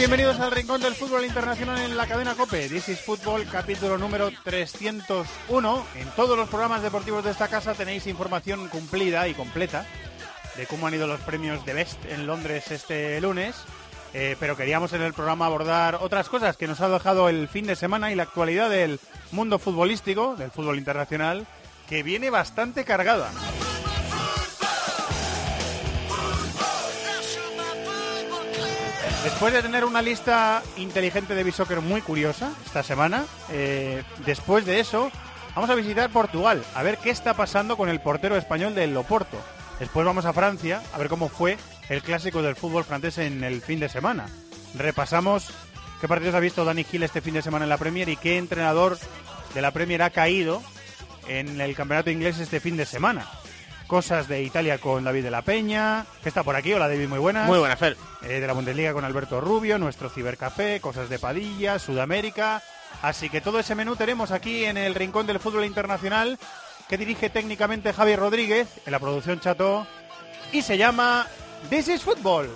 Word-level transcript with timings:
Bienvenidos 0.00 0.40
al 0.40 0.50
Rincón 0.50 0.80
del 0.80 0.94
Fútbol 0.94 1.26
Internacional 1.26 1.78
en 1.82 1.94
la 1.94 2.06
cadena 2.06 2.34
COPE. 2.34 2.70
This 2.70 2.88
is 2.88 3.00
Fútbol, 3.00 3.46
capítulo 3.52 3.98
número 3.98 4.30
301. 4.44 5.86
En 5.96 6.08
todos 6.16 6.38
los 6.38 6.48
programas 6.48 6.80
deportivos 6.80 7.22
de 7.22 7.30
esta 7.30 7.48
casa 7.48 7.74
tenéis 7.74 8.06
información 8.06 8.68
cumplida 8.68 9.28
y 9.28 9.34
completa 9.34 9.84
de 10.56 10.64
cómo 10.64 10.86
han 10.86 10.94
ido 10.94 11.06
los 11.06 11.20
premios 11.20 11.66
de 11.66 11.74
Best 11.74 12.02
en 12.06 12.26
Londres 12.26 12.70
este 12.70 13.20
lunes. 13.20 13.56
Eh, 14.14 14.36
pero 14.40 14.56
queríamos 14.56 14.94
en 14.94 15.02
el 15.02 15.12
programa 15.12 15.44
abordar 15.44 15.98
otras 16.00 16.30
cosas 16.30 16.56
que 16.56 16.66
nos 16.66 16.80
ha 16.80 16.88
dejado 16.88 17.28
el 17.28 17.46
fin 17.48 17.66
de 17.66 17.76
semana 17.76 18.10
y 18.10 18.14
la 18.14 18.22
actualidad 18.22 18.70
del 18.70 19.00
mundo 19.32 19.58
futbolístico, 19.58 20.34
del 20.34 20.50
fútbol 20.50 20.78
internacional, 20.78 21.46
que 21.90 22.02
viene 22.02 22.30
bastante 22.30 22.86
cargada. 22.86 23.30
Después 29.24 29.52
de 29.52 29.60
tener 29.60 29.84
una 29.84 30.00
lista 30.00 30.62
inteligente 30.78 31.34
de 31.34 31.44
Bisoccer 31.44 31.82
muy 31.82 32.00
curiosa 32.00 32.52
esta 32.64 32.82
semana, 32.82 33.26
eh, 33.50 34.02
después 34.24 34.64
de 34.64 34.80
eso 34.80 35.10
vamos 35.54 35.68
a 35.68 35.74
visitar 35.74 36.08
Portugal, 36.10 36.64
a 36.74 36.82
ver 36.82 36.96
qué 36.96 37.10
está 37.10 37.34
pasando 37.34 37.76
con 37.76 37.90
el 37.90 38.00
portero 38.00 38.36
español 38.36 38.74
del 38.74 38.94
Loporto. 38.94 39.36
Después 39.78 40.06
vamos 40.06 40.24
a 40.24 40.32
Francia, 40.32 40.82
a 40.94 40.98
ver 40.98 41.08
cómo 41.08 41.28
fue 41.28 41.58
el 41.90 42.02
clásico 42.02 42.40
del 42.40 42.56
fútbol 42.56 42.84
francés 42.84 43.18
en 43.18 43.44
el 43.44 43.60
fin 43.60 43.78
de 43.78 43.90
semana. 43.90 44.26
Repasamos 44.74 45.50
qué 46.00 46.08
partidos 46.08 46.34
ha 46.34 46.40
visto 46.40 46.64
Dani 46.64 46.84
Gil 46.84 47.02
este 47.02 47.20
fin 47.20 47.34
de 47.34 47.42
semana 47.42 47.66
en 47.66 47.70
la 47.70 47.78
Premier 47.78 48.08
y 48.08 48.16
qué 48.16 48.38
entrenador 48.38 48.98
de 49.54 49.60
la 49.60 49.70
Premier 49.70 50.00
ha 50.00 50.10
caído 50.10 50.62
en 51.28 51.60
el 51.60 51.76
campeonato 51.76 52.10
inglés 52.10 52.38
este 52.38 52.58
fin 52.58 52.78
de 52.78 52.86
semana 52.86 53.26
cosas 53.90 54.28
de 54.28 54.44
Italia 54.44 54.78
con 54.78 55.02
David 55.02 55.24
de 55.24 55.32
la 55.32 55.42
Peña, 55.42 56.06
que 56.22 56.28
está 56.28 56.44
por 56.44 56.54
aquí. 56.54 56.72
Hola 56.72 56.86
David, 56.86 57.08
muy 57.08 57.18
buenas. 57.18 57.48
Muy 57.48 57.58
buenas, 57.58 57.76
Fer. 57.76 57.96
Eh, 58.22 58.38
de 58.38 58.46
la 58.46 58.52
Bundesliga 58.52 58.92
con 58.92 59.04
Alberto 59.04 59.40
Rubio, 59.40 59.78
nuestro 59.78 60.08
cibercafé, 60.08 60.80
cosas 60.80 61.08
de 61.08 61.18
Padilla, 61.18 61.76
Sudamérica. 61.80 62.62
Así 63.02 63.28
que 63.28 63.40
todo 63.40 63.58
ese 63.58 63.74
menú 63.74 63.96
tenemos 63.96 64.30
aquí 64.30 64.64
en 64.64 64.76
el 64.76 64.94
Rincón 64.94 65.26
del 65.26 65.40
Fútbol 65.40 65.64
Internacional, 65.64 66.38
que 66.88 66.98
dirige 66.98 67.30
técnicamente 67.30 67.92
Javier 67.92 68.20
Rodríguez, 68.20 68.68
en 68.86 68.92
la 68.92 69.00
producción 69.00 69.40
Chato, 69.40 69.84
y 70.52 70.62
se 70.62 70.78
llama 70.78 71.26
This 71.68 71.88
is 71.88 72.02
Football. 72.02 72.48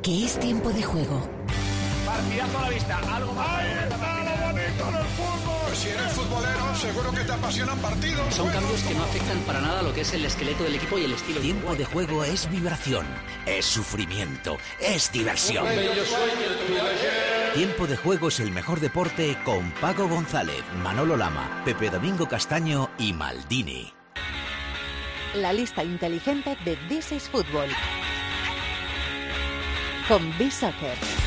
Que 0.00 0.24
es 0.24 0.38
tiempo 0.38 0.70
de 0.70 0.82
juego. 0.84 1.35
Partidazo 2.16 2.58
a 2.58 2.62
la 2.62 2.68
vista, 2.70 2.98
algo 3.14 3.32
más. 3.34 3.46
Si 5.74 5.90
eres 5.90 6.12
futbolero, 6.12 6.74
seguro 6.74 7.12
que 7.12 7.20
te 7.20 7.32
apasionan 7.32 7.78
partidos. 7.78 8.34
Son 8.34 8.48
cambios 8.48 8.80
que 8.80 8.94
no 8.94 9.04
afectan 9.04 9.38
para 9.40 9.60
nada 9.60 9.82
lo 9.82 9.92
que 9.92 10.00
es 10.00 10.14
el 10.14 10.24
esqueleto 10.24 10.64
del 10.64 10.76
equipo 10.76 10.98
y 10.98 11.04
el 11.04 11.12
estilo. 11.12 11.40
Tiempo 11.40 11.74
de 11.74 11.84
juego 11.84 12.24
es 12.24 12.48
vibración, 12.50 13.06
es 13.44 13.66
sufrimiento, 13.66 14.56
es 14.80 15.12
diversión. 15.12 15.66
Tiempo 17.54 17.86
de 17.86 17.96
juego 17.98 18.28
es 18.28 18.40
el 18.40 18.50
mejor 18.50 18.80
deporte 18.80 19.36
con 19.44 19.70
Paco 19.72 20.08
González, 20.08 20.62
Manolo 20.82 21.18
Lama, 21.18 21.62
Pepe 21.66 21.90
Domingo 21.90 22.26
Castaño 22.26 22.88
y 22.98 23.12
Maldini. 23.12 23.92
La 25.34 25.52
lista 25.52 25.84
inteligente 25.84 26.56
de 26.64 26.76
This 26.88 27.12
is 27.12 27.28
Football. 27.28 27.68
Con 30.08 30.38
B-Soccer. 30.38 31.25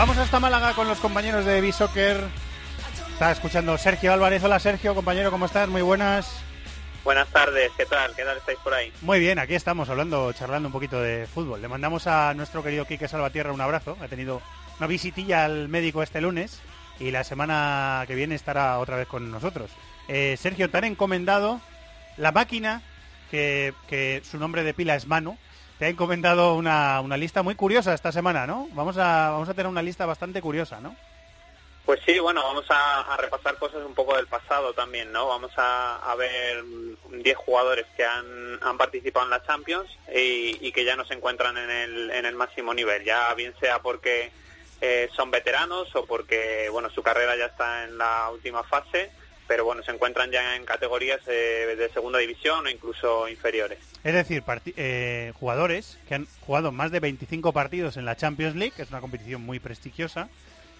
Vamos 0.00 0.16
hasta 0.16 0.40
Málaga 0.40 0.72
con 0.72 0.88
los 0.88 0.98
compañeros 0.98 1.44
de 1.44 1.60
B-Soccer. 1.60 2.24
Está 3.12 3.32
escuchando 3.32 3.76
Sergio 3.76 4.14
Álvarez. 4.14 4.42
Hola 4.42 4.58
Sergio, 4.58 4.94
compañero, 4.94 5.30
¿cómo 5.30 5.44
estás? 5.44 5.68
Muy 5.68 5.82
buenas. 5.82 6.40
Buenas 7.04 7.28
tardes, 7.28 7.70
¿qué 7.76 7.84
tal? 7.84 8.16
¿Qué 8.16 8.24
tal 8.24 8.38
estáis 8.38 8.58
por 8.60 8.72
ahí? 8.72 8.90
Muy 9.02 9.20
bien, 9.20 9.38
aquí 9.38 9.54
estamos 9.54 9.90
hablando, 9.90 10.32
charlando 10.32 10.68
un 10.68 10.72
poquito 10.72 11.02
de 11.02 11.26
fútbol. 11.26 11.60
Le 11.60 11.68
mandamos 11.68 12.06
a 12.06 12.32
nuestro 12.32 12.62
querido 12.62 12.86
Quique 12.86 13.08
Salvatierra 13.08 13.52
un 13.52 13.60
abrazo. 13.60 13.98
Ha 14.00 14.08
tenido 14.08 14.40
una 14.78 14.86
visitilla 14.86 15.44
al 15.44 15.68
médico 15.68 16.02
este 16.02 16.22
lunes 16.22 16.62
y 16.98 17.10
la 17.10 17.22
semana 17.22 18.04
que 18.06 18.14
viene 18.14 18.36
estará 18.36 18.78
otra 18.78 18.96
vez 18.96 19.06
con 19.06 19.30
nosotros. 19.30 19.70
Eh, 20.08 20.38
Sergio, 20.40 20.70
te 20.70 20.78
han 20.78 20.84
encomendado 20.84 21.60
la 22.16 22.32
máquina, 22.32 22.80
que, 23.30 23.74
que 23.86 24.22
su 24.24 24.38
nombre 24.38 24.64
de 24.64 24.72
pila 24.72 24.94
es 24.94 25.06
Mano. 25.06 25.36
Te 25.80 25.86
ha 25.86 25.88
encomendado 25.88 26.56
una, 26.56 27.00
una 27.00 27.16
lista 27.16 27.42
muy 27.42 27.54
curiosa 27.54 27.94
esta 27.94 28.12
semana, 28.12 28.46
¿no? 28.46 28.68
Vamos 28.72 28.98
a, 28.98 29.30
vamos 29.30 29.48
a 29.48 29.54
tener 29.54 29.66
una 29.66 29.80
lista 29.80 30.04
bastante 30.04 30.42
curiosa, 30.42 30.78
¿no? 30.78 30.94
Pues 31.86 32.00
sí, 32.04 32.18
bueno, 32.18 32.42
vamos 32.42 32.66
a, 32.68 33.16
repasar 33.16 33.56
cosas 33.56 33.82
un 33.86 33.94
poco 33.94 34.14
del 34.14 34.26
pasado 34.26 34.74
también, 34.74 35.10
¿no? 35.10 35.28
Vamos 35.28 35.52
a, 35.56 36.14
ver 36.18 36.62
10 37.10 37.34
jugadores 37.34 37.86
que 37.96 38.04
han, 38.04 38.62
han 38.62 38.76
participado 38.76 39.24
en 39.24 39.30
la 39.30 39.42
Champions 39.42 39.88
y, 40.14 40.58
y 40.60 40.70
que 40.70 40.84
ya 40.84 40.96
no 40.96 41.06
se 41.06 41.14
encuentran 41.14 41.56
en 41.56 41.70
el, 41.70 42.10
en 42.10 42.26
el 42.26 42.34
máximo 42.34 42.74
nivel, 42.74 43.02
ya 43.02 43.32
bien 43.32 43.54
sea 43.58 43.78
porque 43.78 44.30
eh, 44.82 45.08
son 45.16 45.30
veteranos 45.30 45.96
o 45.96 46.04
porque, 46.04 46.68
bueno, 46.70 46.90
su 46.90 47.02
carrera 47.02 47.36
ya 47.36 47.46
está 47.46 47.84
en 47.84 47.96
la 47.96 48.28
última 48.30 48.62
fase, 48.64 49.10
pero 49.50 49.64
bueno, 49.64 49.82
se 49.82 49.90
encuentran 49.90 50.30
ya 50.30 50.54
en 50.54 50.64
categorías 50.64 51.20
eh, 51.26 51.74
de 51.76 51.88
segunda 51.88 52.20
división 52.20 52.64
o 52.64 52.70
incluso 52.70 53.28
inferiores. 53.28 53.80
Es 54.04 54.14
decir, 54.14 54.44
eh, 54.76 55.32
jugadores 55.34 55.98
que 56.06 56.14
han 56.14 56.28
jugado 56.42 56.70
más 56.70 56.92
de 56.92 57.00
25 57.00 57.52
partidos 57.52 57.96
en 57.96 58.04
la 58.04 58.14
Champions 58.14 58.54
League, 58.54 58.72
que 58.76 58.82
es 58.82 58.90
una 58.90 59.00
competición 59.00 59.42
muy 59.42 59.58
prestigiosa, 59.58 60.28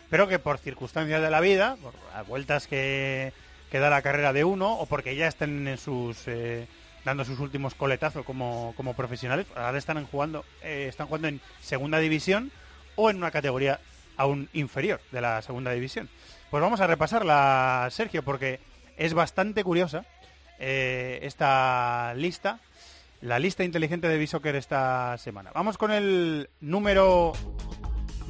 pero 0.08 0.28
que 0.28 0.38
por 0.38 0.58
circunstancias 0.58 1.20
de 1.20 1.30
la 1.30 1.40
vida, 1.40 1.78
por 1.82 1.94
las 2.14 2.24
vueltas 2.28 2.68
que, 2.68 3.32
da 3.72 3.90
la 3.90 4.02
carrera 4.02 4.32
de 4.32 4.44
uno, 4.44 4.78
o 4.78 4.86
porque 4.86 5.16
ya 5.16 5.26
estén 5.26 5.66
en 5.66 5.76
sus 5.76 6.28
eh, 6.28 6.68
dando 7.04 7.24
sus 7.24 7.40
últimos 7.40 7.74
coletazos 7.74 8.24
como, 8.24 8.72
como 8.76 8.94
profesionales, 8.94 9.46
ahora 9.56 9.78
están 9.78 10.06
jugando, 10.06 10.44
están 10.62 11.08
jugando 11.08 11.26
en 11.26 11.40
segunda 11.60 11.98
división 11.98 12.52
o 12.94 13.10
en 13.10 13.16
una 13.16 13.32
categoría 13.32 13.80
aún 14.16 14.48
inferior 14.52 15.00
de 15.10 15.22
la 15.22 15.42
segunda 15.42 15.72
división. 15.72 16.08
Pues 16.50 16.60
vamos 16.60 16.80
a 16.80 16.88
repasarla, 16.88 17.86
Sergio, 17.92 18.24
porque 18.24 18.58
es 18.96 19.14
bastante 19.14 19.62
curiosa 19.62 20.04
eh, 20.58 21.20
esta 21.22 22.12
lista, 22.16 22.58
la 23.20 23.38
lista 23.38 23.62
inteligente 23.62 24.08
de 24.08 24.18
Bisoccer 24.18 24.56
esta 24.56 25.16
semana. 25.18 25.52
Vamos 25.54 25.78
con 25.78 25.92
el 25.92 26.50
número 26.60 27.32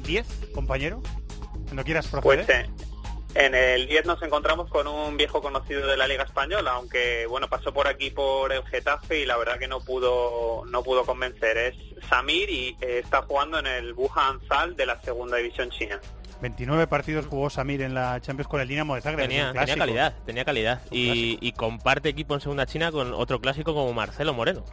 10, 0.05 0.51
compañero. 0.53 1.01
Cuando 1.65 1.83
quieras 1.83 2.07
proceder. 2.07 2.45
Pues 2.45 2.59
eh, 2.59 2.69
en 3.33 3.55
el 3.55 3.87
10 3.87 4.05
nos 4.05 4.21
encontramos 4.21 4.69
con 4.69 4.87
un 4.87 5.17
viejo 5.17 5.41
conocido 5.41 5.87
de 5.87 5.97
la 5.97 6.05
Liga 6.05 6.23
Española, 6.23 6.73
aunque 6.75 7.25
bueno, 7.27 7.47
pasó 7.47 7.73
por 7.73 7.87
aquí 7.87 8.11
por 8.11 8.51
el 8.53 8.63
Getafe 8.65 9.21
y 9.21 9.25
la 9.25 9.37
verdad 9.37 9.57
que 9.57 9.67
no 9.67 9.79
pudo 9.79 10.63
no 10.65 10.83
pudo 10.83 11.05
convencer. 11.05 11.57
Es 11.57 11.75
Samir 12.07 12.49
y 12.51 12.77
eh, 12.81 12.99
está 13.03 13.23
jugando 13.23 13.57
en 13.57 13.67
el 13.67 13.93
Wuhan 13.93 14.41
Zal 14.47 14.75
de 14.75 14.85
la 14.85 15.01
segunda 15.01 15.37
división 15.37 15.71
china. 15.71 15.99
29 16.41 16.87
partidos 16.87 17.27
jugó 17.27 17.49
Samir 17.49 17.81
en 17.81 17.93
la 17.93 18.19
Champions 18.21 18.47
con 18.47 18.59
el 18.61 18.67
Dinamo 18.67 18.95
de 18.95 19.01
Zagreb. 19.01 19.27
Tenía, 19.27 19.53
calidad, 19.77 20.13
tenía 20.25 20.43
calidad. 20.45 20.81
Y, 20.91 21.37
y 21.39 21.51
comparte 21.51 22.09
equipo 22.09 22.33
en 22.33 22.41
segunda 22.41 22.65
China 22.65 22.91
con 22.91 23.13
otro 23.13 23.39
clásico 23.39 23.73
como 23.73 23.93
Marcelo 23.93 24.33
Moreno, 24.33 24.63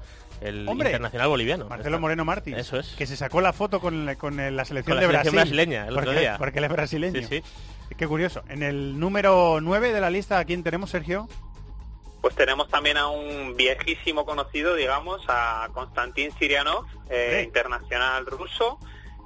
el 0.41 0.67
Hombre, 0.69 0.89
internacional 0.89 1.29
boliviano. 1.29 1.67
Marcelo 1.69 1.97
Está- 1.97 2.01
Moreno 2.01 2.25
Martins. 2.25 2.59
Eso 2.59 2.79
es. 2.79 2.95
Que 2.97 3.07
se 3.07 3.17
sacó 3.17 3.41
la 3.41 3.53
foto 3.53 3.81
con, 3.81 4.15
con 4.17 4.37
la 4.57 4.65
selección 4.65 4.97
Con 4.97 5.03
la 5.05 5.09
de 5.09 5.09
selección 5.09 5.35
Brasil. 5.35 5.53
brasileña 5.57 5.83
el 5.87 5.91
otro 5.93 6.05
porque, 6.07 6.21
día. 6.21 6.37
porque 6.39 6.59
él 6.59 6.65
es 6.65 6.71
brasileño. 6.73 7.21
Sí, 7.21 7.27
sí. 7.43 7.95
Qué 7.97 8.07
curioso. 8.07 8.43
En 8.49 8.63
el 8.63 8.99
número 8.99 9.61
9 9.61 9.93
de 9.93 10.01
la 10.01 10.11
lista, 10.11 10.39
¿a 10.39 10.45
quién 10.45 10.63
tenemos, 10.63 10.91
Sergio? 10.91 11.29
Pues 12.21 12.35
tenemos 12.35 12.69
también 12.69 12.97
a 12.97 13.09
un 13.09 13.57
viejísimo 13.57 14.25
conocido, 14.25 14.75
digamos, 14.75 15.23
a 15.29 15.69
Konstantin 15.73 16.31
Sirianov, 16.39 16.85
eh, 17.11 17.39
Sí. 17.41 17.45
internacional 17.47 18.27
ruso, 18.27 18.79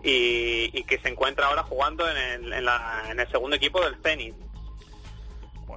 y, 0.02 0.70
y 0.72 0.84
que 0.84 0.98
se 0.98 1.08
encuentra 1.08 1.46
ahora 1.46 1.62
jugando 1.62 2.08
en 2.10 2.16
el, 2.16 2.52
en 2.52 2.64
la- 2.64 3.04
en 3.10 3.20
el 3.20 3.28
segundo 3.30 3.56
equipo 3.56 3.80
del 3.82 3.96
Zenit. 4.02 4.34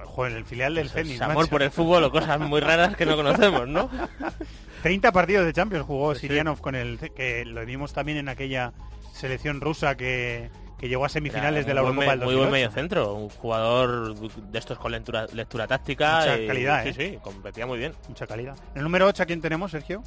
Joder, 0.04 0.32
el 0.32 0.44
filial 0.44 0.74
del 0.74 0.86
Es 0.86 0.92
Zenit. 0.92 1.20
amor 1.22 1.36
macho. 1.36 1.50
por 1.50 1.62
el 1.62 1.70
fútbol 1.70 2.04
o 2.04 2.10
cosas 2.10 2.38
muy 2.40 2.60
raras 2.60 2.96
que 2.96 3.04
no 3.06 3.16
conocemos, 3.16 3.66
¿no? 3.68 3.90
30 4.82 5.12
partidos 5.12 5.44
de 5.46 5.52
Champions 5.52 5.84
jugó 5.86 6.14
Sí. 6.14 6.22
Sirianov 6.22 6.60
con 6.60 6.74
el 6.74 6.98
que 7.14 7.44
lo 7.44 7.64
vimos 7.66 7.92
también 7.92 8.18
en 8.18 8.28
aquella 8.28 8.72
selección 9.12 9.60
rusa 9.60 9.96
que, 9.96 10.50
que 10.78 10.88
llegó 10.88 11.04
a 11.04 11.08
semifinales 11.08 11.64
Era 11.64 11.68
de 11.68 11.74
la 11.74 11.80
Eurocopa 11.80 12.10
del 12.10 12.18
me- 12.20 12.24
Muy 12.26 12.34
buen 12.36 12.50
2008. 12.50 12.52
medio 12.52 12.70
centro, 12.70 13.14
un 13.14 13.28
jugador 13.30 14.14
de 14.14 14.58
estos 14.58 14.78
con 14.78 14.92
lectura, 14.92 15.26
lectura 15.32 15.66
táctica. 15.66 16.18
Mucha 16.20 16.38
y- 16.38 16.46
calidad, 16.46 16.82
Sí, 16.84 16.88
¿eh? 16.90 16.94
sí, 17.12 17.18
competía 17.22 17.66
muy 17.66 17.78
bien. 17.78 17.92
Mucha 18.08 18.26
calidad. 18.26 18.56
El 18.74 18.82
número 18.84 19.06
8, 19.06 19.22
¿a 19.22 19.26
quién 19.26 19.40
tenemos, 19.40 19.70
Sergio? 19.70 20.02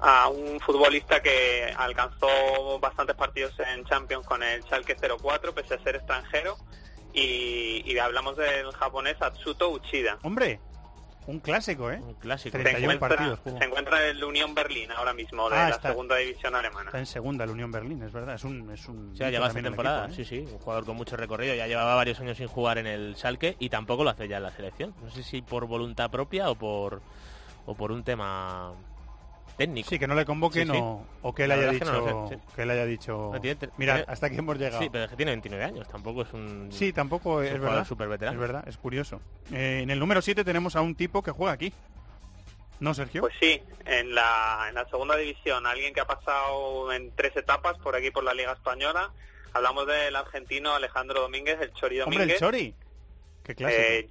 A 0.00 0.28
un 0.28 0.60
futbolista 0.60 1.20
que 1.22 1.72
alcanzó 1.76 2.78
bastantes 2.80 3.16
partidos 3.16 3.52
en 3.60 3.84
Champions 3.84 4.26
con 4.26 4.42
el 4.42 4.62
Schalke 4.64 4.96
04 4.96 5.54
pese 5.54 5.74
a 5.74 5.82
ser 5.82 5.96
extranjero 5.96 6.56
y, 7.12 7.82
y 7.90 7.98
hablamos 7.98 8.36
del 8.36 8.70
japonés 8.72 9.16
Atsuto 9.22 9.70
Uchida. 9.70 10.18
Hombre, 10.22 10.60
un 11.26 11.40
clásico, 11.40 11.90
¿eh? 11.90 11.98
Un 12.02 12.14
clásico. 12.14 12.58
Se 12.58 12.62
31 12.64 12.92
encuentra, 12.92 13.16
partidos 13.16 13.58
se 13.58 13.64
encuentra 13.64 14.02
en 14.02 14.16
el 14.16 14.24
Unión 14.24 14.54
Berlín 14.54 14.90
ahora 14.92 15.14
mismo, 15.14 15.48
de 15.48 15.56
Ah, 15.56 15.68
la 15.70 15.76
está. 15.76 15.88
segunda 15.88 16.16
división 16.16 16.54
alemana. 16.54 16.86
Está 16.90 16.98
en 16.98 17.06
segunda, 17.06 17.46
la 17.46 17.52
Unión 17.52 17.70
Berlín, 17.70 18.02
es 18.02 18.12
verdad. 18.12 18.34
Es 18.34 18.44
un. 18.44 18.70
Es 18.70 18.86
un 18.88 19.12
esta 19.14 19.28
el 19.28 19.62
temporada, 19.64 20.06
equipo, 20.06 20.20
¿eh? 20.20 20.24
sí, 20.24 20.44
sí, 20.44 20.52
un 20.52 20.58
jugador 20.58 20.84
con 20.84 20.96
mucho 20.96 21.16
recorrido, 21.16 21.54
ya 21.54 21.66
llevaba 21.66 21.94
varios 21.94 22.20
años 22.20 22.36
sin 22.36 22.48
jugar 22.48 22.76
en 22.76 22.86
el 22.86 23.16
Schalke 23.16 23.56
y 23.58 23.70
tampoco 23.70 24.04
lo 24.04 24.10
hace 24.10 24.28
ya 24.28 24.36
en 24.36 24.42
la 24.42 24.50
selección. 24.50 24.94
No 25.02 25.10
sé 25.10 25.22
si 25.22 25.40
por 25.40 25.64
voluntad 25.66 26.10
propia 26.10 26.50
o 26.50 26.56
por 26.56 27.00
o 27.64 27.74
por 27.74 27.90
un 27.90 28.04
tema 28.04 28.74
técnico. 29.56 29.88
Sí, 29.88 29.98
que 29.98 30.06
no 30.06 30.14
le 30.14 30.24
convoquen 30.24 30.66
Sí, 30.68 30.72
sí. 30.74 30.78
O, 30.80 31.04
o 31.22 31.34
que 31.34 31.44
él 31.44 31.52
haya 31.52 31.70
dicho. 31.70 31.84
que 31.84 31.90
no 32.10 32.28
sé, 32.28 32.34
sí. 32.36 32.42
Que 32.56 32.62
él 32.62 32.70
haya 32.70 32.84
dicho. 32.86 33.30
No, 33.32 33.40
tiene 33.40 33.58
Mira, 33.76 33.94
tiene- 33.96 34.12
hasta 34.12 34.26
aquí 34.26 34.36
hemos 34.38 34.58
llegado. 34.58 34.82
Sí, 34.82 34.88
pero 34.90 35.04
es 35.04 35.10
que 35.10 35.16
tiene 35.16 35.32
29 35.32 35.64
años, 35.64 35.88
tampoco 35.88 36.22
es 36.22 36.32
un 36.32 36.68
Sí, 36.72 36.92
tampoco 36.92 37.42
es 37.42 37.52
es, 37.54 37.60
verdad. 37.60 37.86
súper 37.86 38.08
veterano. 38.08 38.34
Es 38.36 38.40
verdad, 38.40 38.64
es 38.68 38.76
curioso. 38.76 39.20
Eh, 39.52 39.80
en 39.82 39.90
el 39.90 39.98
número 39.98 40.20
7 40.22 40.44
tenemos 40.44 40.76
a 40.76 40.80
un 40.80 40.94
tipo 40.94 41.22
que 41.22 41.30
juega 41.30 41.52
aquí. 41.52 41.72
¿No, 42.80 42.92
Sergio? 42.92 43.20
Pues 43.22 43.34
sí, 43.40 43.62
en 43.86 44.14
la, 44.14 44.66
en 44.68 44.74
la 44.74 44.84
segunda 44.88 45.16
división, 45.16 45.64
alguien 45.66 45.94
que 45.94 46.00
ha 46.00 46.06
pasado 46.06 46.92
en 46.92 47.12
tres 47.14 47.34
etapas 47.36 47.78
por 47.78 47.94
aquí 47.96 48.10
por 48.10 48.24
la 48.24 48.34
Liga 48.34 48.52
Española. 48.52 49.10
Hablamos 49.52 49.86
del 49.86 50.16
argentino 50.16 50.74
Alejandro 50.74 51.20
Domínguez, 51.20 51.58
el 51.60 51.72
Chori 51.74 52.00
Hombre, 52.00 52.16
Domínguez. 52.18 52.34
el 52.42 52.46
Chori. 52.46 52.74
Qué 53.44 53.54
clásico. 53.54 53.80
Eh, 53.80 54.08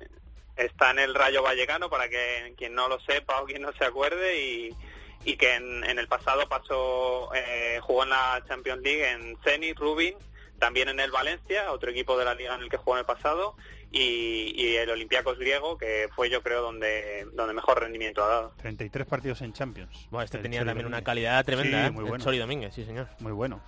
está 0.56 0.92
en 0.92 1.00
el 1.00 1.14
Rayo 1.14 1.44
Vallecano 1.44 1.90
para 1.90 2.08
que 2.08 2.54
quien 2.58 2.74
no 2.74 2.88
lo 2.88 3.00
sepa 3.02 3.42
o 3.42 3.46
quien 3.46 3.62
no 3.62 3.74
se 3.74 3.84
acuerde 3.84 4.40
y, 4.42 4.70
y 5.26 5.38
que 5.38 5.56
en, 5.56 5.84
en 5.84 6.00
el 6.00 6.08
pasado 6.08 6.48
pasó 6.48 7.34
eh, 7.36 7.80
jugó 7.82 8.04
en 8.04 8.10
la 8.10 8.44
Champions 8.48 8.82
League 8.82 9.10
en 9.12 9.38
Zenit, 9.44 9.78
Rubin, 9.78 10.16
también 10.60 10.90
en 10.90 11.00
el 11.00 11.12
Valencia, 11.12 11.72
otro 11.72 11.92
equipo 11.92 12.18
de 12.18 12.26
la 12.26 12.36
liga 12.36 12.56
en 12.56 12.62
el 12.62 12.70
que 12.70 12.78
jugó 12.78 12.96
en 12.96 13.00
el 13.00 13.06
pasado 13.06 13.56
y, 13.92 14.54
y 14.56 14.76
el 14.78 14.90
Olympiacos 14.90 15.38
griego 15.38 15.78
que 15.78 16.08
fue 16.16 16.30
yo 16.30 16.42
creo 16.42 16.62
donde 16.62 17.28
donde 17.34 17.54
mejor 17.54 17.80
rendimiento 17.80 18.24
ha 18.24 18.28
dado. 18.28 18.54
33 18.58 19.06
partidos 19.08 19.42
en 19.42 19.54
Champions. 19.54 20.08
Bueno, 20.10 20.24
este 20.26 20.40
tenía 20.40 20.60
Chori 20.60 20.70
también 20.70 20.88
una 20.88 21.04
calidad 21.04 21.44
tremenda, 21.46 21.82
Sí, 21.82 21.88
¿eh? 21.88 21.92
muy 21.92 22.04
bueno. 22.04 22.24
Chori 22.24 22.38
Domínguez, 22.38 22.74
sí, 22.74 22.86
señor. 22.86 23.08
Muy 23.20 23.32
bueno. 23.32 23.62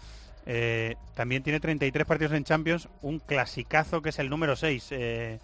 Eh, 0.48 0.96
también 1.16 1.44
tiene 1.44 1.60
33 1.60 2.06
partidos 2.06 2.34
en 2.34 2.44
Champions, 2.44 2.88
un 3.02 3.20
clasicazo 3.20 4.02
que 4.02 4.10
es 4.10 4.20
el 4.20 4.30
número 4.30 4.56
6. 4.56 4.88
Eh, 4.92 5.40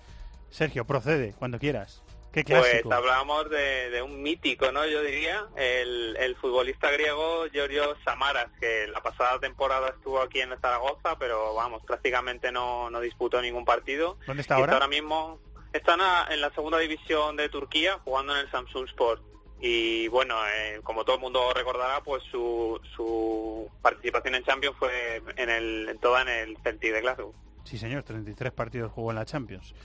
Sergio, 0.52 0.86
procede, 0.86 1.34
cuando 1.38 1.60
quieras. 1.60 2.04
Qué 2.32 2.44
clásico. 2.44 2.90
Pues 2.90 2.98
hablábamos 2.98 3.50
de, 3.50 3.90
de 3.90 4.02
un 4.02 4.22
mítico, 4.22 4.72
¿no? 4.72 4.86
Yo 4.86 5.02
diría, 5.02 5.48
el, 5.58 6.16
el 6.18 6.36
futbolista 6.38 6.90
griego 6.92 7.46
Giorgio 7.52 7.96
Samaras, 8.06 8.48
que 8.60 8.88
la 8.88 9.02
pasada 9.02 9.40
temporada 9.40 9.90
estuvo 9.90 10.22
aquí 10.22 10.40
en 10.40 10.50
Zaragoza, 10.62 11.18
pero 11.20 11.54
vamos, 11.56 11.84
prácticamente 11.86 12.52
no, 12.52 12.90
no 12.90 13.02
disputó 13.02 13.42
ningún 13.42 13.66
partido. 13.66 14.18
¿Dónde 14.26 14.42
está 14.42 14.56
Y 14.58 14.62
ahora? 14.62 14.74
ahora 14.74 14.88
mismo 14.88 15.40
está 15.74 15.94
en 16.32 16.42
la, 16.42 16.52
segunda 16.54 16.78
división 16.80 17.36
de 17.36 17.50
Turquía, 17.50 18.00
jugando 18.04 18.34
en 18.34 18.40
el 18.46 18.52
Samsung 18.52 18.88
Sport. 18.88 19.22
Y 19.60 20.08
bueno, 20.08 20.36
eh, 20.48 20.80
como 20.84 21.04
todo 21.04 21.18
el 21.18 21.22
mundo 21.22 21.54
recordará, 21.54 22.02
pues 22.02 22.24
su, 22.32 22.80
su 22.96 23.70
participación 23.82 24.36
en 24.36 24.44
Champions 24.44 24.76
fue 24.78 25.22
en 25.36 25.50
el, 25.50 25.90
en 25.90 26.00
toda 26.00 26.24
en 26.24 26.30
el 26.30 26.58
Celtic 26.64 26.94
de 26.94 27.02
Glasgow. 27.02 27.34
Sí, 27.64 27.78
señor, 27.78 28.04
33 28.04 28.52
partidos 28.54 28.92
jugó 28.92 29.12
en 29.12 29.18
la 29.18 29.26
Champions. 29.26 29.76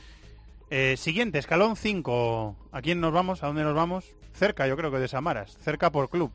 Eh, 0.71 0.97
siguiente, 0.97 1.39
escalón 1.39 1.77
5. 1.77 2.57
¿A 2.73 2.83
quién 2.83 3.01
nos 3.01 3.13
vamos? 3.13 3.43
¿A 3.43 3.47
dónde 3.47 3.63
nos 3.63 3.75
vamos? 3.75 4.15
Cerca, 4.35 4.67
yo 4.67 4.77
creo 4.77 4.91
que 4.91 4.99
de 4.99 5.09
Samaras. 5.09 5.57
Cerca 5.59 5.91
por 5.91 6.11
club. 6.11 6.33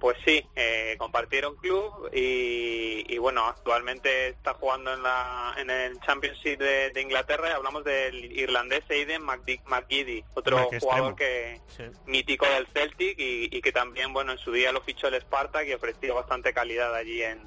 Pues 0.00 0.16
sí, 0.24 0.44
eh, 0.56 0.96
compartieron 0.98 1.54
club 1.56 2.10
y, 2.12 3.04
y 3.06 3.18
bueno, 3.18 3.46
actualmente 3.46 4.28
está 4.30 4.54
jugando 4.54 4.92
en, 4.92 5.00
la, 5.02 5.54
en 5.58 5.70
el 5.70 6.00
Championship 6.00 6.58
de, 6.58 6.90
de 6.90 7.02
Inglaterra 7.02 7.50
y 7.50 7.52
hablamos 7.52 7.84
del 7.84 8.32
irlandés 8.36 8.82
Aiden 8.90 9.22
McGeady, 9.22 10.24
otro 10.34 10.68
jugador 10.80 11.14
que 11.14 11.60
Sí. 11.68 11.84
mítico 12.06 12.46
del 12.46 12.66
Celtic 12.68 13.16
y, 13.16 13.48
y 13.56 13.60
que 13.60 13.70
también, 13.70 14.12
bueno, 14.12 14.32
en 14.32 14.38
su 14.38 14.50
día 14.50 14.72
lo 14.72 14.80
fichó 14.80 15.06
el 15.06 15.20
Spartak 15.20 15.68
y 15.68 15.72
ofreció 15.74 16.16
bastante 16.16 16.52
calidad 16.52 16.92
allí 16.96 17.22
en, 17.22 17.40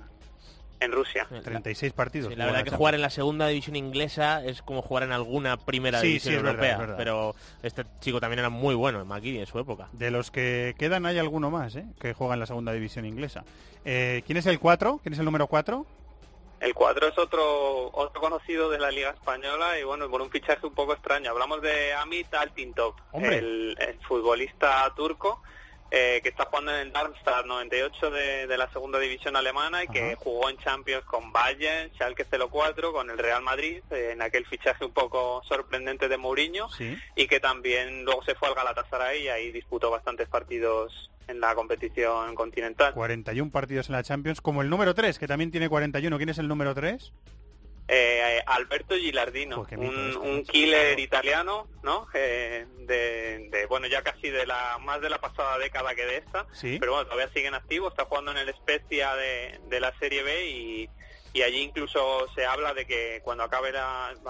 en 0.80 0.92
Rusia. 0.92 1.28
36 1.44 1.94
partidos. 1.94 2.30
Sí, 2.30 2.36
la 2.36 2.46
verdad 2.46 2.60
que 2.60 2.66
Champions. 2.66 2.78
jugar 2.78 2.96
en 2.96 3.02
la 3.02 3.10
segunda 3.10 3.48
división 3.48 3.76
inglesa 3.76 4.44
es 4.44 4.62
como 4.62 4.82
jugar 4.82 5.04
en 5.04 5.12
alguna 5.14 5.58
primera 5.58 6.02
Sí, 6.02 6.08
división 6.08 6.34
sí, 6.34 6.38
es 6.38 6.44
verdad, 6.44 6.54
europea. 6.54 6.74
es 6.74 6.80
verdad. 6.80 6.96
Pero 6.98 7.36
este 7.64 7.86
chico 8.02 8.20
también 8.20 8.40
era 8.40 8.50
muy 8.50 8.76
bueno 8.76 9.02
en 9.02 9.08
McGee 9.08 9.40
en 9.40 9.46
su 9.48 9.58
época. 9.60 9.88
De 9.94 10.12
los 10.12 10.32
que 10.32 10.76
quedan 10.78 11.06
hay 11.06 11.18
alguno 11.18 11.50
más, 11.52 11.76
¿eh? 11.76 11.86
Que 12.00 12.14
juega 12.14 12.34
en 12.34 12.40
la 12.42 12.46
segunda 12.46 12.72
división 12.74 13.06
inglesa. 13.06 13.44
Eh, 13.86 14.24
¿Quién 14.26 14.38
es 14.38 14.46
el 14.48 14.60
4? 14.60 15.00
¿Quién 15.02 15.14
es 15.14 15.20
el 15.20 15.26
número 15.26 15.48
4? 15.48 15.86
El 16.62 16.74
4 16.74 17.08
es 17.10 17.18
otro 17.18 17.92
otro 17.94 18.22
conocido 18.22 18.70
de 18.70 18.80
la 18.80 18.90
Liga 18.90 19.12
Española 19.12 19.78
y 19.80 19.84
bueno, 19.84 20.10
por 20.10 20.22
un 20.22 20.30
fichaje 20.32 20.66
un 20.66 20.74
poco 20.74 20.94
extraño. 20.94 21.30
Hablamos 21.30 21.62
de 21.62 21.94
Amit 21.94 22.34
Altintop, 22.34 22.96
el 23.14 23.78
futbolista 24.08 24.92
turco 24.96 25.42
eh, 25.92 26.20
que 26.24 26.30
está 26.30 26.46
jugando 26.46 26.72
en 26.74 26.88
el 26.88 26.92
Darmstadt 26.92 27.46
98 27.46 28.10
de, 28.12 28.48
de 28.48 28.58
la 28.58 28.70
segunda 28.72 29.00
división 29.00 29.36
alemana 29.36 29.84
y 29.84 29.88
que 29.88 30.14
Ajá. 30.14 30.16
jugó 30.18 30.50
en 30.50 30.58
Champions 30.58 31.06
con 31.06 31.32
Bayern, 31.32 31.92
Schalke 31.96 32.26
04, 32.26 32.92
con 32.92 33.10
el 33.10 33.18
Real 33.18 33.42
Madrid, 33.44 33.82
eh, 33.92 34.10
en 34.14 34.22
aquel 34.22 34.46
fichaje 34.46 34.84
un 34.84 34.92
poco 34.94 35.42
sorprendente 35.48 36.08
de 36.10 36.18
Mourinho 36.18 36.70
Sí. 36.70 36.98
y 37.16 37.28
que 37.28 37.40
también 37.40 38.04
luego 38.04 38.24
se 38.24 38.36
fue 38.36 38.48
al 38.50 38.56
Galatasaray 38.56 39.24
y 39.24 39.28
ahí 39.30 39.52
disputó 39.52 39.90
bastantes 39.92 40.28
partidos 40.28 41.10
en 41.28 41.40
la 41.40 41.56
competición 41.56 42.36
continental. 42.36 42.94
41 42.94 43.50
partidos 43.52 43.90
en 43.90 43.94
la 43.96 44.04
Champions. 44.04 44.42
Como 44.42 44.62
el 44.62 44.70
número 44.70 44.94
3, 44.94 45.18
que 45.18 45.28
también 45.28 45.50
tiene 45.52 45.70
41. 45.70 46.18
¿Quién 46.18 46.30
es 46.30 46.38
el 46.38 46.48
número 46.48 46.76
3? 46.76 47.14
Eh, 47.88 48.42
Alberto 48.48 48.96
Gilardino, 48.96 49.58
Joder, 49.58 49.78
un, 49.78 50.18
un 50.18 50.44
killer 50.44 50.98
italiano, 51.00 51.68
¿no? 51.84 52.08
Eh, 52.16 52.66
de, 52.80 53.48
de, 53.52 53.66
bueno, 53.68 53.86
ya 53.86 54.02
casi 54.02 54.30
de 54.32 54.48
la 54.48 54.78
más 54.82 55.02
de 55.02 55.10
la 55.10 55.20
pasada 55.20 55.60
década 55.60 55.94
que 55.94 56.06
de 56.06 56.18
esta, 56.18 56.48
Sí. 56.52 56.78
pero 56.80 56.94
bueno, 56.94 57.06
todavía 57.08 57.32
sigue 57.34 57.48
en 57.48 57.54
activo, 57.54 57.90
está 57.90 58.06
jugando 58.06 58.32
en 58.32 58.38
el 58.38 58.50
Spezia 58.56 59.16
de, 59.16 59.60
de 59.70 59.80
la 59.80 59.94
Serie 60.00 60.24
B 60.24 60.50
y, 60.50 60.90
y 61.36 61.42
allí 61.42 61.64
incluso 61.64 62.00
se 62.34 62.46
habla 62.46 62.74
de 62.74 62.86
que 62.86 63.20
cuando 63.22 63.44
acabe 63.44 63.74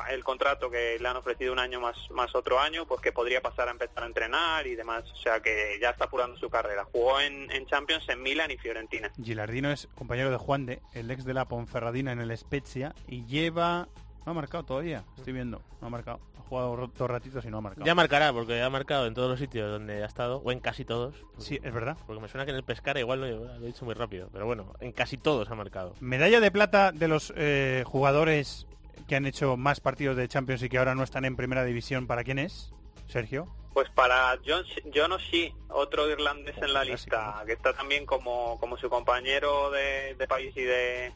el 0.09 0.24
contrato 0.24 0.71
que 0.71 0.97
le 1.00 1.07
han 1.07 1.15
ofrecido 1.15 1.53
un 1.53 1.59
año 1.59 1.79
más 1.79 1.95
más 2.09 2.33
otro 2.33 2.59
año, 2.59 2.88
pues 2.88 3.00
que 3.00 3.12
podría 3.12 3.41
pasar 3.41 3.67
a 3.67 3.71
empezar 3.71 4.03
a 4.03 4.07
entrenar 4.07 4.65
y 4.65 4.74
demás, 4.74 5.03
o 5.12 5.15
sea 5.17 5.39
que 5.39 5.77
ya 5.79 5.91
está 5.91 6.05
apurando 6.05 6.35
su 6.38 6.50
carrera. 6.50 6.83
Jugó 6.91 7.19
en, 7.19 7.51
en 7.51 7.67
Champions 7.67 8.09
en 8.09 8.24
Milan 8.24 8.50
y 8.50 8.57
Fiorentina. 8.57 9.12
Gilardino 9.24 9.71
es 9.71 9.88
compañero 9.93 10.31
de 10.31 10.38
Juan 10.38 10.65
de, 10.65 10.81
el 10.93 11.12
ex 11.12 11.25
de 11.25 11.35
la 11.35 11.45
Ponferradina 11.45 12.12
en 12.12 12.21
el 12.21 12.35
Spezia. 12.35 12.95
Y 13.07 13.25
lleva... 13.25 13.88
No 14.25 14.32
ha 14.32 14.36
marcado 14.36 14.63
todavía. 14.63 15.03
Estoy 15.17 15.34
viendo. 15.34 15.62
No 15.82 15.88
ha 15.88 15.89
marcado. 15.89 16.20
Ha 16.38 16.41
jugado 16.48 16.89
dos 16.96 17.10
ratitos 17.10 17.46
y 17.46 17.50
no 17.50 17.58
ha 17.58 17.62
marcado. 17.62 17.86
Ya 17.86 17.96
marcará, 17.96 18.34
porque 18.34 18.62
ha 18.62 18.70
marcado 18.70 19.08
en 19.08 19.13
todos 19.13 19.29
los 19.29 19.39
sitios 19.39 19.70
donde 19.70 20.03
ha 20.03 20.05
estado, 20.05 20.41
o 20.44 20.51
en 20.51 20.60
casi 20.60 20.86
todos. 20.86 21.15
Sí, 21.38 21.60
es 21.63 21.74
verdad. 21.74 21.98
Porque 22.05 22.22
me 22.22 22.27
suena 22.27 22.46
que 22.46 22.51
en 22.51 22.58
el 22.58 22.63
Pescara 22.63 23.00
igual 23.00 23.22
lo, 23.22 23.27
lo 23.27 23.55
he 23.55 23.67
dicho 23.67 23.86
muy 23.86 23.94
rápido, 23.94 24.29
pero 24.32 24.46
bueno, 24.46 24.74
en 24.79 24.91
casi 24.91 25.17
todos 25.17 25.50
ha 25.50 25.55
marcado. 25.55 25.94
Medalla 26.00 26.39
de 26.39 26.51
plata 26.51 26.91
de 26.91 27.08
los 27.08 27.34
eh, 27.36 27.84
jugadores 27.86 28.67
que 29.08 29.15
han 29.15 29.25
hecho 29.25 29.58
más 29.58 29.79
partidos 29.79 30.17
de 30.17 30.27
Champions 30.27 30.63
y 30.63 30.70
que 30.70 30.77
ahora 30.77 30.96
no 30.96 31.03
están 31.03 31.25
en 31.25 31.36
primera 31.36 31.63
división. 31.63 32.08
¿Para 32.08 32.24
quién 32.24 32.39
es? 32.39 32.74
Sergio. 33.08 33.48
Pues 33.74 33.89
para 33.89 34.39
John, 34.46 34.63
John 34.94 35.12
O'Shea, 35.12 35.51
otro 35.70 36.10
irlandés 36.10 36.55
en 36.58 36.74
la 36.74 36.84
Clásico, 36.84 37.17
lista, 37.17 37.44
que 37.46 37.53
está 37.53 37.74
también 37.74 38.05
como, 38.05 38.58
como 38.60 38.77
su 38.77 38.89
compañero 38.89 39.70
de, 39.70 40.15
de 40.15 40.27
país 40.27 40.55
y 40.55 40.62
de, 40.62 41.12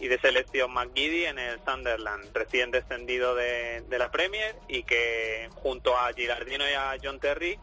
y 0.00 0.08
de 0.08 0.18
selección 0.18 0.72
McGiddy 0.72 1.26
en 1.26 1.38
el 1.38 1.60
Sunderland, 1.64 2.24
recién 2.34 2.70
descendido 2.70 3.34
de, 3.34 3.82
de 3.88 3.98
la 3.98 4.10
Premier 4.10 4.56
y 4.68 4.82
que 4.84 5.48
junto 5.54 5.96
a 5.96 6.12
Girardino 6.12 6.68
y 6.68 6.72
a 6.72 6.96
John 7.02 7.20
Terry 7.20 7.58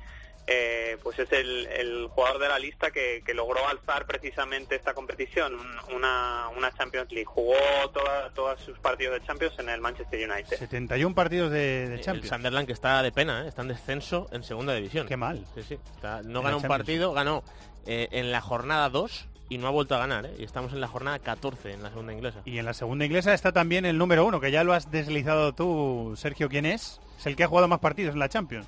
eh, 0.51 0.98
pues 1.03 1.19
es 1.19 1.31
el, 1.31 1.67
el 1.67 2.07
jugador 2.07 2.39
de 2.41 2.48
la 2.48 2.57
lista 2.57 2.89
que, 2.89 3.21
que 3.24 3.36
logró 3.36 3.67
alzar 3.67 4.07
precisamente 4.07 4.75
esta 4.75 4.95
competición, 4.95 5.53
un- 5.53 5.95
una, 5.95 6.48
una 6.57 6.74
Champions 6.75 7.12
League. 7.12 7.25
Jugó 7.25 7.53
toda- 7.93 8.31
todos 8.33 8.59
sus 8.62 8.79
partidos 8.79 9.19
de 9.19 9.27
Champions 9.27 9.53
en 9.59 9.69
el 9.69 9.79
Manchester 9.79 10.27
United. 10.27 10.57
71 10.57 11.13
partidos 11.13 11.51
de, 11.51 11.89
de 11.89 11.95
El 11.95 12.01
Champions. 12.01 12.29
Sunderland 12.29 12.65
que 12.65 12.74
está 12.74 13.03
de 13.03 13.12
pena, 13.12 13.45
¿eh? 13.45 13.50
está 13.50 13.62
en 13.62 13.67
descenso 13.67 14.27
en 14.31 14.43
segunda 14.43 14.74
división. 14.74 15.05
Qué 15.07 15.17
mal. 15.17 15.45
Sí, 15.53 15.62
sí. 15.62 15.79
Está- 15.95 16.24
no 16.24 16.39
En 16.39 16.45
ganó 16.45 16.57
un 16.57 16.63
Champions. 16.63 16.67
partido, 16.67 17.13
ganó 17.13 17.43
eh, 17.86 18.07
en 18.12 18.31
la 18.31 18.41
jornada 18.41 18.89
2 18.89 19.27
y 19.49 19.57
no 19.57 19.67
ha 19.67 19.71
vuelto 19.71 19.95
a 19.95 19.99
ganar. 19.99 20.25
¿eh? 20.25 20.35
Y 20.37 20.43
estamos 20.43 20.71
en 20.73 20.79
la 20.81 20.87
jornada 20.87 21.19
14 21.19 21.73
en 21.73 21.83
la 21.83 21.89
segunda 21.89 22.13
inglesa. 22.13 22.41
Y 22.45 22.59
en 22.59 22.65
la 22.65 22.73
segunda 22.73 23.05
inglesa 23.05 23.33
está 23.33 23.51
también 23.51 23.85
el 23.85 23.97
número 23.97 24.25
uno, 24.25 24.39
que 24.39 24.51
ya 24.51 24.63
lo 24.63 24.73
has 24.73 24.91
deslizado 24.91 25.53
tú, 25.53 26.13
Sergio, 26.15 26.49
¿quién 26.49 26.65
es? 26.65 27.01
es 27.17 27.25
el 27.25 27.35
que 27.35 27.43
ha 27.43 27.47
jugado 27.47 27.67
más 27.67 27.79
partidos 27.79 28.13
en 28.13 28.19
la 28.19 28.29
Champions. 28.29 28.67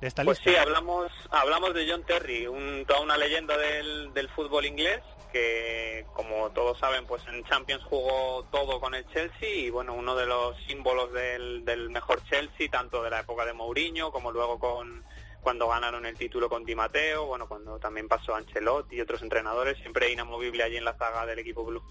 De 0.00 0.08
esta 0.08 0.24
Pues 0.24 0.38
lista. 0.38 0.50
sí, 0.50 0.56
hablamos, 0.56 1.10
hablamos 1.30 1.72
de 1.74 1.90
John 1.90 2.02
Terry, 2.04 2.46
un, 2.46 2.84
toda 2.86 3.00
una 3.00 3.16
leyenda 3.16 3.56
del, 3.56 4.12
del 4.12 4.28
fútbol 4.28 4.66
inglés 4.66 5.00
que, 5.32 6.04
como 6.12 6.50
todos 6.50 6.78
saben, 6.78 7.06
pues 7.06 7.22
en 7.28 7.42
Champions 7.44 7.82
jugó 7.84 8.44
todo 8.52 8.78
con 8.78 8.94
el 8.94 9.06
Chelsea 9.08 9.48
y 9.48 9.70
bueno, 9.70 9.94
uno 9.94 10.14
de 10.14 10.26
los 10.26 10.54
símbolos 10.66 11.12
del, 11.14 11.64
del 11.64 11.88
mejor 11.90 12.22
Chelsea, 12.28 12.68
tanto 12.70 13.02
de 13.02 13.08
la 13.10 13.20
época 13.20 13.44
de 13.46 13.54
Mourinho 13.54 14.12
como 14.12 14.30
luego 14.32 14.58
con 14.58 15.02
cuando 15.40 15.68
ganaron 15.68 16.04
el 16.06 16.16
título 16.16 16.48
con 16.48 16.64
Di 16.64 16.74
Matteo, 16.74 17.26
bueno, 17.26 17.46
cuando 17.48 17.78
también 17.78 18.08
pasó 18.08 18.34
Ancelotti 18.34 18.96
y 18.96 19.00
otros 19.00 19.22
entrenadores, 19.22 19.78
siempre 19.78 20.10
inamovible 20.12 20.62
allí 20.62 20.76
en 20.76 20.84
la 20.84 20.94
zaga 20.94 21.24
del 21.26 21.38
equipo 21.38 21.64
blue. 21.64 21.82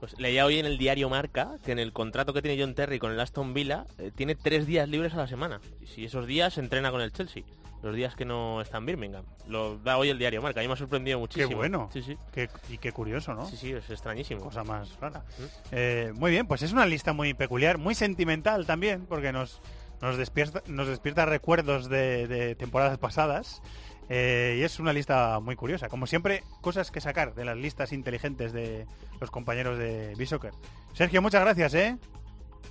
Pues 0.00 0.18
leía 0.18 0.44
hoy 0.44 0.58
en 0.58 0.66
el 0.66 0.76
diario 0.76 1.08
Marca 1.08 1.52
que 1.64 1.72
en 1.72 1.78
el 1.78 1.92
contrato 1.92 2.34
que 2.34 2.42
tiene 2.42 2.60
John 2.62 2.74
Terry 2.74 2.98
con 2.98 3.12
el 3.12 3.20
Aston 3.20 3.54
Villa 3.54 3.86
eh, 3.98 4.10
tiene 4.14 4.34
tres 4.34 4.66
días 4.66 4.88
libres 4.88 5.14
a 5.14 5.16
la 5.16 5.26
semana. 5.26 5.60
Y 5.80 5.86
si 5.86 6.04
esos 6.04 6.26
días 6.26 6.58
entrena 6.58 6.90
con 6.90 7.00
el 7.00 7.12
Chelsea, 7.12 7.44
los 7.82 7.94
días 7.94 8.14
que 8.14 8.24
no 8.26 8.60
está 8.60 8.76
en 8.78 8.84
Birmingham. 8.86 9.24
Lo 9.48 9.78
da 9.78 9.96
hoy 9.96 10.10
el 10.10 10.18
diario 10.18 10.42
Marca. 10.42 10.60
A 10.60 10.62
mí 10.62 10.66
me 10.68 10.74
ha 10.74 10.76
sorprendido 10.76 11.16
Qué 11.16 11.20
muchísimo. 11.20 11.56
bueno. 11.56 11.88
Sí, 11.92 12.02
sí. 12.02 12.18
Qué- 12.32 12.50
y 12.68 12.76
qué 12.78 12.92
curioso, 12.92 13.32
¿no? 13.34 13.46
Sí, 13.46 13.56
sí, 13.56 13.72
es 13.72 13.88
extrañísimo. 13.88 14.42
Cosa 14.42 14.64
más 14.64 14.98
rara. 15.00 15.20
¿Mm? 15.38 15.42
Eh, 15.72 16.12
muy 16.14 16.30
bien, 16.30 16.46
pues 16.46 16.62
es 16.62 16.72
una 16.72 16.84
lista 16.84 17.12
muy 17.14 17.32
peculiar, 17.32 17.78
muy 17.78 17.94
sentimental 17.94 18.66
también, 18.66 19.06
porque 19.06 19.32
nos, 19.32 19.60
nos, 20.02 20.16
despierta, 20.16 20.62
nos 20.66 20.88
despierta 20.88 21.24
recuerdos 21.26 21.88
de, 21.88 22.26
de 22.26 22.54
temporadas 22.54 22.98
pasadas. 22.98 23.62
eh, 24.08 24.56
y 24.58 24.62
es 24.62 24.78
una 24.78 24.92
lista 24.92 25.40
muy 25.40 25.56
curiosa. 25.56 25.88
Como 25.88 26.06
siempre, 26.06 26.42
cosas 26.60 26.90
que 26.90 27.00
sacar 27.00 27.34
de 27.34 27.44
las 27.44 27.56
listas 27.56 27.92
inteligentes 27.92 28.52
de 28.52 28.86
los 29.20 29.30
compañeros 29.30 29.78
de 29.78 30.14
B-Soccer. 30.16 30.52
Sergio, 30.92 31.20
muchas 31.22 31.40
gracias, 31.42 31.74
¿eh? 31.74 31.96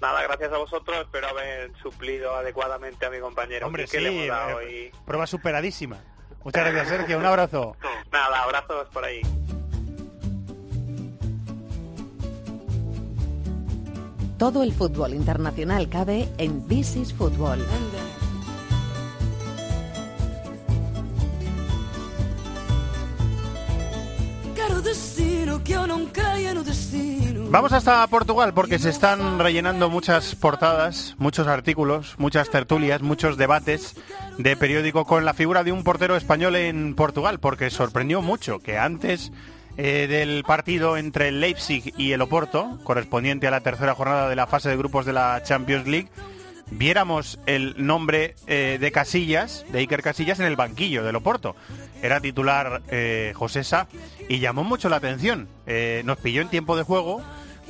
Nada, 0.01 0.21
gracias 0.23 0.51
a 0.51 0.57
vosotros, 0.57 0.97
espero 1.01 1.27
haber 1.29 1.71
suplido 1.81 2.35
adecuadamente 2.35 3.05
a 3.05 3.09
mi 3.09 3.19
compañero. 3.19 3.65
Hombre, 3.67 3.87
sí, 3.87 3.97
le 3.99 4.09
hemos 4.09 4.27
dado 4.27 4.61
eh, 4.61 4.91
y- 4.93 5.05
prueba 5.05 5.25
superadísima. 5.27 5.97
Muchas 6.43 6.63
gracias, 6.65 6.89
Sergio. 6.89 7.17
Un 7.17 7.25
abrazo. 7.25 7.75
Nada, 8.11 8.43
abrazos 8.43 8.87
por 8.89 9.03
ahí. 9.05 9.21
Todo 14.37 14.63
el 14.63 14.73
fútbol 14.73 15.13
internacional 15.13 15.87
cabe 15.87 16.27
en 16.37 16.67
This 16.67 16.97
is 16.97 17.13
Football. 17.13 17.65
Vamos 27.49 27.71
hasta 27.71 28.05
Portugal 28.07 28.53
porque 28.53 28.79
se 28.79 28.89
están 28.89 29.39
rellenando 29.39 29.89
muchas 29.89 30.35
portadas, 30.35 31.15
muchos 31.17 31.47
artículos, 31.47 32.15
muchas 32.17 32.49
tertulias, 32.49 33.01
muchos 33.01 33.37
debates 33.37 33.95
de 34.37 34.57
periódico 34.57 35.05
con 35.05 35.23
la 35.23 35.33
figura 35.33 35.63
de 35.63 35.71
un 35.71 35.85
portero 35.85 36.17
español 36.17 36.57
en 36.57 36.95
Portugal, 36.95 37.39
porque 37.39 37.69
sorprendió 37.69 38.21
mucho 38.21 38.59
que 38.59 38.77
antes 38.77 39.31
eh, 39.77 40.07
del 40.07 40.43
partido 40.43 40.97
entre 40.97 41.29
el 41.29 41.41
Leipzig 41.41 41.93
y 41.97 42.11
el 42.11 42.21
Oporto, 42.21 42.79
correspondiente 42.83 43.47
a 43.47 43.51
la 43.51 43.61
tercera 43.61 43.95
jornada 43.95 44.29
de 44.29 44.35
la 44.35 44.47
fase 44.47 44.69
de 44.69 44.77
grupos 44.77 45.05
de 45.05 45.13
la 45.13 45.41
Champions 45.43 45.87
League, 45.87 46.09
viéramos 46.71 47.39
el 47.45 47.75
nombre 47.77 48.35
eh, 48.47 48.77
de 48.79 48.91
Casillas, 48.91 49.65
de 49.71 49.79
Iker 49.79 50.01
Casillas, 50.01 50.39
en 50.39 50.45
el 50.45 50.55
banquillo 50.55 51.03
del 51.03 51.15
Oporto. 51.15 51.55
Era 52.01 52.19
titular 52.19 52.81
eh, 52.89 53.33
José 53.35 53.63
Sá 53.63 53.87
y 54.27 54.39
llamó 54.39 54.63
mucho 54.63 54.89
la 54.89 54.97
atención. 54.97 55.47
Eh, 55.67 56.01
nos 56.05 56.17
pilló 56.17 56.41
en 56.41 56.49
tiempo 56.49 56.75
de 56.75 56.83
juego, 56.83 57.21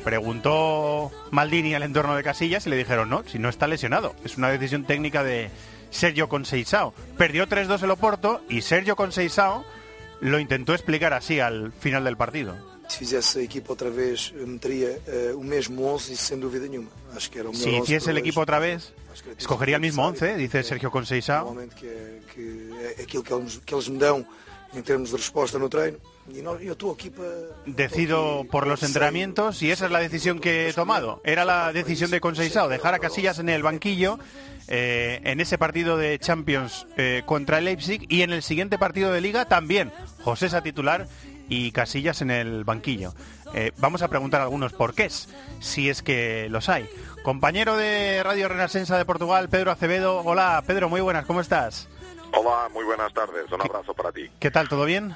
preguntó 0.03 1.11
Maldini 1.31 1.73
al 1.73 1.83
entorno 1.83 2.15
de 2.15 2.23
Casillas 2.23 2.65
y 2.67 2.69
le 2.69 2.77
dijeron, 2.77 3.09
no, 3.09 3.23
si 3.23 3.39
no 3.39 3.49
está 3.49 3.67
lesionado. 3.67 4.15
Es 4.23 4.37
una 4.37 4.49
decisión 4.49 4.85
técnica 4.85 5.23
de 5.23 5.49
Sergio 5.89 6.27
Conceição. 6.29 6.93
Perdió 7.17 7.47
3-2 7.47 7.83
el 7.83 7.91
Oporto 7.91 8.41
y 8.49 8.61
Sergio 8.61 8.95
Conceição 8.95 9.63
lo 10.21 10.39
intentó 10.39 10.73
explicar 10.73 11.13
así 11.13 11.39
al 11.39 11.71
final 11.71 12.03
del 12.03 12.17
partido. 12.17 12.55
Se 12.87 12.99
fizesse 12.99 13.39
a 13.39 13.41
equipa 13.41 13.73
outra 13.73 13.89
vez, 13.89 14.31
meteria 14.33 14.99
o 15.35 15.43
mesmo 15.43 15.89
11 15.95 16.15
sem 16.15 16.39
dúvida 16.39 16.67
nenhuma. 16.67 16.91
Acho 17.15 17.31
que 17.31 17.39
era 17.39 17.49
o 17.49 17.51
melhor 17.51 17.65
Si 17.65 17.69
11 17.69 17.81
hiciese 17.81 18.11
el 18.11 18.17
equipo 18.19 18.41
otra 18.41 18.59
vez, 18.59 18.93
escogería 19.37 19.77
el 19.77 19.81
mismo 19.81 20.05
necesario. 20.05 20.35
11, 20.35 20.43
dice 20.43 20.63
Sergio 20.63 20.91
Conceição. 20.91 21.57
Que, 21.75 22.21
que 22.31 23.01
aquilo 23.01 23.23
que 23.23 23.33
eles, 23.33 23.59
que 23.65 23.73
eles 23.73 23.89
me 23.89 24.81
de 24.83 25.59
no 25.59 25.69
treino. 25.69 25.97
Decido 27.65 28.45
por 28.49 28.65
los 28.65 28.83
entrenamientos 28.83 29.61
y 29.61 29.71
esa 29.71 29.85
es 29.85 29.91
la 29.91 29.99
decisión 29.99 30.39
que 30.39 30.67
he 30.67 30.73
tomado. 30.73 31.21
Era 31.23 31.45
la 31.45 31.71
decisión 31.71 32.09
de 32.09 32.19
Conceição, 32.19 32.67
dejar 32.67 32.95
a 32.95 32.99
Casillas 32.99 33.39
en 33.39 33.49
el 33.49 33.61
banquillo 33.61 34.19
eh, 34.67 35.21
en 35.23 35.39
ese 35.39 35.57
partido 35.57 35.97
de 35.97 36.17
Champions 36.19 36.87
eh, 36.97 37.23
contra 37.25 37.59
el 37.59 37.65
Leipzig 37.65 38.05
y 38.09 38.21
en 38.21 38.31
el 38.33 38.41
siguiente 38.43 38.77
partido 38.77 39.11
de 39.11 39.21
Liga 39.21 39.45
también 39.45 39.91
José 40.23 40.49
Sa 40.49 40.61
titular 40.61 41.07
y 41.47 41.71
Casillas 41.71 42.21
en 42.21 42.31
el 42.31 42.63
banquillo. 42.63 43.13
Eh, 43.53 43.71
vamos 43.77 44.01
a 44.01 44.07
preguntar 44.07 44.41
algunos 44.41 44.73
porqués, 44.73 45.29
si 45.59 45.89
es 45.89 46.01
que 46.01 46.47
los 46.49 46.67
hay. 46.69 46.89
Compañero 47.23 47.77
de 47.77 48.21
Radio 48.23 48.47
Renascença 48.49 48.97
de 48.97 49.05
Portugal, 49.05 49.47
Pedro 49.49 49.71
Acevedo. 49.71 50.21
Hola, 50.25 50.63
Pedro, 50.65 50.89
muy 50.89 51.01
buenas, 51.01 51.25
¿cómo 51.25 51.41
estás? 51.41 51.87
Hola, 52.33 52.67
muy 52.73 52.83
buenas 52.83 53.13
tardes. 53.13 53.49
Un 53.51 53.61
abrazo 53.61 53.93
para 53.93 54.11
ti. 54.11 54.29
¿Qué 54.39 54.49
tal, 54.51 54.67
todo 54.67 54.85
bien? 54.85 55.13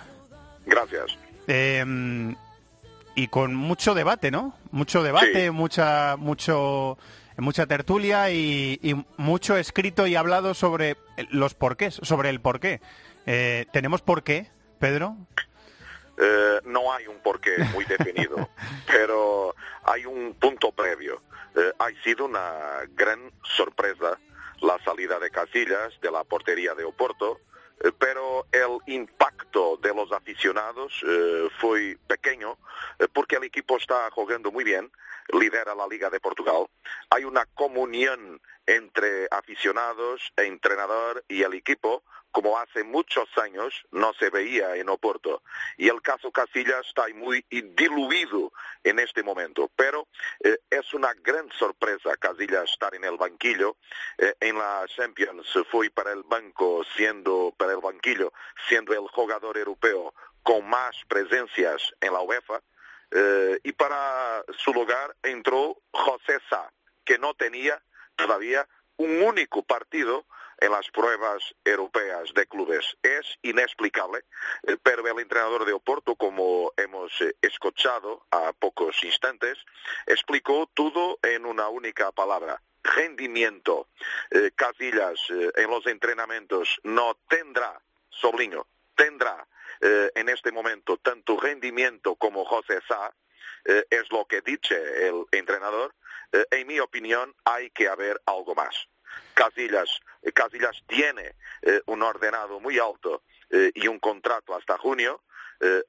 Gracias. 0.66 1.18
Eh, 1.48 2.36
y 3.16 3.28
con 3.28 3.56
mucho 3.56 3.94
debate, 3.96 4.30
¿no? 4.32 4.54
Mucho 4.72 5.02
debate, 5.04 5.46
Sí. 5.46 5.50
mucha, 5.52 6.16
mucho, 6.18 6.98
mucha 7.42 7.66
tertulia 7.66 8.32
y, 8.32 8.80
y 8.82 8.96
mucho 9.18 9.58
escrito 9.58 10.08
y 10.08 10.16
hablado 10.16 10.54
sobre 10.54 10.98
los 11.30 11.54
porqués, 11.54 12.00
sobre 12.04 12.30
el 12.30 12.42
porqué. 12.42 12.82
Eh, 13.26 13.66
¿Tenemos 13.72 14.02
porqué, 14.02 14.50
Pedro? 14.80 15.16
Eh, 16.18 16.60
no 16.66 16.92
hay 16.92 17.08
un 17.08 17.20
porqué 17.20 17.58
muy 17.74 17.86
definido, 17.86 18.50
pero 18.88 19.56
hay 19.84 20.06
un 20.06 20.34
punto 20.34 20.72
previo. 20.72 21.22
Eh, 21.56 21.74
ha 21.80 21.90
sido 22.04 22.26
una 22.26 22.82
gran 22.96 23.32
sorpresa 23.44 24.20
la 24.62 24.78
salida 24.84 25.20
de 25.20 25.32
Casillas 25.32 25.94
de 26.02 26.12
la 26.12 26.24
portería 26.24 26.76
de 26.76 26.84
Oporto, 26.84 27.40
eh, 27.80 27.92
pero 27.98 28.46
el 28.52 28.94
impacto 28.94 29.78
de 29.78 29.94
los 29.94 30.12
aficionados 30.12 30.94
eh, 31.08 31.48
fue 31.60 31.98
pequeño 32.08 32.58
porque 33.14 33.38
el 33.38 33.46
equipo 33.46 33.78
está 33.78 34.10
jugando 34.12 34.52
muy 34.52 34.66
bien, 34.66 34.92
lidera 35.34 35.76
la 35.76 35.88
Liga 35.88 36.10
de 36.10 36.20
Portugal. 36.20 36.68
Hay 37.10 37.24
una 37.24 37.46
comunión 37.46 38.42
entre 38.66 39.28
aficionados, 39.32 40.32
e 40.38 40.44
entrenador 40.44 41.24
y 41.28 41.42
el 41.42 41.54
equipo 41.54 42.04
como 42.32 42.60
hace 42.60 42.84
muchos 42.84 43.28
años 43.38 43.74
no 43.92 44.14
se 44.14 44.30
veía 44.30 44.76
en 44.76 44.90
Oporto. 44.90 45.42
Y 45.78 45.90
el 45.90 46.02
caso 46.02 46.32
Casillas 46.32 46.86
está 46.88 47.08
muy 47.16 47.44
diluido 47.50 48.52
en 48.84 49.00
este 49.00 49.24
momento. 49.24 49.70
Pero 49.76 50.08
eh, 50.42 50.58
es 50.70 50.94
una 50.94 51.14
gran 51.14 51.50
sorpresa 51.52 52.16
Casillas 52.18 52.72
estar 52.72 52.94
en 52.94 53.04
el 53.04 53.18
banquillo. 53.18 53.78
Eh, 54.18 54.34
en 54.40 54.58
la 54.58 54.86
Champions 54.96 55.48
fue 55.72 55.90
para 55.90 56.12
el 56.12 56.24
banco 56.24 56.84
siendo, 56.96 57.54
para 57.58 57.74
el 57.74 57.80
banquillo, 57.80 58.32
siendo 58.68 58.94
el 58.94 59.08
jugador 59.08 59.58
europeo 59.58 60.14
con 60.44 60.68
más 60.70 60.96
presencias 61.08 61.94
en 62.02 62.14
la 62.14 62.22
UEFA. 62.22 62.62
Eh, 63.12 63.60
y 63.64 63.72
para 63.74 64.44
su 64.58 64.74
lugar 64.74 65.16
entró 65.24 65.78
José 65.92 66.40
Sá, 66.50 66.72
que 67.04 67.18
no 67.18 67.34
tenía 67.34 67.82
todavía 68.16 68.68
un 68.98 69.22
único 69.22 69.64
partido 69.64 70.26
en 70.60 70.72
las 70.72 70.90
pruebas 70.90 71.56
europeas 71.64 72.34
de 72.34 72.46
clubes. 72.46 72.98
Es 73.02 73.38
inexplicable, 73.42 74.24
eh, 74.64 74.78
pero 74.82 75.08
el 75.08 75.20
entrenador 75.20 75.66
de 75.66 75.74
Oporto, 75.74 76.16
como 76.16 76.74
hemos 76.78 77.12
eh, 77.22 77.34
escuchado 77.42 78.26
a 78.32 78.54
pocos 78.54 79.04
instantes, 79.04 79.58
explicó 80.06 80.70
todo 80.74 81.20
en 81.22 81.46
una 81.46 81.70
única 81.70 82.12
palabra. 82.12 82.62
Rendimiento. 82.82 83.88
Casillas 84.56 85.20
eh, 85.30 85.52
en 85.58 85.70
los 85.70 85.86
entrenamientos 85.86 86.80
no 86.84 87.18
tendrá, 87.28 87.80
Sobliño, 88.10 88.66
tendrá 88.96 89.48
eh, 89.82 90.12
en 90.16 90.30
este 90.30 90.52
momento 90.52 90.98
tanto 90.98 91.40
rendimiento 91.40 92.16
como 92.16 92.46
José 92.46 92.80
Sá, 92.88 93.14
eh, 93.66 93.86
es 93.90 94.12
lo 94.12 94.26
que 94.26 94.42
dice 94.42 95.08
el 95.08 95.26
entrenador. 95.32 95.94
Eh, 96.32 96.46
en 96.52 96.68
mi 96.68 96.80
opinión, 96.80 97.34
hay 97.44 97.70
que 97.72 97.88
haber 97.88 98.22
algo 98.26 98.56
más. 98.56 98.88
Casillas, 99.34 99.90
eh, 100.22 100.32
tiene 100.88 101.36
eh, 101.62 101.82
un 101.88 102.04
ordenado 102.04 102.60
muy 102.60 102.78
alto 102.80 103.24
eh, 103.50 103.72
y 103.74 103.88
un 103.88 104.00
contrato 104.00 104.56
hasta 104.56 104.78
junio. 104.78 105.24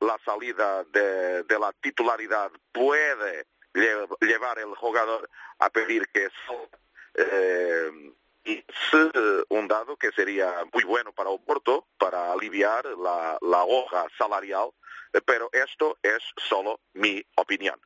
La 0.01 0.19
salida 0.25 0.83
de, 0.83 1.45
la 1.49 1.73
titularidad 1.81 2.51
puede 2.73 3.47
lle- 3.73 4.09
llevar 4.21 4.59
el 4.59 4.75
jugador 4.75 5.31
a 5.61 5.71
pedir 5.71 6.09
que 6.09 6.29
salga. 6.45 6.79
Eh, 7.15 8.13
es 8.59 9.47
un 9.49 9.69
dado 9.69 9.97
que 9.97 10.11
sería 10.13 10.53
muy 10.73 10.85
bueno 10.85 11.13
para 11.13 11.31
Oporto 11.31 11.87
para 11.99 12.33
aliviar 12.33 12.85
la, 13.03 13.39
la 13.41 13.65
hoja 13.65 14.07
salarial, 14.19 14.71
eh, 15.13 15.21
pero 15.25 15.51
esto 15.53 15.99
es 16.03 16.23
solo 16.37 16.81
mi 16.95 17.23
opinión. 17.37 17.79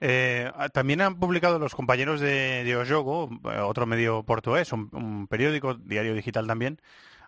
Eh, 0.00 0.50
también 0.72 1.00
han 1.00 1.18
publicado 1.18 1.58
los 1.58 1.74
compañeros 1.74 2.20
de, 2.20 2.64
de 2.64 2.70
eh, 2.72 3.60
otro 3.60 3.86
medio 3.86 4.22
portugués, 4.22 4.72
un, 4.72 4.88
un 4.92 5.26
periódico, 5.26 5.74
diario 5.74 6.14
digital 6.14 6.46
también, 6.46 6.80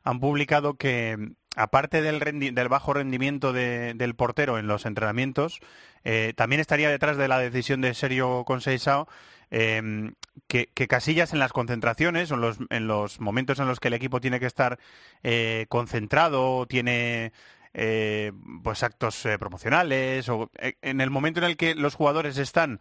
han 0.02 0.20
publicado 0.20 0.74
que 0.74 1.16
aparte 1.56 2.00
del, 2.02 2.68
bajo 2.68 2.94
rendimiento 2.94 3.52
de- 3.52 3.94
del 3.94 4.14
portero 4.14 4.58
en 4.58 4.66
los 4.66 4.86
entrenamientos, 4.86 5.60
eh, 6.04 6.32
también 6.36 6.60
estaría 6.60 6.88
detrás 6.90 7.16
de 7.16 7.28
la 7.28 7.38
decisión 7.38 7.80
de 7.80 7.94
Sergio 7.94 8.44
Conceição 8.44 9.06
eh, 9.50 10.12
que, 10.46 10.68
que 10.74 10.86
Casillas 10.88 11.32
en 11.32 11.40
las 11.40 11.52
concentraciones, 11.52 12.30
en 12.30 12.40
los, 12.40 12.58
en 12.70 12.86
los 12.86 13.20
momentos 13.20 13.58
en 13.58 13.66
los 13.66 13.80
que 13.80 13.88
el 13.88 13.94
equipo 13.94 14.20
tiene 14.20 14.38
que 14.40 14.46
estar 14.46 14.78
eh, 15.24 15.66
concentrado, 15.68 16.66
tiene 16.66 17.32
eh, 17.74 18.32
pues 18.62 18.82
actos 18.82 19.24
eh, 19.26 19.38
promocionales, 19.38 20.28
o 20.28 20.50
eh, 20.58 20.74
en 20.82 21.00
el 21.00 21.10
momento 21.10 21.40
en 21.40 21.44
el 21.46 21.56
que 21.56 21.74
los 21.74 21.94
jugadores 21.94 22.38
están 22.38 22.80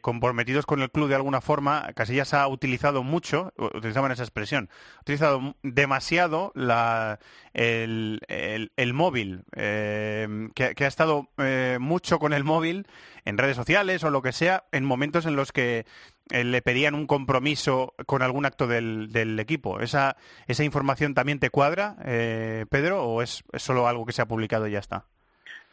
comprometidos 0.00 0.66
con 0.66 0.80
el 0.82 0.90
club 0.90 1.08
de 1.08 1.14
alguna 1.14 1.40
forma, 1.40 1.92
Casillas 1.94 2.34
ha 2.34 2.48
utilizado 2.48 3.04
mucho, 3.04 3.52
utilizaban 3.58 4.10
esa 4.10 4.24
expresión, 4.24 4.70
ha 4.96 5.00
utilizado 5.02 5.54
demasiado 5.62 6.50
la, 6.56 7.20
el, 7.52 8.18
el- 8.26 8.94
móvil, 8.94 9.44
eh, 9.54 10.48
que, 10.56 10.84
ha 10.84 10.88
estado 10.88 11.28
mucho 11.78 12.18
con 12.18 12.32
el 12.32 12.42
móvil 12.42 12.88
en 13.24 13.38
redes 13.38 13.56
sociales 13.56 14.02
o 14.02 14.10
lo 14.10 14.22
que 14.22 14.32
sea, 14.32 14.64
en 14.72 14.84
momentos 14.84 15.26
en 15.26 15.36
los 15.36 15.52
que 15.52 15.86
le 16.30 16.62
pedían 16.62 16.94
un 16.94 17.06
compromiso 17.06 17.94
con 18.06 18.22
algún 18.22 18.46
acto 18.46 18.66
del, 18.66 19.10
del 19.12 19.38
equipo. 19.40 19.80
¿Esa, 19.80 20.16
¿Esa 20.46 20.64
información 20.64 21.14
también 21.14 21.38
te 21.38 21.50
cuadra, 21.50 21.96
eh, 22.04 22.66
Pedro, 22.70 23.04
o 23.04 23.22
es, 23.22 23.44
es 23.52 23.62
solo 23.62 23.88
algo 23.88 24.06
que 24.06 24.12
se 24.12 24.22
ha 24.22 24.28
publicado 24.28 24.66
y 24.66 24.72
ya 24.72 24.78
está? 24.78 25.06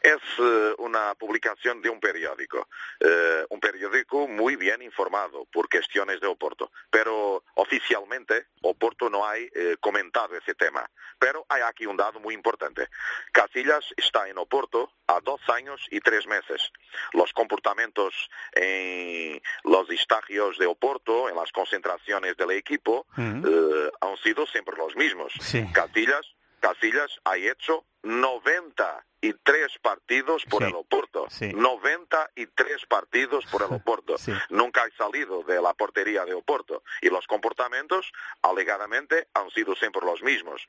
Es 0.06 0.22
eh, 0.38 0.74
una 0.78 1.16
publicación 1.16 1.82
de 1.82 1.90
un 1.90 1.98
periódico, 1.98 2.68
eh, 3.00 3.44
un 3.50 3.58
periódico 3.58 4.28
muy 4.28 4.54
bien 4.54 4.80
informado 4.80 5.46
por 5.46 5.68
cuestiones 5.68 6.20
de 6.20 6.28
Oporto, 6.28 6.70
pero 6.88 7.42
oficialmente 7.54 8.46
Oporto 8.62 9.10
no 9.10 9.26
ha 9.26 9.36
eh, 9.36 9.76
comentado 9.80 10.36
ese 10.36 10.54
tema. 10.54 10.88
Pero 11.18 11.44
hay 11.48 11.62
aquí 11.62 11.86
un 11.86 11.96
dato 11.96 12.20
muy 12.20 12.34
importante. 12.34 12.88
Casillas 13.32 13.84
está 13.96 14.28
en 14.28 14.38
Oporto 14.38 14.92
a 15.08 15.18
dos 15.20 15.40
años 15.48 15.80
y 15.90 15.98
tres 15.98 16.24
meses. 16.28 16.70
Los 17.12 17.32
comportamientos 17.32 18.30
en 18.52 19.42
los 19.64 19.90
estagios 19.90 20.56
de 20.58 20.66
Oporto, 20.66 21.28
en 21.28 21.34
las 21.34 21.50
concentraciones 21.50 22.36
del 22.36 22.52
equipo, 22.52 23.06
eh, 23.18 23.90
han 24.00 24.16
sido 24.18 24.46
siempre 24.46 24.76
los 24.76 24.94
mismos. 24.94 25.32
Sí. 25.40 25.66
Casillas, 25.72 26.35
Casillas 26.60 27.10
ha 27.24 27.36
hecho 27.36 27.84
93 28.02 29.78
partidos 29.82 30.44
por 30.46 30.62
Sí. 30.62 30.68
el 30.68 30.74
Oporto. 30.74 31.26
Sí. 31.30 31.52
93 31.52 32.86
partidos 32.86 33.44
por 33.46 33.62
el 33.62 33.68
Oporto. 33.82 34.18
Sí. 34.18 34.32
Nunca 34.50 34.82
ha 34.84 34.90
salido 34.96 35.42
de 35.42 35.60
la 35.60 35.74
portería 35.74 36.24
de 36.24 36.34
Oporto. 36.34 36.82
Y 37.00 37.08
los 37.08 37.26
comportamientos, 37.26 38.12
alegadamente, 38.42 39.28
han 39.34 39.50
sido 39.50 39.74
siempre 39.74 40.02
los 40.04 40.22
mismos. 40.22 40.66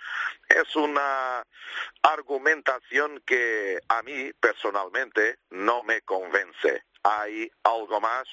Es 0.50 0.76
una 0.76 1.46
argumentación 2.02 3.22
que 3.26 3.80
a 3.88 4.02
mí, 4.04 4.32
personalmente, 4.40 5.38
no 5.52 5.84
me 5.84 6.02
convence. 6.02 6.84
Hay 7.04 7.50
algo 7.64 8.02
más, 8.02 8.28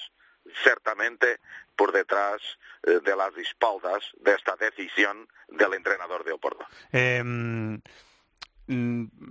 ciertamente, 0.63 1.41
por 1.77 1.93
detrás 1.93 2.41
eh, 2.85 3.01
de 3.05 3.17
las 3.17 3.37
espaldas 3.37 4.03
de 4.21 4.33
esta 4.33 4.57
decisión 4.57 5.29
del 5.49 5.75
entrenador 5.75 6.25
de 6.25 6.33
Oporto. 6.33 6.67
Eh, 6.93 7.23
mm, 7.23 7.77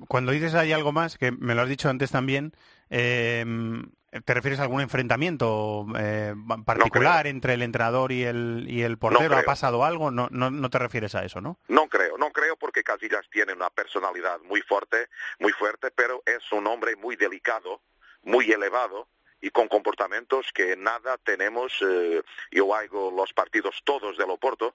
cuando 0.08 0.32
dices 0.32 0.54
hay 0.54 0.72
algo 0.72 0.92
más, 0.92 1.18
que 1.18 1.32
me 1.32 1.56
lo 1.56 1.62
has 1.62 1.70
dicho 1.70 1.90
antes 1.90 2.12
también, 2.12 2.54
eh, 2.90 3.44
¿te 4.26 4.34
refieres 4.34 4.60
a 4.60 4.64
algún 4.64 4.82
enfrentamiento 4.82 5.86
eh, 5.98 6.36
particular 6.66 7.28
entre 7.28 7.56
el 7.56 7.64
entrenador 7.64 8.12
y 8.12 8.24
el, 8.24 8.66
y 8.68 8.84
el 8.84 8.98
portero? 8.98 9.34
¿Ha 9.34 9.40
creo. 9.40 9.46
pasado 9.46 9.84
algo? 9.84 10.12
No, 10.12 10.28
no, 10.32 10.52
no 10.52 10.70
te 10.70 10.80
refieres 10.80 11.16
a 11.16 11.26
eso, 11.26 11.42
¿no? 11.42 11.58
No 11.68 11.88
creo, 11.88 12.18
no 12.18 12.32
creo 12.32 12.56
porque 12.56 12.84
Casillas 12.84 13.28
tiene 13.32 13.54
una 13.54 13.70
personalidad 13.70 14.40
muy 14.42 14.62
fuerte, 14.62 15.08
muy 15.40 15.52
fuerte, 15.54 15.90
pero 15.92 16.22
es 16.26 16.52
un 16.52 16.68
hombre 16.68 16.96
muy 16.96 17.16
delicado, 17.16 17.82
muy 18.24 18.52
elevado 18.52 19.08
y 19.44 19.50
con 19.52 19.68
comportamientos 19.68 20.48
que 20.54 20.78
nada 20.78 21.18
tenemos. 21.18 21.74
eh, 21.82 22.24
yo 22.50 22.74
hago 22.74 23.12
los 23.12 23.34
partidos 23.34 23.76
todos 23.84 24.18
del 24.18 24.30
Oporto 24.30 24.74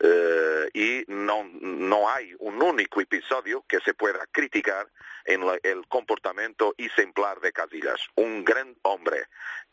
eh, 0.00 0.68
y 0.74 1.04
no, 1.06 1.48
no 1.60 2.10
hay 2.10 2.34
un 2.40 2.60
único 2.60 3.00
episodio 3.00 3.64
que 3.68 3.78
se 3.80 3.94
pueda 3.94 4.26
criticar 4.32 4.88
en 5.24 5.46
la- 5.46 5.58
el 5.62 5.86
comportamiento 5.86 6.74
ejemplar 6.78 7.40
de 7.40 7.52
Casillas. 7.52 8.00
Un 8.16 8.44
gran 8.44 8.76
hombre. 8.82 9.26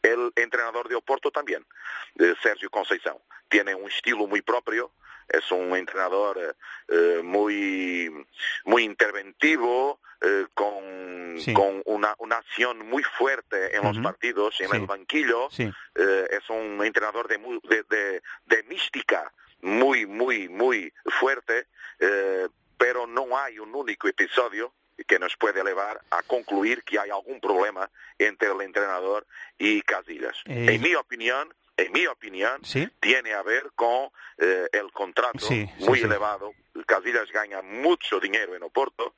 El 0.03 0.31
entrenador 0.35 0.87
de 0.89 0.95
Oporto 0.95 1.31
también, 1.31 1.65
eh, 2.19 2.35
Sergio 2.43 2.69
Conceição, 2.69 3.19
tiene 3.49 3.73
un 3.73 3.89
estilo 3.89 4.27
muy 4.27 4.43
propio, 4.43 4.91
es 5.27 5.51
un 5.51 5.75
entrenador 5.75 6.37
eh, 6.37 6.53
eh, 6.87 7.21
muy 7.23 8.11
muy 8.65 8.83
interventivo 8.83 9.99
eh, 10.21 10.45
con, 10.53 11.35
Sí. 11.37 11.53
con 11.53 11.81
una, 11.85 12.15
una 12.19 12.37
acción 12.37 12.87
muy 12.87 13.03
fuerte 13.03 13.75
en 13.75 13.83
los 13.83 13.97
partidos 13.99 14.59
en 14.61 14.69
Sí. 14.69 14.77
el 14.77 14.85
banquillo 14.85 15.49
Sí. 15.51 15.69
eh, 15.95 16.27
es 16.31 16.49
un 16.49 16.81
entrenador 16.85 17.27
de, 17.27 17.37
de, 17.63 17.83
de- 17.89 18.21
de 18.45 18.63
mística 18.63 19.33
muy 19.61 20.05
muy 20.05 20.47
muy 20.47 20.93
fuerte 21.05 21.67
pero 22.77 23.07
no 23.07 23.37
hay 23.37 23.59
un 23.59 23.73
único 23.75 24.07
episodio 24.07 24.73
que 25.07 25.19
nos 25.19 25.35
puede 25.37 25.63
llevar 25.63 25.99
a 26.11 26.21
concluir 26.23 26.83
que 26.83 26.99
hay 26.99 27.09
algún 27.09 27.39
problema 27.41 27.89
entre 28.17 28.49
el 28.49 28.61
entrenador 28.61 29.25
y 29.57 29.81
Casillas. 29.81 30.37
En 30.45 30.81
mi 30.81 30.95
opinión, 30.95 31.53
en 31.77 31.91
mi 31.91 32.05
opinión, 32.07 32.59
Sí. 32.63 32.87
tiene 32.99 33.33
a 33.33 33.41
ver 33.43 33.71
con 33.75 34.09
eh, 34.37 34.67
el 34.73 34.91
contrato 34.91 35.39
Sí, 35.39 35.65
sí, 35.79 35.85
muy 35.85 36.01
elevado. 36.01 36.51
Casillas 36.85 37.31
gana 37.31 37.61
mucho 37.61 38.19
dinero 38.19 38.53
en 38.53 38.63
Oporto 38.63 39.15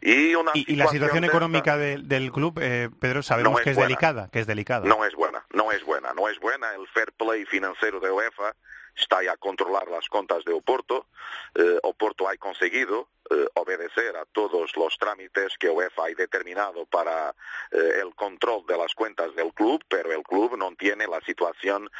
y 0.00 0.34
una 0.34 0.50
Y, 0.54 0.72
y 0.72 0.76
la 0.76 0.88
situación 0.88 1.20
de 1.22 1.28
económica 1.28 1.74
esta 1.74 1.78
de- 1.78 1.98
del 1.98 2.32
club, 2.32 2.58
eh, 2.60 2.90
Pedro, 3.00 3.22
sabemos 3.22 3.52
No 3.52 3.58
es 3.58 3.64
que 3.64 3.70
es 3.70 3.76
buena. 3.76 3.86
delicada, 3.88 4.28
que 4.32 4.40
es 4.40 4.46
delicada. 4.48 4.84
no 4.86 5.04
es 5.04 5.14
buena, 5.14 5.44
no 5.54 5.70
es 5.70 5.84
buena, 5.84 6.12
no 6.14 6.28
es 6.28 6.38
buena. 6.40 6.74
El 6.74 6.86
fair 6.88 7.12
play 7.12 7.44
financiero 7.44 8.00
de 8.00 8.10
UEFA 8.10 8.56
está 8.96 9.18
a 9.30 9.36
controlar 9.36 9.88
las 9.88 10.08
cuentas 10.08 10.44
de 10.44 10.52
Oporto. 10.52 11.06
Eh, 11.54 11.78
Oporto 11.82 12.28
ha 12.28 12.36
conseguido 12.36 13.08
eh, 13.30 13.46
obedecer 13.54 14.16
a 14.16 14.24
todos 14.26 14.76
los 14.76 14.96
trámites 14.98 15.56
que 15.58 15.68
UEFA 15.68 16.06
ha 16.06 16.14
determinado 16.14 16.86
para 16.86 17.34
eh, 17.72 18.00
el 18.02 18.14
control 18.14 18.64
de 18.66 18.76
las 18.76 18.94
cuentas 18.94 19.34
del 19.34 19.52
club, 19.52 19.84
pero 19.88 20.12
el 20.12 20.22
club 20.22 20.56
no 20.56 20.74
tiene 20.76 21.06
la 21.06 21.20
situación 21.20 21.90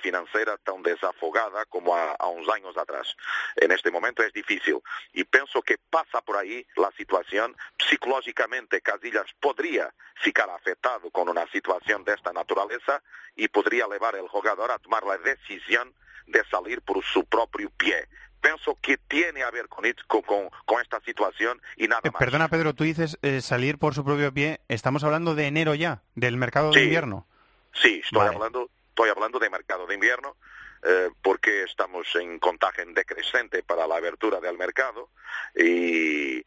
financiera 0.00 0.56
tan 0.58 0.82
desafogada 0.82 1.64
como 1.66 1.94
a, 1.94 2.12
a 2.12 2.26
unos 2.28 2.48
años 2.54 2.76
atrás. 2.76 3.16
En 3.56 3.70
este 3.72 3.90
momento 3.90 4.22
es 4.22 4.32
difícil 4.32 4.80
y 5.12 5.24
pienso 5.24 5.60
que 5.62 5.76
pasa 5.78 6.20
por 6.22 6.36
ahí 6.36 6.66
la 6.76 6.90
situación. 6.96 7.56
Psicológicamente 7.78 8.80
Casillas 8.80 9.26
podría 9.40 9.92
ficar 10.16 10.48
afectado 10.50 11.10
con 11.10 11.28
una 11.28 11.46
situación 11.48 12.04
de 12.04 12.14
esta 12.14 12.32
naturaleza 12.32 13.02
y 13.36 13.48
podría 13.48 13.86
llevar 13.86 14.16
el 14.16 14.28
jugador 14.28 14.70
a 14.70 14.78
tomar 14.78 15.04
la 15.04 15.18
decisión 15.18 15.94
de 16.30 16.42
salir 16.50 16.80
por 16.82 17.02
su 17.04 17.24
propio 17.24 17.70
pie. 17.76 18.06
Pienso 18.40 18.76
que 18.80 18.96
tiene 18.96 19.42
a 19.42 19.50
ver 19.50 19.68
con, 19.68 19.84
con, 20.06 20.22
con- 20.22 20.48
con 20.64 20.80
esta 20.80 20.98
situación 21.00 21.60
y 21.76 21.88
nada 21.88 22.00
Eh, 22.04 22.10
más. 22.10 22.18
perdona, 22.18 22.48
Pedro, 22.48 22.74
tú 22.74 22.84
dices 22.84 23.18
eh, 23.22 23.40
salir 23.42 23.76
por 23.78 23.94
su 23.94 24.02
propio 24.04 24.32
pie. 24.32 24.60
Estamos 24.68 25.04
hablando 25.04 25.34
de 25.34 25.46
enero 25.46 25.74
ya, 25.74 26.02
del 26.14 26.36
mercado 26.38 26.70
de 26.70 26.82
invierno. 26.84 27.26
Sí, 27.74 28.00
estoy 28.02 28.20
Vale. 28.20 28.34
hablando, 28.34 28.70
estoy 28.88 29.10
hablando 29.10 29.38
de 29.38 29.50
mercado 29.50 29.86
de 29.86 29.94
invierno, 29.94 30.36
eh, 30.82 31.10
porque 31.22 31.62
estamos 31.64 32.06
en 32.16 32.38
contagio 32.38 32.84
decreciente 32.88 33.62
para 33.62 33.86
la 33.86 33.96
abertura 33.96 34.40
del 34.40 34.56
mercado. 34.56 35.10
Y, 35.54 36.44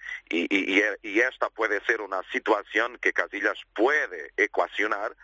esta 1.22 1.50
puede 1.50 1.80
ser 1.86 2.02
una 2.02 2.22
situación 2.32 2.98
que 3.00 3.14
Casillas 3.14 3.58
puede 3.74 4.34
ecuacionar 4.38 5.16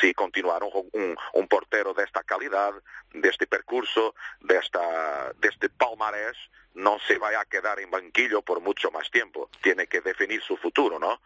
si 0.00 0.12
continuar 0.14 0.62
un- 0.64 1.16
un 1.32 1.48
portero 1.48 1.94
de 1.94 2.04
esta 2.04 2.22
calidad, 2.22 2.72
de 3.12 3.28
este 3.28 3.46
percurso, 3.46 4.14
de, 4.40 4.56
esta, 4.58 5.32
de 5.38 5.48
este 5.48 5.68
palmarés, 5.70 6.36
no 6.74 6.98
se 7.06 7.18
vaya 7.18 7.40
a 7.40 7.44
quedar 7.44 7.80
en 7.80 7.90
banquillo 7.90 8.42
por 8.42 8.60
mucho 8.60 8.90
más 8.90 9.10
tiempo. 9.10 9.48
Tiene 9.62 9.86
que 9.86 10.00
definir 10.00 10.42
su 10.42 10.56
futuro, 10.56 10.98
¿no? 10.98 11.20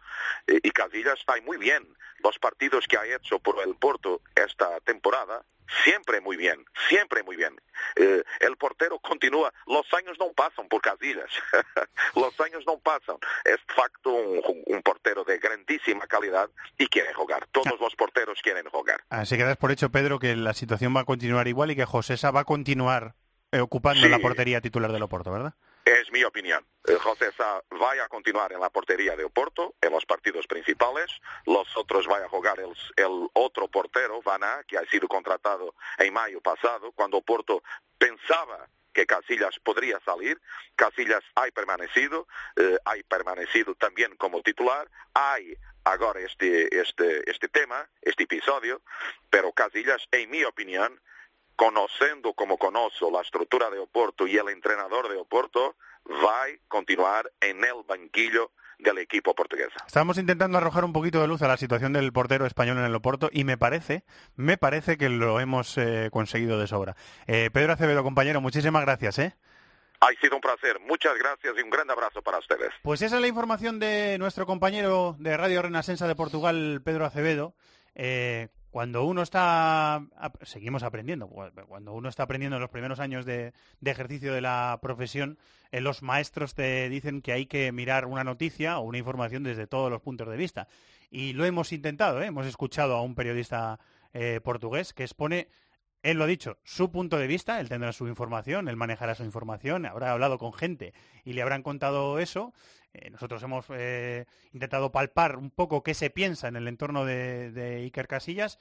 Eh, 0.47 0.59
y 0.63 0.71
Casillas 0.71 1.19
está 1.19 1.35
muy 1.43 1.57
bien. 1.57 1.95
Los 2.23 2.37
partidos 2.37 2.85
que 2.87 2.97
ha 2.97 3.05
hecho 3.05 3.39
por 3.39 3.61
el 3.65 3.75
Porto 3.75 4.21
esta 4.35 4.79
temporada, 4.81 5.43
siempre 5.83 6.21
muy 6.21 6.37
bien, 6.37 6.65
siempre 6.87 7.23
muy 7.23 7.35
bien. 7.35 7.55
Eh, 7.95 8.23
el 8.41 8.57
portero 8.57 8.99
continúa, 8.99 9.53
los 9.67 9.85
años 9.93 10.17
no 10.19 10.31
pasan 10.33 10.67
por 10.67 10.81
Casillas, 10.81 11.29
los 12.15 12.39
años 12.41 12.63
no 12.67 12.77
pasan. 12.79 13.17
Es 13.45 13.57
facto 13.73 14.11
un, 14.11 14.41
un 14.65 14.81
portero 14.81 15.23
de 15.23 15.37
grandísima 15.37 16.07
calidad 16.07 16.49
y 16.77 16.87
quiere 16.87 17.13
jugar. 17.13 17.47
Todos 17.51 17.79
los 17.79 17.95
porteros 17.95 18.41
quieren 18.41 18.67
jugar. 18.69 19.01
Así 19.09 19.37
que 19.37 19.43
das 19.43 19.57
por 19.57 19.71
hecho, 19.71 19.89
Pedro, 19.89 20.19
que 20.19 20.35
la 20.35 20.53
situación 20.53 20.95
va 20.95 21.01
a 21.01 21.05
continuar 21.05 21.47
igual 21.47 21.71
y 21.71 21.75
que 21.75 21.85
Josesa 21.85 22.31
va 22.31 22.41
a 22.41 22.45
continuar 22.45 23.15
ocupando 23.61 24.03
Sí. 24.03 24.09
la 24.09 24.19
portería 24.19 24.61
titular 24.61 24.91
del 24.91 25.03
Oporto, 25.03 25.31
¿verdad? 25.31 25.53
Es 25.85 26.11
mi 26.11 26.23
opinión. 26.23 26.63
Eh, 26.87 26.93
José 27.01 27.31
Sá 27.35 27.63
va 27.81 27.93
a 28.03 28.07
continuar 28.09 28.51
en 28.53 28.59
la 28.59 28.69
portería 28.69 29.15
de 29.15 29.23
Oporto 29.23 29.75
en 29.81 29.91
los 29.91 30.05
partidos 30.05 30.45
principales. 30.45 31.07
Los 31.45 31.75
otros 31.77 32.07
va 32.07 32.17
a 32.23 32.29
jugar 32.29 32.59
el, 32.59 32.73
el 32.95 33.27
otro 33.33 33.67
portero, 33.67 34.21
Vaná, 34.21 34.63
que 34.67 34.77
ha 34.77 34.85
sido 34.85 35.07
contratado 35.07 35.73
en 35.97 36.13
mayo 36.13 36.41
pasado, 36.41 36.91
cuando 36.91 37.17
Oporto 37.17 37.63
pensaba 37.97 38.67
que 38.93 39.05
Casillas 39.05 39.57
podría 39.63 39.99
salir. 40.01 40.39
Casillas 40.75 41.23
ha 41.35 41.45
permanecido, 41.47 42.27
eh, 42.55 42.77
ha 42.85 42.93
permanecido 43.07 43.73
también 43.75 44.15
como 44.17 44.41
titular. 44.41 44.89
Hay 45.13 45.55
ahora 45.85 46.19
este, 46.19 46.79
este, 46.79 47.29
este 47.29 47.47
tema, 47.47 47.89
este 48.01 48.23
episodio, 48.23 48.81
pero 49.29 49.51
Casillas, 49.53 50.07
en 50.11 50.29
mi 50.29 50.43
opinión, 50.43 51.01
conociendo 51.59 52.31
como 52.33 52.57
conozco 52.57 53.11
la 53.11 53.19
estructura 53.19 53.69
de 53.69 53.79
Oporto 53.79 54.25
y 54.25 54.37
el 54.37 54.47
entrenador 54.47 55.09
de 55.09 55.17
Oporto, 55.17 55.75
va 56.07 56.43
a 56.43 56.47
continuar 56.69 57.29
en 57.41 57.65
el 57.65 57.83
banquillo 57.85 58.51
del 58.77 58.99
equipo 58.99 59.35
portugués. 59.35 59.67
Estábamos 59.85 60.17
intentando 60.17 60.57
arrojar 60.57 60.85
un 60.85 60.93
poquito 60.93 61.19
de 61.19 61.27
luz 61.27 61.41
a 61.41 61.49
la 61.49 61.57
situación 61.57 61.91
del 61.91 62.13
portero 62.13 62.45
español 62.45 62.77
en 62.77 62.85
el 62.85 62.95
Oporto 62.95 63.29
y 63.33 63.43
me 63.43 63.57
parece, 63.57 64.05
me 64.37 64.57
parece 64.57 64.97
que 64.97 65.09
lo 65.09 65.41
hemos 65.41 65.77
eh, 65.77 66.07
conseguido 66.13 66.57
de 66.57 66.67
sobra. 66.67 66.95
Eh, 67.27 67.49
Pedro 67.51 67.73
Acevedo, 67.73 68.03
compañero, 68.03 68.39
muchísimas 68.39 68.83
gracias, 68.83 69.19
¿eh? 69.19 69.35
Ha 69.99 70.07
sido 70.21 70.37
un 70.37 70.41
placer. 70.41 70.79
Muchas 70.79 71.13
gracias 71.17 71.55
y 71.57 71.61
un 71.61 71.69
gran 71.69 71.91
abrazo 71.91 72.21
para 72.21 72.39
ustedes. 72.39 72.69
Pues 72.83 73.01
esa 73.01 73.17
es 73.17 73.21
la 73.21 73.27
información 73.27 73.79
de 73.79 74.17
nuestro 74.17 74.45
compañero 74.45 75.17
de 75.19 75.35
Radio 75.35 75.61
Renacensa 75.61 76.07
de 76.07 76.15
Portugal, 76.15 76.81
Pedro 76.85 77.05
Acevedo. 77.05 77.53
Eh, 77.95 78.47
cuando 78.69 79.03
uno 79.03 79.21
está, 79.21 80.03
seguimos 80.43 80.83
aprendiendo, 80.83 81.27
Cu- 81.27 81.51
cuando 81.67 81.93
uno 81.93 82.09
está 82.09 82.23
aprendiendo 82.23 82.57
en 82.57 82.61
los 82.61 82.69
primeros 82.69 82.99
años 82.99 83.25
de, 83.25 83.53
de 83.79 83.91
ejercicio 83.91 84.33
de 84.33 84.41
la 84.41 84.77
profesión, 84.81 85.37
eh, 85.71 85.81
los 85.81 86.01
maestros 86.01 86.53
te 86.55 86.89
dicen 86.89 87.21
que 87.21 87.33
hay 87.33 87.45
que 87.45 87.71
mirar 87.71 88.05
una 88.05 88.23
noticia 88.23 88.77
o 88.79 88.81
una 88.83 88.97
información 88.97 89.43
desde 89.43 89.67
todos 89.67 89.89
los 89.91 90.01
puntos 90.01 90.27
de 90.27 90.37
vista. 90.37 90.67
Y 91.09 91.33
lo 91.33 91.45
hemos 91.45 91.73
intentado, 91.73 92.21
¿eh? 92.21 92.27
hemos 92.27 92.45
escuchado 92.45 92.95
a 92.95 93.01
un 93.01 93.15
periodista 93.15 93.79
eh, 94.13 94.39
portugués 94.43 94.93
que 94.93 95.03
expone 95.03 95.47
él 96.01 96.17
lo 96.17 96.23
ha 96.23 96.27
dicho, 96.27 96.57
su 96.63 96.91
punto 96.91 97.17
de 97.17 97.27
vista, 97.27 97.59
él 97.59 97.67
tendrá 97.67 97.91
su 97.91 98.07
información, 98.07 98.69
él 98.69 98.77
manejará 98.77 99.15
su 99.15 99.25
información, 99.25 99.85
habrá 99.85 100.11
hablado 100.13 100.37
con 100.37 100.53
gente 100.53 100.93
y 101.25 101.33
le 101.33 101.41
habrán 101.41 101.61
contado 101.61 102.19
eso. 102.19 102.53
Eh, 102.93 103.09
nosotros 103.09 103.41
hemos 103.43 103.65
eh, 103.69 104.25
intentado 104.51 104.91
palpar 104.91 105.37
un 105.37 105.51
poco 105.51 105.83
qué 105.83 105.93
se 105.93 106.09
piensa 106.09 106.47
en 106.47 106.55
el 106.55 106.67
entorno 106.67 107.05
de, 107.05 107.81
Iker 107.83 108.07
Casillas 108.07 108.59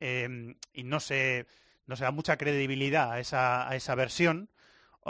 eh, 0.00 0.54
y 0.72 0.84
no 0.84 1.00
se, 1.00 1.46
da 1.86 2.10
mucha 2.12 2.36
credibilidad 2.36 3.12
a 3.12 3.20
esa, 3.20 3.94
versión 3.96 4.48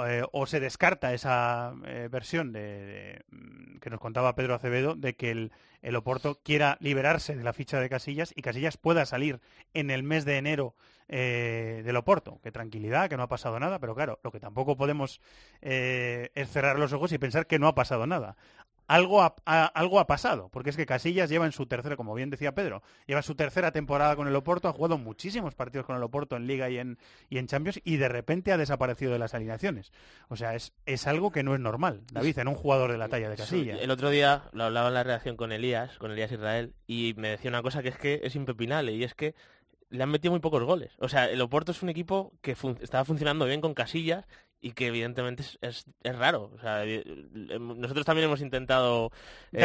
eh, 0.06 0.22
o 0.32 0.46
se 0.46 0.60
descarta 0.60 1.12
esa 1.12 1.74
versión 2.10 2.52
de, 2.52 2.60
de, 2.60 3.24
mm, 3.30 3.78
que 3.78 3.90
nos 3.90 4.00
contaba 4.00 4.34
Pedro 4.34 4.54
Acevedo 4.54 4.94
de 4.94 5.14
que 5.14 5.30
el, 5.30 5.52
el 5.82 5.96
Oporto 5.96 6.40
quiera 6.42 6.78
liberarse 6.80 7.36
de 7.36 7.44
la 7.44 7.52
ficha 7.52 7.80
de 7.80 7.90
Casillas 7.90 8.32
y 8.34 8.40
Casillas 8.42 8.78
pueda 8.78 9.04
salir 9.04 9.40
en 9.74 9.90
el 9.90 10.02
mes 10.02 10.24
de 10.24 10.38
enero 10.38 10.74
eh, 11.08 11.82
del 11.84 11.96
Oporto. 11.96 12.40
Que 12.42 12.52
tranquilidad, 12.52 13.08
que 13.08 13.16
no 13.16 13.22
ha 13.22 13.28
pasado 13.28 13.58
nada, 13.60 13.78
pero 13.78 13.94
claro, 13.94 14.20
lo 14.22 14.30
que 14.30 14.40
tampoco 14.40 14.76
podemos 14.76 15.20
eh, 15.62 16.30
es 16.34 16.50
cerrar 16.50 16.78
los 16.78 16.92
ojos 16.92 17.12
y 17.12 17.18
pensar 17.18 17.46
que 17.46 17.58
no 17.58 17.68
ha 17.68 17.74
pasado 17.74 18.06
nada. 18.06 18.36
Algo 18.86 19.22
ha, 19.22 19.34
algo 19.46 19.98
ha 19.98 20.06
pasado, 20.06 20.50
porque 20.50 20.68
es 20.68 20.76
que 20.76 20.84
Casillas 20.84 21.30
lleva 21.30 21.46
en 21.46 21.52
su 21.52 21.64
tercera, 21.64 21.96
como 21.96 22.12
bien 22.12 22.28
decía 22.28 22.54
Pedro, 22.54 22.82
lleva 23.06 23.22
su 23.22 23.34
tercera 23.34 23.72
temporada 23.72 24.14
con 24.14 24.28
el 24.28 24.36
Oporto, 24.36 24.68
ha 24.68 24.74
jugado 24.74 24.98
muchísimos 24.98 25.54
partidos 25.54 25.86
con 25.86 25.96
el 25.96 26.02
Oporto 26.02 26.36
en 26.36 26.46
Liga 26.46 26.68
y 26.68 26.76
en, 26.76 26.98
y 27.30 27.38
en 27.38 27.46
Champions 27.46 27.80
y 27.82 27.96
de 27.96 28.10
repente 28.10 28.52
ha 28.52 28.58
desaparecido 28.58 29.14
de 29.14 29.18
las 29.18 29.32
alineaciones. 29.32 29.90
O 30.28 30.36
sea, 30.36 30.54
es, 30.54 30.74
es 30.84 31.06
algo 31.06 31.32
que 31.32 31.42
no 31.42 31.54
es 31.54 31.60
normal, 31.60 32.02
David, 32.12 32.38
en 32.40 32.48
un 32.48 32.56
jugador 32.56 32.92
de 32.92 32.98
la 32.98 33.08
talla 33.08 33.30
de 33.30 33.36
Casillas. 33.36 33.80
El 33.80 33.90
otro 33.90 34.10
día 34.10 34.50
lo 34.52 34.64
hablaba 34.64 34.88
en 34.88 34.94
la 34.94 35.02
redacción 35.02 35.38
con 35.38 35.52
Elías, 35.52 35.96
con 35.96 36.10
Elías 36.10 36.32
Israel, 36.32 36.74
y 36.86 37.14
me 37.16 37.30
decía 37.30 37.48
una 37.48 37.62
cosa 37.62 37.82
que 37.82 37.88
es 37.88 37.96
que 37.96 38.20
es 38.22 38.36
impepinable, 38.36 38.92
y 38.92 39.02
es 39.02 39.14
que 39.14 39.34
le 39.94 40.02
han 40.02 40.10
metido 40.10 40.32
muy 40.32 40.40
pocos 40.40 40.62
goles. 40.64 40.92
O 40.98 41.08
sea, 41.08 41.26
el 41.30 41.40
Oporto 41.40 41.72
es 41.72 41.82
un 41.82 41.88
equipo 41.88 42.32
que 42.42 42.54
fun- 42.54 42.78
estaba 42.82 43.04
funcionando 43.04 43.46
bien 43.46 43.60
con 43.60 43.74
Casillas 43.74 44.26
y 44.60 44.72
que 44.72 44.86
evidentemente 44.86 45.42
es, 45.42 45.58
es- 45.60 45.84
es 46.02 46.16
raro. 46.16 46.50
O 46.54 46.58
sea, 46.58 46.84
evi- 46.84 47.02
em- 47.50 47.78
nosotros 47.80 48.06
también 48.06 48.26
hemos 48.26 48.40
intentado 48.40 49.10
eh, 49.52 49.58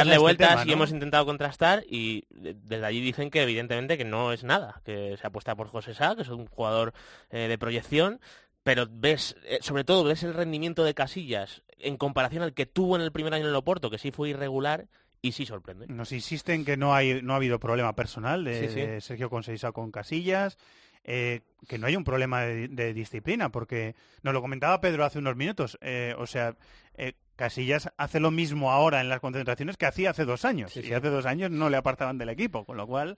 Darle 0.00 0.18
vueltas 0.18 0.48
este 0.50 0.68
y 0.68 0.72
hemos 0.72 0.90
intentado 0.90 1.26
contrastar 1.26 1.84
y 1.88 2.24
de- 2.30 2.54
desde 2.54 2.84
allí 2.84 3.00
dicen 3.00 3.30
que 3.30 3.42
evidentemente 3.42 3.96
que 3.96 4.04
no 4.04 4.32
es 4.32 4.42
nada, 4.44 4.80
que 4.84 5.16
se 5.16 5.26
apuesta 5.26 5.54
por 5.54 5.68
José 5.68 5.94
Sá, 5.94 6.16
que 6.16 6.22
es 6.22 6.28
un 6.28 6.46
jugador 6.46 6.92
eh, 7.30 7.46
de 7.48 7.58
proyección, 7.58 8.20
pero 8.62 8.86
ves, 8.90 9.36
eh, 9.44 9.58
sobre 9.62 9.84
todo 9.84 10.04
ves 10.04 10.22
el 10.24 10.34
rendimiento 10.34 10.84
de 10.84 10.94
Casillas 10.94 11.62
en 11.78 11.96
comparación 11.96 12.42
al 12.42 12.52
que 12.52 12.66
tuvo 12.66 12.96
en 12.96 13.02
el 13.02 13.12
primer 13.12 13.32
año 13.32 13.44
en 13.44 13.50
el 13.50 13.56
Oporto, 13.56 13.88
que 13.88 13.98
sí 13.98 14.10
fue 14.10 14.30
irregular 14.30 14.88
y 15.22 15.32
sí 15.32 15.44
sorprende. 15.46 15.86
Nos 15.88 16.12
insisten 16.12 16.64
que 16.64 16.76
no 16.76 16.94
hay 16.94 17.20
no 17.22 17.32
ha 17.34 17.36
habido 17.36 17.58
problema 17.58 17.94
personal 17.94 18.44
de, 18.44 18.68
Sí, 18.68 18.74
sí. 18.74 18.80
de 18.80 19.00
Sergio 19.00 19.28
Conceição 19.30 19.72
con 19.72 19.90
Casillas, 19.90 20.56
eh, 21.04 21.40
que 21.68 21.78
no 21.78 21.86
hay 21.86 21.96
un 21.96 22.04
problema 22.04 22.42
de, 22.42 22.68
de 22.68 22.92
disciplina, 22.94 23.50
porque 23.50 23.94
nos 24.22 24.34
lo 24.34 24.40
comentaba 24.40 24.80
Pedro 24.80 25.04
hace 25.04 25.18
unos 25.18 25.36
minutos. 25.36 25.78
eh, 25.80 26.14
o 26.18 26.26
sea, 26.26 26.56
eh, 26.94 27.14
Casillas 27.36 27.90
hace 27.96 28.20
lo 28.20 28.30
mismo 28.30 28.70
ahora 28.70 29.00
en 29.00 29.08
las 29.08 29.20
concentraciones 29.20 29.76
que 29.78 29.86
hacía 29.86 30.10
hace 30.10 30.24
dos 30.26 30.44
años. 30.44 30.72
Sí, 30.72 30.80
y 30.84 30.92
hace 30.92 31.08
dos 31.08 31.24
años 31.24 31.50
no 31.50 31.70
le 31.70 31.76
apartaban 31.78 32.18
del 32.18 32.28
equipo, 32.28 32.66
con 32.66 32.76
lo 32.76 32.86
cual, 32.86 33.16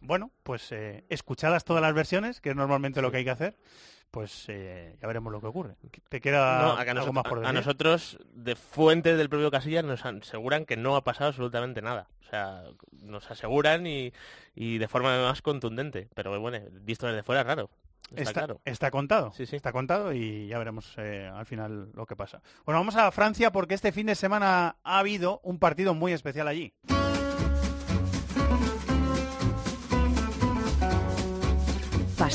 bueno, 0.00 0.30
pues 0.42 0.72
eh, 0.72 1.04
escuchadas 1.10 1.64
todas 1.64 1.82
las 1.82 1.92
versiones, 1.92 2.40
que 2.40 2.50
es 2.50 2.56
normalmente 2.56 3.02
lo 3.02 3.10
que 3.10 3.18
hay 3.18 3.24
que 3.24 3.30
hacer, 3.30 3.56
pues 4.10 4.46
eh, 4.48 4.96
ya 5.00 5.06
veremos 5.06 5.32
lo 5.32 5.40
que 5.40 5.46
ocurre. 5.48 5.74
¿Te 6.08 6.20
queda 6.20 6.62
No, 6.62 6.72
a, 6.72 6.84
que 6.84 6.90
algo 6.90 7.06
noso- 7.06 7.12
más 7.12 7.24
por 7.24 7.44
a 7.44 7.52
nosotros, 7.52 8.18
de 8.32 8.56
fuentes 8.56 9.16
del 9.18 9.28
propio 9.28 9.50
Casillas, 9.50 9.84
nos 9.84 10.04
aseguran 10.04 10.64
que 10.64 10.76
no 10.76 10.96
ha 10.96 11.04
pasado 11.04 11.28
absolutamente 11.28 11.82
nada. 11.82 12.08
O 12.26 12.30
sea, 12.30 12.62
nos 13.02 13.30
aseguran 13.30 13.86
y, 13.86 14.12
y 14.54 14.78
de 14.78 14.88
forma 14.88 15.16
más 15.22 15.42
contundente. 15.42 16.08
Pero 16.14 16.38
bueno, 16.40 16.58
visto 16.82 17.06
desde 17.06 17.22
fuera 17.22 17.42
raro. 17.42 17.70
Está, 18.10 18.22
Está, 18.22 18.32
claro. 18.32 18.60
está 18.64 18.90
contado, 18.90 19.32
Sí, 19.36 19.44
sí. 19.44 19.54
está 19.56 19.70
contado 19.70 20.14
y 20.14 20.46
ya 20.48 20.56
veremos 20.56 20.94
eh, 20.96 21.30
al 21.30 21.44
final 21.44 21.90
lo 21.94 22.06
que 22.06 22.16
pasa. 22.16 22.40
Bueno, 22.64 22.80
vamos 22.80 22.96
a 22.96 23.10
Francia 23.12 23.52
porque 23.52 23.74
este 23.74 23.92
fin 23.92 24.06
de 24.06 24.14
semana 24.14 24.76
ha 24.82 24.98
habido 24.98 25.40
un 25.42 25.58
partido 25.58 25.92
muy 25.92 26.12
especial 26.14 26.48
allí. 26.48 26.72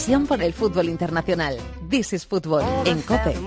Pasión 0.04 0.28
por 0.28 0.44
el 0.44 0.52
fútbol 0.52 0.89
internacional. 0.89 1.58
This 1.89 2.12
is 2.12 2.26
Football 2.26 2.66
en 2.86 3.02
COPE. 3.04 3.38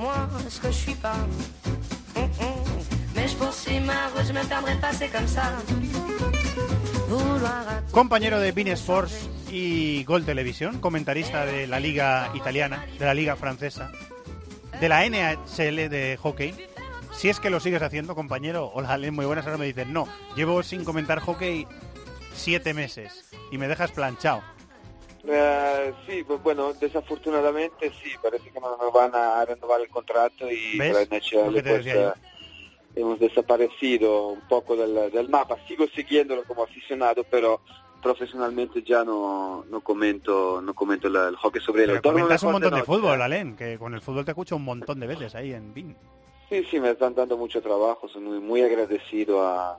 Compañero 7.90 8.40
de 8.40 8.52
Bein 8.52 8.68
Sports 8.68 9.28
y 9.52 10.02
Gol 10.04 10.24
Televisión, 10.24 10.78
comentarista 10.80 11.44
de 11.44 11.66
la 11.66 11.78
liga 11.78 12.30
italiana, 12.34 12.86
de 12.98 13.04
la 13.04 13.12
liga 13.12 13.36
francesa, 13.36 13.92
de 14.80 14.88
la 14.88 15.06
NHL 15.06 15.90
de 15.90 16.18
hockey. 16.22 16.54
Si 17.12 17.28
es 17.28 17.38
que 17.38 17.50
lo 17.50 17.60
sigues 17.60 17.82
haciendo, 17.82 18.14
compañero. 18.14 18.70
Hola, 18.72 18.94
Ale, 18.94 19.10
muy 19.10 19.26
buenas. 19.26 19.44
Ahora 19.44 19.58
me 19.58 19.66
dices, 19.66 19.88
no, 19.88 20.08
llevo 20.34 20.62
sin 20.62 20.84
comentar 20.86 21.20
hockey 21.20 21.66
siete 22.34 22.72
meses 22.72 23.26
y 23.52 23.58
me 23.58 23.68
dejas 23.68 23.92
planchado. 23.92 24.55
Eh, 25.28 25.92
sí, 26.06 26.22
pues 26.24 26.42
bueno, 26.42 26.72
desafortunadamente 26.74 27.90
sí, 28.02 28.10
parece 28.22 28.50
que 28.50 28.60
no 28.60 28.76
nos 28.76 28.92
van 28.92 29.14
a 29.14 29.44
renovar 29.44 29.80
el 29.80 29.88
contrato 29.88 30.50
y 30.50 30.76
te 31.62 31.68
pues, 31.68 31.86
eh, 31.86 32.12
hemos 32.94 33.18
desaparecido 33.18 34.28
un 34.28 34.40
poco 34.48 34.76
del, 34.76 35.10
del 35.10 35.28
mapa. 35.28 35.56
Sigo 35.66 35.86
siguiéndolo 35.88 36.44
como 36.44 36.62
aficionado, 36.62 37.24
pero 37.30 37.60
profesionalmente 38.02 38.82
ya 38.82 39.04
no, 39.04 39.64
no 39.68 39.80
comento 39.80 40.60
no 40.62 40.74
comento 40.74 41.08
la- 41.08 41.28
el 41.28 41.36
hockey 41.36 41.60
sobre 41.60 41.86
hielo. 41.86 42.00
Comentas 42.02 42.42
un 42.44 42.52
montón 42.52 42.74
de 42.74 42.84
fútbol, 42.84 43.20
Alen, 43.22 43.56
que 43.56 43.78
con 43.78 43.94
el 43.94 44.00
fútbol 44.00 44.24
te 44.24 44.30
escucho 44.30 44.56
un 44.56 44.64
montón 44.64 45.00
de 45.00 45.06
veces 45.08 45.34
ahí 45.34 45.52
en 45.52 45.74
Bein. 45.74 45.96
Sí, 46.48 46.62
sí, 46.70 46.78
me 46.78 46.90
están 46.90 47.14
dando 47.16 47.36
mucho 47.36 47.60
trabajo, 47.60 48.08
soy 48.08 48.22
muy, 48.22 48.38
muy 48.38 48.62
agradecido 48.62 49.44
a, 49.44 49.76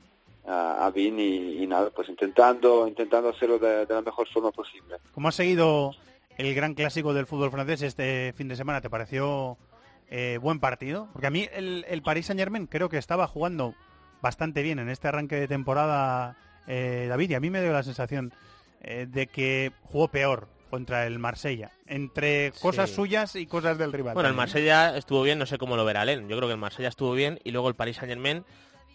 a, 0.48 0.86
a 0.86 0.92
Vin 0.92 1.20
y, 1.20 1.64
y 1.64 1.68
nada, 1.68 1.90
pues 1.90 2.10
intentando 2.10 2.88
intentando 2.88 3.30
hacerlo 3.30 3.60
de, 3.60 3.86
de 3.86 3.94
la 3.94 4.02
mejor 4.02 4.28
forma 4.30 4.52
posible. 4.52 4.98
¿Cómo 5.14 5.28
has 5.28 5.36
seguido 5.36 5.94
el 6.38 6.54
gran 6.56 6.74
clásico 6.74 7.14
del 7.14 7.26
fútbol 7.28 7.52
francés 7.52 7.82
este 7.82 8.34
fin 8.36 8.48
de 8.48 8.56
semana? 8.56 8.82
¿Te 8.82 8.90
pareció 8.90 9.58
eh, 10.10 10.40
buen 10.42 10.60
partido? 10.60 11.10
Porque 11.14 11.28
a 11.28 11.32
mí 11.32 11.48
el, 11.54 11.86
el 11.88 12.02
Paris 12.02 12.28
Saint 12.28 12.40
Germain 12.40 12.68
creo 12.68 12.90
que 12.90 12.98
estaba 12.98 13.28
jugando 13.28 13.76
bastante 14.22 14.62
bien 14.64 14.80
en 14.80 14.90
este 14.90 15.08
arranque 15.08 15.36
de 15.36 15.48
temporada, 15.48 16.36
eh, 16.68 17.06
David, 17.10 17.32
y 17.32 17.34
a 17.36 17.40
mí 17.40 17.50
me 17.50 17.62
dio 17.62 17.72
la 17.74 17.84
sensación 17.84 18.34
eh, 18.82 19.06
de 19.10 19.28
que 19.28 19.72
jugó 19.84 20.08
peor 20.08 20.48
contra 20.70 21.06
el 21.08 21.18
Marsella, 21.18 21.72
entre 21.86 22.52
cosas 22.62 22.90
Sí. 22.90 22.96
suyas 22.98 23.36
y 23.36 23.46
cosas 23.48 23.78
del 23.78 23.94
rival. 23.94 24.16
Bueno, 24.16 24.28
el 24.30 24.36
también. 24.36 24.50
Marsella 24.50 24.98
estuvo 24.98 25.24
bien, 25.24 25.40
no 25.40 25.46
sé 25.46 25.58
cómo 25.58 25.78
lo 25.78 25.86
verá 25.86 26.04
Len. 26.04 26.28
Yo 26.28 26.36
creo 26.36 26.50
que 26.50 26.54
el 26.54 26.60
Marsella 26.60 26.90
estuvo 26.90 27.14
bien 27.14 27.40
y 27.46 27.52
luego 27.52 27.70
el 27.70 27.76
Paris 27.76 27.96
Saint 27.98 28.10
Germain, 28.10 28.44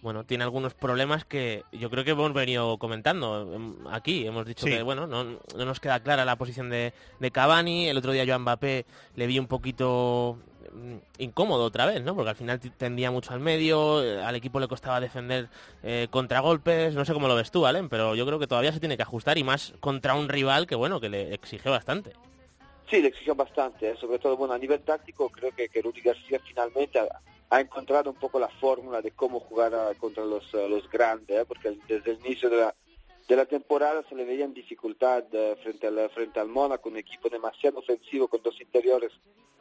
bueno, 0.02 0.24
tiene 0.24 0.44
algunos 0.44 0.74
problemas 0.74 1.24
que 1.24 1.64
yo 1.72 1.88
creo 1.88 2.04
que 2.04 2.10
hemos 2.10 2.32
venido 2.32 2.76
comentando 2.78 3.54
em, 3.54 3.74
aquí. 3.88 4.26
Hemos 4.26 4.44
dicho 4.44 4.66
Sí. 4.66 4.72
que, 4.72 4.82
bueno, 4.82 5.06
no, 5.06 5.24
no 5.24 5.64
nos 5.64 5.80
queda 5.80 6.00
clara 6.00 6.24
la 6.24 6.36
posición 6.36 6.68
de, 6.70 6.92
de 7.20 7.30
Cavani. 7.30 7.88
El 7.88 7.96
otro 7.96 8.12
día 8.12 8.24
yo 8.24 8.34
a 8.34 8.38
Mbappé 8.38 8.84
le 9.14 9.26
vi 9.28 9.38
un 9.38 9.46
poquito 9.46 10.38
mm, 10.74 10.96
incómodo 11.18 11.64
otra 11.64 11.86
vez, 11.86 12.02
¿no? 12.02 12.16
Porque 12.16 12.30
al 12.30 12.36
final 12.36 12.58
tendía 12.58 13.12
mucho 13.12 13.32
al 13.32 13.38
medio, 13.40 14.02
eh, 14.04 14.20
al 14.22 14.34
equipo 14.34 14.58
le 14.58 14.66
costaba 14.66 14.98
defender 15.00 15.48
eh, 15.84 16.08
contragolpes, 16.10 16.94
no 16.94 17.04
sé 17.04 17.12
cómo 17.14 17.28
lo 17.28 17.36
ves 17.36 17.52
tú, 17.52 17.64
Allen, 17.64 17.88
pero 17.88 18.16
yo 18.16 18.26
creo 18.26 18.40
que 18.40 18.48
todavía 18.48 18.72
se 18.72 18.80
tiene 18.80 18.96
que 18.96 19.02
ajustar 19.04 19.38
y 19.38 19.44
más 19.44 19.72
contra 19.80 20.14
un 20.14 20.28
rival 20.28 20.66
que, 20.66 20.74
bueno, 20.74 21.00
que 21.00 21.08
le 21.10 21.32
exige 21.32 21.70
bastante. 21.70 22.12
Sí, 22.90 23.00
le 23.00 23.08
exigió 23.08 23.34
bastante, 23.36 23.90
eh, 23.90 23.96
sobre 24.00 24.18
todo 24.18 24.36
bueno, 24.36 24.52
a 24.52 24.58
nivel 24.58 24.80
táctico 24.80 25.28
creo 25.30 25.50
que, 25.54 25.68
que 25.68 25.80
Rudy 25.80 26.00
García 26.02 26.40
finalmente 26.44 27.00
ha, 27.52 27.60
encontrado 27.60 28.10
un 28.10 28.16
poco 28.16 28.38
la 28.38 28.48
fórmula 28.48 29.00
de 29.00 29.12
cómo 29.12 29.40
jugar 29.40 29.74
ah, 29.74 29.92
contra 29.98 30.24
los, 30.24 30.44
ah, 30.54 30.66
los 30.68 30.88
grandes, 30.90 31.40
eh, 31.40 31.44
porque 31.46 31.76
desde 31.86 32.12
el 32.12 32.20
inicio 32.24 32.50
de 32.50 32.56
la, 32.56 32.74
de 33.28 33.36
la 33.36 33.46
temporada 33.46 34.02
se 34.08 34.14
le 34.14 34.24
veía 34.24 34.44
en 34.44 34.54
dificultad 34.54 35.24
eh, 35.32 35.56
frente, 35.62 35.86
al, 35.86 36.10
frente 36.10 36.40
al 36.40 36.48
Mónaco, 36.48 36.88
un 36.88 36.96
equipo 36.96 37.28
demasiado 37.28 37.78
ofensivo 37.78 38.28
con 38.28 38.42
dos 38.42 38.60
interiores 38.60 39.12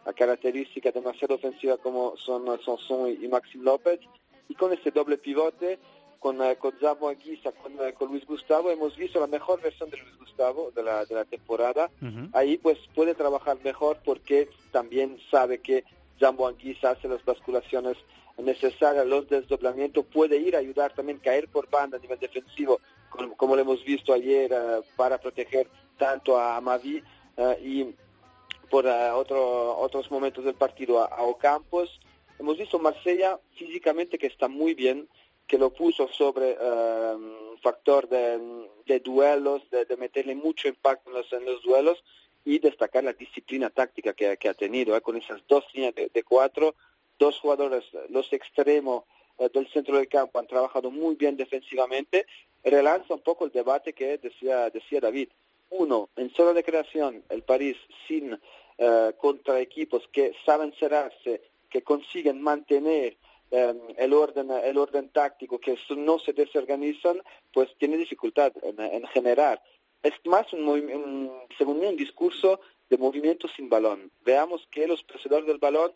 a 0.06 0.14
características 0.14 0.94
demasiado 0.94 1.36
ofensivas 1.36 1.78
como 1.80 2.18
son 2.18 2.46
Sanson 2.64 3.10
y, 3.10 3.26
y 3.26 3.28
Maxim 3.28 3.62
López, 3.62 4.00
y 4.50 4.56
con 4.56 4.74
este 4.74 4.92
doble 4.92 5.18
pivote 5.18 5.80
con, 6.22 6.40
eh, 6.44 6.56
con 6.58 6.72
Zabo 6.80 7.12
con, 7.64 7.94
con 7.98 8.10
Luis 8.10 8.26
Gustavo, 8.28 8.70
hemos 8.70 8.96
visto 8.96 9.20
la 9.20 9.26
mejor 9.26 9.60
versión 9.60 9.90
de 9.90 9.98
Luis 9.98 10.18
Gustavo 10.20 10.72
de 10.72 10.84
la, 10.84 11.04
de 11.04 11.16
la 11.16 11.26
temporada. 11.26 11.90
Ahí 12.34 12.58
pues 12.60 12.78
puede 12.94 13.16
trabajar 13.16 13.58
mejor 13.64 13.98
porque 14.06 14.48
también 14.72 15.18
sabe 15.32 15.62
que 15.62 15.84
Zambo 16.22 16.48
Anguissa 16.48 16.92
hace 16.92 17.08
las 17.08 17.26
basculaciones 17.26 17.98
necesarias, 18.38 19.06
los 19.06 19.28
desdoblamientos, 19.28 20.06
puede 20.06 20.38
ir 20.38 20.56
a 20.56 20.60
ayudar 20.60 20.94
también 20.94 21.20
caer 21.20 21.50
por 21.50 21.70
banda 21.70 21.98
a 21.98 22.00
nivel 22.00 22.20
defensivo, 22.20 22.80
como, 23.36 23.56
lo 23.56 23.62
hemos 23.62 23.84
visto 23.84 24.14
ayer 24.14 24.52
eh, 24.54 24.82
para 24.96 25.18
proteger 25.18 25.68
tanto 25.98 26.40
a 26.40 26.62
Mavi 26.62 27.04
eh, 27.38 27.60
y 27.62 27.96
por 28.70 28.88
otro, 28.88 29.78
otros 29.78 30.10
momentos 30.10 30.46
del 30.46 30.54
partido 30.54 31.02
a, 31.02 31.08
a 31.08 31.24
Ocampos. 31.24 32.00
Hemos 32.40 32.58
visto 32.58 32.80
Marsella 32.80 33.38
físicamente 33.56 34.18
que 34.18 34.28
está 34.28 34.48
muy 34.48 34.74
bien, 34.74 35.10
que 35.46 35.58
lo 35.58 35.72
puso 35.72 36.08
sobre 36.08 36.56
un 37.14 37.58
factor 37.62 38.08
de, 38.08 39.00
duelos, 39.04 39.62
de, 39.70 39.98
meterle 39.98 40.34
mucho 40.34 40.70
impacto 40.70 41.10
en 41.10 41.46
los 41.46 41.62
duelos 41.62 42.02
y 42.44 42.60
destacar 42.60 43.04
la 43.04 43.14
disciplina 43.14 43.70
táctica 43.70 44.14
que, 44.14 44.38
que 44.38 44.50
ha 44.50 44.54
tenido, 44.54 44.96
eh, 44.96 45.02
con 45.02 45.16
esas 45.18 45.42
dos 45.48 45.66
líneas 45.74 45.94
de, 45.96 46.24
cuatro, 46.24 46.76
dos 47.20 47.40
jugadores, 47.40 47.86
los 48.10 48.32
extremos 48.34 49.04
eh, 49.38 49.50
del 49.54 49.68
centro 49.72 49.98
del 49.98 50.08
campo 50.08 50.40
han 50.40 50.48
trabajado 50.48 50.90
muy 50.92 51.16
bien 51.16 51.38
defensivamente, 51.38 52.26
relanza 52.64 53.14
un 53.14 53.22
poco 53.22 53.46
el 53.46 53.52
debate 53.52 53.94
que 53.94 54.18
decía, 54.18 54.70
decía 54.70 55.00
David. 55.00 55.30
Uno, 55.70 56.10
en 56.18 56.30
zona 56.32 56.54
de 56.54 56.64
creación, 56.64 57.24
el 57.30 57.44
París 57.44 57.78
sin 58.08 58.38
eh, 58.78 59.14
contra 59.18 59.60
equipos 59.60 60.08
que 60.12 60.34
saben 60.46 60.74
cerrarse, 60.74 61.42
que 61.70 61.82
consiguen 61.82 62.42
mantener 62.42 63.18
eh, 63.52 63.74
el 63.98 64.14
orden 64.14 64.50
el 64.50 64.78
orden 64.78 65.10
táctico 65.10 65.60
que 65.60 65.78
no 65.98 66.20
se 66.20 66.34
desorganizan 66.34 67.22
pues 67.54 67.70
tiene 67.78 67.98
dificultad 67.98 68.54
en, 68.64 68.80
en 68.80 69.06
generar 69.08 69.62
es 70.04 70.14
más 70.26 70.52
un, 70.54 70.68
un- 70.68 71.32
según 71.58 71.80
mí 71.80 71.86
un 71.86 71.98
discurso 71.98 72.60
de 72.90 72.98
movimiento 72.98 73.48
sin 73.48 73.70
balón. 73.70 74.12
Veamos 74.26 74.68
que 74.72 74.88
los 74.88 75.04
poseedores 75.04 75.48
del 75.48 75.58
balón 75.58 75.92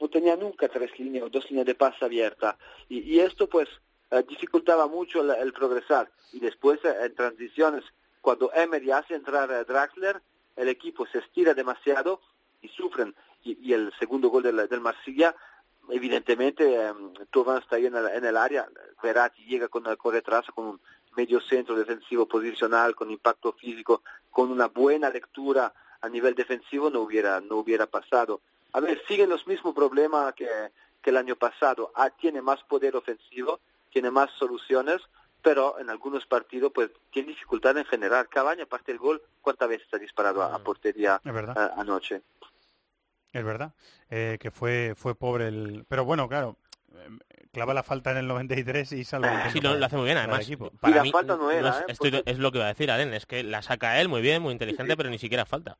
no 0.00 0.08
tenían 0.08 0.40
nunca 0.40 0.68
tres 0.68 0.98
líneas 0.98 1.24
o 1.24 1.28
dos 1.28 1.48
líneas 1.50 1.66
de 1.66 1.74
pase 1.74 2.04
abierta. 2.04 2.56
Y, 2.88 3.18
esto 3.18 3.48
pues 3.48 3.68
eh, 4.10 4.24
dificultaba 4.28 4.86
mucho 4.86 5.20
el, 5.20 5.52
progresar. 5.52 6.10
Y 6.32 6.40
después 6.40 6.78
eh, 6.84 6.94
en 7.02 7.14
transiciones 7.14 7.84
cuando 8.20 8.52
Emery 8.52 8.90
hace 8.90 9.14
entrar 9.14 9.50
a 9.50 9.64
Draxler 9.64 10.20
el 10.56 10.68
equipo 10.68 11.06
se 11.06 11.18
estira 11.18 11.54
demasiado 11.54 12.20
y 12.62 12.68
sufren. 12.68 13.14
Y, 13.44 13.72
el 13.72 13.92
segundo 13.98 14.28
gol 14.28 14.42
del, 14.42 14.68
del 14.68 14.80
Marsella 14.80 15.34
evidentemente 15.90 16.64
eh, 16.74 16.92
está 17.58 17.76
ahí 17.76 17.86
en 17.86 17.94
el, 17.96 18.06
en 18.08 18.24
el 18.24 18.36
área, 18.36 18.68
Verratti 19.02 19.44
llega 19.44 19.68
con, 19.68 19.84
con 19.96 20.12
retraso, 20.12 20.52
con 20.52 20.66
un 20.66 20.80
medio 21.18 21.40
centro 21.40 21.74
defensivo 21.74 22.26
posicional, 22.26 22.94
con 22.94 23.10
impacto 23.10 23.52
físico, 23.52 24.02
con 24.30 24.52
una 24.52 24.68
buena 24.68 25.10
lectura 25.10 25.74
a 26.00 26.08
nivel 26.08 26.34
defensivo 26.36 26.90
no 26.90 27.00
hubiera, 27.00 27.40
no 27.40 27.56
hubiera 27.56 27.86
pasado. 27.86 28.40
A 28.72 28.78
ver, 28.80 29.02
siguen 29.08 29.28
los 29.28 29.44
mismos 29.48 29.74
problemas 29.74 30.32
que, 30.34 30.48
que 31.02 31.10
el 31.10 31.16
año 31.16 31.34
pasado. 31.34 31.90
Ah, 31.96 32.10
tiene 32.10 32.40
más 32.40 32.62
poder 32.62 32.94
ofensivo, 32.94 33.58
tiene 33.90 34.10
más 34.12 34.30
soluciones, 34.38 34.98
pero 35.42 35.78
en 35.80 35.90
algunos 35.90 36.24
partidos 36.26 36.70
pues 36.72 36.88
tiene 37.10 37.30
dificultad 37.30 37.76
en 37.76 37.84
generar. 37.86 38.28
Cabaña, 38.28 38.62
aparte 38.64 38.92
del 38.92 39.00
gol, 39.00 39.20
¿cuántas 39.40 39.68
veces 39.68 39.88
ha 39.92 39.98
disparado 39.98 40.40
a, 40.42 40.54
a 40.54 40.58
portería 40.60 41.20
Es 41.24 41.32
verdad. 41.34 41.56
eh, 41.58 41.74
anoche? 41.78 42.22
Es 43.32 43.44
verdad, 43.44 43.72
eh, 44.08 44.38
que 44.40 44.50
fue 44.52 44.94
fue 44.96 45.14
pobre 45.16 45.48
el... 45.48 45.84
Pero 45.88 46.04
bueno, 46.04 46.28
claro, 46.28 46.56
clava 47.52 47.74
la 47.74 47.82
falta 47.82 48.10
en 48.10 48.18
el 48.18 48.26
93 48.28 48.92
y 48.92 49.04
salva 49.04 49.28
el 49.46 49.52
Sí, 49.52 49.60
lo, 49.60 49.74
lo 49.76 49.84
hace 49.86 49.96
muy 49.96 50.04
bien, 50.06 50.18
además. 50.18 50.42
equipo. 50.44 50.70
Para 50.80 51.02
mí, 51.02 51.12
no 51.12 51.50
es, 51.50 51.84
estoy- 51.88 52.22
es 52.26 52.38
lo 52.38 52.52
que 52.52 52.58
iba 52.58 52.66
a 52.66 52.68
decir, 52.68 52.90
Alen, 52.90 53.14
es 53.14 53.26
que 53.26 53.42
la 53.42 53.62
saca 53.62 54.00
él 54.00 54.08
muy 54.08 54.20
bien, 54.20 54.42
muy 54.42 54.52
inteligente, 54.52 54.96
pero 54.96 55.10
ni 55.10 55.18
siquiera 55.18 55.44
falta. 55.46 55.76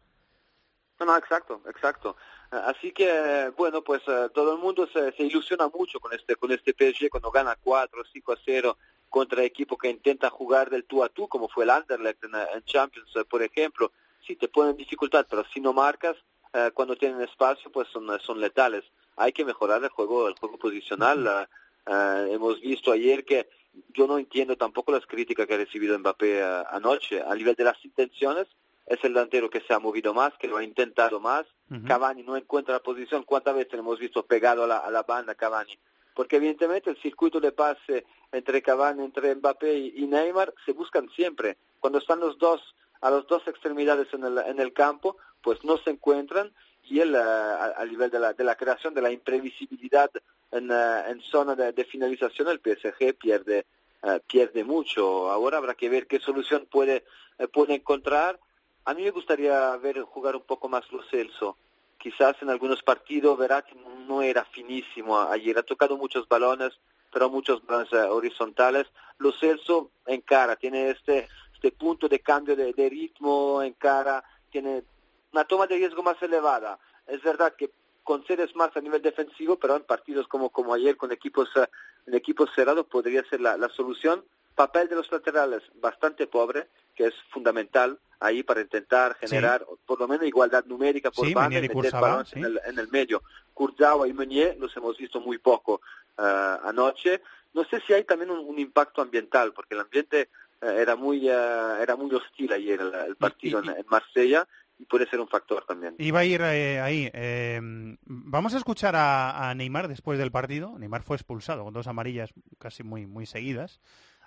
No, 1.00 1.07
no, 1.07 1.16
exacto, 1.16 1.62
exacto. 1.68 2.16
Eh, 2.52 2.57
Así 2.66 2.92
que, 2.92 3.52
bueno, 3.57 3.83
pues 3.83 4.02
eh, 4.09 4.28
todo 4.35 4.54
el 4.54 4.59
mundo 4.59 4.88
se, 4.92 5.12
se 5.12 5.22
ilusiona 5.22 5.68
mucho 5.68 6.00
con 6.00 6.12
este, 6.12 6.35
con 6.37 6.50
este 6.50 6.72
PSG 6.74 7.09
cuando 7.09 7.31
gana 7.31 7.57
4 7.62 8.02
5 8.12 8.33
a 8.33 8.37
0 8.44 8.76
contra 9.09 9.42
equipo 9.44 9.78
que 9.78 9.88
intenta 9.88 10.28
jugar 10.28 10.68
del 10.70 10.85
tú 10.85 11.02
a 11.04 11.09
tú, 11.09 11.28
como 11.28 11.48
fue 11.48 11.64
el 11.64 11.70
Anderlecht 11.70 12.22
en, 12.24 12.35
en 12.35 12.62
Champions, 12.64 13.11
eh, 13.16 13.24
por 13.24 13.42
ejemplo. 13.42 13.92
Sí, 14.26 14.35
te 14.37 14.48
ponen 14.48 14.76
dificultad, 14.76 15.24
pero 15.31 15.44
si 15.52 15.61
no 15.61 15.72
marcas, 15.72 16.16
eh, 16.52 16.70
cuando 16.74 16.96
tienen 16.96 17.20
espacio, 17.22 17.70
pues 17.70 17.87
son, 17.88 18.07
son 18.20 18.40
letales. 18.40 18.85
Hay 19.18 19.33
que 19.33 19.44
mejorar 19.44 19.83
el 19.83 19.90
juego, 19.90 20.28
el 20.28 20.35
juego 20.38 20.59
posicional. 20.59 21.46
eh, 21.87 22.28
hemos 22.31 22.61
visto 22.61 22.92
ayer 22.92 23.24
que 23.24 23.48
yo 23.94 24.07
no 24.07 24.18
entiendo 24.18 24.57
tampoco 24.57 24.92
las 24.92 25.07
críticas 25.07 25.46
que 25.46 25.54
ha 25.54 25.59
recibido 25.59 25.98
Mbappé 25.98 26.40
eh, 26.40 26.62
anoche. 26.70 27.22
A 27.22 27.35
nivel 27.35 27.54
de 27.54 27.64
las 27.64 27.85
intenciones, 27.85 28.46
es 28.87 28.98
el 29.04 29.12
delantero 29.12 29.50
que 29.50 29.61
se 29.61 29.74
ha 29.74 29.78
movido 29.78 30.14
más, 30.14 30.33
que 30.38 30.48
lo 30.48 30.57
ha 30.57 30.64
intentado 30.64 31.20
más. 31.20 31.44
Cavani 31.87 32.22
no 32.22 32.35
encuentra 32.37 32.72
la 32.74 32.81
posición. 32.81 33.24
¿Cuántas 33.24 33.54
veces 33.54 33.74
hemos 33.74 33.98
visto 33.98 34.24
pegado 34.24 34.64
a 34.64 34.66
la, 34.66 34.78
a 34.78 34.90
la 34.90 35.02
banda 35.02 35.35
Cavani? 35.35 35.78
Porque 36.14 36.37
evidentemente 36.37 36.88
el 36.88 36.96
circuito 36.96 37.38
de 37.40 37.52
pase 37.52 38.07
entre 38.33 38.62
Cavani, 38.62 39.04
entre 39.04 39.35
Mbappé 39.35 39.74
y, 39.74 39.92
y 39.96 40.07
Neymar 40.07 40.54
se 40.64 40.72
buscan 40.72 41.09
siempre. 41.11 41.59
Cuando 41.78 41.98
están 41.98 42.20
los 42.20 42.38
dos 42.38 42.74
a 43.02 43.11
las 43.11 43.26
dos 43.26 43.46
extremidades 43.46 44.09
en 44.14 44.24
el, 44.24 44.38
en 44.38 44.59
el 44.59 44.72
campo, 44.72 45.18
pues 45.42 45.62
no 45.62 45.76
se 45.78 45.90
encuentran 45.90 46.52
y 46.90 47.01
él, 47.01 47.14
eh, 47.14 47.18
a 47.18 47.85
nivel 47.85 48.11
de 48.11 48.18
la, 48.18 48.33
de 48.33 48.44
la 48.44 48.57
creación, 48.57 48.94
de 48.94 49.03
la 49.03 49.11
imprevisibilidad 49.11 50.11
en, 50.51 50.70
eh, 50.70 51.03
en 51.09 51.20
zona 51.20 51.55
de, 51.55 51.72
de 51.72 51.85
finalización, 51.85 52.48
el 52.48 52.61
PSG 52.61 53.14
pierde, 53.14 53.66
eh, 54.03 54.20
pierde 54.27 54.64
mucho. 54.64 55.31
Ahora 55.31 55.59
habrá 55.59 55.74
que 55.74 55.88
ver 55.88 56.07
qué 56.07 56.20
solución 56.20 56.66
puede, 56.70 57.05
eh, 57.38 57.48
puede 57.48 57.74
encontrar. 57.74 58.38
A 58.85 58.94
mí 58.94 59.03
me 59.03 59.11
gustaría 59.11 59.77
ver 59.77 60.01
jugar 60.03 60.37
un 60.37 60.42
poco 60.42 60.68
más 60.68 60.90
Lo 60.92 61.03
Celso. 61.05 61.57
Quizás 61.98 62.37
en 62.42 62.51
algunos 62.51 62.83
partidos 62.83 63.37
Verratti 63.37 63.74
no 64.07 64.22
era 64.22 64.44
finísimo 64.44 65.20
ayer, 65.20 65.59
ha 65.59 65.64
tocado 65.64 65.96
muchos 65.96 66.29
balones, 66.29 66.79
pero 67.12 67.29
muchos 67.29 67.64
balones 67.66 67.92
eh, 67.92 67.96
horizontales. 67.96 68.87
Lo 69.18 69.33
Celso 69.33 69.90
encara, 70.07 70.55
tiene 70.57 70.90
este, 70.90 71.29
este 71.55 71.72
punto 71.72 72.09
de 72.09 72.20
cambio 72.20 72.55
de, 72.55 72.72
de 72.72 72.88
ritmo, 72.88 73.62
encara, 73.62 74.22
tiene 74.51 74.85
una 75.32 75.44
toma 75.44 75.66
de 75.66 75.76
riesgo 75.76 76.02
más 76.02 76.20
elevada. 76.22 76.78
Es 77.06 77.22
verdad 77.22 77.54
que 77.56 77.70
concedes 78.04 78.54
más 78.56 78.74
a 78.76 78.80
nivel 78.80 79.02
defensivo, 79.02 79.56
pero 79.58 79.76
en 79.76 79.82
partidos 79.82 80.26
como, 80.28 80.50
como 80.50 80.72
ayer 80.74 80.96
con 80.96 81.12
equipos, 81.12 81.50
eh, 81.56 81.66
en 82.06 82.14
equipos 82.14 82.50
cerrados 82.54 82.86
podría 82.86 83.22
ser 83.28 83.40
la, 83.40 83.56
la 83.56 83.68
solución. 83.68 84.24
Papel 84.54 84.88
de 84.88 84.96
los 84.96 85.12
laterales 85.12 85.62
bastante 85.74 86.26
pobre, 86.26 86.68
que 86.96 87.06
es 87.06 87.14
fundamental 87.30 87.98
ahí 88.18 88.42
para 88.42 88.60
intentar 88.60 89.14
generar 89.14 89.64
por 89.86 90.00
lo 90.00 90.08
menos 90.08 90.26
igualdad 90.26 90.64
numérica 90.64 91.12
por 91.12 91.26
Sí, 91.26 91.34
banda 91.34 91.60
y 91.60 91.66
y 91.66 91.68
meter 91.68 91.92
balones 91.92 92.28
sí. 92.28 92.38
en, 92.40 92.44
el, 92.46 92.60
en 92.66 92.78
el 92.78 92.88
medio. 92.88 93.22
Kurzawa 93.54 94.08
y 94.08 94.12
Meunier 94.12 94.56
los 94.58 94.76
hemos 94.76 94.96
visto 94.96 95.20
muy 95.20 95.38
poco 95.38 95.80
eh, 96.18 96.56
anoche. 96.64 97.22
No 97.54 97.64
sé 97.64 97.80
si 97.86 97.92
hay 97.92 98.04
también 98.04 98.30
un, 98.32 98.40
un 98.40 98.58
impacto 98.58 99.00
ambiental, 99.02 99.52
porque 99.52 99.74
el 99.74 99.80
ambiente 99.80 100.30
eh, 100.60 100.76
era 100.80 100.96
muy 100.96 101.28
eh, 101.28 101.76
era 101.80 101.94
muy 101.94 102.12
hostil 102.12 102.52
ayer 102.52 102.80
el, 102.80 102.92
el 102.94 103.16
partido 103.16 103.60
en, 103.62 103.68
en 103.68 103.86
Marsella 103.88 104.48
y 104.78 104.84
puede 104.84 105.08
ser 105.08 105.20
un 105.20 105.28
factor 105.28 105.64
también. 105.66 105.94
Iba 105.98 106.20
a 106.20 106.24
ir 106.24 106.40
eh, 106.42 106.80
ahí. 106.80 107.10
eh, 107.12 107.60
vamos 108.04 108.54
a 108.54 108.58
escuchar 108.58 108.94
a, 108.96 109.50
a 109.50 109.54
Neymar 109.54 109.88
después 109.88 110.18
del 110.18 110.30
partido. 110.30 110.78
Neymar 110.78 111.02
fue 111.02 111.16
expulsado 111.16 111.64
con 111.64 111.74
dos 111.74 111.86
amarillas 111.86 112.30
casi 112.58 112.82
muy 112.82 113.06
muy 113.06 113.26
seguidas. 113.26 113.80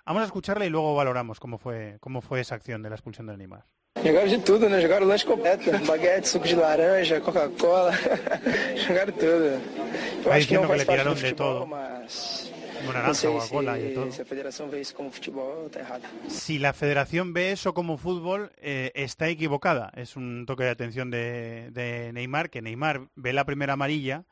Vamos 0.04 0.22
a 0.22 0.26
escucharle 0.26 0.66
y 0.66 0.70
luego 0.70 0.94
valoramos 0.94 1.38
cómo 1.40 1.58
fue 1.58 1.96
cómo 2.00 2.20
fue 2.20 2.40
esa 2.40 2.54
acción 2.56 2.82
de 2.82 2.90
la 2.90 2.96
expulsión 2.96 3.26
de 3.26 3.36
Neymar. 3.36 3.64
Jogaram 4.02 4.28
de 4.30 4.38
tudo, 4.38 4.68
né? 4.68 4.82
Jogaram 4.82 5.06
lanche 5.06 5.26
completo. 5.26 5.70
Baguete, 5.86 6.26
suco 6.26 6.44
de 6.46 6.56
laranja, 6.56 7.20
Coca-Cola. 7.20 7.92
Jogaram 8.86 9.12
tudo. 9.12 9.46
Eu 10.24 10.32
Está 10.32 10.34
acho 10.34 10.48
que 10.48 10.56
diciendo 10.56 10.62
não 10.62 10.70
que 10.70 10.78
le 10.78 10.84
faz 10.84 10.86
parte 10.86 11.02
tiraron 11.02 11.14
do 11.14 11.20
de 11.20 11.28
futebol, 11.28 11.54
todo. 11.60 11.66
mas... 11.66 12.52
Como 12.82 12.92
naranja, 12.92 13.28
Coca-Cola 13.28 13.78
y 13.78 13.82
de 13.82 13.90
todo. 13.94 14.10
se, 14.10 14.16
se 14.16 14.22
a 14.22 14.24
federação 14.26 14.68
vê 14.68 14.80
isso 14.80 14.94
como 14.94 15.10
futebol, 15.10 15.70
tá 15.70 15.80
errado. 15.80 16.02
Si 16.28 16.58
la 16.58 16.72
federación 16.72 17.32
ve 17.32 17.52
eso 17.52 17.72
como 17.72 17.96
fútbol, 17.96 18.50
eh, 18.58 18.90
está 18.94 19.28
equivocada. 19.28 19.90
Es 19.94 20.16
un 20.16 20.44
toque 20.46 20.64
de 20.64 20.70
atención 20.70 21.10
de, 21.10 21.70
de 21.70 22.12
Neymar, 22.12 22.50
que 22.50 22.60
Neymar 22.60 23.08
ve 23.14 23.32
la 23.32 23.44
primera 23.44 23.74
amarilla 23.74 24.24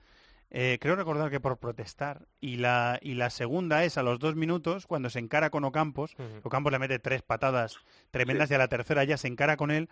eh, 0.52 0.78
creo 0.80 0.96
recordar 0.96 1.30
que 1.30 1.38
por 1.38 1.58
protestar, 1.58 2.26
y 2.40 2.56
la, 2.56 2.98
y 3.00 3.14
la 3.14 3.30
segunda 3.30 3.84
es 3.84 3.96
a 3.98 4.02
los 4.02 4.18
dos 4.18 4.34
minutos, 4.34 4.88
cuando 4.88 5.08
se 5.08 5.20
encara 5.20 5.50
con 5.50 5.62
Ocampos, 5.64 6.16
Ocampos 6.42 6.72
le 6.72 6.80
mete 6.80 6.98
tres 6.98 7.22
patadas 7.22 7.76
tremendas 8.10 8.50
y 8.50 8.54
a 8.54 8.58
la 8.58 8.66
tercera 8.66 9.04
ya 9.04 9.16
se 9.16 9.28
encara 9.28 9.56
con 9.56 9.70
él, 9.70 9.88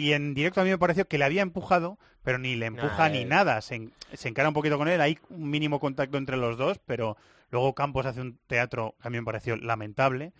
y 0.00 0.12
en 0.12 0.34
directo 0.34 0.60
a 0.60 0.64
mí 0.64 0.70
me 0.70 0.78
pareció 0.78 1.06
que 1.06 1.18
le 1.18 1.24
había 1.24 1.42
empujado, 1.42 1.98
pero 2.22 2.38
ni 2.38 2.56
le 2.56 2.66
empuja 2.66 3.08
Nah, 3.08 3.08
ni 3.08 3.22
eh. 3.22 3.24
nada, 3.26 3.60
se, 3.60 3.74
en- 3.76 3.92
se 4.12 4.28
encara 4.28 4.48
un 4.48 4.54
poquito 4.54 4.78
con 4.78 4.88
él, 4.88 5.00
hay 5.00 5.18
un 5.28 5.50
mínimo 5.50 5.80
contacto 5.80 6.18
entre 6.18 6.36
los 6.36 6.56
dos, 6.58 6.78
pero 6.86 7.16
luego 7.50 7.74
Campos 7.74 8.06
hace 8.06 8.20
un 8.20 8.38
teatro 8.46 8.94
que 9.02 9.08
a 9.08 9.10
mí 9.10 9.18
me 9.18 9.24
pareció 9.24 9.56
lamentable, 9.56 10.32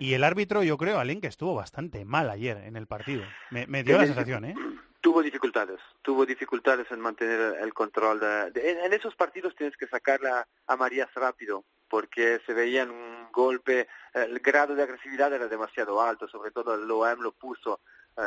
y 0.00 0.14
el 0.14 0.24
árbitro 0.24 0.62
yo 0.62 0.76
creo, 0.78 0.98
Alén, 0.98 1.20
que 1.20 1.26
estuvo 1.28 1.54
bastante 1.54 2.04
mal 2.04 2.28
ayer 2.30 2.56
en 2.58 2.76
el 2.76 2.86
partido, 2.86 3.22
me, 3.50 3.66
me 3.66 3.82
dio 3.84 3.98
la 3.98 4.06
sensación, 4.06 4.44
¿eh? 4.44 4.54
Tuvo 5.00 5.22
dificultades, 5.22 5.78
tuvo 6.02 6.26
dificultades 6.26 6.90
en 6.90 6.98
mantener 6.98 7.58
el 7.62 7.72
control. 7.72 8.18
De, 8.18 8.50
de- 8.50 8.72
en, 8.72 8.78
en 8.86 8.92
esos 8.92 9.14
partidos 9.14 9.54
tienes 9.54 9.76
que 9.76 9.86
sacarla 9.86 10.48
a 10.66 10.76
Marías 10.76 11.08
rápido, 11.14 11.64
porque 11.88 12.40
se 12.44 12.52
veían 12.52 12.90
un 12.90 13.30
golpe, 13.30 13.86
el 14.14 14.40
grado 14.40 14.74
de 14.74 14.82
agresividad 14.82 15.32
era 15.32 15.46
demasiado 15.46 16.02
alto, 16.02 16.26
sobre 16.26 16.50
todo 16.50 16.74
el 16.74 16.88
Loam 16.88 17.20
lo 17.20 17.30
puso 17.30 17.78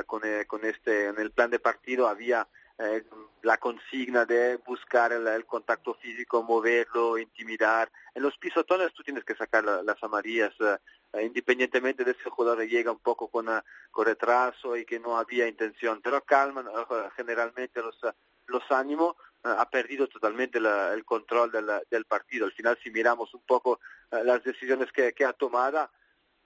con, 0.05 0.21
eh, 0.25 0.45
con 0.45 0.63
este, 0.65 1.07
en 1.07 1.19
el 1.19 1.31
plan 1.31 1.49
de 1.49 1.59
partido 1.59 2.07
había 2.07 2.47
eh, 2.77 3.03
la 3.41 3.57
consigna 3.57 4.25
de 4.25 4.57
buscar 4.57 5.11
el, 5.11 5.27
el 5.27 5.45
contacto 5.45 5.93
físico, 5.95 6.43
moverlo, 6.43 7.17
intimidar. 7.17 7.91
En 8.15 8.23
los 8.23 8.37
pisotones 8.37 8.93
tú 8.93 9.03
tienes 9.03 9.23
que 9.25 9.35
sacar 9.35 9.63
la- 9.65 9.83
las 9.83 10.01
amarillas, 10.03 10.53
eh, 10.59 10.77
eh, 11.13 11.23
independientemente 11.23 12.03
de 12.05 12.13
si 12.13 12.21
el 12.25 12.29
jugador 12.31 12.65
llega 12.65 12.91
un 12.91 12.99
poco 12.99 13.27
con, 13.27 13.49
eh, 13.49 13.61
con 13.91 14.05
retraso 14.05 14.77
y 14.77 14.85
que 14.85 14.99
no 14.99 15.17
había 15.17 15.47
intención, 15.47 15.99
pero 16.01 16.21
calman 16.23 16.67
eh, 16.67 17.09
generalmente 17.17 17.81
los, 17.81 17.97
eh, 18.03 18.13
los 18.47 18.63
ánimos, 18.71 19.15
eh, 19.43 19.49
ha 19.57 19.69
perdido 19.69 20.07
totalmente 20.07 20.59
la- 20.59 20.93
el 20.93 21.03
control 21.03 21.51
del, 21.51 22.05
partido. 22.05 22.45
Al 22.45 22.53
final, 22.53 22.77
si 22.83 22.91
miramos 22.91 23.33
un 23.33 23.41
poco 23.41 23.79
eh, 24.11 24.21
las 24.23 24.43
decisiones 24.43 24.91
que, 24.91 25.13
que 25.13 25.25
ha 25.25 25.33
tomado, 25.33 25.89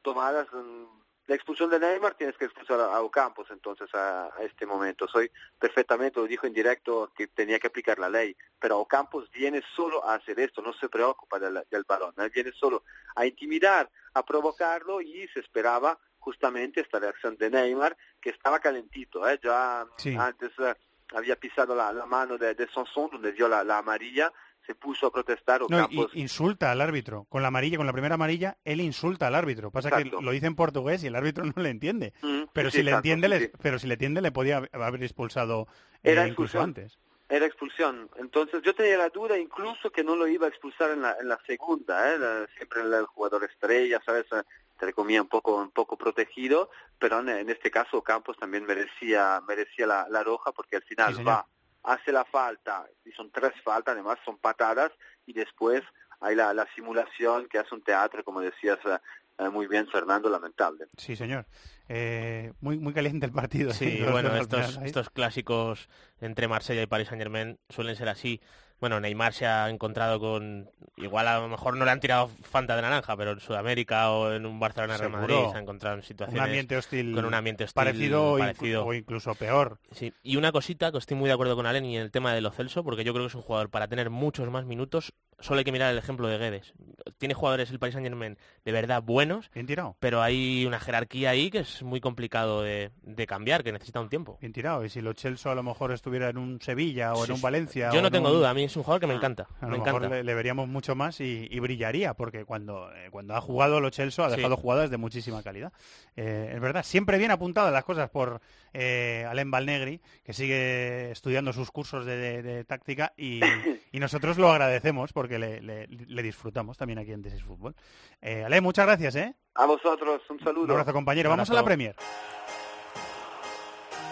tomadas, 0.02 0.48
mm, 0.52 1.03
la 1.28 1.36
expulsión 1.36 1.70
de 1.70 1.80
Neymar 1.80 2.16
tienes 2.16 2.36
que 2.38 2.46
expulsar 2.46 2.80
a, 2.80 3.02
Ocampos 3.02 3.50
entonces 3.50 3.94
a, 3.96 4.26
a 4.26 4.44
este 4.44 4.66
momento. 4.66 5.08
Soy 5.08 5.32
perfectamente, 5.58 6.20
lo 6.20 6.28
dijo 6.28 6.46
en 6.48 6.54
directo, 6.54 7.12
que 7.16 7.28
tenía 7.28 7.60
que 7.60 7.68
aplicar 7.68 7.98
la 8.00 8.10
ley, 8.10 8.36
pero 8.60 8.80
Ocampos 8.80 9.32
viene 9.32 9.64
solo 9.76 10.04
a 10.06 10.16
hacer 10.16 10.40
esto, 10.40 10.62
no 10.62 10.74
se 10.74 10.90
preocupa 10.90 11.40
del, 11.40 11.64
del 11.70 11.84
balón, 11.84 12.14
él 12.18 12.30
viene 12.30 12.52
solo 12.52 12.84
a 13.16 13.26
intimidar, 13.26 13.90
a 14.14 14.24
provocarlo 14.26 15.00
y 15.02 15.28
se 15.30 15.40
esperaba 15.40 15.98
justamente 16.20 16.82
esta 16.82 17.00
reacción 17.00 17.36
de 17.38 17.50
Neymar 17.50 17.96
que 18.22 18.30
estaba 18.30 18.60
calentito, 18.60 19.28
¿eh? 19.28 19.40
ya 19.44 19.86
Sí. 19.98 20.16
antes 20.20 20.52
eh, 20.60 20.74
había 21.14 21.36
pisado 21.36 21.76
la, 21.76 21.92
la 21.94 22.06
mano 22.06 22.38
de, 22.38 22.56
de 22.56 22.68
Sanson 22.70 23.10
donde 23.12 23.32
dio 23.34 23.48
la, 23.48 23.64
la 23.64 23.80
amarilla, 23.80 24.32
se 24.66 24.76
puso 24.76 25.08
a 25.08 25.12
protestar 25.12 25.62
No, 25.62 25.66
Ocampos. 25.86 26.12
y- 26.14 26.22
insulta 26.22 26.72
al 26.72 26.82
árbitro. 26.82 27.26
Con 27.30 27.42
la 27.42 27.50
amarilla, 27.50 27.78
con 27.78 27.86
la 27.86 27.94
primera 27.94 28.16
amarilla, 28.16 28.58
él 28.64 28.82
insulta 28.82 29.28
al 29.28 29.36
árbitro. 29.36 29.72
Pasa 29.72 29.90
Exacto. 29.90 30.20
que 30.20 30.26
lo 30.26 30.32
dice 30.32 30.48
en 30.48 30.56
portugués 30.56 31.04
y 31.04 31.08
el 31.08 31.16
árbitro 31.16 31.44
no 31.56 31.62
le 31.62 31.70
entiende. 31.70 32.14
Mm, 32.22 32.44
pero 32.54 32.72
sí, 32.72 32.78
si 32.78 32.84
le 32.84 32.92
entiende, 32.92 33.28
sí, 33.28 33.34
le, 33.34 33.40
sí. 33.48 33.52
pero 33.62 33.80
si 33.80 33.88
le 33.88 33.94
entiende, 33.96 34.22
le 34.22 34.32
podía 34.32 34.62
hab- 34.62 34.84
haber 34.84 35.04
expulsado 35.04 35.68
eh, 36.04 36.12
Era 36.12 36.28
incluso 36.28 36.62
antes. 36.62 36.98
Era 37.30 37.46
expulsión. 37.46 38.10
Entonces 38.18 38.62
yo 38.64 38.76
tenía 38.76 38.98
la 38.98 39.10
duda 39.10 39.38
incluso 39.40 39.90
que 39.92 40.04
no 40.04 40.16
lo 40.16 40.28
iba 40.28 40.46
a 40.46 40.50
expulsar 40.50 40.92
en 40.92 41.02
la, 41.02 41.16
en 41.20 41.28
la 41.30 41.40
segunda, 41.48 42.14
¿eh? 42.14 42.18
La- 42.20 42.48
siempre 42.58 42.82
el, 42.82 42.94
el 42.94 43.06
jugador 43.06 43.44
estrella, 43.46 44.02
¿sabes? 44.06 44.26
Eh, 44.34 44.44
Se 44.80 44.86
le 44.86 44.94
comía 44.94 45.22
un 45.22 45.30
poco, 45.30 45.56
un 45.56 45.72
poco 45.72 45.98
protegido, 45.98 46.70
pero 47.00 47.20
en, 47.22 47.30
en 47.30 47.50
este 47.50 47.72
caso 47.72 48.02
Campos 48.04 48.38
también 48.38 48.66
merecía, 48.66 49.42
merecía 49.48 49.88
la, 49.88 50.08
la 50.10 50.24
roja 50.24 50.52
porque 50.52 50.76
al 50.76 50.84
final 50.84 51.16
Sí, 51.16 51.24
va, 51.24 51.46
hace 51.84 52.12
la 52.12 52.26
falta, 52.26 52.86
y 53.06 53.12
son 53.12 53.32
tres 53.32 53.54
faltas, 53.64 53.94
además 53.94 54.18
son 54.26 54.38
patadas, 54.38 54.92
y 55.26 55.34
después 55.34 55.82
hay 56.22 56.36
la, 56.36 56.54
la 56.54 56.66
simulación 56.76 57.48
que 57.50 57.60
hace 57.60 57.76
un 57.76 57.84
teatro, 57.84 58.24
como 58.24 58.40
decías 58.40 58.80
eh, 58.86 58.98
eh, 59.40 59.50
muy 59.50 59.68
bien 59.68 59.88
Fernando, 59.88 60.30
lamentable. 60.30 60.88
Sí, 60.98 61.16
señor. 61.16 61.46
Eh, 61.90 62.54
muy, 62.62 62.78
muy 62.78 62.94
caliente 62.94 63.26
el 63.26 63.32
partido. 63.32 63.74
Sí, 63.74 64.02
bueno, 64.10 64.36
estos, 64.36 64.80
estos 64.84 65.10
clásicos 65.10 65.90
entre 66.22 66.48
Marsella 66.48 66.82
y 66.82 66.88
Paris 66.88 67.10
Saint 67.10 67.22
Germain 67.22 67.60
suelen 67.70 67.96
ser 67.96 68.10
así. 68.10 68.42
Bueno, 68.84 69.00
Neymar 69.00 69.32
se 69.32 69.48
ha 69.48 69.70
encontrado 69.70 70.20
con... 70.20 70.70
Igual 70.98 71.26
a 71.30 71.40
lo 71.40 71.48
mejor 71.48 71.78
no 71.78 71.86
le 71.86 71.92
han 71.92 72.02
tirado 72.02 72.28
Fanta 72.28 72.76
de 72.76 72.82
naranja, 72.82 73.16
pero 73.16 73.32
en 73.32 73.40
Sudamérica 73.40 74.12
o 74.12 74.34
en 74.34 74.46
un 74.46 74.60
Barcelona 74.60 74.98
Real 74.98 75.10
Madrid 75.10 75.36
se 75.52 75.58
ha 75.58 75.62
encontrado 75.62 75.96
en 75.96 76.04
situaciones... 76.04 76.38
Un 76.42 76.46
ambiente 76.46 76.76
hostil. 76.76 77.16
Con 77.16 77.24
un 77.24 77.34
ambiente 77.34 77.64
hostil 77.64 77.76
parecido, 77.76 78.34
o 78.34 78.36
inclu- 78.36 78.42
parecido. 78.42 78.86
o 78.86 78.94
incluso 78.94 79.36
peor. 79.36 79.80
Sí, 79.94 80.12
y 80.22 80.36
una 80.36 80.52
cosita 80.52 80.92
que 80.92 80.98
estoy 80.98 81.16
muy 81.16 81.30
de 81.30 81.34
acuerdo 81.34 81.56
con 81.56 81.66
Allen 81.66 81.86
y 81.86 81.96
en 81.96 82.02
el 82.02 82.12
tema 82.12 82.34
de 82.34 82.42
Lo 82.42 82.52
Celso, 82.52 82.84
porque 82.84 83.06
yo 83.06 83.14
creo 83.14 83.24
que 83.24 83.30
es 83.30 83.36
un 83.36 83.42
jugador 83.42 83.70
para 83.70 83.88
tener 83.88 84.10
muchos 84.10 84.50
más 84.50 84.66
minutos, 84.66 85.14
solo 85.40 85.60
hay 85.60 85.64
que 85.66 85.72
mirar 85.72 85.92
el 85.92 85.98
ejemplo 85.98 86.28
de 86.28 86.38
Guedes. 86.38 86.74
Tiene 87.18 87.34
jugadores 87.34 87.70
el 87.72 87.80
Paris 87.80 87.94
Saint 87.94 88.08
Germain 88.08 88.38
de 88.66 88.72
verdad 88.72 89.02
buenos, 89.04 89.50
Bien 89.54 89.66
tirado. 89.68 89.96
pero 90.00 90.22
hay 90.22 90.66
una 90.66 90.80
jerarquía 90.80 91.30
ahí 91.32 91.50
que 91.52 91.60
es 91.60 91.84
muy 91.84 92.00
complicado 92.00 92.62
de, 92.62 92.92
de 93.02 93.28
cambiar, 93.28 93.64
que 93.64 93.72
necesita 93.72 94.00
un 94.00 94.10
tiempo. 94.10 94.38
Bien 94.42 94.54
tirado. 94.54 94.84
Y 94.86 94.90
si 94.90 95.02
lo 95.02 95.14
Chelsea 95.14 95.52
a 95.52 95.56
lo 95.56 95.64
mejor 95.64 95.92
estuviera 95.92 96.30
en 96.30 96.38
un 96.38 96.62
Sevilla 96.62 97.14
o 97.14 97.26
en 97.26 97.32
un. 97.34 97.42
Valencia. 97.42 97.92
Yo 97.94 98.02
no 98.02 98.08
en 98.08 98.14
tengo 98.14 98.30
un- 98.30 98.36
duda, 98.36 98.50
a 98.50 98.54
mí 98.54 98.64
es 98.64 98.76
un 98.78 98.84
jugador 98.84 99.02
que 99.02 99.08
me 99.08 99.16
encanta. 99.16 99.48
A 99.60 99.66
me 99.66 99.78
lo 99.78 99.84
mejor 99.84 100.02
encanta. 100.04 100.16
le, 100.18 100.24
le 100.24 100.34
veríamos 100.34 100.68
mucho 100.68 100.96
más 100.96 101.20
y, 101.20 101.48
y 101.50 101.60
brillaría, 101.60 102.14
porque 102.14 102.46
cuando, 102.46 102.92
eh, 102.96 103.10
cuando 103.12 103.36
ha 103.36 103.42
jugado 103.42 103.80
lo 103.82 103.90
Chelsea 103.90 104.26
ha 104.26 104.30
Sí. 104.30 104.36
dejado 104.38 104.58
jugadas 104.58 104.90
de 104.90 104.98
muchísima 104.98 105.44
calidad. 105.44 105.74
Eh, 106.16 106.52
es 106.56 106.62
verdad, 106.62 106.84
siempre 106.84 107.18
bien 107.18 107.32
apuntadas 107.32 107.72
las 107.74 107.84
cosas 107.84 108.10
por 108.10 108.42
eh, 108.74 109.26
Alain 109.30 109.52
Balnegri, 109.52 110.00
que 110.24 110.34
sigue 110.34 111.12
estudiando 111.12 111.54
sus 111.54 111.70
cursos 111.72 112.06
de, 112.06 112.18
de- 112.18 112.42
de 112.44 112.64
táctica 112.66 113.14
y, 113.18 113.40
y 113.92 114.00
nosotros 114.00 114.38
lo 114.38 114.52
agradecemos 114.52 115.14
porque 115.14 115.23
le, 115.28 115.62
le- 115.62 115.88
le 115.88 116.24
disfrutamos 116.24 116.78
también 116.78 117.00
aquí 117.00 117.12
en 117.12 117.22
This 117.22 117.34
is 117.34 117.44
Fútbol. 117.44 117.76
Eh, 118.22 118.44
Alain, 118.44 118.64
muchas 118.64 118.86
gracias, 118.86 119.16
¿eh? 119.16 119.36
A 119.56 119.66
vosotros, 119.66 120.22
un 120.30 120.40
saludo. 120.40 120.66
Un 120.66 120.72
abrazo, 120.72 120.94
compañero. 120.94 121.30
Un 121.30 121.38
Vamos 121.38 121.50
a 121.50 121.54
la. 121.54 121.64
Premier. 121.64 121.96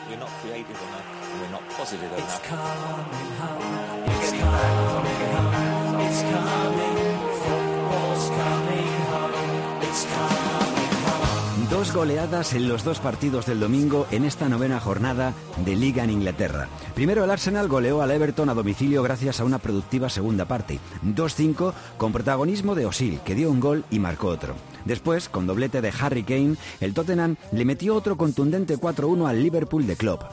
We're 0.09 0.17
not 0.17 1.71
Goleadas 11.93 12.53
en 12.53 12.69
los 12.69 12.85
dos 12.85 12.99
partidos 12.99 13.45
del 13.45 13.59
domingo 13.59 14.07
en 14.11 14.23
esta 14.23 14.47
novena 14.47 14.79
jornada 14.79 15.33
de 15.65 15.75
Liga 15.75 16.03
en 16.03 16.09
Inglaterra. 16.09 16.69
Primero 16.95 17.23
el 17.23 17.31
Arsenal 17.31 17.67
goleó 17.67 18.01
al 18.01 18.11
Everton 18.11 18.49
a 18.49 18.53
domicilio 18.53 19.03
gracias 19.03 19.39
a 19.39 19.43
una 19.43 19.59
productiva 19.59 20.09
segunda 20.09 20.45
parte. 20.45 20.79
2-5 21.03 21.73
con 21.97 22.13
protagonismo 22.13 22.75
de 22.75 22.85
Osil, 22.85 23.19
que 23.25 23.35
dio 23.35 23.51
un 23.51 23.59
gol 23.59 23.83
y 23.91 23.99
marcó 23.99 24.27
otro. 24.27 24.55
Después, 24.85 25.27
con 25.27 25.47
doblete 25.47 25.81
de 25.81 25.93
Harry 25.99 26.23
Kane, 26.23 26.55
el 26.79 26.93
Tottenham 26.93 27.35
le 27.51 27.65
metió 27.65 27.95
otro 27.95 28.15
contundente 28.15 28.77
4-1 28.77 29.27
al 29.27 29.43
Liverpool 29.43 29.85
de 29.85 29.95
Klopp. 29.97 30.23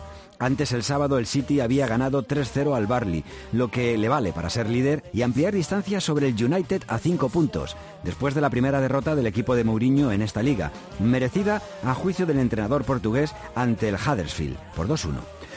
Antes 0.40 0.72
el 0.72 0.85
sábado 0.85 1.18
el 1.18 1.27
City 1.27 1.61
había 1.61 1.88
ganado 1.88 2.24
3-0 2.24 2.77
al 2.77 2.87
Barley, 2.87 3.24
lo 3.53 3.68
que 3.68 3.98
le 3.98 4.09
vale 4.09 4.33
para 4.33 4.51
ser 4.51 4.70
líder 4.70 5.03
y 5.12 5.22
ampliar 5.22 5.53
distancia 5.53 6.01
sobre 6.01 6.29
el 6.29 6.44
United 6.44 6.83
a 6.87 6.98
5 6.98 7.29
puntos, 7.29 7.77
después 8.05 8.35
de 8.35 8.40
la 8.40 8.51
primera 8.51 8.81
derrota 8.81 9.16
del 9.16 9.27
equipo 9.27 9.57
de 9.57 9.64
Mourinho 9.64 10.12
en 10.12 10.22
esta 10.22 10.42
liga, 10.42 10.70
merecida 11.01 11.61
a 11.83 11.92
juicio 11.92 12.24
del 12.24 12.38
entrenador 12.38 12.85
portugués 12.85 13.35
ante 13.57 13.88
el 13.88 13.96
Huddersfield, 13.96 14.57
por 14.77 14.87
2-1. 14.87 15.16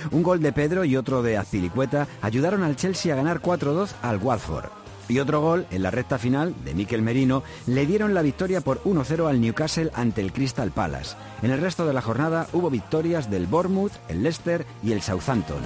Un 0.09 0.23
gol 0.23 0.41
de 0.41 0.51
Pedro 0.51 0.83
y 0.83 0.97
otro 0.97 1.21
de 1.21 1.37
Azpilicueta 1.37 2.07
ayudaron 2.21 2.63
al 2.63 2.75
Chelsea 2.75 3.13
a 3.13 3.17
ganar 3.17 3.39
4-2 3.39 3.91
al 4.01 4.17
Watford. 4.17 4.80
Y 5.11 5.19
otro 5.19 5.41
gol 5.41 5.67
en 5.71 5.83
la 5.83 5.91
recta 5.91 6.17
final 6.17 6.55
de 6.63 6.73
Mikel 6.73 7.01
Merino 7.01 7.43
le 7.67 7.85
dieron 7.85 8.13
la 8.13 8.21
victoria 8.21 8.61
por 8.61 8.81
1-0 8.83 9.27
al 9.27 9.41
Newcastle 9.41 9.91
ante 9.93 10.21
el 10.21 10.31
Crystal 10.31 10.71
Palace. 10.71 11.17
En 11.41 11.51
el 11.51 11.59
resto 11.59 11.85
de 11.85 11.91
la 11.91 12.01
jornada 12.01 12.47
hubo 12.53 12.69
victorias 12.69 13.29
del 13.29 13.45
Bournemouth, 13.45 13.91
el 14.07 14.23
Leicester 14.23 14.65
y 14.81 14.93
el 14.93 15.01
Southampton. 15.01 15.61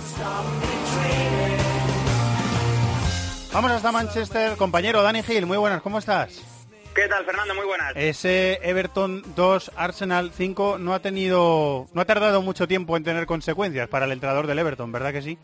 Vamos 3.53 3.71
hasta 3.71 3.91
Manchester. 3.91 4.57
Compañero 4.57 5.03
Dani 5.03 5.21
Gil, 5.21 5.45
muy 5.45 5.57
buenas, 5.57 5.83
¿cómo 5.83 5.99
estás? 5.99 6.41
¿Qué 6.95 7.07
tal, 7.07 7.23
Fernando? 7.23 7.53
Muy 7.53 7.67
buenas. 7.67 7.91
Ese 7.95 8.59
Everton 8.63 9.21
2, 9.35 9.73
Arsenal 9.75 10.31
5 10.35 10.79
no 10.79 10.95
ha 10.95 11.01
tenido, 11.01 11.85
no 11.93 12.01
ha 12.01 12.05
tardado 12.05 12.41
mucho 12.41 12.67
tiempo 12.67 12.97
en 12.97 13.03
tener 13.03 13.27
consecuencias 13.27 13.89
para 13.89 14.05
el 14.05 14.11
entrenador 14.11 14.47
del 14.47 14.57
Everton, 14.57 14.91
¿verdad 14.91 15.13
que 15.13 15.21
sí? 15.21 15.37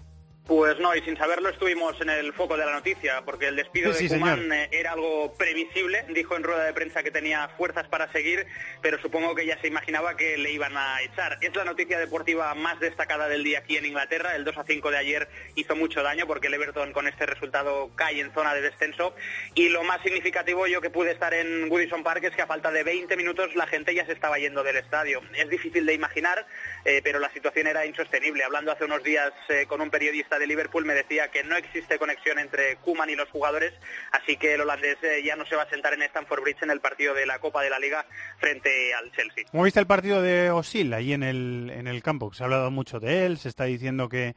Pues 0.48 0.80
no, 0.80 0.94
y 0.96 1.02
sin 1.02 1.16
saberlo 1.18 1.50
estuvimos 1.50 2.02
en 2.02 2.10
el 2.10 2.34
foco 2.34 2.58
de 2.58 2.66
la 2.66 2.74
noticia, 2.74 3.22
porque 3.24 3.48
el 3.48 3.56
despido 3.56 3.94
Sí, 3.94 4.06
de 4.08 4.10
señor. 4.10 4.40
eh, 4.52 4.68
era 4.72 4.94
algo 4.94 5.34
previsible. 5.36 6.04
Dijo 6.10 6.36
en 6.36 6.44
rueda 6.44 6.66
de 6.66 6.74
prensa 6.74 7.04
que 7.04 7.12
tenía 7.12 7.48
fuerzas 7.58 7.88
para 7.88 8.12
seguir, 8.12 8.46
pero 8.82 9.00
supongo 9.02 9.36
que 9.36 9.46
ya 9.46 9.62
se 9.62 9.68
imaginaba 9.68 10.18
que 10.18 10.38
le 10.38 10.52
iban 10.52 10.76
a 10.76 11.00
echar. 11.04 11.38
Es 11.42 11.56
la 11.56 11.64
noticia 11.64 12.00
deportiva 12.00 12.54
más 12.56 12.80
destacada 12.80 13.30
del 13.30 13.44
día 13.44 13.60
aquí 13.60 13.78
en 13.78 13.86
Inglaterra. 13.86 14.36
El 14.36 14.44
2 14.44 14.58
a 14.58 14.64
5 14.66 14.92
de 14.92 14.98
ayer 14.98 15.30
hizo 15.56 15.76
mucho 15.76 16.02
daño 16.02 16.26
porque 16.26 16.48
el 16.48 16.56
Everton 16.56 16.92
con 16.92 17.08
este 17.08 17.28
resultado 17.28 17.92
cae 17.96 18.20
en 18.20 18.34
zona 18.34 18.54
de 18.56 18.62
descenso. 18.62 19.16
Y 19.54 19.70
lo 19.70 19.84
más 19.84 20.02
significativo, 20.02 20.66
yo 20.68 20.82
que 20.82 20.90
pude 20.90 21.12
estar 21.12 21.34
en 21.36 21.70
Goodison 21.70 22.04
Park, 22.04 22.24
es 22.26 22.36
que 22.36 22.42
a 22.42 22.48
falta 22.48 22.72
de 22.72 22.84
20 22.84 23.16
minutos 23.16 23.56
la 23.56 23.68
gente 23.68 23.94
ya 23.94 24.06
se 24.08 24.14
estaba 24.14 24.40
yendo 24.40 24.64
del 24.64 24.78
estadio. 24.78 25.22
Es 25.36 25.48
difícil 25.50 25.86
de 25.86 25.94
imaginar, 25.94 26.46
eh, 26.84 27.00
pero 27.04 27.20
la 27.20 27.32
situación 27.32 27.68
era 27.68 27.86
insostenible. 27.86 28.44
Hablando 28.44 28.72
hace 28.72 28.86
unos 28.86 29.04
días 29.04 29.32
eh, 29.50 29.66
con 29.68 29.80
un 29.82 29.92
periodista 29.92 30.31
de 30.40 30.48
Liverpool, 30.48 30.86
me 30.86 30.94
decía 30.94 31.30
que 31.30 31.44
no 31.44 31.56
existe 31.56 31.98
conexión 31.98 32.40
entre 32.40 32.76
Kuman 32.78 33.10
y 33.10 33.16
los 33.16 33.30
jugadores, 33.30 33.74
así 34.12 34.38
que 34.38 34.54
el 34.56 34.62
holandés 34.62 34.98
eh, 35.04 35.22
ya 35.24 35.36
no 35.36 35.46
se 35.46 35.56
va 35.56 35.64
a 35.64 35.70
sentar 35.70 35.94
en 35.94 36.02
Stamford 36.04 36.42
Bridge 36.42 36.62
en 36.64 36.72
el 36.72 36.80
partido 36.82 37.14
de 37.14 37.26
la 37.26 37.40
Copa 37.40 37.62
de 37.64 37.70
la 37.70 37.80
Liga 37.80 38.06
frente 38.40 38.94
al 38.94 39.12
Chelsea. 39.12 39.46
¿Cómo 39.52 39.64
viste 39.64 39.80
el 39.80 39.88
partido 39.88 40.22
de 40.22 40.52
Osil 40.52 40.94
ahí 40.94 41.14
en 41.14 41.24
el, 41.24 41.72
en 41.74 41.88
el 41.88 42.02
campo? 42.04 42.34
Se 42.34 42.44
ha 42.44 42.46
hablado 42.46 42.72
mucho 42.72 43.00
de 43.00 43.26
él, 43.26 43.38
se 43.38 43.50
está 43.50 43.66
diciendo 43.66 44.10
que 44.10 44.36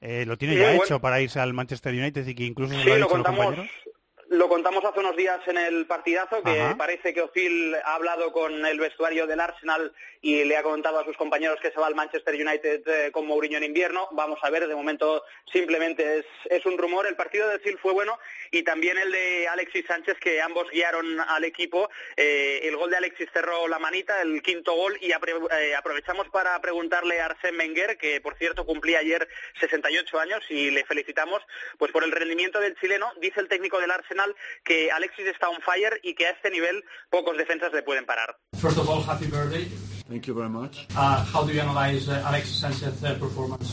eh, 0.00 0.24
lo 0.26 0.36
tiene 0.36 0.54
Sí, 0.54 0.60
ya 0.60 0.66
bueno. 0.68 0.84
hecho 0.84 1.00
para 1.00 1.20
irse 1.20 1.40
al 1.40 1.54
Manchester 1.54 1.92
United 1.94 2.26
y 2.26 2.34
que 2.34 2.44
incluso 2.44 2.74
se 2.74 2.80
Sí, 2.82 2.88
lo 2.88 2.94
ha 2.94 2.98
lo 2.98 3.06
dicho 3.06 3.14
a 3.14 3.18
los 3.18 3.26
contamos, 3.26 3.44
compañeros. 3.56 3.93
Lo 4.36 4.48
contamos 4.48 4.84
hace 4.84 5.00
unos 5.00 5.16
días 5.16 5.40
en 5.46 5.58
el 5.58 5.86
partidazo, 5.86 6.42
que 6.42 6.60
Ajá. 6.60 6.76
parece 6.76 7.12
que 7.14 7.22
Ozil 7.22 7.74
ha 7.84 7.94
hablado 7.94 8.32
con 8.32 8.64
el 8.66 8.78
vestuario 8.80 9.26
del 9.26 9.40
Arsenal 9.40 9.92
y 10.20 10.44
le 10.44 10.56
ha 10.56 10.62
comentado 10.62 10.98
a 10.98 11.04
sus 11.04 11.16
compañeros 11.16 11.58
que 11.60 11.70
se 11.70 11.78
va 11.78 11.86
al 11.86 11.94
Manchester 11.94 12.34
United 12.34 12.82
eh, 12.88 13.10
con 13.12 13.26
Mourinho 13.26 13.58
en 13.58 13.64
invierno. 13.64 14.08
Vamos 14.12 14.38
a 14.42 14.50
ver, 14.50 14.66
de 14.66 14.74
momento 14.74 15.22
simplemente 15.52 16.18
es, 16.18 16.26
es 16.46 16.64
un 16.64 16.78
rumor. 16.78 17.06
El 17.06 17.16
partido 17.16 17.48
de 17.48 17.56
Ozil 17.56 17.78
fue 17.78 17.92
bueno 17.92 18.18
y 18.50 18.62
también 18.62 18.96
el 18.96 19.12
de 19.12 19.48
Alexis 19.48 19.84
Sánchez, 19.86 20.16
que 20.20 20.40
ambos 20.40 20.70
guiaron 20.70 21.20
al 21.20 21.44
equipo. 21.44 21.90
Eh, 22.16 22.60
el 22.64 22.76
gol 22.76 22.90
de 22.90 22.96
Alexis 22.96 23.28
cerró 23.32 23.68
la 23.68 23.78
manita, 23.78 24.22
el 24.22 24.42
quinto 24.42 24.72
gol, 24.74 24.96
y 25.00 25.10
apre- 25.10 25.46
eh, 25.60 25.74
aprovechamos 25.74 26.28
para 26.30 26.58
preguntarle 26.60 27.20
a 27.20 27.26
Arsène 27.28 27.58
Wenger, 27.58 27.98
que 27.98 28.20
por 28.20 28.36
cierto 28.36 28.64
cumplía 28.64 29.00
ayer 29.00 29.28
68 29.60 30.18
años 30.18 30.42
y 30.48 30.70
le 30.70 30.84
felicitamos, 30.86 31.42
pues 31.78 31.92
por 31.92 32.02
el 32.04 32.12
rendimiento 32.12 32.60
del 32.60 32.76
chileno, 32.80 33.12
dice 33.20 33.40
el 33.40 33.48
técnico 33.48 33.78
del 33.80 33.90
Arsenal 33.90 34.23
que 34.64 34.90
Alexis 34.90 35.26
está 35.26 35.48
on 35.48 35.60
fire 35.60 35.98
y 36.02 36.14
que 36.14 36.26
a 36.26 36.30
este 36.30 36.50
nivel 36.50 36.82
pocos 37.10 37.36
defensas 37.36 37.72
le 37.72 37.82
pueden 37.82 38.04
parar. 38.06 38.34
First 38.60 38.78
of 38.78 38.88
all, 38.88 39.02
happy 39.02 39.26
birthday. 39.26 39.66
Thank 40.08 40.26
you 40.26 40.34
very 40.34 40.48
much. 40.50 40.86
Uh, 40.96 41.24
how 41.24 41.44
do 41.44 41.52
you 41.52 41.60
analyze 41.60 42.08
uh, 42.08 42.22
Alexis 42.26 42.60
Sanchez's 42.60 43.02
uh, 43.04 43.14
performance? 43.18 43.72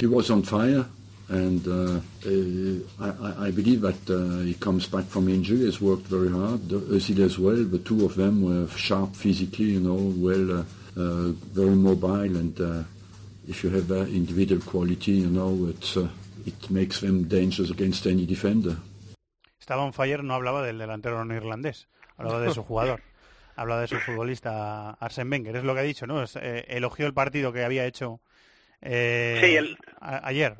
He 0.00 0.06
was 0.06 0.30
on 0.30 0.42
fire, 0.42 0.84
and 1.28 1.66
uh, 1.66 2.00
uh, 2.26 3.04
I, 3.04 3.08
I- 3.28 3.46
I 3.46 3.50
believe 3.50 3.80
that 3.82 4.08
uh, 4.10 4.44
he 4.44 4.54
comes 4.54 4.86
back 4.86 5.04
from 5.06 5.28
injury. 5.28 5.64
Has 5.66 5.80
worked 5.80 6.06
very 6.06 6.30
hard. 6.30 6.68
The- 6.68 6.80
Özil 6.94 7.20
as 7.24 7.38
well. 7.38 7.56
The 7.64 7.78
two 7.78 8.04
of 8.04 8.14
them 8.16 8.42
were 8.42 8.68
sharp 8.76 9.14
physically, 9.16 9.72
you 9.76 9.80
know, 9.80 9.98
well, 10.16 10.60
uh, 10.60 10.64
uh, 11.00 11.32
very 11.52 11.74
mobile, 11.74 12.36
and 12.36 12.60
uh, 12.60 12.82
if 13.48 13.62
you 13.64 13.70
have 13.70 13.88
that 13.88 14.08
individual 14.08 14.60
quality, 14.62 15.12
you 15.12 15.28
know, 15.28 15.68
it 15.68 15.96
uh, 15.96 16.08
it 16.46 16.70
makes 16.70 17.00
them 17.00 17.24
dangerous 17.24 17.70
against 17.70 18.06
any 18.06 18.24
defender. 18.26 18.76
Estaba 19.66 19.82
on 19.82 19.92
fire, 19.92 20.22
no 20.22 20.32
hablaba 20.34 20.62
del 20.62 20.78
delantero 20.78 21.24
no 21.24 21.34
irlandés, 21.34 21.88
hablaba 22.16 22.38
de 22.38 22.52
su 22.54 22.62
jugador. 22.68 23.00
Hablaba 23.56 23.80
de 23.80 23.88
su 23.88 23.98
futbolista 23.98 24.96
Arsène 25.00 25.28
Wenger, 25.32 25.56
es 25.56 25.64
lo 25.64 25.74
que 25.74 25.80
ha 25.80 25.82
dicho, 25.82 26.06
¿no? 26.06 26.22
Es, 26.22 26.36
eh, 26.36 26.64
elogió 26.68 27.04
el 27.04 27.12
partido 27.14 27.52
que 27.52 27.64
había 27.64 27.84
hecho 27.84 28.20
eh, 28.80 29.40
Sí, 29.42 29.56
el- 29.56 29.76
a- 30.00 30.24
ayer. 30.28 30.54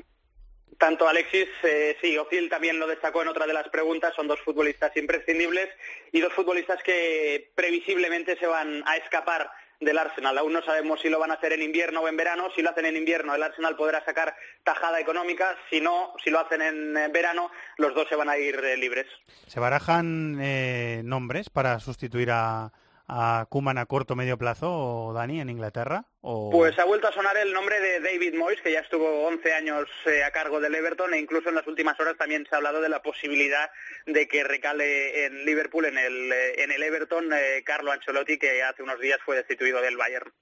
Tanto 0.76 1.06
Alexis, 1.06 1.46
eh, 1.62 1.96
sí, 2.02 2.18
Ozil 2.18 2.48
también 2.48 2.80
lo 2.80 2.88
destacó 2.88 3.22
en 3.22 3.28
otra 3.28 3.46
de 3.46 3.52
las 3.54 3.68
preguntas, 3.68 4.12
son 4.16 4.26
dos 4.26 4.40
futbolistas 4.40 4.90
imprescindibles 4.96 5.68
y 6.10 6.20
dos 6.20 6.32
futbolistas 6.32 6.82
que 6.82 7.52
previsiblemente 7.54 8.36
se 8.38 8.46
van 8.48 8.82
a 8.86 8.96
escapar 8.96 9.48
del 9.80 9.98
Arsenal. 9.98 10.38
Aún 10.38 10.52
no 10.52 10.62
sabemos 10.62 11.00
si 11.00 11.08
lo 11.08 11.18
van 11.18 11.30
a 11.30 11.34
hacer 11.34 11.52
en 11.52 11.62
invierno 11.62 12.00
o 12.00 12.08
en 12.08 12.16
verano. 12.16 12.48
Si 12.54 12.62
lo 12.62 12.70
hacen 12.70 12.86
en 12.86 12.96
invierno, 12.96 13.34
el 13.34 13.42
Arsenal 13.42 13.76
podrá 13.76 14.04
sacar 14.04 14.34
tajada 14.64 15.00
económica. 15.00 15.56
Si 15.70 15.80
no, 15.80 16.12
si 16.22 16.30
lo 16.30 16.40
hacen 16.40 16.62
en 16.62 17.12
verano, 17.12 17.50
los 17.76 17.94
dos 17.94 18.08
se 18.08 18.16
van 18.16 18.28
a 18.28 18.36
ir 18.38 18.56
eh, 18.56 18.76
libres. 18.76 19.06
¿Se 19.46 19.60
barajan 19.60 20.38
eh, 20.40 21.02
nombres 21.04 21.50
para 21.50 21.78
sustituir 21.80 22.30
a, 22.30 22.72
a 23.08 23.46
Koeman 23.48 23.78
a 23.78 23.86
corto 23.86 24.14
o 24.14 24.16
medio 24.16 24.38
plazo, 24.38 24.66
o 24.70 25.12
Dani, 25.12 25.40
en 25.40 25.50
Inglaterra? 25.50 26.06
O... 26.20 26.50
Pues 26.50 26.78
ha 26.78 26.84
vuelto 26.84 27.08
a 27.08 27.12
sonar 27.12 27.36
el 27.36 27.52
nombre 27.52 27.80
de 27.80 28.00
David 28.00 28.34
Moyes, 28.34 28.60
que 28.60 28.72
ya 28.72 28.80
estuvo 28.80 29.26
11 29.26 29.54
años 29.54 29.88
eh, 30.06 30.24
a 30.24 30.30
cargo 30.30 30.60
del 30.60 30.74
Everton 30.74 31.14
e 31.14 31.20
incluso 31.20 31.48
en 31.48 31.54
las 31.54 31.66
últimas 31.66 31.98
horas 32.00 32.16
también 32.16 32.46
se 32.48 32.54
ha 32.54 32.58
hablado 32.58 32.80
de 32.80 32.88
la 32.88 33.02
posibilidad 33.02 33.70
de 34.06 34.26
que 34.26 34.42
recale 34.44 35.26
en 35.26 35.44
Liverpool, 35.44 35.84
en 35.84 35.98
el, 35.98 36.32
eh, 36.32 36.62
en 36.62 36.72
el 36.72 36.82
Everton, 36.82 37.32
eh, 37.32 37.62
Carlo 37.64 37.92
Ancelotti, 37.92 38.38
que 38.38 38.62
hace 38.62 38.82
unos 38.82 39.00
días 39.00 39.18
fue 39.24 39.36
destituido 39.36 39.80
del 39.80 39.96
Bayern. 39.96 40.32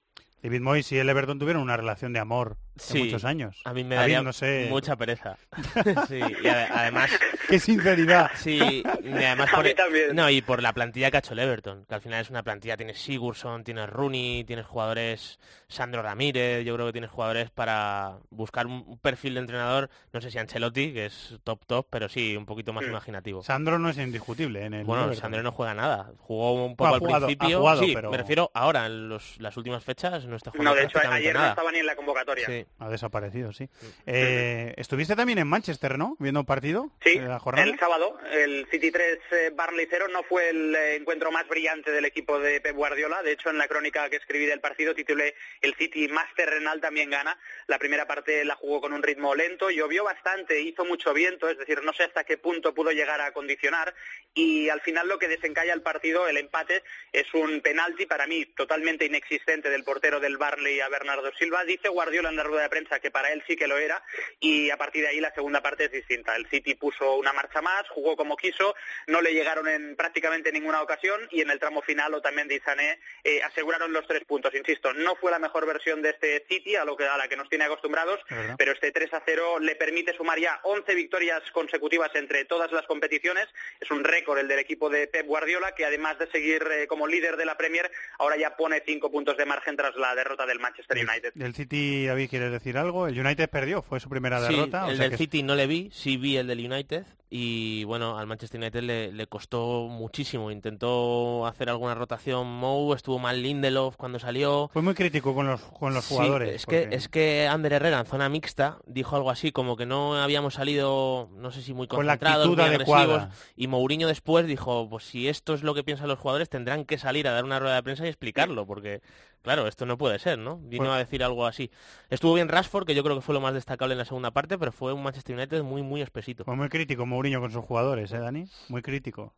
David 0.41 0.61
Moyes 0.61 0.91
y 0.91 0.99
el 0.99 1.09
Everton 1.09 1.39
tuvieron 1.39 1.61
una 1.61 1.77
relación 1.77 2.13
de 2.13 2.19
amor 2.19 2.57
Sí, 2.77 3.03
muchos 3.05 3.23
años. 3.23 3.61
A 3.63 3.73
mí 3.73 3.83
me 3.83 3.95
daría 3.95 4.21
no 4.21 4.33
sé... 4.33 4.67
mucha 4.69 4.95
pereza. 4.95 5.37
sí, 6.07 6.15
y 6.17 6.45
ade- 6.47 6.67
además... 6.71 7.09
¡Qué 7.49 7.59
sinceridad! 7.59 8.31
Sí, 8.35 8.83
y 9.03 9.09
además 9.11 9.49
A 9.53 9.55
por, 9.57 9.65
mí 9.65 9.73
también. 9.73 10.15
No, 10.15 10.29
y 10.29 10.41
por 10.41 10.61
la 10.61 10.73
plantilla 10.73 11.09
que 11.11 11.17
ha 11.17 11.19
hecho 11.19 11.33
el 11.33 11.39
Everton, 11.39 11.85
que 11.85 11.95
al 11.95 12.01
final 12.01 12.21
es 12.21 12.29
una 12.29 12.43
plantilla, 12.43 12.75
tienes 12.75 12.99
Sigurdsson, 12.99 13.63
tienes 13.63 13.89
Rooney, 13.89 14.43
tienes 14.43 14.65
jugadores, 14.65 15.39
Sandro 15.67 16.01
Ramírez, 16.01 16.65
yo 16.65 16.73
creo 16.75 16.87
que 16.87 16.91
tienes 16.91 17.09
jugadores 17.11 17.49
para 17.51 18.17
buscar 18.29 18.67
un 18.67 18.97
perfil 18.99 19.35
de 19.35 19.39
entrenador, 19.41 19.89
no 20.11 20.19
sé 20.21 20.29
si 20.31 20.37
Ancelotti, 20.37 20.91
que 20.93 21.05
es 21.05 21.35
top 21.43 21.65
top, 21.65 21.87
pero 21.89 22.09
sí, 22.09 22.35
un 22.35 22.45
poquito 22.45 22.73
más 22.73 22.83
Mm. 22.85 22.89
imaginativo. 22.89 23.41
Sandro 23.43 23.79
no 23.79 23.89
es 23.89 23.97
indiscutible 23.97 24.65
en 24.65 24.73
el 24.73 24.83
Bueno, 24.85 25.03
Everton. 25.05 25.21
Sandro 25.21 25.43
no 25.43 25.51
juega 25.51 25.73
nada. 25.73 26.11
Jugó 26.17 26.65
un 26.65 26.75
poco 26.75 26.89
Ha 26.91 26.93
al 26.95 26.99
jugado- 26.99 27.25
ha 27.25 27.27
principio. 27.27 27.59
jugado, 27.59 27.83
sí, 27.83 27.91
pero- 27.95 28.11
me 28.11 28.17
refiero 28.17 28.51
ahora, 28.53 28.85
en 28.85 29.07
los- 29.09 29.39
las 29.39 29.55
últimas 29.55 29.83
fechas, 29.83 30.25
no 30.25 30.35
está 30.35 30.51
jugando 30.51 30.71
No, 30.71 30.75
de 30.75 30.83
hecho, 30.85 30.99
ayer 31.09 31.33
no 31.35 31.45
estaba 31.47 31.71
ni 31.71 31.79
en 31.79 31.85
la 31.85 31.95
convocatoria. 31.95 32.45
Sí. 32.47 32.64
Ha 32.79 32.89
desaparecido, 32.89 33.53
sí. 33.53 33.69
Eh, 34.05 34.73
Estuviste 34.77 35.15
también 35.15 35.39
en 35.39 35.47
Manchester, 35.47 35.97
¿no? 35.97 36.15
Viendo 36.19 36.41
un 36.41 36.45
partido 36.45 36.91
Sí, 37.03 37.17
de 37.19 37.27
la 37.27 37.39
jornada. 37.39 37.67
el 37.67 37.77
sábado, 37.79 38.17
el 38.31 38.67
City 38.69 38.91
3 38.91 39.19
eh, 39.31 39.51
Barnley 39.55 39.87
0 39.89 40.07
no 40.11 40.23
fue 40.23 40.49
el 40.49 40.75
eh, 40.75 40.95
encuentro 40.95 41.31
más 41.31 41.47
brillante 41.47 41.91
del 41.91 42.05
equipo 42.05 42.39
de 42.39 42.61
Pep 42.61 42.75
Guardiola. 42.75 43.21
De 43.23 43.31
hecho, 43.31 43.49
en 43.49 43.57
la 43.57 43.67
crónica 43.67 44.09
que 44.09 44.17
escribí 44.17 44.45
del 44.45 44.59
partido 44.59 44.93
titulé 44.93 45.35
El 45.61 45.75
City 45.75 46.07
más 46.07 46.27
terrenal 46.35 46.81
también 46.81 47.09
gana. 47.09 47.37
La 47.67 47.79
primera 47.79 48.05
parte 48.07 48.43
la 48.45 48.55
jugó 48.55 48.81
con 48.81 48.93
un 48.93 49.03
ritmo 49.03 49.35
lento, 49.35 49.69
llovió 49.69 50.03
bastante, 50.03 50.61
hizo 50.61 50.85
mucho 50.85 51.13
viento, 51.13 51.49
es 51.49 51.57
decir, 51.57 51.83
no 51.83 51.93
sé 51.93 52.03
hasta 52.03 52.23
qué 52.23 52.37
punto 52.37 52.73
pudo 52.73 52.91
llegar 52.91 53.21
a 53.21 53.31
condicionar. 53.31 53.93
Y 54.33 54.69
al 54.69 54.81
final 54.81 55.07
lo 55.07 55.17
que 55.19 55.27
desencalla 55.27 55.73
el 55.73 55.81
partido, 55.81 56.27
el 56.27 56.37
empate, 56.37 56.83
es 57.13 57.33
un 57.33 57.61
penalti 57.61 58.05
para 58.05 58.27
mí 58.27 58.45
totalmente 58.45 59.05
inexistente 59.05 59.69
del 59.69 59.83
portero 59.83 60.19
del 60.19 60.37
Barnley 60.37 60.79
a 60.81 60.89
Bernardo 60.89 61.31
Silva. 61.37 61.63
Dice 61.63 61.87
Guardiola 61.89 62.29
en 62.29 62.35
la 62.35 62.43
rueda 62.55 62.63
de 62.63 62.69
prensa 62.69 62.99
que 62.99 63.11
para 63.11 63.31
él 63.31 63.43
sí 63.47 63.55
que 63.55 63.67
lo 63.67 63.77
era 63.77 64.01
y 64.39 64.69
a 64.69 64.77
partir 64.77 65.03
de 65.03 65.09
ahí 65.09 65.19
la 65.19 65.33
segunda 65.33 65.61
parte 65.61 65.85
es 65.85 65.91
distinta. 65.91 66.35
El 66.35 66.47
City 66.47 66.75
puso 66.75 67.15
una 67.15 67.33
marcha 67.33 67.61
más, 67.61 67.87
jugó 67.89 68.15
como 68.15 68.37
quiso, 68.37 68.75
no 69.07 69.21
le 69.21 69.33
llegaron 69.33 69.67
en 69.67 69.95
prácticamente 69.95 70.51
ninguna 70.51 70.81
ocasión 70.81 71.27
y 71.31 71.41
en 71.41 71.49
el 71.49 71.59
tramo 71.59 71.81
final 71.81 72.13
Otamendi 72.13 72.55
y 72.55 72.59
Sané 72.59 72.99
eh, 73.23 73.41
aseguraron 73.43 73.91
los 73.91 74.07
tres 74.07 74.23
puntos. 74.25 74.53
Insisto, 74.55 74.93
no 74.93 75.15
fue 75.15 75.31
la 75.31 75.39
mejor 75.39 75.65
versión 75.65 76.01
de 76.01 76.11
este 76.11 76.45
City 76.47 76.75
a, 76.75 76.85
lo 76.85 76.95
que, 76.95 77.05
a 77.05 77.17
la 77.17 77.27
que 77.27 77.35
nos 77.35 77.49
tiene 77.49 77.65
acostumbrados, 77.65 78.21
¿Verdad? 78.29 78.55
pero 78.57 78.71
este 78.71 78.91
3 78.91 79.13
a 79.13 79.23
0 79.25 79.59
le 79.59 79.75
permite 79.75 80.15
sumar 80.15 80.39
ya 80.39 80.59
11 80.63 80.95
victorias 80.95 81.41
consecutivas 81.51 82.11
entre 82.15 82.45
todas 82.45 82.71
las 82.71 82.85
competiciones. 82.85 83.47
Es 83.79 83.91
un 83.91 84.03
récord 84.03 84.39
el 84.39 84.47
del 84.47 84.59
equipo 84.59 84.89
de 84.89 85.07
Pep 85.07 85.25
Guardiola, 85.25 85.73
que 85.73 85.85
además 85.85 86.17
de 86.19 86.27
seguir 86.31 86.65
eh, 86.71 86.87
como 86.87 87.07
líder 87.07 87.35
de 87.35 87.45
la 87.45 87.57
Premier, 87.57 87.91
ahora 88.19 88.37
ya 88.37 88.55
pone 88.55 88.81
cinco 88.85 89.11
puntos 89.11 89.35
de 89.37 89.45
margen 89.45 89.75
tras 89.75 89.95
la 89.95 90.15
derrota 90.15 90.45
del 90.45 90.59
Manchester 90.59 90.97
United. 90.97 91.33
Del 91.33 91.53
City, 91.53 92.05
David, 92.05 92.29
¿quieres 92.45 92.63
decir 92.63 92.77
algo? 92.77 93.07
El 93.07 93.19
United 93.19 93.49
perdió, 93.49 93.81
fue 93.81 93.99
su 93.99 94.07
primera 94.09 94.39
Sí, 94.45 94.53
derrota. 94.53 94.85
o 94.85 94.89
el 94.89 94.95
sea 94.97 95.03
del 95.03 95.11
que- 95.11 95.17
City 95.17 95.43
no 95.43 95.55
le 95.55 95.65
vi, 95.67 95.89
sí 95.91 96.17
vi 96.17 96.37
el 96.37 96.47
del 96.47 96.59
United 96.71 97.05
y 97.29 97.83
bueno, 97.85 98.17
al 98.17 98.27
Manchester 98.27 98.59
United 98.61 98.83
le, 98.83 99.11
le 99.11 99.27
costó 99.27 99.87
muchísimo. 99.89 100.51
Intentó 100.51 101.45
hacer 101.47 101.69
alguna 101.69 101.95
rotación 101.95 102.47
Mou, 102.47 102.93
estuvo 102.93 103.19
mal 103.19 103.41
Lindelof 103.41 103.95
cuando 103.97 104.19
salió. 104.19 104.69
Fue 104.71 104.81
muy 104.81 104.93
crítico 104.93 105.33
con 105.33 105.47
los, 105.47 105.61
con 105.61 105.93
los 105.93 106.05
Sí, 106.05 106.13
jugadores. 106.15 106.55
es, 106.55 106.65
que, 106.65 106.87
es 106.91 107.09
que 107.09 107.47
Ander 107.47 107.73
Herrera 107.73 107.99
en 107.99 108.05
zona 108.05 108.29
mixta 108.29 108.77
dijo 108.85 109.15
algo 109.15 109.31
así 109.31 109.51
como 109.51 109.75
que 109.75 109.85
no 109.85 110.15
habíamos 110.21 110.53
salido, 110.53 111.29
no 111.35 111.51
sé 111.51 111.61
si 111.61 111.73
muy 111.73 111.87
Con 111.87 112.05
la 112.05 112.13
concentrados, 112.13 112.45
actitud 112.45 112.57
muy 112.61 112.75
adecuada. 112.75 113.03
agresivos. 113.15 113.53
Y 113.55 113.67
Mourinho 113.67 114.07
después 114.07 114.45
dijo, 114.47 114.87
pues 114.89 115.03
si 115.05 115.27
esto 115.27 115.53
es 115.53 115.63
lo 115.63 115.73
que 115.73 115.83
piensan 115.83 116.07
los 116.07 116.19
jugadores, 116.19 116.49
tendrán 116.49 116.85
que 116.85 116.97
salir 116.97 117.27
a 117.27 117.31
dar 117.31 117.43
una 117.43 117.59
rueda 117.59 117.75
de 117.75 117.83
prensa 117.83 118.05
y 118.05 118.09
explicarlo, 118.09 118.65
porque 118.65 119.01
claro, 119.41 119.67
esto 119.67 119.85
no 119.85 119.95
puede 119.97 120.17
ser, 120.17 120.39
¿no? 120.39 120.57
Vino 120.57 120.83
Bueno. 120.85 120.93
a 120.93 120.97
decir 120.97 121.23
algo 121.23 121.45
así. 121.45 121.69
Estuvo 122.09 122.33
bien 122.33 122.47
Rashford, 122.49 122.85
que 122.87 122.95
yo 122.95 123.03
creo 123.03 123.15
que 123.15 123.21
fue 123.21 123.33
lo 123.35 123.41
más 123.41 123.53
destacable 123.53 123.93
en 123.93 123.99
la 123.99 124.05
segunda 124.05 124.31
parte, 124.31 124.57
pero 124.57 124.71
fue 124.71 124.91
un 124.91 125.03
Manchester 125.03 125.35
United 125.35 125.61
muy, 125.61 125.83
muy 125.83 126.01
espesito. 126.01 126.43
Fue 126.45 126.55
muy 126.55 126.67
crítico 126.69 127.05
Mourinho 127.15 127.39
con 127.39 127.51
sus 127.51 127.63
jugadores, 127.63 128.11
¿eh, 128.11 128.19
Dani? 128.19 128.47
Muy 128.67 128.81
crítico. 128.81 129.33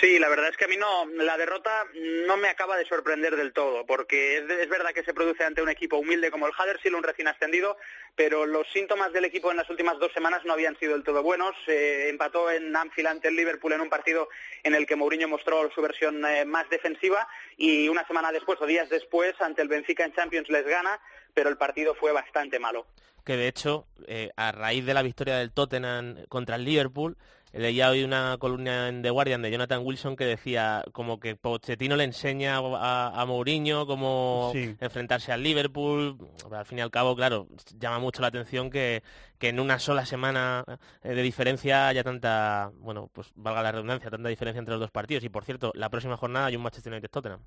Sí, 0.00 0.18
la 0.18 0.28
verdad 0.28 0.48
es 0.48 0.56
que 0.56 0.64
a 0.64 0.68
mí 0.68 0.76
no, 0.76 1.04
la 1.22 1.36
derrota 1.36 1.84
no 2.26 2.36
me 2.36 2.48
acaba 2.48 2.76
de 2.76 2.86
sorprender 2.86 3.36
del 3.36 3.52
todo, 3.52 3.84
porque 3.84 4.38
es, 4.38 4.68
verdad 4.68 4.92
que 4.94 5.02
se 5.02 5.12
produce 5.12 5.44
ante 5.44 5.60
un 5.60 5.68
equipo 5.68 5.96
humilde 5.96 6.30
como 6.30 6.46
el 6.46 6.52
Huddersfield, 6.52 6.96
un 6.96 7.02
recién 7.02 7.28
ascendido, 7.28 7.76
pero 8.14 8.46
los 8.46 8.66
síntomas 8.72 9.12
del 9.12 9.24
equipo 9.24 9.50
en 9.50 9.56
las 9.56 9.68
últimas 9.68 9.98
dos 9.98 10.12
semanas 10.12 10.44
no 10.44 10.52
habían 10.52 10.78
sido 10.78 10.92
del 10.92 11.02
todo 11.02 11.22
buenos. 11.22 11.54
Eh, 11.66 12.08
empató 12.08 12.50
en 12.50 12.74
Anfield 12.74 13.08
ante 13.08 13.28
el 13.28 13.36
Liverpool 13.36 13.72
en 13.72 13.80
un 13.80 13.90
partido 13.90 14.28
en 14.62 14.74
el 14.74 14.86
que 14.86 14.96
Mourinho 14.96 15.28
mostró 15.28 15.68
su 15.74 15.82
versión 15.82 16.24
eh, 16.24 16.44
más 16.44 16.70
defensiva 16.70 17.28
y 17.56 17.88
una 17.88 18.06
semana 18.06 18.32
después 18.32 18.60
o 18.60 18.66
días 18.66 18.88
después 18.88 19.34
ante 19.40 19.62
el 19.62 19.68
Benfica 19.68 20.04
en 20.04 20.14
Champions 20.14 20.48
les 20.48 20.64
gana 20.64 21.00
pero 21.34 21.48
el 21.48 21.56
partido 21.56 21.94
fue 21.94 22.12
bastante 22.12 22.58
malo. 22.58 22.86
Que 23.24 23.36
de 23.36 23.48
hecho, 23.48 23.86
eh, 24.06 24.30
a 24.36 24.52
raíz 24.52 24.84
de 24.84 24.94
la 24.94 25.02
victoria 25.02 25.36
del 25.36 25.52
Tottenham 25.52 26.16
contra 26.28 26.56
el 26.56 26.64
Liverpool, 26.64 27.16
leía 27.52 27.90
hoy 27.90 28.02
una 28.02 28.36
columna 28.38 28.88
en 28.88 29.02
The 29.02 29.10
Guardian 29.10 29.42
de 29.42 29.50
Jonathan 29.50 29.82
Wilson 29.84 30.16
que 30.16 30.24
decía 30.24 30.82
como 30.92 31.20
que 31.20 31.36
Pochettino 31.36 31.96
le 31.96 32.04
enseña 32.04 32.56
a, 32.56 33.12
a 33.20 33.26
Mourinho 33.26 33.86
cómo 33.86 34.50
Sí. 34.54 34.74
enfrentarse 34.80 35.32
al 35.32 35.42
Liverpool. 35.42 36.16
Al 36.50 36.64
fin 36.64 36.78
y 36.78 36.80
al 36.80 36.90
cabo, 36.90 37.14
claro, 37.14 37.46
llama 37.78 37.98
mucho 37.98 38.22
la 38.22 38.28
atención 38.28 38.70
que, 38.70 39.02
que 39.38 39.50
en 39.50 39.60
una 39.60 39.78
sola 39.78 40.06
semana 40.06 40.64
eh, 41.02 41.10
de 41.14 41.22
diferencia 41.22 41.88
haya 41.88 42.02
tanta, 42.02 42.70
bueno, 42.78 43.10
pues 43.12 43.30
valga 43.36 43.62
la 43.62 43.72
redundancia, 43.72 44.08
tanta 44.10 44.30
diferencia 44.30 44.58
entre 44.58 44.72
los 44.72 44.80
dos 44.80 44.90
partidos. 44.90 45.22
Y 45.22 45.28
por 45.28 45.44
cierto, 45.44 45.72
la 45.74 45.90
próxima 45.90 46.16
jornada 46.16 46.46
hay 46.46 46.56
un 46.56 46.62
Manchester 46.62 46.90
United-Tottenham. 46.92 47.40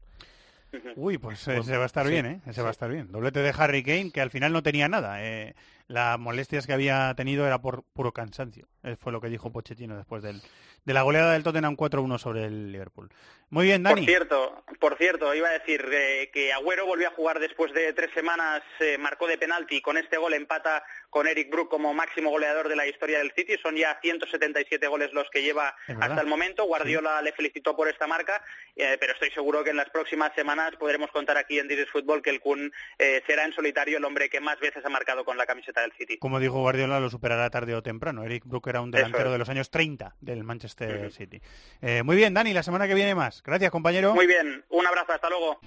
Uy, 0.95 1.17
pues 1.17 1.43
Pues, 1.45 1.59
ese 1.59 1.77
va 1.77 1.83
a 1.83 1.85
estar 1.87 2.05
sí, 2.05 2.11
bien, 2.11 2.25
¿eh? 2.25 2.41
Ese 2.45 2.61
va 2.61 2.69
a 2.69 2.71
estar 2.71 2.89
bien. 2.89 3.11
Doblete 3.11 3.41
de 3.41 3.53
Harry 3.57 3.83
Kane, 3.83 4.11
que 4.11 4.21
al 4.21 4.29
final 4.31 4.53
no 4.53 4.63
tenía 4.63 4.87
nada. 4.87 5.23
Eh, 5.23 5.55
las 5.87 6.19
molestias 6.19 6.65
que 6.65 6.73
había 6.73 7.13
tenido 7.15 7.45
era 7.45 7.61
por 7.61 7.83
puro 7.93 8.11
cansancio. 8.11 8.67
Fue 8.99 9.11
lo 9.11 9.21
que 9.21 9.29
dijo 9.29 9.51
Pochettino 9.51 9.97
después 9.97 10.21
del, 10.23 10.41
de 10.83 10.93
la 10.93 11.01
goleada 11.01 11.33
del 11.33 11.43
Tottenham 11.43 11.75
4-1 11.75 12.19
sobre 12.19 12.45
el 12.45 12.71
Liverpool. 12.71 13.09
Muy 13.49 13.65
bien, 13.65 13.83
Dani. 13.83 14.01
Por 14.01 14.05
cierto, 14.05 14.63
por 14.79 14.97
cierto, 14.97 15.33
iba 15.35 15.49
a 15.49 15.53
decir 15.53 15.87
eh, 15.91 16.29
que 16.33 16.51
Agüero 16.51 16.85
volvió 16.85 17.07
a 17.07 17.11
jugar 17.11 17.39
después 17.39 17.73
de 17.73 17.93
tres 17.93 18.09
semanas, 18.13 18.63
eh, 18.79 18.97
marcó 18.97 19.27
de 19.27 19.37
penalti, 19.37 19.81
con 19.81 19.97
este 19.97 20.17
gol 20.17 20.33
empata 20.33 20.83
con 21.15 21.27
Eric 21.27 21.49
Brook 21.49 21.69
como 21.69 21.93
máximo 21.93 22.29
goleador 22.29 22.67
de 22.67 22.75
la 22.75 22.85
historia 22.87 23.19
del 23.19 23.31
City, 23.31 23.55
son 23.63 23.77
ya 23.77 23.97
177 24.01 24.85
goles 24.87 25.13
los 25.13 25.29
que 25.29 25.41
lleva 25.41 25.73
hasta 26.01 26.19
el 26.19 26.27
momento, 26.27 26.65
Guardiola 26.65 27.21
le 27.21 27.31
felicitó 27.31 27.73
por 27.73 27.87
esta 27.87 28.05
marca, 28.05 28.43
eh, 28.75 28.97
pero 28.99 29.13
estoy 29.13 29.31
seguro 29.31 29.63
que 29.63 29.69
en 29.69 29.77
las 29.77 29.89
próximas 29.91 30.33
semanas 30.35 30.75
podremos 30.77 31.09
contar 31.11 31.37
aquí 31.37 31.57
en 31.57 31.69
Diris 31.69 31.89
Fútbol 31.89 32.21
que 32.21 32.31
el 32.31 32.41
Kun 32.41 32.69
eh, 32.99 33.23
será 33.25 33.45
en 33.45 33.53
solitario 33.53 33.97
el 33.97 34.03
hombre 34.03 34.29
que 34.29 34.41
más 34.41 34.59
veces 34.59 34.83
ha 34.83 34.89
marcado 34.89 35.23
con 35.23 35.37
la 35.37 35.45
camiseta 35.45 35.74
del 35.81 35.91
City. 35.93 36.17
Como 36.17 36.39
dijo 36.39 36.59
Guardiola, 36.59 36.99
lo 36.99 37.09
superará 37.09 37.49
tarde 37.49 37.75
o 37.75 37.83
temprano. 37.83 38.23
Eric 38.23 38.43
Brook 38.45 38.67
era 38.67 38.81
un 38.81 38.91
delantero 38.91 39.25
es. 39.25 39.31
de 39.31 39.37
los 39.37 39.49
años 39.49 39.69
30 39.69 40.15
del 40.21 40.43
Manchester 40.43 41.11
City. 41.11 41.41
Eh, 41.81 42.03
muy 42.03 42.15
bien, 42.15 42.33
Dani, 42.33 42.53
la 42.53 42.63
semana 42.63 42.87
que 42.87 42.93
viene 42.93 43.15
más. 43.15 43.43
Gracias, 43.43 43.71
compañero. 43.71 44.13
Muy 44.15 44.27
bien, 44.27 44.63
un 44.69 44.87
abrazo, 44.87 45.13
hasta 45.13 45.29
luego. 45.29 45.59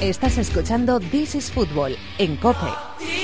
Estás 0.00 0.38
escuchando 0.38 1.00
This 1.00 1.34
is 1.34 1.50
Football 1.50 1.96
en 2.18 2.36
Cope. 2.36 3.19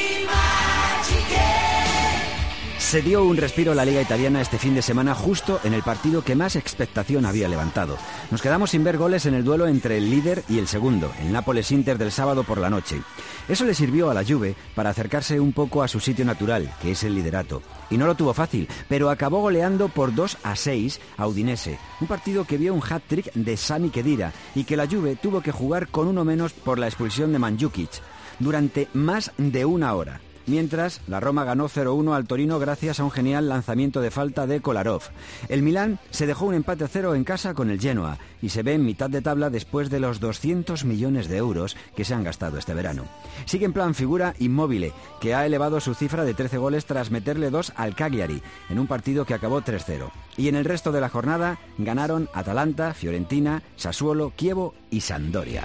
Se 2.87 3.03
dio 3.03 3.25
un 3.25 3.37
respiro 3.37 3.75
la 3.75 3.85
Liga 3.85 4.01
Italiana 4.01 4.41
este 4.41 4.59
fin 4.59 4.77
de 4.77 4.81
semana 4.81 5.13
justo 5.13 5.59
en 5.65 5.75
el 5.75 5.83
partido 5.83 6.23
que 6.23 6.37
más 6.37 6.55
expectación 6.55 7.27
había 7.27 7.49
levantado. 7.49 7.99
Nos 8.31 8.41
quedamos 8.41 8.71
sin 8.71 8.85
ver 8.85 8.97
goles 8.97 9.27
en 9.27 9.35
el 9.35 9.43
duelo 9.43 9.67
entre 9.67 9.99
el 9.99 10.09
líder 10.09 10.45
y 10.49 10.61
el 10.61 10.69
segundo, 10.69 11.13
el 11.21 11.33
Nápoles-Inter 11.33 11.99
del 11.99 12.13
sábado 12.13 12.45
por 12.45 12.59
la 12.59 12.71
noche. 12.71 13.03
Eso 13.49 13.65
le 13.65 13.75
sirvió 13.75 14.09
a 14.09 14.15
la 14.15 14.25
Juve 14.25 14.55
para 14.77 14.91
acercarse 14.91 15.41
un 15.41 15.53
poco 15.53 15.83
a 15.83 15.89
su 15.89 15.99
sitio 15.99 16.25
natural, 16.25 16.73
que 16.81 16.93
es 16.93 17.03
el 17.03 17.17
liderato. 17.17 17.61
Y 17.91 17.99
no 17.99 18.07
lo 18.07 18.15
tuvo 18.15 18.33
fácil, 18.33 18.69
pero 18.89 19.11
acabó 19.11 19.41
goleando 19.41 19.89
por 19.89 20.15
2 20.15 20.39
a 20.45 20.55
6 20.55 21.01
a 21.17 21.27
Udinese, 21.27 21.81
un 22.01 22.07
partido 22.07 22.45
que 22.45 22.57
vio 22.57 22.73
un 22.73 22.85
hat-trick 22.89 23.33
de 23.35 23.57
Sami 23.57 23.91
Khedira 23.91 24.33
y 24.55 24.63
que 24.63 24.77
la 24.77 24.87
Juve 24.87 25.17
tuvo 25.17 25.41
que 25.41 25.51
jugar 25.51 25.89
con 25.89 26.07
uno 26.07 26.25
menos 26.25 26.53
por 26.53 26.79
la 26.79 26.87
expulsión 26.87 27.33
de 27.33 27.41
Mandzukic 27.41 27.91
durante 28.39 28.87
más 28.93 29.33
de 29.39 29.65
una 29.65 29.93
hora. 29.93 30.21
Mientras, 30.47 31.01
la 31.09 31.19
Roma 31.19 31.45
ganó 31.45 31.69
0-1 31.69 32.15
al 32.15 32.27
Torino 32.27 32.61
gracias 32.61 33.01
a 33.01 33.05
un 33.05 33.11
genial 33.11 33.49
lanzamiento 33.49 34.01
de 34.01 34.13
falta 34.13 34.47
de 34.47 34.61
Kolarov. 34.61 35.03
El 35.49 35.63
Milán 35.63 35.99
se 36.11 36.27
dejó 36.27 36.47
un 36.47 36.55
empate 36.55 36.85
a 36.85 36.89
cero 36.89 37.17
en 37.17 37.25
casa 37.25 37.55
con 37.55 37.69
el 37.71 37.81
Genoa 37.81 38.19
y 38.41 38.51
se 38.51 38.63
ve 38.63 38.75
en 38.75 38.85
mitad 38.85 39.11
de 39.11 39.23
tabla 39.23 39.51
después 39.51 39.91
de 39.91 39.99
los 39.99 40.21
200 40.21 40.85
millones 40.85 41.29
de 41.29 41.39
euros 41.39 41.77
que 41.97 42.05
se 42.05 42.15
han 42.15 42.23
gastado 42.23 42.59
este 42.59 42.75
verano. 42.75 43.05
Sigue 43.45 43.67
en 43.67 43.73
plan 43.73 43.95
figura 43.95 44.35
Immobile, 44.39 44.93
que 45.21 45.35
ha 45.35 45.45
elevado 45.45 45.81
su 45.81 45.95
cifra 45.95 46.25
de 46.25 46.35
13 46.35 46.59
goles 46.59 46.87
tras 46.87 47.11
meterle 47.11 47.51
dos 47.51 47.73
al 47.75 47.97
Cagliari 47.97 48.41
en 48.71 48.79
un 48.79 48.87
partido 48.87 49.25
que 49.25 49.35
acabó 49.35 49.63
3-0. 49.63 50.11
Y 50.37 50.49
en 50.49 50.55
el 50.55 50.65
resto 50.65 50.93
de 50.93 51.01
la 51.01 51.09
jornada 51.09 51.59
ganaron 51.77 52.29
Atalanta, 52.33 52.95
Fiorentina, 52.95 53.63
Sassuolo, 53.75 54.33
Chievo 54.37 54.75
y 54.91 55.01
Sampdoria. 55.01 55.65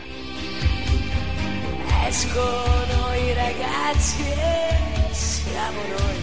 Escono 2.07 3.15
i 3.15 3.33
ragazzi 3.33 4.23
e 4.31 5.13
siamo 5.13 5.81
noi. 5.89 6.19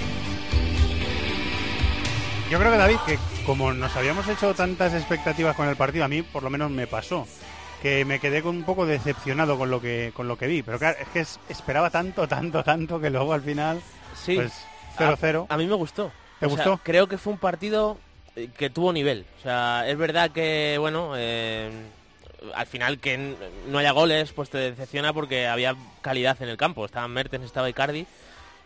Yo 2.50 2.58
creo 2.58 2.72
que 2.72 2.78
David, 2.78 2.96
que 3.06 3.18
como 3.46 3.72
nos 3.72 3.94
habíamos 3.96 4.26
hecho 4.28 4.54
tantas 4.54 4.92
expectativas 4.94 5.54
con 5.56 5.68
el 5.68 5.76
partido, 5.76 6.04
a 6.04 6.08
mí 6.08 6.22
por 6.22 6.42
lo 6.42 6.50
menos 6.50 6.70
me 6.70 6.86
pasó 6.86 7.26
que 7.82 8.04
me 8.04 8.18
quedé 8.18 8.42
con 8.42 8.56
un 8.56 8.64
poco 8.64 8.86
decepcionado 8.86 9.56
con 9.56 9.70
lo 9.70 9.80
que 9.80 10.12
con 10.14 10.26
lo 10.28 10.36
que 10.36 10.46
vi, 10.48 10.62
pero 10.62 10.78
claro, 10.78 10.96
es 11.00 11.08
que 11.08 11.20
es- 11.20 11.38
esperaba 11.48 11.90
tanto, 11.90 12.26
tanto, 12.26 12.64
tanto 12.64 12.98
que 13.00 13.08
luego 13.10 13.32
al 13.32 13.42
final 13.42 13.80
Sí. 14.24 14.34
pues 14.34 14.52
0-0. 14.98 15.46
A, 15.48 15.54
a 15.54 15.56
mí 15.58 15.66
me 15.66 15.74
gustó. 15.74 16.10
¿Te 16.40 16.46
O 16.46 16.48
sea, 16.50 16.56
gustó? 16.64 16.80
creo 16.82 17.06
que 17.06 17.18
fue 17.18 17.32
un 17.34 17.38
partido 17.38 17.98
eh, 18.36 18.48
que 18.56 18.68
tuvo 18.70 18.92
nivel. 18.92 19.26
O 19.38 19.42
sea, 19.42 19.84
es 19.88 19.96
verdad 19.96 20.30
que, 20.32 20.76
bueno, 20.80 21.12
eh, 21.16 21.70
al 22.54 22.66
final 22.66 22.98
que 22.98 23.34
no 23.68 23.78
haya 23.78 23.92
goles, 23.92 24.32
pues 24.32 24.50
te 24.50 24.58
decepciona 24.58 25.12
porque 25.12 25.46
había 25.46 25.74
calidad 26.00 26.40
en 26.42 26.48
el 26.48 26.56
campo. 26.56 26.84
Estaban 26.84 27.10
Mertens, 27.12 27.44
estaba 27.46 27.68
Icardi. 27.70 28.06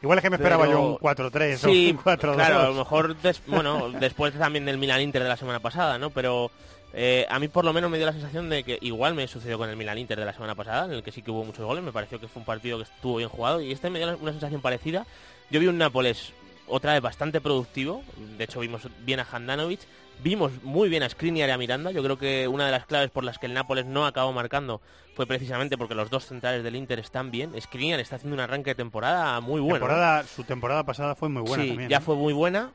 Igual 0.02 0.18
es 0.18 0.22
que 0.22 0.30
me 0.30 0.36
esperaba 0.36 0.64
Pero- 0.64 0.78
yo 0.78 0.82
un 0.92 0.98
4-3 0.98 1.56
Sí, 1.58 1.88
o 1.88 1.90
un 1.98 2.04
4-2. 2.04 2.34
claro, 2.34 2.58
a 2.60 2.68
lo 2.68 2.74
mejor, 2.74 3.16
des- 3.22 3.40
bueno, 3.46 3.90
después 3.90 4.34
también 4.34 4.64
del 4.64 4.78
Milan 4.78 5.00
Inter 5.00 5.22
de 5.22 5.28
la 5.28 5.36
semana 5.36 5.60
pasada, 5.60 5.96
¿no? 5.98 6.10
Pero 6.10 6.50
eh, 6.92 7.24
a 7.30 7.38
mí 7.38 7.46
por 7.48 7.64
lo 7.64 7.72
menos 7.72 7.88
me 7.90 7.98
dio 7.98 8.06
la 8.06 8.12
sensación 8.12 8.50
de 8.50 8.64
que 8.64 8.78
igual 8.80 9.14
me 9.14 9.26
sucedió 9.28 9.58
con 9.58 9.70
el 9.70 9.76
Milan 9.76 9.98
Inter 9.98 10.18
de 10.18 10.24
la 10.26 10.32
semana 10.32 10.54
pasada, 10.56 10.86
en 10.86 10.92
el 10.92 11.02
que 11.04 11.12
sí 11.12 11.22
que 11.22 11.30
hubo 11.30 11.44
muchos 11.44 11.64
goles, 11.64 11.84
me 11.84 11.92
pareció 11.92 12.18
que 12.20 12.26
fue 12.28 12.40
un 12.40 12.46
partido 12.46 12.78
que 12.78 12.84
estuvo 12.84 13.16
bien 13.16 13.28
jugado 13.28 13.60
y 13.60 13.70
este 13.72 13.90
me 13.90 13.98
dio 14.00 14.18
una 14.20 14.32
sensación 14.32 14.60
parecida. 14.60 15.06
Yo 15.50 15.60
vi 15.60 15.68
un 15.68 15.78
Nápoles 15.78 16.32
otra 16.66 16.92
vez 16.94 17.00
bastante 17.02 17.40
productivo, 17.40 18.02
de 18.36 18.44
hecho 18.44 18.60
vimos 18.60 18.82
bien 19.00 19.20
a 19.20 19.26
Handanovic, 19.30 19.80
vimos 20.22 20.52
muy 20.62 20.88
bien 20.88 21.02
a 21.02 21.08
Skriniar 21.08 21.48
y 21.48 21.52
a 21.52 21.58
Miranda, 21.58 21.90
yo 21.90 22.02
creo 22.02 22.18
que 22.18 22.48
una 22.48 22.66
de 22.66 22.72
las 22.72 22.86
claves 22.86 23.10
por 23.10 23.24
las 23.24 23.38
que 23.38 23.46
el 23.46 23.54
Nápoles 23.54 23.86
no 23.86 24.06
acabó 24.06 24.32
marcando 24.32 24.80
fue 25.14 25.26
precisamente 25.26 25.76
porque 25.76 25.94
los 25.94 26.10
dos 26.10 26.26
centrales 26.26 26.62
del 26.64 26.76
Inter 26.76 26.98
están 26.98 27.30
bien, 27.30 27.52
Skriniar 27.60 28.00
está 28.00 28.16
haciendo 28.16 28.34
un 28.34 28.40
arranque 28.40 28.70
de 28.70 28.74
temporada 28.76 29.40
muy 29.40 29.60
bueno. 29.60 29.76
¿eh? 29.76 29.78
Temporada- 29.80 30.24
su 30.24 30.44
temporada 30.44 30.84
pasada 30.84 31.14
fue 31.14 31.28
muy 31.28 31.42
buena 31.42 31.62
sí, 31.62 31.68
también. 31.70 31.90
ya 31.90 31.98
¿eh? 31.98 32.00
fue 32.00 32.16
muy 32.16 32.32
buena. 32.32 32.70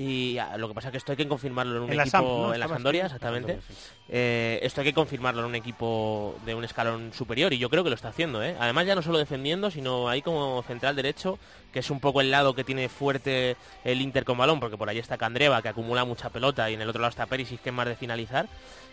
Y 0.00 0.38
ah, 0.38 0.56
lo 0.56 0.68
que 0.68 0.74
pasa 0.74 0.88
es 0.88 0.92
que 0.92 0.98
esto 0.98 1.10
hay 1.10 1.16
que 1.16 1.26
confirmarlo 1.26 1.76
en 1.76 1.82
un 1.82 1.90
En 1.90 1.96
la 1.96 2.04
equipo 2.04 2.18
Samp, 2.18 2.28
¿no? 2.28 2.54
en 2.54 2.60
la 2.60 2.68
Sampdoria, 2.68 3.06
exactamente. 3.06 3.58
Sí. 3.66 3.74
Eh, 4.10 4.60
esto 4.62 4.80
hay 4.80 4.86
que 4.86 4.94
confirmarlo 4.94 5.40
en 5.40 5.46
un 5.46 5.54
equipo 5.56 6.36
de 6.46 6.54
un 6.54 6.62
escalón 6.62 7.12
superior 7.12 7.52
y 7.52 7.58
yo 7.58 7.68
creo 7.68 7.82
que 7.82 7.90
lo 7.90 7.96
está 7.96 8.10
haciendo. 8.10 8.40
¿eh? 8.40 8.54
Además 8.60 8.86
ya 8.86 8.94
no 8.94 9.02
solo 9.02 9.18
defendiendo, 9.18 9.72
sino 9.72 10.08
ahí 10.08 10.22
como 10.22 10.62
central 10.62 10.94
derecho, 10.94 11.40
que 11.72 11.80
es 11.80 11.90
un 11.90 11.98
poco 11.98 12.20
el 12.20 12.30
lado 12.30 12.54
que 12.54 12.62
tiene 12.62 12.88
fuerte 12.88 13.56
el 13.82 14.00
Inter 14.00 14.24
con 14.24 14.38
balón, 14.38 14.60
porque 14.60 14.76
por 14.76 14.88
ahí 14.88 15.00
está 15.00 15.18
Candreva, 15.18 15.62
que 15.62 15.68
acumula 15.68 16.04
mucha 16.04 16.30
pelota, 16.30 16.70
y 16.70 16.74
en 16.74 16.80
el 16.80 16.88
otro 16.88 17.00
lado 17.00 17.10
está 17.10 17.26
Perisic, 17.26 17.60
que 17.60 17.70
es 17.70 17.74
más 17.74 17.88
de 17.88 17.96
finalizar. 17.96 18.46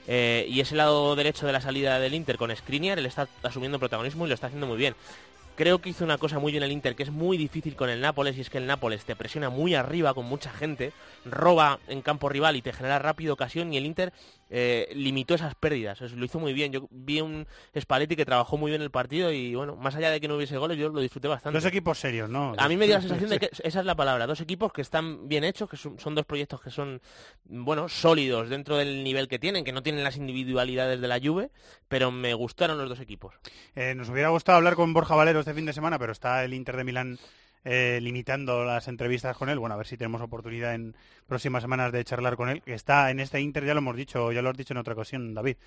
Eh, 0.07 0.47
y 0.49 0.59
ese 0.59 0.75
lado 0.75 1.15
derecho 1.15 1.45
de 1.45 1.53
la 1.53 1.61
salida 1.61 1.99
del 1.99 2.15
Inter 2.15 2.37
con 2.37 2.55
Skriniar, 2.55 2.97
él 2.97 3.05
está 3.05 3.27
asumiendo 3.43 3.77
protagonismo 3.77 4.25
y 4.25 4.29
lo 4.29 4.33
está 4.33 4.47
haciendo 4.47 4.65
muy 4.65 4.77
bien. 4.77 4.95
Creo 5.55 5.79
que 5.79 5.89
hizo 5.89 6.03
una 6.03 6.17
cosa 6.17 6.37
muy 6.37 6.51
bien 6.51 6.63
el 6.63 6.71
Inter 6.73 6.97
que 6.97 7.03
es 7.03 7.11
muy 7.11 7.37
difícil 7.37 7.77
con 7.77 7.89
el 7.89 8.01
Nápoles 8.01 8.37
y 8.37 8.41
es 8.41 8.49
que 8.49 8.57
el 8.57 8.67
Nápoles 8.67 9.05
te 9.05 9.15
presiona 9.15 9.49
muy 9.49 9.73
arriba 9.73 10.13
con 10.13 10.25
mucha 10.25 10.51
gente, 10.51 10.91
roba 11.23 11.79
en 11.87 12.01
campo 12.01 12.27
rival 12.27 12.57
y 12.57 12.61
te 12.61 12.73
genera 12.73 12.99
rápido 12.99 13.33
ocasión 13.33 13.71
y 13.71 13.77
el 13.77 13.85
Inter 13.85 14.11
eh, 14.49 14.89
limitó 14.93 15.33
esas 15.33 15.55
pérdidas, 15.55 16.01
Eso 16.01 16.15
lo 16.15 16.25
hizo 16.25 16.39
muy 16.39 16.53
bien. 16.53 16.71
Yo 16.71 16.87
vi 16.91 17.21
un 17.21 17.47
Spalletti 17.77 18.15
que 18.15 18.25
trabajó 18.25 18.57
muy 18.57 18.69
bien 18.71 18.81
el 18.81 18.91
partido 18.91 19.31
y 19.31 19.55
bueno, 19.55 19.75
más 19.75 19.95
allá 19.95 20.11
de 20.11 20.21
que 20.21 20.27
no 20.27 20.35
hubiese 20.35 20.57
goles 20.57 20.77
yo 20.77 20.89
lo 20.89 21.01
disfruté 21.01 21.27
bastante. 21.27 21.57
Dos 21.57 21.65
equipos 21.65 21.99
serios, 21.99 22.29
¿no? 22.29 22.53
A 22.57 22.67
mí 22.67 22.77
me 22.77 22.85
dio 22.85 22.95
la 22.95 23.01
sensación 23.01 23.29
de 23.29 23.39
que 23.39 23.49
esa 23.63 23.79
es 23.79 23.85
la 23.85 23.95
palabra, 23.95 24.27
dos 24.27 24.41
equipos 24.41 24.71
que 24.71 24.81
están 24.81 25.27
bien 25.27 25.43
hechos, 25.43 25.69
que 25.69 25.77
son, 25.77 25.99
son 25.99 26.15
dos 26.15 26.25
proyectos 26.25 26.61
que 26.61 26.69
son, 26.69 27.01
bueno, 27.45 27.89
sólidos 27.89 28.49
dentro 28.49 28.77
del 28.77 29.03
nivel 29.03 29.27
que 29.27 29.39
tienen, 29.39 29.63
que 29.63 29.71
no 29.71 29.83
tienen 29.83 30.03
las 30.03 30.17
individualidades 30.17 31.01
de 31.01 31.07
la 31.07 31.19
Juve, 31.19 31.49
pero 31.87 32.11
me 32.11 32.33
gustaron 32.33 32.77
los 32.77 32.89
dos 32.89 32.99
equipos. 32.99 33.35
Eh, 33.75 33.95
nos 33.95 34.09
hubiera 34.09 34.29
gustado 34.29 34.57
hablar 34.57 34.75
con 34.75 34.93
Borja 34.93 35.15
Valero 35.15 35.39
este 35.39 35.53
fin 35.53 35.65
de 35.65 35.73
semana, 35.73 35.97
pero 35.97 36.11
está 36.11 36.43
el 36.43 36.53
Inter 36.53 36.77
de 36.77 36.83
Milán 36.83 37.19
eh, 37.65 37.99
limitando 38.01 38.63
las 38.63 38.87
entrevistas 38.87 39.35
con 39.35 39.49
él. 39.49 39.59
Bueno, 39.59 39.75
a 39.75 39.77
ver 39.77 39.87
si 39.87 39.97
tenemos 39.97 40.21
oportunidad 40.21 40.73
en 40.73 40.95
próximas 41.27 41.61
semanas 41.63 41.91
de 41.91 42.03
charlar 42.05 42.37
con 42.37 42.47
él, 42.49 42.61
que 42.61 42.73
está 42.73 43.11
en 43.11 43.19
este 43.19 43.41
Inter, 43.41 43.65
ya 43.65 43.73
lo 43.73 43.79
hemos 43.79 43.95
dicho, 43.97 44.31
ya 44.31 44.41
lo 44.41 44.51
has 44.51 44.57
dicho 44.57 44.73
en 44.73 44.77
otra 44.77 44.93
ocasión, 44.93 45.33
David, 45.33 45.57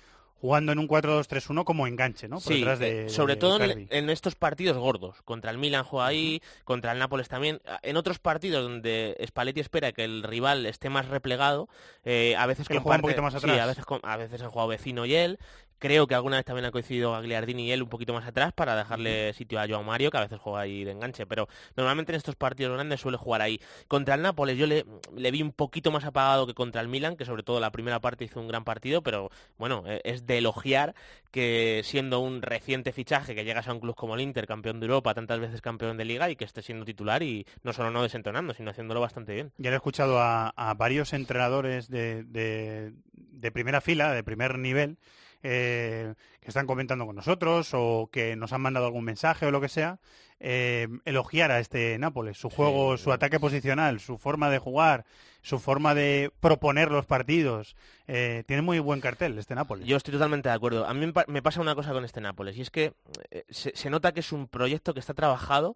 jugando 0.41 0.71
en 0.71 0.79
un 0.79 0.87
4-2-3-1 0.87 1.65
como 1.65 1.85
enganche, 1.85 2.29
¿no? 2.29 2.37
Por 2.37 2.43
Sí, 2.53 2.59
detrás 2.59 2.79
eh, 2.79 3.03
de, 3.03 3.09
sobre 3.09 3.35
de 3.35 3.39
todo 3.41 3.59
en, 3.61 4.09
estos 4.09 4.35
partidos 4.35 4.77
gordos. 4.77 5.21
Contra 5.23 5.51
el 5.51 5.57
Milan 5.57 5.83
juega 5.83 6.07
ahí, 6.07 6.41
contra 6.63 6.93
el 6.93 6.99
Nápoles 6.99 7.27
también. 7.27 7.59
En 7.81 7.97
otros 7.97 8.19
partidos 8.19 8.63
donde 8.63 9.17
Spalletti 9.27 9.59
espera 9.59 9.91
que 9.91 10.05
el 10.05 10.23
rival 10.23 10.65
esté 10.65 10.89
más 10.89 11.09
replegado, 11.09 11.67
eh, 12.05 12.37
a 12.37 12.45
veces 12.45 12.69
Que 12.69 12.79
juega 12.79 12.95
un 12.95 13.01
poquito 13.01 13.21
más 13.21 13.33
sí, 13.33 13.37
atrás. 13.39 13.59
a 13.59 13.65
veces, 13.65 13.85
con- 13.85 13.99
a 14.03 14.15
veces 14.15 14.41
han 14.41 14.49
jugado 14.49 14.69
vecino 14.69 15.05
y 15.05 15.13
él. 15.15 15.39
Creo 15.79 16.07
que 16.07 16.15
alguna 16.15 16.35
vez 16.37 16.45
también 16.45 16.65
ha 16.65 16.71
coincidido 16.71 17.13
Gagliardini 17.13 17.67
y 17.67 17.71
él 17.71 17.81
un 17.81 17.89
poquito 17.89 18.13
más 18.13 18.27
atrás 18.27 18.51
para 18.53 18.75
dejarle 18.75 19.33
sitio 19.33 19.59
a 19.59 19.67
Joao 19.67 19.83
Mario, 19.83 20.11
que 20.11 20.17
a 20.17 20.21
veces 20.21 20.39
juega 20.39 20.59
ahí 20.59 20.83
de 20.83 20.91
enganche, 20.91 21.25
pero 21.25 21.47
normalmente 21.75 22.11
en 22.11 22.17
estos 22.17 22.35
partidos 22.35 22.73
grandes 22.73 22.99
suele 22.99 23.17
jugar 23.17 23.41
ahí. 23.41 23.59
Contra 23.87 24.15
el 24.15 24.21
Nápoles 24.21 24.57
yo 24.57 24.67
le, 24.67 24.85
le 25.15 25.31
vi 25.31 25.41
un 25.41 25.53
poquito 25.53 25.91
más 25.91 26.03
apagado 26.03 26.45
que 26.45 26.53
contra 26.53 26.81
el 26.81 26.89
Milan, 26.89 27.15
que 27.15 27.25
sobre 27.25 27.43
todo 27.43 27.59
la 27.59 27.71
primera 27.71 27.99
parte 27.99 28.25
hizo 28.25 28.39
un 28.39 28.47
gran 28.47 28.63
partido, 28.63 29.01
pero 29.01 29.31
bueno, 29.57 29.83
eh, 29.87 30.01
es 30.03 30.25
de 30.27 30.39
elogiar 30.39 30.95
que 31.31 31.81
siendo 31.83 32.19
un 32.19 32.41
reciente 32.41 32.91
fichaje 32.91 33.33
que 33.33 33.45
llegas 33.45 33.67
a 33.67 33.73
un 33.73 33.79
club 33.79 33.95
como 33.95 34.15
el 34.15 34.21
Inter, 34.21 34.47
campeón 34.47 34.79
de 34.79 34.87
Europa, 34.87 35.13
tantas 35.13 35.39
veces 35.39 35.61
campeón 35.61 35.95
de 35.97 36.05
Liga, 36.05 36.29
y 36.29 36.35
que 36.35 36.43
esté 36.43 36.61
siendo 36.61 36.85
titular 36.85 37.23
y 37.23 37.45
no 37.63 37.71
solo 37.71 37.89
no 37.91 38.03
desentonando, 38.03 38.53
sino 38.53 38.71
haciéndolo 38.71 38.99
bastante 38.99 39.33
bien. 39.33 39.51
Ya 39.57 39.71
he 39.71 39.75
escuchado 39.75 40.19
a, 40.19 40.49
a 40.49 40.73
varios 40.73 41.13
entrenadores 41.13 41.87
de, 41.87 42.23
de, 42.23 42.93
de 43.13 43.51
primera 43.51 43.79
fila, 43.79 44.11
de 44.11 44.23
primer 44.23 44.57
nivel, 44.57 44.97
eh, 45.43 46.13
que 46.41 46.47
están 46.49 46.67
comentando 46.67 47.05
con 47.05 47.15
nosotros 47.15 47.69
o 47.73 48.09
que 48.11 48.35
nos 48.35 48.53
han 48.53 48.61
mandado 48.61 48.85
algún 48.87 49.05
mensaje 49.05 49.45
o 49.45 49.51
lo 49.51 49.61
que 49.61 49.69
sea, 49.69 49.99
eh, 50.39 50.87
elogiar 51.05 51.51
a 51.51 51.59
este 51.59 51.97
Nápoles, 51.99 52.37
su 52.37 52.49
juego, 52.49 52.97
su 52.97 53.11
ataque 53.11 53.39
posicional, 53.39 53.99
su 53.99 54.17
forma 54.17 54.49
de 54.49 54.59
jugar, 54.59 55.05
su 55.41 55.59
forma 55.59 55.93
de 55.95 56.31
proponer 56.39 56.91
los 56.91 57.05
partidos. 57.05 57.75
Eh, 58.07 58.43
tiene 58.47 58.61
muy 58.61 58.79
buen 58.79 59.01
cartel 59.01 59.37
este 59.37 59.55
Nápoles. 59.55 59.85
Yo 59.87 59.97
estoy 59.97 60.13
totalmente 60.13 60.49
de 60.49 60.55
acuerdo. 60.55 60.85
A 60.87 60.93
mí 60.93 61.05
me, 61.05 61.13
pa- 61.13 61.25
me 61.27 61.41
pasa 61.41 61.61
una 61.61 61.75
cosa 61.75 61.91
con 61.93 62.05
este 62.05 62.21
Nápoles 62.21 62.57
y 62.57 62.61
es 62.61 62.69
que 62.71 62.93
se, 63.49 63.75
se 63.75 63.89
nota 63.89 64.13
que 64.13 64.21
es 64.21 64.31
un 64.31 64.47
proyecto 64.47 64.93
que 64.93 64.99
está 65.01 65.13
trabajado. 65.13 65.75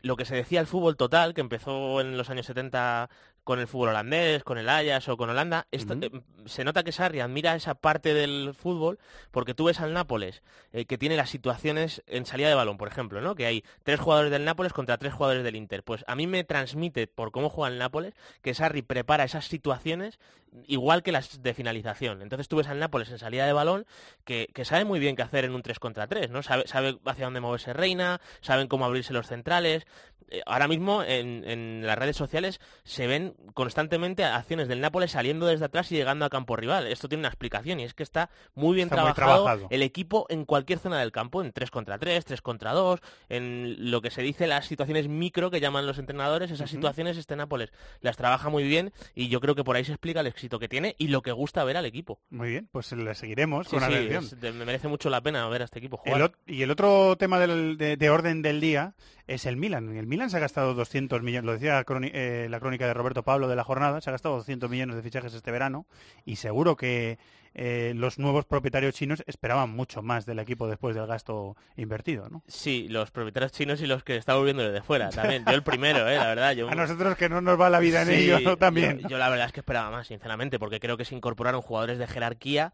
lo 0.00 0.16
que 0.16 0.24
se 0.24 0.36
decía 0.36 0.60
el 0.60 0.66
fútbol 0.68 0.96
total, 0.96 1.34
que 1.34 1.40
empezó 1.40 2.00
en 2.00 2.16
los 2.16 2.30
años 2.30 2.46
70 2.46 3.10
con 3.48 3.60
el 3.60 3.66
fútbol 3.66 3.88
holandés, 3.88 4.44
con 4.44 4.58
el 4.58 4.68
Ajax 4.68 5.08
o 5.08 5.16
con 5.16 5.30
Holanda, 5.30 5.66
esto, 5.70 5.94
eh, 5.94 6.10
se 6.44 6.64
nota 6.64 6.82
que 6.82 6.92
Sarri 6.92 7.20
admira 7.20 7.54
esa 7.54 7.74
parte 7.74 8.12
del 8.12 8.52
fútbol 8.52 8.98
porque 9.30 9.54
tú 9.54 9.64
ves 9.64 9.80
al 9.80 9.94
Nápoles 9.94 10.42
eh, 10.74 10.84
que 10.84 10.98
tiene 10.98 11.16
las 11.16 11.30
situaciones 11.30 12.02
en 12.06 12.26
salida 12.26 12.50
de 12.50 12.54
balón, 12.54 12.76
por 12.76 12.88
ejemplo, 12.88 13.22
¿no? 13.22 13.34
que 13.34 13.46
hay 13.46 13.64
tres 13.84 14.00
jugadores 14.00 14.30
del 14.30 14.44
Nápoles 14.44 14.74
contra 14.74 14.98
tres 14.98 15.14
jugadores 15.14 15.44
del 15.44 15.56
Inter. 15.56 15.82
Pues 15.82 16.04
a 16.06 16.14
mí 16.14 16.26
me 16.26 16.44
transmite, 16.44 17.06
por 17.06 17.32
cómo 17.32 17.48
juega 17.48 17.72
el 17.72 17.78
Nápoles, 17.78 18.12
que 18.42 18.52
Sarri 18.52 18.82
prepara 18.82 19.24
esas 19.24 19.46
situaciones 19.46 20.18
igual 20.66 21.02
que 21.02 21.12
las 21.12 21.42
de 21.42 21.54
finalización. 21.54 22.22
Entonces 22.22 22.48
tú 22.48 22.56
ves 22.56 22.68
al 22.68 22.78
Nápoles 22.78 23.10
en 23.10 23.18
salida 23.18 23.46
de 23.46 23.52
balón 23.52 23.86
que, 24.24 24.48
que 24.54 24.64
sabe 24.64 24.84
muy 24.84 24.98
bien 24.98 25.16
qué 25.16 25.22
hacer 25.22 25.44
en 25.44 25.54
un 25.54 25.62
3 25.62 25.78
contra 25.78 26.06
3, 26.06 26.30
¿no? 26.30 26.42
Sabe, 26.42 26.66
sabe 26.66 26.98
hacia 27.04 27.24
dónde 27.24 27.40
moverse 27.40 27.72
Reina, 27.72 28.20
saben 28.40 28.68
cómo 28.68 28.84
abrirse 28.84 29.12
los 29.12 29.26
centrales. 29.26 29.86
Eh, 30.30 30.42
ahora 30.46 30.68
mismo 30.68 31.02
en, 31.02 31.44
en 31.48 31.86
las 31.86 31.98
redes 31.98 32.16
sociales 32.16 32.60
se 32.84 33.06
ven 33.06 33.34
constantemente 33.54 34.24
acciones 34.24 34.68
del 34.68 34.80
Nápoles 34.80 35.10
saliendo 35.12 35.46
desde 35.46 35.64
atrás 35.64 35.90
y 35.92 35.96
llegando 35.96 36.24
a 36.24 36.30
campo 36.30 36.56
rival. 36.56 36.86
Esto 36.86 37.08
tiene 37.08 37.20
una 37.20 37.28
explicación 37.28 37.80
y 37.80 37.84
es 37.84 37.94
que 37.94 38.02
está 38.02 38.30
muy 38.54 38.74
bien 38.74 38.88
Está 38.88 39.02
muy 39.04 39.12
trabajado, 39.14 39.66
el 39.70 39.82
equipo 39.82 40.26
en 40.28 40.44
cualquier 40.44 40.78
zona 40.78 40.98
del 41.00 41.12
campo, 41.12 41.42
en 41.42 41.52
3 41.52 41.70
contra 41.70 41.98
3, 41.98 42.24
3 42.24 42.42
contra 42.42 42.72
2, 42.72 43.00
en 43.28 43.90
lo 43.90 44.00
que 44.00 44.10
se 44.10 44.22
dice 44.22 44.46
las 44.46 44.66
situaciones 44.66 45.08
micro 45.08 45.50
que 45.50 45.60
llaman 45.60 45.86
los 45.86 45.98
entrenadores, 45.98 46.50
esas 46.50 46.70
situaciones 46.70 47.16
este 47.16 47.36
Nápoles 47.36 47.70
las 48.00 48.16
trabaja 48.16 48.48
muy 48.48 48.64
bien 48.64 48.92
y 49.14 49.28
yo 49.28 49.40
creo 49.40 49.54
que 49.54 49.64
por 49.64 49.76
ahí 49.76 49.84
se 49.84 49.92
explica 49.92 50.20
el 50.20 50.26
éxito 50.26 50.58
que 50.58 50.68
tiene 50.68 50.94
y 50.98 51.08
lo 51.08 51.22
que 51.22 51.32
gusta 51.32 51.64
ver 51.64 51.76
al 51.76 51.86
equipo. 51.86 52.20
Muy 52.30 52.50
bien, 52.50 52.68
pues 52.72 52.92
le 52.92 53.14
seguiremos 53.14 53.66
Sí, 53.68 53.76
con 53.76 53.86
sí, 53.88 53.94
atención. 53.94 54.24
es- 54.24 54.54
me 54.54 54.64
merece 54.64 54.88
mucho 54.88 55.10
la 55.10 55.20
pena 55.20 55.46
ver 55.48 55.62
a 55.62 55.64
este 55.64 55.78
equipo 55.78 55.96
jugar. 55.96 56.32
El 56.46 56.54
y 56.54 56.62
el 56.62 56.70
otro 56.70 57.16
tema 57.16 57.38
del- 57.38 57.76
de, 57.78 57.96
de 57.96 58.10
orden 58.10 58.42
del 58.42 58.60
día 58.60 58.94
es 59.26 59.44
el 59.46 59.56
Milan. 59.56 59.94
El 59.96 60.06
Milan 60.06 60.30
se 60.30 60.38
ha 60.38 60.40
gastado 60.40 60.74
200 60.74 61.22
millones, 61.22 61.44
lo 61.44 61.52
decía 61.52 61.74
la 61.74 61.84
eh, 62.12 62.46
la 62.50 62.60
crónica 62.60 62.86
de 62.86 62.94
Roberto 62.94 63.22
Pablo 63.28 63.46
de 63.46 63.56
la 63.56 63.62
jornada, 63.62 64.00
se 64.00 64.08
ha 64.08 64.12
gastado 64.12 64.36
200 64.36 64.70
millones 64.70 64.96
de 64.96 65.02
fichajes 65.02 65.34
este 65.34 65.50
verano 65.50 65.84
y 66.24 66.36
seguro 66.36 66.76
que 66.76 67.18
eh, 67.52 67.92
los 67.94 68.18
nuevos 68.18 68.46
propietarios 68.46 68.94
chinos 68.94 69.22
esperaban 69.26 69.68
mucho 69.68 70.00
más 70.00 70.24
del 70.24 70.38
equipo 70.38 70.66
después 70.66 70.96
del 70.96 71.06
gasto 71.06 71.54
invertido, 71.76 72.30
¿no? 72.30 72.42
Sí, 72.46 72.88
los 72.88 73.10
propietarios 73.10 73.52
chinos 73.52 73.82
y 73.82 73.86
los 73.86 74.02
que 74.02 74.16
están 74.16 74.38
volviendo 74.38 74.62
desde 74.62 74.80
fuera 74.80 75.10
también. 75.10 75.44
Yo 75.44 75.52
el 75.52 75.62
primero, 75.62 76.08
eh, 76.08 76.16
la 76.16 76.26
verdad. 76.28 76.52
Yo... 76.52 76.68
A 76.70 76.74
nosotros 76.74 77.16
que 77.18 77.28
no 77.28 77.42
nos 77.42 77.60
va 77.60 77.68
la 77.68 77.80
vida 77.80 78.00
en 78.00 78.08
Sí, 78.08 78.14
ello 78.14 78.40
¿no? 78.40 78.56
también. 78.56 79.00
Yo, 79.00 79.08
yo 79.10 79.18
la 79.18 79.28
verdad 79.28 79.44
es 79.46 79.52
que 79.52 79.60
esperaba 79.60 79.90
más, 79.90 80.06
sinceramente, 80.06 80.58
porque 80.58 80.80
creo 80.80 80.96
que 80.96 81.04
se 81.04 81.14
incorporaron 81.14 81.60
jugadores 81.60 81.98
de 81.98 82.06
jerarquía 82.06 82.72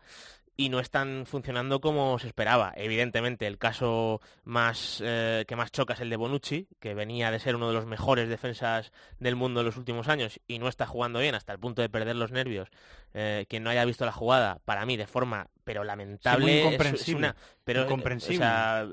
y 0.56 0.68
no 0.68 0.78
están 0.78 1.24
funcionando 1.26 1.80
como 1.80 2.18
se 2.18 2.28
esperaba. 2.28 2.72
Evidentemente, 2.76 3.46
el 3.46 3.58
caso 3.58 4.20
más 4.44 5.02
eh, 5.04 5.44
que 5.48 5.56
más 5.56 5.72
choca 5.72 5.94
es 5.94 6.00
el 6.00 6.10
de 6.10 6.16
Bonucci, 6.16 6.68
que 6.78 6.94
venía 6.94 7.30
de 7.32 7.40
ser 7.40 7.56
uno 7.56 7.68
de 7.68 7.74
los 7.74 7.86
mejores 7.86 8.28
defensas 8.28 8.92
del 9.18 9.34
mundo 9.34 9.60
en 9.60 9.66
los 9.66 9.76
últimos 9.76 10.06
años 10.08 10.38
y 10.46 10.58
no 10.60 10.68
está 10.68 10.86
jugando 10.86 11.18
bien 11.18 11.34
hasta 11.34 11.52
el 11.52 11.58
punto 11.58 11.82
de 11.82 11.88
perder 11.88 12.14
los 12.16 12.30
nervios. 12.30 12.68
Eh, 13.14 13.46
quien 13.48 13.62
no 13.64 13.70
haya 13.70 13.84
visto 13.84 14.04
la 14.04 14.12
jugada, 14.12 14.58
para 14.64 14.86
mí, 14.86 14.96
de 14.96 15.06
forma 15.06 15.48
pero 15.64 15.82
lamentable, 15.82 16.78
Sí, 16.78 16.84
es- 16.94 17.08
una, 17.14 17.34
pero, 17.64 17.80
eh, 17.80 17.84
Incomprensible. 17.84 18.36
o 18.36 18.38
sea, 18.48 18.86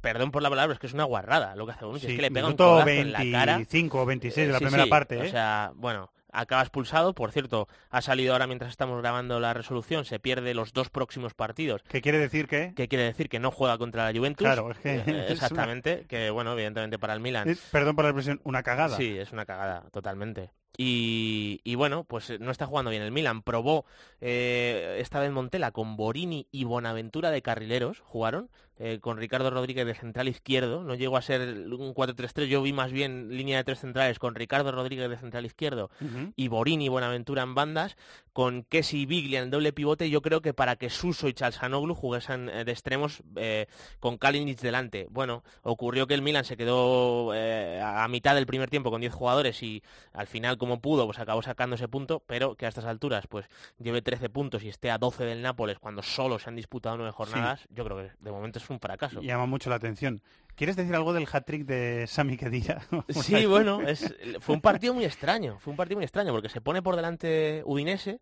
perdón 0.00 0.30
por 0.30 0.40
la 0.42 0.50
palabra, 0.50 0.72
es 0.74 0.78
que 0.80 0.86
es 0.86 0.92
una 0.94 1.04
guarrada 1.04 1.56
lo 1.56 1.66
que 1.66 1.72
hace 1.72 1.84
Bonucci. 1.84 2.06
Sí, 2.06 2.12
es 2.12 2.16
que 2.16 2.22
le 2.22 2.30
pega 2.30 2.46
un 2.46 2.50
minuto 2.52 2.64
codazo 2.64 2.88
en 2.90 3.12
la 3.12 3.18
cara. 3.32 3.54
25 3.56 4.02
o 4.02 4.06
26 4.06 4.46
de 4.46 4.52
la 4.52 4.58
Sí, 4.60 4.64
primera 4.64 4.86
parte, 4.86 5.18
O 5.18 5.22
¿eh? 5.24 5.30
sea, 5.30 5.72
bueno, 5.74 6.12
acaba 6.32 6.62
expulsado. 6.62 7.14
Por 7.14 7.30
cierto, 7.30 7.68
ha 7.90 8.02
salido 8.02 8.32
ahora 8.32 8.46
mientras 8.46 8.70
estamos 8.70 9.00
grabando 9.00 9.38
la 9.38 9.54
resolución, 9.54 10.04
se 10.04 10.18
pierde 10.18 10.54
los 10.54 10.72
dos 10.72 10.90
próximos 10.90 11.34
partidos. 11.34 11.82
¿Qué 11.88 12.02
quiere 12.02 12.18
decir 12.18 12.48
que? 12.48 12.72
¿Qué 12.74 12.88
quiere 12.88 13.04
decir? 13.04 13.28
Que 13.28 13.38
no 13.38 13.50
juega 13.50 13.78
contra 13.78 14.10
la 14.10 14.18
Juventus. 14.18 14.44
Claro, 14.44 14.70
es 14.70 14.78
que 14.78 14.96
Eh, 14.96 15.02
es 15.06 15.08
una- 15.08 15.26
Exactamente, 15.28 16.06
que 16.08 16.30
bueno, 16.30 16.52
evidentemente 16.54 16.98
para 16.98 17.14
el 17.14 17.20
Milan. 17.20 17.48
Es, 17.48 17.60
perdón 17.70 17.94
por 17.94 18.04
la 18.04 18.10
expresión, 18.10 18.40
una 18.44 18.62
cagada. 18.62 18.96
Sí, 18.96 19.16
es 19.18 19.30
una 19.32 19.44
cagada, 19.46 19.84
totalmente. 19.92 20.50
Y, 20.76 21.60
y 21.64 21.74
bueno, 21.74 22.04
pues 22.04 22.30
eh, 22.30 22.38
no 22.38 22.50
está 22.50 22.66
jugando 22.66 22.90
bien 22.90 23.02
el 23.02 23.12
Milan. 23.12 23.42
Probó 23.42 23.84
eh, 24.20 24.96
esta 25.00 25.20
vez 25.20 25.30
Montela 25.30 25.70
con 25.70 25.96
Borini 25.96 26.46
y 26.50 26.64
Bonaventura 26.64 27.30
de 27.30 27.42
carrileros, 27.42 28.00
jugaron, 28.00 28.48
eh, 28.78 28.98
con 29.00 29.18
Ricardo 29.18 29.50
Rodríguez 29.50 29.86
de 29.86 29.94
central 29.94 30.28
izquierdo. 30.28 30.82
No 30.82 30.94
llegó 30.94 31.16
a 31.16 31.22
ser 31.22 31.40
un 31.40 31.94
4-3-3, 31.94 32.46
yo 32.46 32.62
vi 32.62 32.72
más 32.72 32.90
bien 32.90 33.36
línea 33.36 33.58
de 33.58 33.64
tres 33.64 33.80
centrales 33.80 34.18
con 34.18 34.34
Ricardo 34.34 34.72
Rodríguez 34.72 35.10
de 35.10 35.18
central 35.18 35.44
izquierdo 35.44 35.90
y 36.36 36.48
Borini 36.48 36.86
y 36.86 36.88
Buenaventura 36.88 37.42
en 37.42 37.54
bandas, 37.54 37.96
con 38.32 38.62
Kessi 38.64 39.02
y 39.02 39.06
Biglia 39.06 39.38
en 39.38 39.44
el 39.46 39.50
doble 39.50 39.72
pivote, 39.72 40.08
yo 40.08 40.22
creo 40.22 40.40
que 40.40 40.54
para 40.54 40.76
que 40.76 40.90
Suso 40.90 41.28
y 41.28 41.34
Chalsanoglu 41.34 41.94
jugasen 41.94 42.48
eh, 42.48 42.64
de 42.64 42.72
extremos 42.72 43.22
eh, 43.36 43.66
con 44.00 44.18
Kalinic 44.18 44.60
delante. 44.60 45.06
Bueno, 45.10 45.42
ocurrió 45.62 46.06
que 46.06 46.14
el 46.14 46.22
Milan 46.22 46.44
se 46.44 46.56
quedó 46.56 47.34
eh, 47.34 47.80
a 47.82 48.06
mitad 48.08 48.34
del 48.34 48.46
primer 48.46 48.70
tiempo 48.70 48.90
con 48.90 49.00
10 49.00 49.12
jugadores 49.12 49.62
y 49.62 49.82
al 50.12 50.26
final 50.26 50.56
como 50.56 50.80
pudo 50.80 51.06
pues 51.06 51.18
acabó 51.18 51.42
sacando 51.42 51.76
ese 51.76 51.88
punto, 51.88 52.22
pero 52.26 52.54
que 52.54 52.66
a 52.66 52.68
estas 52.68 52.84
alturas 52.84 53.26
pues 53.26 53.46
lleve 53.78 54.02
13 54.02 54.30
puntos 54.30 54.62
y 54.62 54.68
esté 54.68 54.90
a 54.90 54.98
12 54.98 55.24
del 55.24 55.42
Nápoles 55.42 55.78
cuando 55.78 56.02
solo 56.02 56.38
se 56.38 56.48
han 56.48 56.56
disputado 56.56 56.96
9 56.96 57.12
jornadas, 57.12 57.66
yo 57.70 57.84
creo 57.84 57.98
que 57.98 58.10
de 58.18 58.30
momento 58.30 58.58
es 58.58 58.70
un 58.70 58.80
fracaso. 58.80 59.20
Llama 59.20 59.46
mucho 59.46 59.68
la 59.70 59.76
atención. 59.76 60.22
¿Quieres 60.54 60.76
decir 60.76 60.94
algo 60.94 61.12
del 61.12 61.26
hat-trick 61.30 61.64
de 61.64 62.06
Sami 62.06 62.36
Khedira? 62.36 62.82
Sí, 63.08 63.46
bueno, 63.46 63.80
es, 63.80 64.14
fue 64.40 64.54
un 64.54 64.60
partido 64.60 64.94
muy 64.94 65.04
extraño, 65.04 65.58
fue 65.58 65.70
un 65.70 65.76
partido 65.76 65.96
muy 65.98 66.04
extraño 66.04 66.32
porque 66.32 66.48
se 66.48 66.60
pone 66.60 66.82
por 66.82 66.96
delante 66.96 67.62
Udinese, 67.64 68.20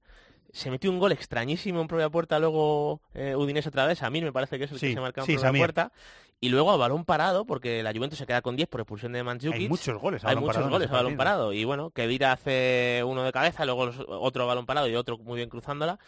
se 0.53 0.71
metió 0.71 0.91
un 0.91 0.99
gol 0.99 1.13
extrañísimo 1.13 1.81
en 1.81 1.89
propia 1.89 2.09
puerta, 2.09 2.39
luego 2.39 3.01
eh, 3.15 3.35
Udinese 3.37 3.69
otra 3.69 3.87
vez, 3.87 4.03
a 4.03 4.11
mí 4.11 4.21
me 4.23 4.33
parece 4.33 4.59
que 4.59 4.65
es 4.65 4.73
el 4.73 4.79
Sí, 4.79 4.89
que 4.89 4.95
se 4.95 5.01
marca 5.01 5.21
en 5.23 5.27
sí, 5.27 5.33
propia 5.35 5.49
Samir. 5.49 5.61
puerta, 5.61 5.93
y 6.41 6.49
luego 6.49 6.71
a 6.71 6.77
balón 6.77 7.05
parado 7.05 7.45
porque 7.45 7.83
la 7.83 7.93
Juventus 7.93 8.19
se 8.19 8.27
queda 8.27 8.41
con 8.43 8.57
10 8.57 8.69
por 8.69 8.81
expulsión 8.81 9.13
de 9.13 9.23
Mandzukic. 9.23 9.61
Hay 9.61 9.69
muchos 9.69 10.01
goles 10.01 10.25
a 10.25 10.29
Hay 10.29 10.35
balón 10.37 10.45
muchos 10.45 10.55
parado 10.57 10.67
en 10.69 10.73
goles 10.73 10.89
a 10.91 10.93
balón 10.93 11.17
parado 11.17 11.53
y 11.53 11.65
bueno, 11.65 11.91
Kedira 11.91 12.33
hace 12.33 13.03
uno 13.05 13.23
de 13.25 13.33
cabeza, 13.33 13.65
luego 13.67 13.91
otro 14.21 14.45
a 14.45 14.47
balón 14.47 14.65
parado 14.67 14.89
y 14.89 14.95
otro 14.95 15.19
muy 15.19 15.37
bien 15.37 15.51
cruzándola. 15.51 15.99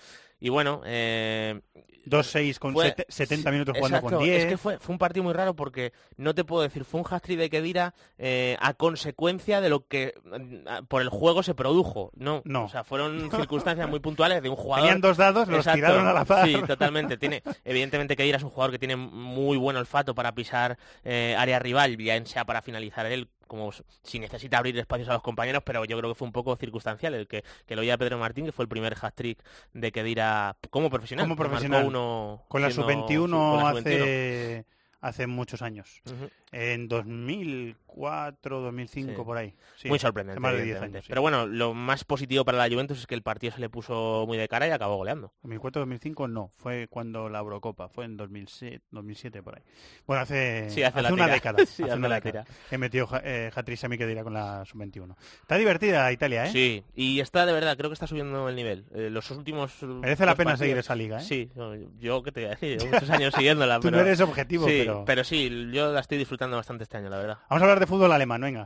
Y 0.45 0.49
bueno, 0.49 0.81
eh, 0.85 1.61
2-6 2.05 2.59
con 2.59 2.73
fue- 2.73 2.87
sete- 2.89 3.07
70 3.09 3.53
minutos 3.53 3.77
jugando 3.77 3.99
Exacto, 3.99 4.17
con 4.17 4.25
10. 4.25 4.43
Es 4.43 4.49
que 4.49 4.59
fue, 4.59 4.79
fue 4.81 4.93
un 4.93 4.99
partido 4.99 5.23
muy 5.23 5.33
raro 5.35 5.55
porque 5.55 5.93
no 6.17 6.35
te 6.35 6.43
puedo 6.43 6.63
decir, 6.65 6.85
fue 6.85 6.99
un 7.01 7.07
hat-trick 7.09 7.39
de 7.39 7.49
Kedira 7.49 7.95
eh, 8.19 8.57
a 8.61 8.75
consecuencia 8.75 9.61
de 9.61 9.69
lo 9.71 9.87
que 9.87 10.15
mm, 10.25 10.87
por 10.89 11.01
el 11.01 11.11
juego 11.11 11.45
se 11.45 11.55
produjo. 11.55 12.11
No, 12.17 12.43
No. 12.45 12.65
o 12.65 12.69
sea, 12.69 12.83
fueron 12.83 13.31
circunstancias 13.47 13.89
muy 13.89 14.01
puntuales 14.01 14.43
de 14.43 14.49
un 14.49 14.57
jugador. 14.57 14.85
Tenían 14.87 15.01
dos 15.01 15.17
dados, 15.17 15.47
los 15.47 15.59
Exacto, 15.59 15.77
tiraron 15.77 16.09
al 16.09 16.17
azar. 16.17 16.45
Sí, 16.45 16.57
totalmente. 16.67 17.17
Tiene, 17.19 17.41
evidentemente 17.65 18.17
Kedira 18.17 18.39
es 18.39 18.43
un 18.43 18.51
jugador 18.51 18.73
que 18.73 18.81
tiene 18.81 18.97
muy 18.97 19.57
buen 19.57 19.77
olfato 19.77 20.13
para 20.13 20.35
pisar 20.35 20.77
eh, 21.05 21.37
área 21.39 21.61
rival, 21.61 21.97
bien 21.97 22.27
sea 22.27 22.45
para 22.45 22.63
finalizar 22.63 23.07
él 23.07 23.29
como 23.53 23.71
si 24.03 24.19
necesita 24.19 24.57
abrir 24.57 24.79
espacios 24.79 25.11
a 25.11 25.13
los 25.13 25.23
compañeros, 25.23 25.63
pero 25.63 25.85
yo 25.85 25.99
creo 25.99 26.11
que 26.11 26.15
fue 26.15 26.25
un 26.25 26.33
poco 26.33 26.57
circunstancial 26.57 27.13
el 27.13 27.29
que, 27.29 27.45
que 27.67 27.77
lo 27.77 27.83
oía 27.83 27.99
Pedro 27.99 28.17
Martín, 28.17 28.47
que 28.47 28.53
fue 28.53 28.63
el 28.63 28.69
primer 28.71 28.97
hat-trick 28.99 29.39
de 29.75 29.93
Kedira 29.93 30.57
como 30.71 30.89
profesional. 30.89 31.27
Como 31.27 31.37
profesional. 31.37 31.85
uno 31.85 32.43
con 32.49 32.63
la 32.63 32.71
siendo- 32.71 32.91
sub-21 32.91 33.29
con 33.29 33.63
la 33.63 33.71
sub-21. 33.75 33.81
hace, 33.81 34.65
hace 35.03 35.27
muchos 35.27 35.61
años. 35.61 36.01
Ujú. 36.07 36.31
En 36.53 36.87
2004, 36.89 38.61
2005, 38.61 39.13
Sí. 39.17 39.25
por 39.25 39.37
ahí. 39.37 39.55
Sí, 39.77 39.89
muy 39.89 39.99
sorprendente. 39.99 40.37
hace 40.39 40.41
Más 40.41 40.53
de 40.53 40.57
10 40.59 40.63
evidentemente. 40.65 40.99
años. 40.99 41.05
sí. 41.07 41.09
Pero 41.11 41.23
bueno, 41.23 41.47
lo 41.47 41.75
más 41.75 42.05
positivo 42.05 42.45
para 42.45 42.59
la 42.59 42.69
Juventus 42.73 42.99
es 43.01 43.07
que 43.07 43.15
el 43.15 43.23
partido 43.23 43.53
se 43.53 43.61
le 43.61 43.69
puso 43.69 44.25
muy 44.27 44.39
de 44.39 44.49
cara 44.49 44.67
y 44.67 44.71
acabó 44.71 44.97
goleando. 44.97 45.33
2004-2005 45.45 46.29
no, 46.31 46.49
fue 46.57 46.87
cuando 46.89 47.29
la 47.29 47.39
Eurocopa, 47.41 47.89
fue 47.89 48.05
en 48.05 48.17
2007, 48.17 48.83
2007 48.91 49.43
por 49.43 49.57
ahí. 49.57 49.63
Bueno, 50.07 50.23
hace, 50.23 50.71
Sí, 50.71 50.83
hace 50.83 51.03
la 51.03 51.13
una 51.13 51.25
tira. 51.25 51.35
década. 51.35 51.63
Hace 51.63 51.85
hace 51.85 51.95
una 51.97 52.09
la 52.09 52.15
década 52.21 52.45
tira. 52.45 52.57
Que 52.71 52.79
metió 52.79 53.09
eh, 53.25 53.51
Hattrick 53.55 53.79
Sami 53.79 53.97
Khedira 53.99 54.23
con 54.23 54.33
la 54.35 54.65
sub-21. 54.65 55.17
Está 55.41 55.57
divertida 55.57 56.11
Italia, 56.13 56.47
¿eh? 56.47 56.51
Sí, 56.53 56.85
y 56.95 57.21
está 57.21 57.47
de 57.47 57.53
verdad, 57.53 57.77
creo 57.77 57.91
que 57.91 57.95
está 57.95 58.07
subiendo 58.07 58.49
el 58.49 58.57
nivel. 58.57 58.85
Eh, 58.95 59.11
los 59.11 59.31
últimos 59.31 59.83
Merece 59.83 60.27
la 60.27 60.35
pena 60.35 60.57
seguir 60.57 60.77
esa 60.79 60.95
liga, 60.95 61.19
¿eh? 61.21 61.25
Sí, 61.25 61.51
no, 61.55 61.75
yo 61.99 62.23
que 62.23 62.31
te 62.33 62.41
voy 62.41 62.47
a 62.49 62.57
decir, 62.57 62.79
muchos 62.91 63.11
años 63.11 63.35
siguiéndola. 63.35 63.81
Tú 63.81 63.91
no 63.91 63.97
pero... 63.99 64.07
eres 64.09 64.21
objetivo, 64.21 64.67
sí, 64.69 64.85
pero- 65.07 65.25
sí, 65.25 65.51
yo 65.73 65.93
la 65.93 66.01
estoy 66.01 66.19
disfrutando 66.19 66.57
bastante 66.57 66.85
este 66.85 66.97
año, 66.97 67.09
la 67.11 67.19
verdad. 67.19 67.39
Vamos 67.49 67.63
a 67.63 67.65
hablar 67.65 67.81
de 67.81 67.87
fútbol 67.87 68.13
alemán, 68.13 68.41
venga. 68.41 68.65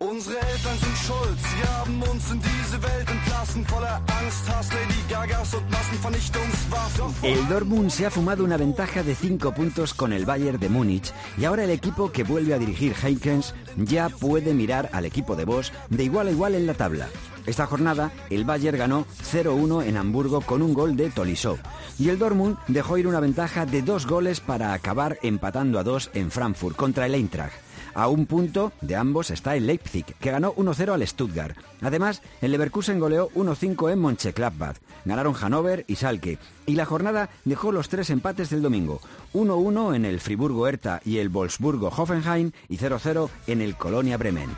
El 7.23 7.49
Dortmund 7.49 7.91
se 7.91 8.07
ha 8.07 8.11
fumado 8.11 8.45
una 8.45 8.57
ventaja 8.57 9.03
de 9.03 9.15
5 9.15 9.53
puntos 9.53 9.95
con 9.95 10.13
el 10.13 10.25
Bayern 10.27 10.59
de 10.59 10.69
Múnich 10.69 11.13
y 11.39 11.45
ahora 11.45 11.65
el 11.65 11.71
equipo 11.71 12.11
que 12.13 12.25
vuelve 12.25 12.55
a 12.55 12.59
dirigir 12.59 12.95
Heikens 13.03 13.55
ya 13.77 14.09
puede 14.09 14.55
mirar 14.55 14.91
al 14.93 15.05
equipo 15.05 15.37
de 15.37 15.45
Bosch 15.45 15.73
de 15.91 16.05
igual 16.05 16.29
a 16.29 16.31
igual 16.31 16.55
en 16.55 16.67
la 16.67 16.75
tabla. 16.75 17.09
Esta 17.47 17.67
jornada 17.67 18.13
el 18.31 18.45
Bayern 18.45 18.79
ganó 18.79 19.07
0-1 19.23 19.85
en 19.85 19.97
Hamburgo 19.97 20.41
con 20.41 20.63
un 20.63 20.75
gol 20.75 20.97
de 20.97 21.11
Tolisso 21.11 21.59
y 21.99 22.09
el 22.09 22.19
Dortmund 22.19 22.59
dejó 22.69 22.99
ir 22.99 23.07
una 23.07 23.21
ventaja 23.21 23.67
de 23.67 23.83
dos 23.83 24.07
goles 24.07 24.41
para 24.41 24.73
acabar 24.73 25.19
empatando 25.23 25.79
a 25.79 25.85
dos 25.85 26.11
en 26.15 26.31
Frankfurt 26.31 26.77
contra 26.77 27.07
el 27.07 27.15
Eintracht. 27.15 27.67
A 27.97 28.09
un 28.09 28.27
punto 28.27 28.73
de 28.83 28.95
ambos 28.95 29.31
está 29.31 29.57
el 29.57 29.67
Leipzig, 29.67 30.05
que 30.05 30.31
ganó 30.31 30.55
1-0 30.55 30.93
al 30.93 31.07
Stuttgart. 31.09 31.57
Además, 31.81 32.21
el 32.43 32.51
Leverkusen 32.51 33.01
goleó 33.01 33.31
1-5 33.31 33.91
en 33.91 33.99
Mönchengladbach. 34.01 34.77
Ganaron 35.07 35.33
Hannover 35.33 35.87
y 35.89 35.97
Salke. 35.97 36.39
Y 36.67 36.75
la 36.75 36.85
jornada 36.85 37.31
dejó 37.47 37.73
los 37.73 37.89
tres 37.89 38.11
empates 38.11 38.51
del 38.51 38.61
domingo. 38.61 39.01
1-1 39.33 39.97
en 39.97 40.05
el 40.05 40.21
Friburgo 40.21 40.69
Hertha 40.69 41.01
y 41.07 41.17
el 41.17 41.31
Wolfsburgo 41.31 41.89
Hoffenheim 41.89 42.53
y 42.69 42.77
0-0 42.77 43.31
en 43.47 43.63
el 43.63 43.77
Colonia 43.77 44.19
Bremen. 44.19 44.51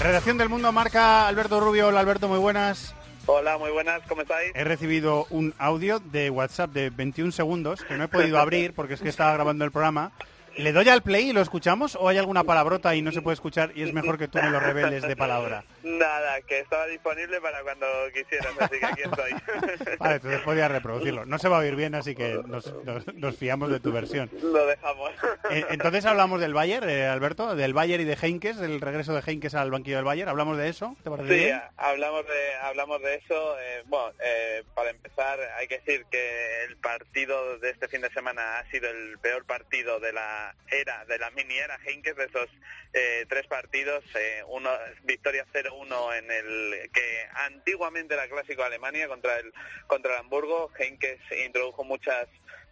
Redacción 0.00 0.38
del 0.38 0.48
Mundo 0.48 0.70
marca 0.70 1.26
Alberto 1.26 1.58
Rubio. 1.60 1.88
Hola 1.88 2.00
Alberto, 2.00 2.28
muy 2.28 2.38
buenas. 2.38 2.94
Hola, 3.26 3.58
muy 3.58 3.70
buenas, 3.70 4.00
¿cómo 4.08 4.22
estáis? 4.22 4.52
He 4.54 4.64
recibido 4.64 5.26
un 5.30 5.52
audio 5.58 5.98
de 5.98 6.30
WhatsApp 6.30 6.72
de 6.72 6.90
21 6.90 7.32
segundos 7.32 7.82
que 7.84 7.96
no 7.96 8.04
he 8.04 8.08
podido 8.08 8.38
abrir 8.38 8.72
porque 8.72 8.94
es 8.94 9.00
que 9.00 9.08
estaba 9.08 9.34
grabando 9.34 9.64
el 9.64 9.70
programa. 9.70 10.12
¿Le 10.58 10.72
doy 10.72 10.88
al 10.88 11.02
play 11.02 11.30
y 11.30 11.32
lo 11.32 11.40
escuchamos 11.40 11.94
o 11.96 12.08
hay 12.08 12.18
alguna 12.18 12.44
palabrota 12.44 12.94
y 12.94 13.02
no 13.02 13.12
se 13.12 13.22
puede 13.22 13.34
escuchar 13.34 13.70
y 13.74 13.82
es 13.82 13.92
mejor 13.94 14.18
que 14.18 14.28
tú 14.28 14.38
me 14.42 14.50
lo 14.50 14.60
reveles 14.60 15.02
de 15.02 15.16
palabra? 15.16 15.64
Nada, 15.82 16.40
que 16.42 16.58
estaba 16.60 16.86
disponible 16.86 17.40
para 17.40 17.62
cuando 17.62 17.86
quisieras, 18.12 18.52
así 18.58 18.78
que 18.78 18.86
aquí 18.86 19.02
estoy. 19.02 19.32
Vale, 19.98 20.16
entonces 20.16 20.40
podía 20.40 20.68
reproducirlo. 20.68 21.24
No 21.26 21.38
se 21.38 21.48
va 21.48 21.56
a 21.56 21.60
oír 21.60 21.76
bien, 21.76 21.94
así 21.94 22.14
que 22.14 22.40
nos, 22.46 22.72
nos- 22.84 23.14
nos 23.14 23.36
fiamos 23.36 23.70
de 23.70 23.80
tu 23.80 23.92
versión. 23.92 24.30
Lo 24.42 24.66
dejamos. 24.66 25.12
Eh, 25.50 25.64
Entonces 25.70 26.04
hablamos 26.04 26.40
del 26.42 26.52
Bayern, 26.52 26.90
eh, 26.90 27.06
Alberto, 27.06 27.54
del 27.56 27.72
Bayern 27.72 28.02
y 28.02 28.04
de 28.04 28.18
Heinkes, 28.20 28.58
del 28.58 28.80
regreso 28.82 29.14
de 29.14 29.22
Heinkes 29.26 29.54
al 29.54 29.70
banquillo 29.70 29.96
del 29.96 30.04
Bayern. 30.04 30.28
¿Hablamos 30.28 30.58
de 30.58 30.68
eso? 30.68 30.94
¿Te 31.02 31.08
parece 31.08 31.28
Sí, 31.28 31.44
bien? 31.44 31.62
hablamos 31.78 32.26
de 32.26 32.54
hablamos 32.62 33.00
de 33.00 33.14
eso. 33.14 33.58
eh, 33.60 33.82
bueno, 33.86 34.12
eh, 34.22 34.64
para 34.74 34.90
empezar 34.90 35.38
hay 35.58 35.66
que 35.68 35.78
decir 35.78 36.04
que 36.10 36.64
el 36.64 36.76
partido 36.76 37.58
de 37.60 37.70
este 37.70 37.88
fin 37.88 38.02
de 38.02 38.10
semana 38.10 38.58
ha 38.58 38.70
sido 38.70 38.90
el 38.90 39.18
peor 39.20 39.44
partido 39.46 40.00
de 40.00 40.12
la 40.12 40.47
era, 40.70 41.04
de 41.06 41.18
la 41.18 41.30
mini 41.30 41.58
era 41.58 41.78
Heinkes, 41.84 42.16
de 42.16 42.24
esos 42.24 42.48
eh, 42.92 43.26
tres 43.28 43.46
partidos. 43.46 44.04
eh, 44.14 44.42
uno 44.48 44.70
victoria 45.04 45.46
0-1 45.52 46.18
en 46.18 46.30
el 46.30 46.90
que 46.90 47.28
antiguamente 47.46 48.14
era 48.14 48.28
clásico 48.28 48.62
Alemania 48.62 49.08
contra 49.08 49.38
el 49.38 49.52
contra 49.86 50.14
el 50.14 50.20
Hamburgo. 50.20 50.70
Heinkes 50.78 51.20
introdujo 51.44 51.84
muchas 51.84 52.28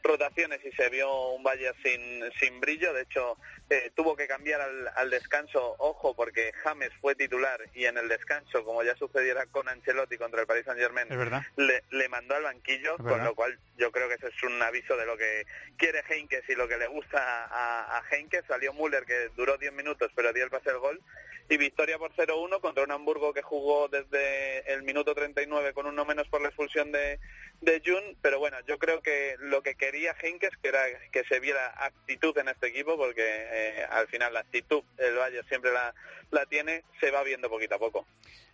rotaciones 0.06 0.60
y 0.64 0.70
se 0.72 0.88
vio 0.88 1.30
un 1.30 1.42
Bayern 1.42 1.76
sin, 1.82 2.22
sin 2.38 2.60
brillo. 2.60 2.92
De 2.92 3.02
hecho, 3.02 3.36
eh, 3.68 3.90
tuvo 3.94 4.16
que 4.16 4.26
cambiar 4.26 4.60
al, 4.60 4.88
al 4.94 5.10
descanso, 5.10 5.76
ojo, 5.78 6.14
porque 6.14 6.52
James 6.62 6.90
fue 7.00 7.14
titular 7.14 7.60
y 7.74 7.86
en 7.86 7.98
el 7.98 8.08
descanso, 8.08 8.64
como 8.64 8.82
ya 8.82 8.94
sucediera 8.96 9.46
con 9.46 9.68
Ancelotti 9.68 10.16
contra 10.18 10.40
el 10.40 10.46
Paris 10.46 10.64
Saint 10.64 10.80
Germain, 10.80 11.08
le, 11.56 11.82
le 11.90 12.08
mandó 12.08 12.34
al 12.34 12.44
banquillo, 12.44 12.96
con 12.96 13.24
lo 13.24 13.34
cual 13.34 13.58
yo 13.76 13.90
creo 13.90 14.08
que 14.08 14.14
ese 14.14 14.28
es 14.28 14.42
un 14.42 14.62
aviso 14.62 14.96
de 14.96 15.06
lo 15.06 15.16
que 15.16 15.46
quiere 15.76 16.02
Heinkes 16.08 16.48
y 16.48 16.54
lo 16.54 16.68
que 16.68 16.78
le 16.78 16.86
gusta 16.86 17.18
a, 17.46 17.98
a 17.98 18.02
Heinkes. 18.10 18.44
Salió 18.46 18.72
Müller, 18.72 19.04
que 19.04 19.30
duró 19.36 19.58
10 19.58 19.72
minutos, 19.72 20.10
pero 20.14 20.32
dio 20.32 20.44
el 20.44 20.50
pase 20.50 20.70
del 20.70 20.78
gol. 20.78 21.00
Y 21.48 21.56
victoria 21.56 21.98
por 21.98 22.12
0-1 22.12 22.60
contra 22.60 22.84
un 22.84 22.90
Hamburgo 22.90 23.32
que 23.32 23.42
jugó 23.42 23.88
desde 23.88 24.72
el 24.72 24.82
minuto 24.82 25.14
39 25.14 25.72
con 25.74 25.86
uno 25.86 26.04
menos 26.04 26.26
por 26.28 26.40
la 26.40 26.48
expulsión 26.48 26.90
de, 26.90 27.20
de 27.60 27.82
Jun. 27.84 28.16
Pero 28.20 28.38
bueno, 28.38 28.56
yo 28.66 28.78
creo 28.78 29.00
que 29.00 29.36
lo 29.38 29.62
que 29.62 29.76
quería 29.76 30.16
Heinkes, 30.20 30.56
que 30.60 30.68
era 30.68 30.82
que 31.12 31.24
se 31.24 31.38
viera 31.38 31.72
actitud 31.84 32.36
en 32.38 32.48
este 32.48 32.68
equipo, 32.68 32.96
porque 32.96 33.22
eh, 33.24 33.86
al 33.90 34.08
final 34.08 34.34
la 34.34 34.40
actitud 34.40 34.82
el 34.98 35.14
Bayern 35.14 35.46
siempre 35.48 35.72
la, 35.72 35.94
la 36.30 36.46
tiene, 36.46 36.82
se 37.00 37.10
va 37.10 37.22
viendo 37.22 37.48
poquito 37.48 37.76
a 37.76 37.78
poco. 37.78 38.06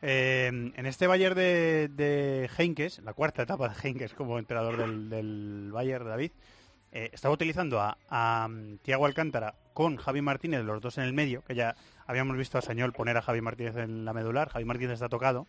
Eh, 0.02 0.48
en 0.48 0.86
este 0.86 1.06
Bayern 1.06 1.36
de, 1.36 1.88
de 1.88 2.50
Heinkes, 2.58 2.98
la 3.00 3.14
cuarta 3.14 3.42
etapa 3.42 3.68
de 3.68 3.88
Heinkes 3.88 4.14
como 4.14 4.38
entrenador 4.38 4.76
del, 4.76 5.08
del 5.08 5.70
Bayern, 5.72 6.06
David, 6.06 6.32
eh, 6.92 7.10
estaba 7.12 7.34
utilizando 7.34 7.80
a, 7.80 7.96
a 8.08 8.46
um, 8.48 8.78
Tiago 8.78 9.06
Alcántara 9.06 9.54
con 9.74 9.96
Javi 9.96 10.20
Martínez, 10.22 10.62
los 10.64 10.80
dos 10.80 10.98
en 10.98 11.04
el 11.04 11.12
medio, 11.12 11.42
que 11.42 11.54
ya 11.54 11.74
habíamos 12.06 12.36
visto 12.36 12.58
a 12.58 12.62
Sañol 12.62 12.92
poner 12.92 13.16
a 13.16 13.22
Javi 13.22 13.40
Martínez 13.40 13.76
en 13.76 14.04
la 14.04 14.12
medular, 14.12 14.48
Javi 14.50 14.64
Martínez 14.64 14.94
está 14.94 15.08
tocado, 15.08 15.46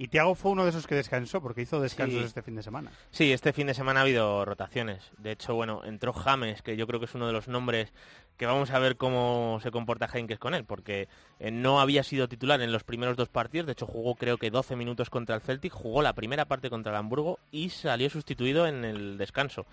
y 0.00 0.08
Tiago 0.08 0.34
fue 0.36 0.52
uno 0.52 0.62
de 0.62 0.70
esos 0.70 0.86
que 0.86 0.94
descansó, 0.94 1.42
porque 1.42 1.60
hizo 1.62 1.80
descansos 1.80 2.20
Sí. 2.20 2.24
este 2.26 2.40
fin 2.42 2.54
de 2.54 2.62
semana. 2.62 2.92
Sí, 3.10 3.32
este 3.32 3.52
fin 3.52 3.66
de 3.66 3.74
semana 3.74 3.98
ha 4.00 4.02
habido 4.04 4.44
rotaciones. 4.44 5.10
De 5.18 5.32
hecho, 5.32 5.54
bueno, 5.56 5.82
entró 5.84 6.12
James, 6.12 6.62
que 6.62 6.76
yo 6.76 6.86
creo 6.86 7.00
que 7.00 7.06
es 7.06 7.14
uno 7.16 7.26
de 7.26 7.32
los 7.32 7.48
nombres 7.48 7.92
que 8.36 8.46
vamos 8.46 8.70
a 8.70 8.78
ver 8.78 8.96
cómo 8.96 9.58
se 9.60 9.72
comporta 9.72 10.06
Heinkes 10.06 10.38
con 10.38 10.54
él, 10.54 10.64
porque 10.64 11.08
eh, 11.40 11.50
no 11.50 11.80
había 11.80 12.04
sido 12.04 12.28
titular 12.28 12.60
en 12.62 12.70
los 12.70 12.84
primeros 12.84 13.16
dos 13.16 13.28
partidos, 13.28 13.66
de 13.66 13.72
hecho 13.72 13.86
jugó 13.86 14.14
creo 14.14 14.38
que 14.38 14.52
12 14.52 14.76
minutos 14.76 15.10
contra 15.10 15.34
el 15.34 15.40
Celtic, 15.42 15.72
jugó 15.72 16.00
la 16.00 16.12
primera 16.12 16.44
parte 16.44 16.70
contra 16.70 16.92
el 16.92 16.98
Hamburgo 16.98 17.40
y 17.50 17.70
salió 17.70 18.08
sustituido 18.08 18.68
en 18.68 18.84
el 18.84 19.18
descanso. 19.18 19.66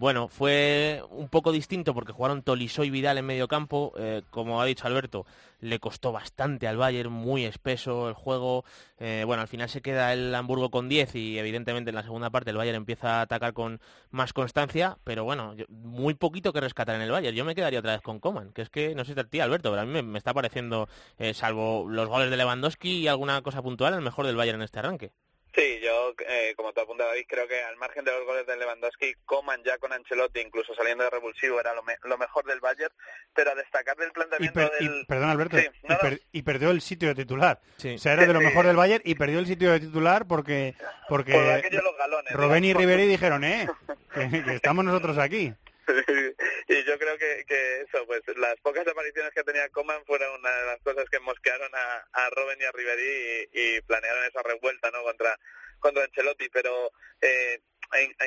Bueno, 0.00 0.28
fue 0.28 1.02
un 1.10 1.28
poco 1.28 1.52
distinto 1.52 1.92
porque 1.92 2.12
jugaron 2.12 2.42
Tolisso 2.42 2.84
y 2.84 2.90
Vidal 2.90 3.18
en 3.18 3.26
medio 3.26 3.48
campo. 3.48 3.92
eh, 3.98 4.22
como 4.30 4.62
ha 4.62 4.64
dicho 4.64 4.86
Alberto, 4.86 5.26
le 5.60 5.78
costó 5.78 6.10
bastante 6.10 6.66
al 6.66 6.78
Bayern, 6.78 7.12
muy 7.12 7.44
espeso 7.44 8.08
el 8.08 8.14
juego. 8.14 8.64
Eh, 8.98 9.24
bueno, 9.26 9.42
al 9.42 9.48
final 9.48 9.68
se 9.68 9.82
queda 9.82 10.14
el 10.14 10.34
Hamburgo 10.34 10.70
con 10.70 10.88
10 10.88 11.14
y 11.16 11.38
evidentemente 11.38 11.90
en 11.90 11.96
la 11.96 12.02
segunda 12.02 12.30
parte 12.30 12.48
el 12.48 12.56
Bayern 12.56 12.76
empieza 12.76 13.18
a 13.18 13.20
atacar 13.20 13.52
con 13.52 13.78
más 14.10 14.32
constancia. 14.32 14.96
Pero 15.04 15.24
bueno, 15.24 15.54
muy 15.68 16.14
poquito 16.14 16.54
que 16.54 16.62
rescatar 16.62 16.96
en 16.96 17.02
el 17.02 17.10
Bayern. 17.10 17.36
Yo 17.36 17.44
me 17.44 17.54
quedaría 17.54 17.80
otra 17.80 17.92
vez 17.92 18.00
con 18.00 18.20
Coman, 18.20 18.52
que 18.54 18.62
es 18.62 18.70
que 18.70 18.94
no 18.94 19.04
sé 19.04 19.14
si 19.14 19.24
ti, 19.24 19.40
Alberto, 19.40 19.68
pero 19.68 19.82
a 19.82 19.84
mí 19.84 19.92
me, 19.92 20.02
me 20.02 20.16
está 20.16 20.32
pareciendo, 20.32 20.88
eh, 21.18 21.34
salvo 21.34 21.86
los 21.86 22.08
goles 22.08 22.30
de 22.30 22.38
Lewandowski 22.38 23.00
y 23.00 23.08
alguna 23.08 23.42
cosa 23.42 23.60
puntual, 23.60 23.92
el 23.92 24.00
mejor 24.00 24.26
del 24.26 24.36
Bayern 24.36 24.60
en 24.60 24.64
este 24.64 24.78
arranque. 24.78 25.12
Sí, 25.52 25.80
yo, 25.82 26.14
eh, 26.28 26.54
como 26.56 26.72
te 26.72 26.80
apunta 26.80 27.04
David, 27.06 27.24
creo 27.28 27.48
que 27.48 27.60
al 27.60 27.76
margen 27.76 28.04
de 28.04 28.12
los 28.12 28.24
goles 28.24 28.46
de 28.46 28.56
Lewandowski, 28.56 29.14
Coman 29.24 29.62
ya 29.64 29.78
con 29.78 29.92
Ancelotti, 29.92 30.38
incluso 30.40 30.74
saliendo 30.76 31.02
de 31.02 31.10
revulsivo, 31.10 31.58
era 31.58 31.74
lo, 31.74 31.82
me- 31.82 31.96
lo 32.04 32.16
mejor 32.18 32.44
del 32.44 32.60
Bayern, 32.60 32.94
pero 33.34 33.50
a 33.50 33.54
destacar 33.56 33.96
del 33.96 34.10
Y, 34.10 34.12
planteamiento 34.12 34.70
y- 34.78 34.84
del... 34.88 35.06
perdón, 35.08 35.30
Alberto, 35.30 35.56
Sí, 35.58 35.66
y, 35.82 35.86
no, 35.88 35.94
no. 35.94 36.00
per- 36.00 36.20
y 36.30 36.42
perdió 36.42 36.70
el 36.70 36.80
sitio 36.80 37.08
de 37.08 37.14
titular. 37.16 37.60
Sí. 37.78 37.94
O 37.96 37.98
sea, 37.98 38.12
era 38.12 38.26
de 38.26 38.32
lo 38.32 38.38
Sí. 38.38 38.46
mejor 38.46 38.66
del 38.66 38.76
Bayern 38.76 39.02
y 39.04 39.16
perdió 39.16 39.40
el 39.40 39.46
sitio 39.46 39.72
de 39.72 39.80
titular 39.80 40.26
porque, 40.28 40.76
porque 41.08 41.32
Por 41.32 41.82
los 41.84 41.96
galones. 41.98 42.32
Robben 42.32 42.64
y. 42.64 42.72
Riveri 42.72 43.06
dijeron, 43.08 43.42
eh, 43.42 43.68
que, 44.14 44.44
que 44.44 44.54
estamos 44.54 44.84
nosotros 44.84 45.18
aquí. 45.18 45.52
y 46.68 46.84
yo 46.84 46.98
creo 46.98 47.18
que, 47.18 47.44
que 47.46 47.80
eso, 47.82 48.06
pues 48.06 48.22
las 48.36 48.56
pocas 48.60 48.86
apariciones 48.86 49.32
que 49.34 49.44
tenía 49.44 49.68
Coman 49.70 50.04
fueron 50.06 50.40
una 50.40 50.50
de 50.50 50.66
las 50.66 50.80
cosas 50.82 51.04
que 51.10 51.20
mosquearon 51.20 51.70
a, 51.74 52.06
a 52.12 52.30
Robben 52.30 52.60
y 52.60 52.64
a 52.64 52.72
Riveri 52.72 53.48
y, 53.52 53.80
planearon 53.82 54.24
esa 54.24 54.42
revuelta 54.42 54.90
no 54.90 55.02
contra 55.02 55.38
contra 55.80 56.04
Ancelotti, 56.04 56.48
pero 56.50 56.92
eh, 57.22 57.60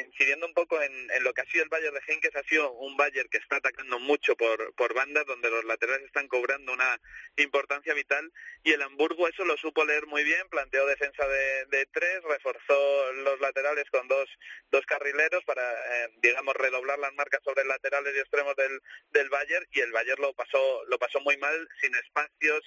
incidiendo 0.06 0.46
un 0.46 0.54
poco 0.54 0.82
en, 0.82 0.92
en 1.12 1.24
lo 1.24 1.34
que 1.34 1.42
ha 1.42 1.46
sido 1.46 1.64
el 1.64 1.70
Bayern 1.70 1.94
de 1.96 2.02
Henkes, 2.08 2.36
ha 2.36 2.44
sido 2.44 2.72
un 2.74 2.98
Bayern 2.98 3.30
que 3.30 3.38
está 3.38 3.58
atacando 3.58 4.00
mucho 4.00 4.36
por, 4.36 4.74
por 4.76 4.94
bandas, 4.94 5.26
donde 5.26 5.50
los 5.50 5.64
laterales 5.66 6.06
están 6.06 6.28
cobrando 6.28 6.74
una 6.74 7.00
importancia 7.38 7.94
vital, 7.94 8.32
y 8.64 8.74
el 8.74 8.82
Hamburgo 8.82 9.28
eso 9.28 9.46
lo 9.46 9.56
supo 9.58 9.86
leer 9.86 10.06
muy 10.08 10.24
bien, 10.24 10.48
planteó 10.50 10.86
defensa 10.86 11.28
de, 11.28 11.66
de 11.68 11.86
tres, 11.88 12.22
reforzó 12.24 13.14
los 13.14 13.40
laterales 13.40 13.86
con 13.90 14.08
dos, 14.08 14.30
dos 14.72 14.86
carrileros 14.86 15.44
para, 15.46 15.64
eh, 15.72 16.10
digamos, 16.18 16.56
redoblar 16.56 17.00
las 17.00 17.14
marcas 17.14 17.42
sobre 17.44 17.66
laterales 17.66 18.14
y 18.16 18.20
extremos 18.20 18.56
del, 18.56 18.82
del 19.12 19.30
Bayern, 19.30 19.66
y 19.72 19.80
el 19.82 19.92
Bayern 19.92 20.22
lo 20.22 20.34
pasó, 20.34 20.84
lo 20.88 20.98
pasó 21.00 21.20
muy 21.22 21.38
mal, 21.38 21.68
sin 21.82 21.94
espacios, 21.96 22.62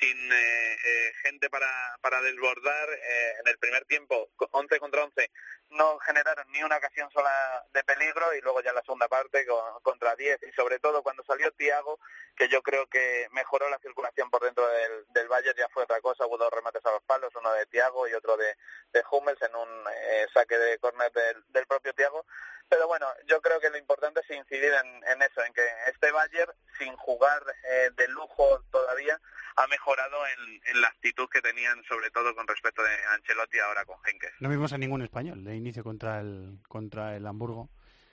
sin 0.00 0.32
eh, 0.32 0.76
eh, 0.84 1.12
gente 1.22 1.48
para, 1.50 1.70
para 2.00 2.20
desbordar. 2.22 2.88
eh, 2.90 3.34
en 3.40 3.48
el 3.48 3.58
primer 3.58 3.84
tiempo, 3.86 4.30
co- 4.36 4.48
11 4.52 4.78
contra 4.78 5.04
11, 5.04 5.30
no 5.70 5.98
generaron 6.00 6.46
ni 6.52 6.62
una 6.62 6.76
ocasión 6.78 7.10
sola 7.10 7.30
de 7.72 7.84
peligro 7.84 8.34
y 8.34 8.40
luego 8.40 8.60
ya 8.62 8.72
la 8.72 8.82
segunda 8.82 9.08
parte 9.08 9.46
con- 9.46 9.80
contra 9.82 10.14
10 10.16 10.40
y 10.42 10.52
sobre 10.52 10.78
todo 10.78 11.02
cuando 11.02 11.22
salió 11.24 11.50
Tiago, 11.52 11.98
que 12.36 12.48
yo 12.48 12.62
creo 12.62 12.86
que 12.88 13.28
mejoró 13.32 13.68
la 13.70 13.78
circulación 13.78 14.30
por 14.30 14.42
dentro 14.42 14.66
del, 14.68 15.04
del 15.08 15.28
Bayern, 15.28 15.56
ya 15.58 15.68
fue 15.68 15.84
otra 15.84 16.00
cosa, 16.00 16.26
hubo 16.26 16.38
dos 16.38 16.50
remates 16.52 16.84
a 16.86 16.90
los 16.92 17.02
palos, 17.04 17.34
uno 17.36 17.52
de 17.52 17.66
Tiago 17.66 18.08
y 18.08 18.14
otro 18.14 18.36
de, 18.36 18.56
de 18.92 19.02
Hummels 19.10 19.40
en 19.42 19.54
un 19.54 19.84
eh, 19.92 20.26
saque 20.34 20.58
de 20.58 20.78
córner 20.78 21.12
del 21.48 21.66
propio 21.66 21.92
Tiago. 21.94 22.24
Pero 22.70 22.86
bueno, 22.86 23.06
yo 23.28 23.42
creo 23.42 23.60
que 23.60 23.68
lo 23.68 23.76
importante 23.76 24.20
es 24.20 24.30
incidir 24.30 24.70
en, 24.72 24.86
en 25.12 25.22
eso, 25.22 25.44
en 25.44 25.52
que 25.52 25.62
este 25.92 26.10
Bayern, 26.12 26.52
sin 26.78 26.94
jugar 26.96 27.42
eh, 27.68 27.90
de 27.96 28.08
lujo 28.08 28.64
todavía, 28.70 29.20
ha 29.56 29.66
mejorado 29.66 30.16
en, 30.28 30.60
en 30.70 30.80
la 30.80 30.88
actitud 30.88 31.28
que 31.28 31.42
tenían, 31.42 31.82
sobre 31.84 32.10
todo 32.10 32.34
con 32.34 32.46
respecto 32.46 32.82
de 32.82 32.90
Ancelotti 33.14 33.58
ahora 33.58 33.84
con 33.84 33.96
Henkes. 34.06 34.30
No 34.40 34.48
vimos 34.48 34.72
a 34.72 34.78
ningún 34.78 35.02
español 35.02 35.44
de 35.44 35.56
inicio 35.56 35.82
contra 35.84 36.20
el 36.20 36.58
contra 36.68 37.16
el 37.16 37.26
Hamburgo. 37.26 37.68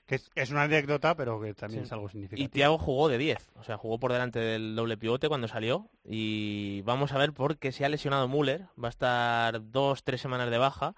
Que 0.07 0.15
es, 0.15 0.31
es 0.35 0.51
una 0.51 0.63
anécdota, 0.63 1.15
pero 1.17 1.41
que 1.41 1.53
también 1.53 1.81
Sí. 1.83 1.87
es 1.87 1.91
algo 1.91 2.07
Y 2.07 2.11
significativo. 2.11 2.49
Thiago 2.53 2.77
jugó 2.77 3.09
de 3.09 3.17
10, 3.17 3.49
o 3.55 3.63
sea, 3.65 3.75
jugó 3.77 3.99
por 3.99 4.13
delante 4.13 4.39
del 4.39 4.73
doble 4.73 4.95
pivote 4.95 5.27
cuando 5.27 5.49
salió 5.49 5.89
y 6.05 6.81
vamos 6.83 7.11
a 7.11 7.17
ver 7.17 7.33
por 7.33 7.57
qué 7.57 7.73
se 7.73 7.83
ha 7.83 7.89
lesionado 7.89 8.29
Müller, 8.29 8.61
va 8.81 8.87
a 8.87 8.89
estar 8.89 9.59
dos, 9.69 10.05
tres 10.05 10.21
semanas 10.21 10.49
de 10.49 10.57
baja, 10.57 10.95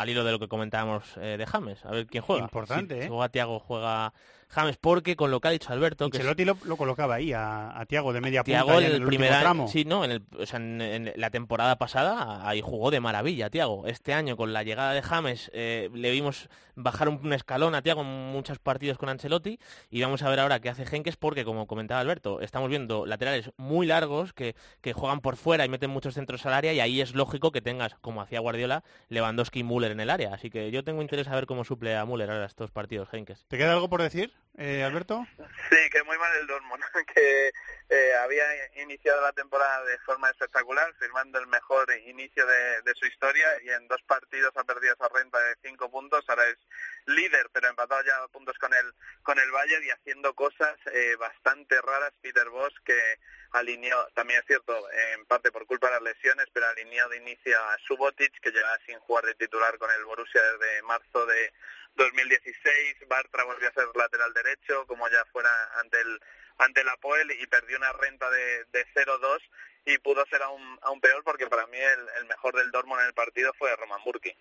al 0.00 0.08
hilo 0.08 0.24
de 0.24 0.32
lo 0.32 0.38
que 0.38 0.48
comentábamos 0.48 1.04
eh, 1.18 1.36
de 1.38 1.44
James, 1.44 1.84
a 1.84 1.90
ver 1.90 2.06
quién 2.06 2.22
juega. 2.22 2.42
Importante, 2.42 2.98
si, 2.98 3.04
¿eh? 3.04 3.08
juega 3.08 3.28
Thiago, 3.28 3.60
juega 3.60 4.14
James, 4.50 4.76
porque 4.78 5.16
con 5.16 5.30
lo 5.30 5.40
que 5.40 5.48
ha 5.48 5.50
dicho 5.52 5.72
Alberto, 5.72 6.10
que 6.10 6.16
es- 6.18 6.20
Ancelotti 6.20 6.44
lo, 6.44 6.56
lo 6.64 6.76
colocaba 6.76 7.14
ahí 7.14 7.32
a, 7.32 7.78
a 7.78 7.86
Tiago 7.86 8.12
de 8.12 8.20
media 8.20 8.44
punta 8.44 8.64
ya 8.66 8.76
en 8.78 8.84
el 8.84 8.92
el 8.92 9.06
primer 9.06 9.06
último 9.06 9.24
año- 9.32 9.40
tramo. 9.40 9.68
sí, 9.68 9.84
no, 9.84 10.04
en, 10.04 10.10
el, 10.10 10.22
o 10.38 10.44
sea, 10.46 10.58
en, 10.58 10.80
en 10.80 11.12
la 11.16 11.30
temporada 11.30 11.76
pasada 11.78 12.46
ahí 12.48 12.60
jugó 12.60 12.90
de 12.90 13.00
maravilla 13.00 13.48
Thiago. 13.50 13.86
Este 13.86 14.12
año 14.12 14.36
con 14.36 14.52
la 14.52 14.62
llegada 14.62 14.92
de 14.92 15.02
James 15.02 15.50
eh, 15.54 15.88
le 15.94 16.10
vimos 16.10 16.48
bajar 16.74 17.08
un, 17.08 17.20
un 17.24 17.32
escalón 17.32 17.74
a 17.74 17.82
Thiago 17.82 18.00
en 18.02 18.06
muchos 18.32 18.58
partidos 18.58 18.96
con 18.98 19.08
Ancelotti 19.08 19.58
y 19.90 20.00
vamos 20.02 20.22
a 20.22 20.30
ver 20.30 20.40
ahora 20.40 20.60
qué 20.60 20.68
hace 20.70 20.84
Henkes 20.84 21.16
porque 21.16 21.44
como 21.44 21.66
comentaba 21.66 22.00
Alberto, 22.00 22.40
estamos 22.40 22.68
viendo 22.70 23.06
laterales 23.06 23.50
muy 23.56 23.86
largos 23.86 24.32
que, 24.32 24.54
que 24.80 24.92
juegan 24.92 25.20
por 25.20 25.36
fuera 25.36 25.64
y 25.64 25.68
meten 25.68 25.90
muchos 25.90 26.14
centros 26.14 26.44
al 26.46 26.54
área 26.54 26.72
y 26.72 26.80
ahí 26.80 27.00
es 27.00 27.14
lógico 27.14 27.52
que 27.52 27.60
tengas, 27.60 27.94
como 28.00 28.22
hacía 28.22 28.40
Guardiola, 28.40 28.82
Lewandowski 29.10 29.60
y 29.60 29.64
Müller 29.64 29.92
en 29.92 30.00
el 30.00 30.10
área. 30.10 30.32
Así 30.34 30.48
que 30.50 30.70
yo 30.70 30.82
tengo 30.82 31.02
interés 31.02 31.28
a 31.28 31.34
ver 31.34 31.46
cómo 31.46 31.64
suple 31.64 31.96
a 31.96 32.04
Müller 32.06 32.30
ahora 32.30 32.46
estos 32.46 32.70
partidos 32.70 33.08
Henkes. 33.12 33.44
¿Te 33.48 33.58
queda 33.58 33.72
algo 33.74 33.88
por 33.90 34.00
decir, 34.02 34.32
eh, 34.60 34.84
Alberto? 34.84 35.26
Sí, 35.70 35.90
que 35.90 36.02
muy 36.04 36.18
mal 36.18 36.36
el 36.36 36.46
Dortmund, 36.46 36.84
que 37.14 37.50
eh, 37.88 38.14
había 38.22 38.44
iniciado 38.82 39.22
la 39.22 39.32
temporada 39.32 39.84
de 39.84 39.98
forma 40.00 40.28
espectacular, 40.28 40.94
firmando 40.98 41.38
el 41.38 41.46
mejor 41.46 41.90
inicio 42.06 42.44
de, 42.46 42.94
su 42.94 43.06
historia 43.06 43.46
y 43.64 43.70
en 43.70 43.88
dos 43.88 44.02
partidos 44.02 44.52
ha 44.56 44.64
perdido 44.64 44.92
esa 44.92 45.08
renta 45.08 45.38
de 45.38 45.56
cinco 45.62 45.90
puntos, 45.90 46.24
ahora 46.28 46.46
es 46.48 46.58
líder, 47.06 47.48
pero 47.52 47.68
empatado 47.68 48.02
ya 48.04 48.22
a 48.22 48.28
puntos 48.28 48.58
con 48.58 48.74
el 48.74 48.92
con 49.22 49.38
el 49.38 49.50
Bayern 49.50 49.84
y 49.84 49.90
haciendo 49.90 50.34
cosas 50.34 50.76
eh, 50.92 51.16
bastante 51.18 51.80
raras 51.80 52.12
Peter 52.20 52.48
Bosch 52.50 52.76
que 52.84 53.18
alineó, 53.52 54.08
también 54.14 54.40
es 54.40 54.46
cierto, 54.46 54.74
en 55.14 55.26
parte 55.26 55.50
por 55.50 55.66
culpa 55.66 55.88
de 55.88 55.94
las 55.94 56.14
lesiones, 56.14 56.46
pero 56.52 56.66
alineó 56.66 57.08
de 57.08 57.18
inicio 57.18 57.58
a 57.58 57.78
Subotic, 57.86 58.40
que 58.40 58.50
llevaba 58.50 58.78
sin 58.86 58.98
jugar 59.00 59.24
de 59.24 59.34
titular 59.34 59.76
con 59.78 59.90
el 59.90 60.04
Borussia 60.04 60.40
desde 60.42 60.82
marzo 60.82 61.26
de 61.26 61.52
2016, 61.96 63.08
Bartra 63.08 63.44
volvió 63.44 63.68
a 63.68 63.72
ser 63.72 63.86
lateral 63.94 64.32
derecho, 64.32 64.86
como 64.86 65.08
ya 65.08 65.24
fuera 65.32 65.50
ante 65.80 66.00
el 66.00 66.20
ante 66.60 66.82
el 66.82 66.88
Apoel 66.90 67.30
y 67.32 67.46
perdió 67.46 67.78
una 67.78 67.92
renta 67.94 68.30
de, 68.30 68.64
de 68.66 68.86
0-2 68.94 69.40
y 69.86 69.98
pudo 69.98 70.24
ser 70.26 70.42
aún, 70.42 70.78
aún 70.82 71.00
peor 71.00 71.24
porque 71.24 71.46
para 71.46 71.66
mí 71.66 71.78
el, 71.78 72.08
el 72.18 72.26
mejor 72.26 72.54
del 72.54 72.70
Dortmund 72.70 73.00
en 73.00 73.06
el 73.06 73.14
partido 73.14 73.52
fue 73.58 73.74
Roman 73.76 74.04
Burki. 74.04 74.36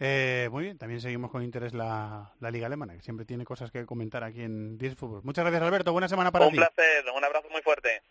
Eh, 0.00 0.48
muy 0.52 0.64
bien, 0.64 0.78
también 0.78 1.00
seguimos 1.00 1.30
con 1.30 1.42
interés 1.42 1.74
la, 1.74 2.32
la 2.38 2.50
Liga 2.50 2.66
Alemana, 2.66 2.94
que 2.94 3.02
siempre 3.02 3.26
tiene 3.26 3.44
cosas 3.44 3.70
que 3.72 3.84
comentar 3.84 4.22
aquí 4.22 4.42
en 4.42 4.78
Diez 4.78 4.94
Fútbol. 4.94 5.22
Muchas 5.24 5.44
gracias, 5.44 5.62
Alberto. 5.62 5.92
Buena 5.92 6.08
semana 6.08 6.30
para 6.30 6.46
Un 6.46 6.52
ti. 6.52 6.58
placer, 6.58 7.04
un 7.16 7.24
abrazo 7.24 7.48
muy 7.50 7.62
fuerte. 7.62 8.02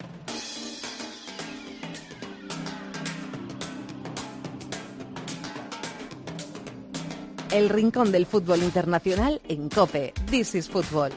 El 7.51 7.69
rincón 7.69 8.11
del 8.11 8.25
fútbol 8.25 8.61
internacional 8.61 9.41
en 9.47 9.69
Cope. 9.69 10.13
This 10.29 10.55
is 10.55 10.69
Fútbol. 10.69 11.11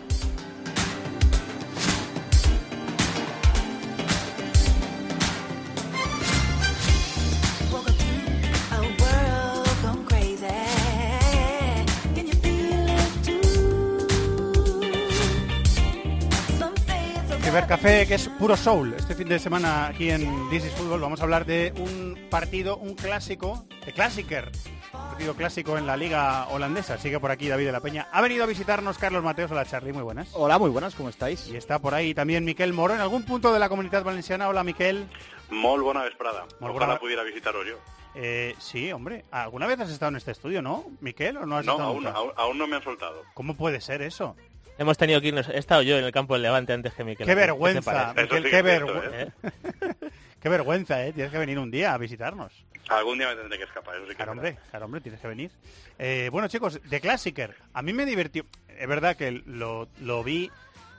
Cibercafé, 17.81 18.07
que 18.07 18.15
es 18.15 18.29
puro 18.29 18.57
soul. 18.57 18.95
Este 18.95 19.15
fin 19.15 19.29
de 19.29 19.39
semana 19.39 19.87
aquí 19.89 20.11
en 20.11 20.51
This 20.51 20.67
is 20.67 20.73
Fútbol 20.73 21.01
vamos 21.01 21.21
a 21.21 21.25
hablar 21.25 21.47
de 21.47 21.73
un 21.79 22.29
partido, 22.31 22.77
un 22.77 22.95
clásico, 22.95 23.65
de 23.85 23.93
Clásiker. 23.93 24.51
Un 24.93 25.09
partido 25.11 25.35
clásico 25.35 25.79
en 25.79 25.87
la 25.87 25.97
liga 25.97 26.47
holandesa. 26.49 26.99
Sigue 26.99 27.19
por 27.21 27.31
aquí 27.31 27.49
David 27.49 27.67
de 27.67 27.73
la 27.73 27.81
Peña. 27.81 28.09
Ha 28.13 28.21
venido 28.21 28.45
a 28.45 28.47
visitarnos 28.47 28.99
Carlos 28.99 29.23
Mateos. 29.25 29.51
Hola, 29.51 29.65
Charly, 29.65 29.93
muy 29.93 30.03
buenas. 30.03 30.29
Hola, 30.35 30.59
muy 30.59 30.69
buenas, 30.71 30.95
¿cómo 30.95 31.09
estáis? 31.09 31.49
Y 31.49 31.57
está 31.57 31.79
por 31.79 31.95
ahí 31.95 32.13
también 32.13 32.45
Miquel 32.45 32.73
Moro, 32.73 32.95
en 32.95 33.01
algún 33.01 33.25
punto 33.25 33.53
de 33.53 33.59
la 33.59 33.69
comunidad 33.69 34.05
valenciana. 34.05 34.49
Hola, 34.49 34.63
Miquel. 34.65 35.09
Molt 35.51 35.83
bona 35.83 36.03
vesprada. 36.03 36.45
Ojalá 36.61 36.73
bona- 36.87 36.99
pudiera 36.99 37.23
visitaros 37.23 37.67
yo. 37.67 37.77
Eh, 38.15 38.55
sí, 38.59 38.91
hombre. 38.93 39.25
¿Alguna 39.31 39.67
vez 39.67 39.79
has 39.81 39.91
estado 39.91 40.11
en 40.11 40.17
este 40.17 40.33
estudio, 40.33 40.61
no, 40.61 40.85
Miquel? 41.01 41.37
¿O 41.37 41.47
no 41.47 41.57
has 41.59 41.65
No, 41.65 41.73
estado 41.73 41.89
aún, 41.91 42.07
aún, 42.09 42.33
aún 42.37 42.59
no 42.59 42.67
me 42.67 42.77
han 42.77 42.83
soltado. 42.83 43.23
¿Cómo 43.35 43.55
puede 43.57 43.81
ser 43.81 44.03
eso? 44.03 44.37
Hemos 44.81 44.97
tenido 44.97 45.21
que 45.21 45.29
irnos, 45.29 45.47
he 45.51 45.59
estado 45.59 45.83
yo 45.83 45.99
en 45.99 46.07
el 46.07 46.11
campo 46.11 46.33
del 46.33 46.43
Levante 46.43 46.73
antes 46.73 46.95
que 46.95 47.05
Miquel. 47.05 47.27
Qué 47.27 47.33
¿Qué 47.33 47.35
vergüenza, 47.35 47.83
parece? 47.83 48.23
Miquel, 48.23 48.51
qué, 48.51 48.63
vergüenza. 48.63 49.33
qué 50.41 50.49
vergüenza, 50.49 51.07
¿eh? 51.07 51.13
Tienes 51.13 51.31
que 51.31 51.37
venir 51.37 51.59
un 51.59 51.71
día 51.71 51.93
a 51.93 51.99
visitarnos. 51.99 52.65
Algún 52.89 53.19
día 53.19 53.29
me 53.29 53.37
tendré 53.37 53.59
que 53.59 53.65
escapar, 53.65 53.97
eso 53.97 54.05
sí 54.05 54.13
que 54.13 54.17
Claro, 54.17 54.33
hombre, 54.33 54.57
claro, 54.71 54.87
hombre, 54.87 55.03
tienes 55.03 55.21
que 55.21 55.29
venir. 55.29 55.51
Eh, 55.99 56.31
bueno, 56.33 56.49
chicos, 56.49 56.81
de 56.83 56.99
Clásiker, 56.99 57.57
a 57.75 57.83
mí 57.83 57.93
me 57.93 58.07
divirtió. 58.07 58.47
Es 58.69 58.89
verdad 58.89 59.17
que 59.17 59.43
lo, 59.45 59.87
lo 60.01 60.25
vi 60.25 60.51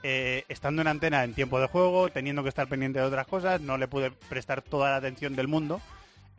eh, 0.04 0.44
estando 0.48 0.80
en 0.82 0.86
antena 0.86 1.24
en 1.24 1.34
tiempo 1.34 1.58
de 1.58 1.66
juego, 1.66 2.08
teniendo 2.08 2.44
que 2.44 2.50
estar 2.50 2.68
pendiente 2.68 3.00
de 3.00 3.04
otras 3.04 3.26
cosas, 3.26 3.60
no 3.60 3.78
le 3.78 3.88
pude 3.88 4.12
prestar 4.12 4.62
toda 4.62 4.90
la 4.90 4.96
atención 4.98 5.34
del 5.34 5.48
mundo, 5.48 5.80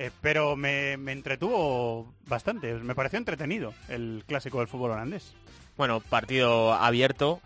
eh, 0.03 0.11
pero 0.19 0.57
me, 0.57 0.97
me 0.97 1.13
entretuvo 1.13 2.13
bastante, 2.27 2.73
me 2.73 2.93
pareció 2.93 3.17
entretenido 3.17 3.73
el 3.87 4.25
clásico 4.27 4.59
del 4.59 4.67
fútbol 4.67 4.91
holandés. 4.91 5.33
Bueno, 5.77 6.01
partido 6.01 6.73
abierto 6.73 7.39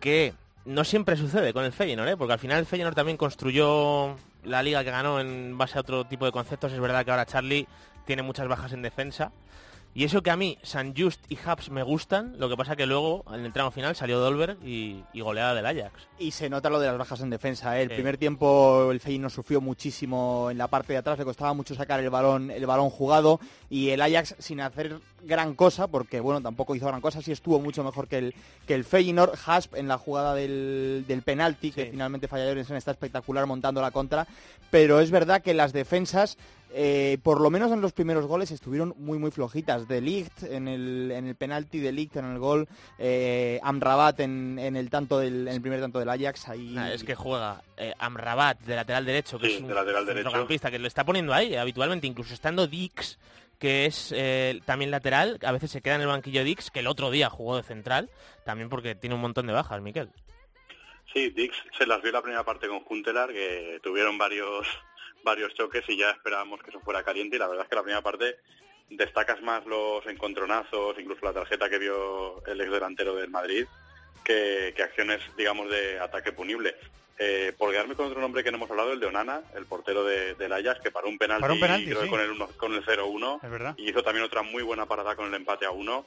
que 0.00 0.34
no 0.64 0.82
siempre 0.82 1.16
sucede 1.16 1.52
con 1.52 1.64
el 1.64 1.72
Feyenoord, 1.72 2.08
¿eh? 2.08 2.16
porque 2.16 2.32
al 2.32 2.40
final 2.40 2.58
el 2.58 2.66
Feyenoord 2.66 2.96
también 2.96 3.16
construyó 3.16 4.16
la 4.42 4.64
liga 4.64 4.82
que 4.82 4.90
ganó 4.90 5.20
en 5.20 5.56
base 5.56 5.78
a 5.78 5.82
otro 5.82 6.04
tipo 6.04 6.24
de 6.24 6.32
conceptos. 6.32 6.72
Es 6.72 6.80
verdad 6.80 7.04
que 7.04 7.12
ahora 7.12 7.26
Charlie 7.26 7.68
tiene 8.06 8.24
muchas 8.24 8.48
bajas 8.48 8.72
en 8.72 8.82
defensa. 8.82 9.30
Y 9.96 10.02
eso 10.02 10.22
que 10.24 10.30
a 10.32 10.36
mí, 10.36 10.58
San 10.64 10.92
Just 10.96 11.20
y 11.30 11.38
Habs 11.44 11.70
me 11.70 11.84
gustan, 11.84 12.34
lo 12.40 12.48
que 12.48 12.56
pasa 12.56 12.74
que 12.74 12.84
luego 12.84 13.24
en 13.32 13.44
el 13.44 13.52
tramo 13.52 13.70
final 13.70 13.94
salió 13.94 14.18
Dolberg 14.18 14.58
y, 14.66 15.04
y 15.12 15.20
goleada 15.20 15.54
del 15.54 15.64
Ajax. 15.66 16.08
Y 16.18 16.32
se 16.32 16.50
nota 16.50 16.68
lo 16.68 16.80
de 16.80 16.88
las 16.88 16.98
bajas 16.98 17.20
en 17.20 17.30
defensa. 17.30 17.78
¿eh? 17.78 17.82
El 17.82 17.88
Sí. 17.90 17.94
primer 17.94 18.18
tiempo 18.18 18.90
el 18.90 18.98
Feyenoord 18.98 19.30
sufrió 19.32 19.60
muchísimo 19.60 20.48
en 20.50 20.58
la 20.58 20.66
parte 20.66 20.94
de 20.94 20.98
atrás, 20.98 21.16
le 21.18 21.24
costaba 21.24 21.54
mucho 21.54 21.76
sacar 21.76 22.00
el 22.00 22.10
balón, 22.10 22.50
el 22.50 22.66
balón 22.66 22.90
jugado 22.90 23.38
y 23.70 23.90
el 23.90 24.02
Ajax 24.02 24.34
sin 24.40 24.60
hacer 24.60 24.98
gran 25.22 25.54
cosa, 25.54 25.86
porque 25.86 26.18
bueno, 26.18 26.40
tampoco 26.42 26.74
hizo 26.74 26.86
gran 26.88 27.00
cosa, 27.00 27.22
sí 27.22 27.30
estuvo 27.30 27.60
mucho 27.60 27.84
mejor 27.84 28.08
que 28.08 28.18
el, 28.18 28.34
que 28.66 28.74
el 28.74 28.84
Feyenoord. 28.84 29.38
Hasp 29.46 29.76
en 29.76 29.86
la 29.86 29.96
jugada 29.98 30.34
del, 30.34 31.04
del 31.06 31.22
penalti, 31.22 31.70
que 31.70 31.86
finalmente 31.86 32.26
falla 32.26 32.46
Jørgensen, 32.46 32.76
está 32.76 32.90
espectacular 32.90 33.46
montando 33.46 33.80
la 33.80 33.92
contra, 33.92 34.26
pero 34.72 34.98
es 35.00 35.10
verdad 35.12 35.40
que 35.40 35.54
las 35.54 35.72
defensas 35.72 36.36
eh, 36.76 37.18
por 37.22 37.40
lo 37.40 37.50
menos 37.50 37.70
en 37.72 37.80
los 37.80 37.92
primeros 37.92 38.26
goles 38.26 38.50
estuvieron 38.50 38.94
muy 38.98 39.18
muy 39.18 39.30
flojitas. 39.30 39.86
De 39.86 40.00
Ligt 40.00 40.42
en 40.42 40.66
el, 40.68 41.10
en 41.12 41.26
el 41.26 41.36
penalti, 41.36 41.78
de 41.78 41.92
Ligt 41.92 42.16
en 42.16 42.24
el 42.24 42.38
gol, 42.38 42.68
eh, 42.98 43.60
Amrabat 43.62 44.18
en, 44.20 44.58
en 44.58 44.76
el 44.76 44.90
tanto 44.90 45.18
del, 45.18 45.46
en 45.48 45.54
el 45.54 45.60
primer 45.60 45.80
tanto 45.80 45.98
del 46.00 46.08
Ajax. 46.08 46.48
Ahí... 46.48 46.70
Nah, 46.74 46.90
es 46.90 47.04
que 47.04 47.14
juega 47.14 47.62
eh, 47.76 47.94
Amrabat 47.98 48.60
de 48.60 48.76
lateral 48.76 49.04
derecho, 49.06 49.38
que 49.38 49.46
Sí, 49.48 49.54
es 49.54 49.60
un 49.62 49.68
de 49.68 49.74
lateral 49.74 50.04
derecho. 50.04 50.24
centrocampista 50.24 50.70
que 50.70 50.78
lo 50.78 50.88
está 50.88 51.04
poniendo 51.04 51.32
ahí 51.32 51.54
habitualmente, 51.54 52.06
incluso 52.06 52.34
estando 52.34 52.66
Dix, 52.66 53.18
que 53.58 53.86
es 53.86 54.12
eh, 54.14 54.60
también 54.64 54.90
lateral, 54.90 55.38
a 55.44 55.52
veces 55.52 55.70
se 55.70 55.80
queda 55.80 55.94
en 55.94 56.00
el 56.02 56.08
banquillo 56.08 56.42
Dix, 56.44 56.70
que 56.70 56.80
el 56.80 56.86
otro 56.88 57.10
día 57.10 57.30
jugó 57.30 57.56
de 57.56 57.62
central, 57.62 58.10
también 58.44 58.68
porque 58.68 58.94
tiene 58.94 59.14
un 59.14 59.20
montón 59.22 59.46
de 59.46 59.52
bajas, 59.52 59.80
Miquel. 59.80 60.10
Sí, 61.12 61.30
Dix 61.30 61.54
se 61.78 61.86
las 61.86 62.02
vio 62.02 62.10
la 62.10 62.20
primera 62.22 62.44
parte 62.44 62.66
con 62.66 62.80
Juntelar, 62.80 63.32
que 63.32 63.78
tuvieron 63.82 64.18
varios 64.18 64.66
varios 65.24 65.54
choques 65.54 65.82
y 65.88 65.96
ya 65.96 66.10
esperábamos 66.10 66.62
que 66.62 66.70
eso 66.70 66.80
fuera 66.80 67.02
caliente 67.02 67.36
y 67.36 67.38
la 67.38 67.48
verdad 67.48 67.64
es 67.64 67.68
que 67.70 67.74
la 67.76 67.82
primera 67.82 68.02
parte 68.02 68.36
destacas 68.90 69.40
más 69.42 69.64
los 69.66 70.06
encontronazos, 70.06 70.96
incluso 70.98 71.24
la 71.24 71.32
tarjeta 71.32 71.68
que 71.68 71.78
vio 71.78 72.44
el 72.46 72.60
ex 72.60 72.70
delantero 72.70 73.14
del 73.16 73.30
Madrid, 73.30 73.66
que, 74.22 74.72
que 74.76 74.82
acciones, 74.82 75.20
digamos, 75.36 75.68
de 75.70 75.98
ataque 75.98 76.32
punible. 76.32 76.76
Eh, 77.18 77.52
por 77.56 77.70
quedarme 77.70 77.94
con 77.94 78.06
otro 78.06 78.20
nombre 78.20 78.42
que 78.42 78.50
no 78.50 78.56
hemos 78.56 78.70
hablado, 78.70 78.92
el 78.92 78.98
de 79.00 79.06
Onana, 79.06 79.40
el 79.56 79.66
portero 79.66 80.04
de, 80.04 80.34
del 80.34 80.52
Ajax, 80.52 80.80
que 80.80 80.90
paró 80.90 81.08
un 81.08 81.16
penalti, 81.16 81.42
Paró 81.42 81.54
un 81.54 81.60
penalti, 81.60 81.86
creo 81.86 81.98
que 82.00 82.04
sí. 82.06 82.10
con 82.10 82.20
el, 82.20 82.30
uno- 82.32 82.48
con 82.56 82.74
el 82.74 82.84
0-1 82.84 83.40
Es 83.44 83.50
verdad. 83.50 83.74
y 83.76 83.88
hizo 83.88 84.02
también 84.02 84.24
otra 84.26 84.42
muy 84.42 84.62
buena 84.64 84.86
parada 84.86 85.14
con 85.16 85.26
el 85.26 85.34
empate 85.34 85.64
a 85.64 85.70
uno. 85.70 86.04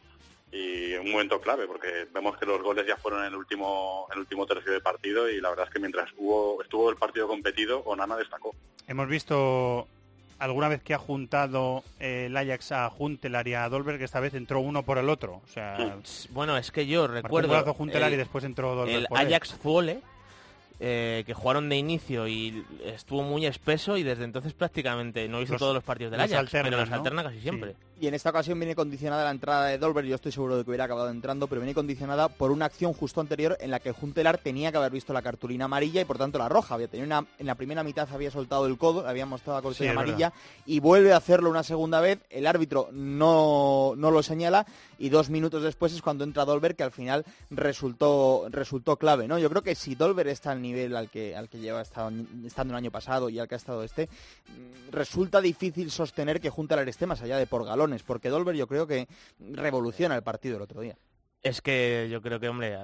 Y 0.52 0.94
un 0.96 1.12
momento 1.12 1.42
clave 1.42 1.68
porque 1.68 2.08
vemos 2.14 2.38
que 2.38 2.46
los 2.46 2.62
goles 2.62 2.86
ya 2.88 2.96
fueron 2.98 3.22
en 3.22 3.28
el 3.28 3.36
último 3.36 4.08
en 4.10 4.14
el 4.14 4.20
último 4.22 4.46
tercio 4.46 4.72
del 4.72 4.82
partido 4.82 5.30
y 5.30 5.42
la 5.42 5.50
verdad 5.50 5.66
es 5.68 5.74
que 5.74 5.80
mientras 5.80 6.10
hubo 6.18 6.62
estuvo 6.64 6.90
el 6.90 6.96
partido 6.96 7.28
competido 7.28 7.80
Onana 7.86 8.16
destacó 8.16 8.56
Hemos 8.88 9.10
visto 9.10 9.88
alguna 10.40 10.70
vez 10.70 10.82
que 10.84 10.94
ha 10.94 10.98
juntado 11.00 11.84
eh, 12.00 12.28
el 12.28 12.38
Ajax 12.38 12.72
a 12.72 12.90
Juntelar 12.90 13.48
y 13.48 13.56
a 13.56 13.68
Dolberg, 13.68 13.98
que 13.98 14.06
esta 14.06 14.20
vez 14.22 14.34
entró 14.36 14.60
uno 14.62 14.84
por 14.84 14.98
el 15.00 15.10
otro. 15.10 15.42
O 15.44 15.48
sea, 15.52 15.98
Bueno, 16.30 16.56
es 16.58 16.72
que 16.72 16.86
yo 16.88 17.08
recuerdo 17.08 17.74
Juntelar 17.74 18.10
el- 18.10 18.14
y 18.14 18.18
después 18.18 18.44
entró 18.46 18.76
Dolberg. 18.76 18.98
el 19.00 19.08
por. 19.08 19.18
Ajax 19.18 19.58
Zwolle, 19.62 20.00
eh, 20.80 21.24
que 21.26 21.34
jugaron 21.34 21.68
de 21.70 21.76
inicio 21.78 22.28
y 22.28 22.64
estuvo 22.86 23.24
muy 23.24 23.46
espeso 23.48 23.98
y 23.98 24.04
desde 24.04 24.24
entonces 24.26 24.54
prácticamente 24.54 25.28
no 25.28 25.42
hizo 25.42 25.54
Los- 25.54 25.60
todos 25.60 25.74
los 25.74 25.84
partidos 25.84 26.12
del 26.12 26.22
Ajax, 26.22 26.52
pero 26.52 26.70
los 26.78 26.90
¿no? 26.90 26.96
alterna 26.98 27.24
casi 27.24 27.42
siempre. 27.42 27.76
Y 28.00 28.06
en 28.06 28.14
esta 28.14 28.30
ocasión 28.30 28.60
viene 28.60 28.76
condicionada 28.76 29.24
la 29.24 29.32
entrada 29.32 29.66
de 29.66 29.80
Dolber, 29.80 30.06
yo 30.06 30.14
estoy 30.14 30.32
seguro 30.32 30.56
de 30.56 30.64
que 30.64 30.70
hubiera 30.70 30.84
acabado 30.84 31.10
entrando, 31.10 31.48
pero 31.48 31.62
viene 31.62 31.74
condicionada 31.74 32.30
por 32.30 32.52
una 32.52 32.66
acción 32.66 32.94
justo 32.94 33.22
anterior 33.22 33.58
en 33.60 33.72
la 33.72 33.80
que 33.80 33.92
Juntelar 33.92 34.38
tenía 34.38 34.72
que 34.72 34.78
haber 34.78 34.92
visto 34.92 35.14
la 35.14 35.24
cartulina 35.24 35.66
amarilla 35.66 36.02
y 36.02 36.06
por 36.06 36.20
tanto 36.20 36.38
la 36.38 36.48
roja. 36.48 36.76
Había 36.76 36.88
tenido 36.90 37.08
una, 37.08 37.26
en 37.40 37.48
la 37.48 37.56
primera 37.56 37.82
mitad 37.82 38.08
había 38.14 38.30
soltado 38.30 38.68
el 38.68 38.78
codo, 38.78 39.08
había 39.08 39.26
mostrado 39.26 39.58
la 39.58 39.64
cartulina 39.64 39.94
amarilla 39.94 40.34
y 40.68 40.80
vuelve 40.80 41.12
a 41.12 41.18
hacerlo 41.18 41.50
una 41.50 41.64
segunda 41.64 42.00
vez. 42.00 42.20
El 42.30 42.46
árbitro 42.46 42.90
no, 42.92 43.94
no 43.98 44.12
lo 44.12 44.22
señala 44.22 44.68
y 45.00 45.10
dos 45.10 45.32
minutos 45.32 45.64
después 45.64 45.92
es 45.92 46.04
cuando 46.04 46.24
entra 46.24 46.46
Dolber 46.46 46.76
que 46.76 46.84
al 46.84 46.92
final 46.92 47.26
resultó, 47.50 48.46
resultó 48.52 48.98
clave. 48.98 49.28
¿no? 49.28 49.40
Yo 49.40 49.50
creo 49.50 49.64
que 49.64 49.74
si 49.74 49.96
Dolber 49.96 50.28
está 50.28 50.52
al 50.52 50.62
nivel 50.62 50.96
al 50.96 51.10
que, 51.10 51.36
al 51.36 51.50
que 51.50 51.58
lleva 51.60 51.82
estado- 51.82 52.12
estando 52.46 52.74
el 52.74 52.78
año 52.78 52.92
pasado 52.92 53.30
y 53.30 53.40
al 53.40 53.48
que 53.48 53.56
ha 53.56 53.58
estado 53.58 53.84
este, 53.84 54.06
mm, 54.06 54.92
resulta 54.92 55.42
difícil 55.42 55.90
sostener 55.90 56.40
que 56.40 56.52
Juntelar 56.52 56.88
esté 56.88 57.08
más 57.08 57.22
allá 57.24 57.38
de 57.38 57.48
por 57.48 57.66
porque 58.06 58.30
Dolber 58.30 58.56
yo 58.56 58.68
creo 58.68 58.88
que 58.88 59.08
revoluciona 59.40 60.16
el 60.16 60.24
partido 60.24 60.58
el 60.58 60.62
otro 60.62 60.82
día. 60.82 60.98
Es 61.44 61.62
que 61.62 62.08
yo 62.12 62.22
creo 62.22 62.40
que, 62.40 62.50
hombre, 62.50 62.78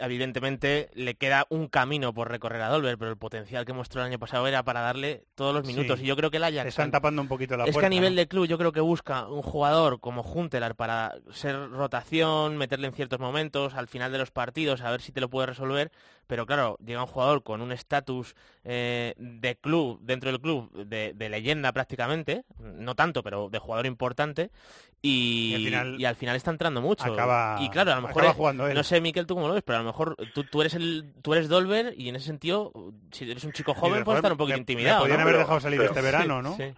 evidentemente 0.00 0.90
le 0.94 1.16
queda 1.16 1.46
un 1.50 1.66
camino 1.68 2.14
por 2.14 2.30
recorrer 2.30 2.62
a 2.62 2.68
Dolber, 2.68 2.96
pero 2.98 3.10
el 3.10 3.16
potencial 3.16 3.64
que 3.64 3.72
mostró 3.72 4.00
el 4.00 4.06
año 4.08 4.18
pasado 4.18 4.46
era 4.46 4.62
para 4.62 4.80
darle 4.80 5.24
todos 5.34 5.52
los 5.54 5.64
minutos. 5.66 5.98
Sí. 5.98 6.04
Y 6.04 6.08
yo 6.08 6.16
creo 6.16 6.30
que 6.30 6.36
el 6.36 6.44
Ajax... 6.44 6.68
Están 6.68 6.90
tapando 6.90 7.20
un 7.20 7.28
poquito 7.28 7.56
la 7.56 7.64
es 7.64 7.70
que 7.70 7.72
puerta, 7.72 7.86
a 7.88 7.90
nivel 7.90 8.14
¿no? 8.14 8.20
de 8.20 8.28
club 8.28 8.46
yo 8.46 8.58
creo 8.58 8.72
que 8.72 8.80
busca 8.80 9.26
un 9.26 9.42
jugador 9.42 9.98
como 10.00 10.22
Juntelar 10.22 10.76
para 10.76 11.14
ser 11.32 11.70
rotación, 11.70 12.56
meterle 12.56 12.86
en 12.86 12.92
ciertos 12.92 13.18
momentos, 13.18 13.74
al 13.74 13.88
final 13.88 14.12
de 14.12 14.18
los 14.18 14.30
partidos, 14.30 14.82
a 14.82 14.90
ver 14.90 15.00
si 15.00 15.10
te 15.12 15.20
lo 15.20 15.28
puede 15.28 15.46
resolver. 15.48 15.90
Pero 16.28 16.44
claro, 16.46 16.76
llega 16.84 17.00
un 17.00 17.06
jugador 17.06 17.42
con 17.42 17.62
un 17.62 17.72
estatus 17.72 18.34
eh, 18.62 19.14
de 19.16 19.56
club, 19.56 19.98
dentro 20.02 20.30
del 20.30 20.40
club, 20.40 20.70
de, 20.86 21.12
de 21.14 21.28
leyenda 21.30 21.72
prácticamente, 21.72 22.44
no 22.58 22.94
tanto, 22.94 23.22
pero 23.22 23.48
de 23.48 23.58
jugador 23.58 23.86
importante, 23.86 24.50
y, 25.00 25.52
Y 25.52 25.54
al 25.54 25.62
final- 25.64 26.00
y 26.00 26.04
al 26.04 26.16
final 26.16 26.36
está 26.36 26.50
entrando 26.50 26.82
mucho. 26.82 27.04
Acaba- 27.10 27.56
y 27.60 27.70
claro, 27.70 27.92
a 27.92 27.94
lo 27.96 28.02
mejor 28.02 28.16
acaba 28.22 28.30
es- 28.32 28.36
jugando 28.36 28.66
él. 28.68 28.74
no 28.74 28.82
sé, 28.84 29.00
Miquel, 29.00 29.26
tú 29.26 29.36
cómo 29.36 29.48
lo 29.48 29.54
pero 29.62 29.78
a 29.78 29.82
lo 29.82 29.86
mejor 29.86 30.16
tú, 30.34 30.44
tú 30.44 30.60
eres 30.60 30.74
el 30.74 31.12
tú 31.22 31.34
eres 31.34 31.48
Dolber 31.48 31.94
y 31.96 32.08
en 32.08 32.16
ese 32.16 32.26
sentido, 32.26 32.72
si 33.12 33.30
eres 33.30 33.44
un 33.44 33.52
chico 33.52 33.74
joven, 33.74 34.04
puedes 34.04 34.18
estar 34.18 34.32
un 34.32 34.38
poquito 34.38 34.58
intimidado. 34.58 35.06
¿no? 35.06 35.14
haber 35.14 35.38
dejado 35.38 35.60
salir 35.60 35.78
pero- 35.78 35.90
este 35.90 36.02
verano, 36.02 36.42
¿no? 36.42 36.56
Sí. 36.56 36.74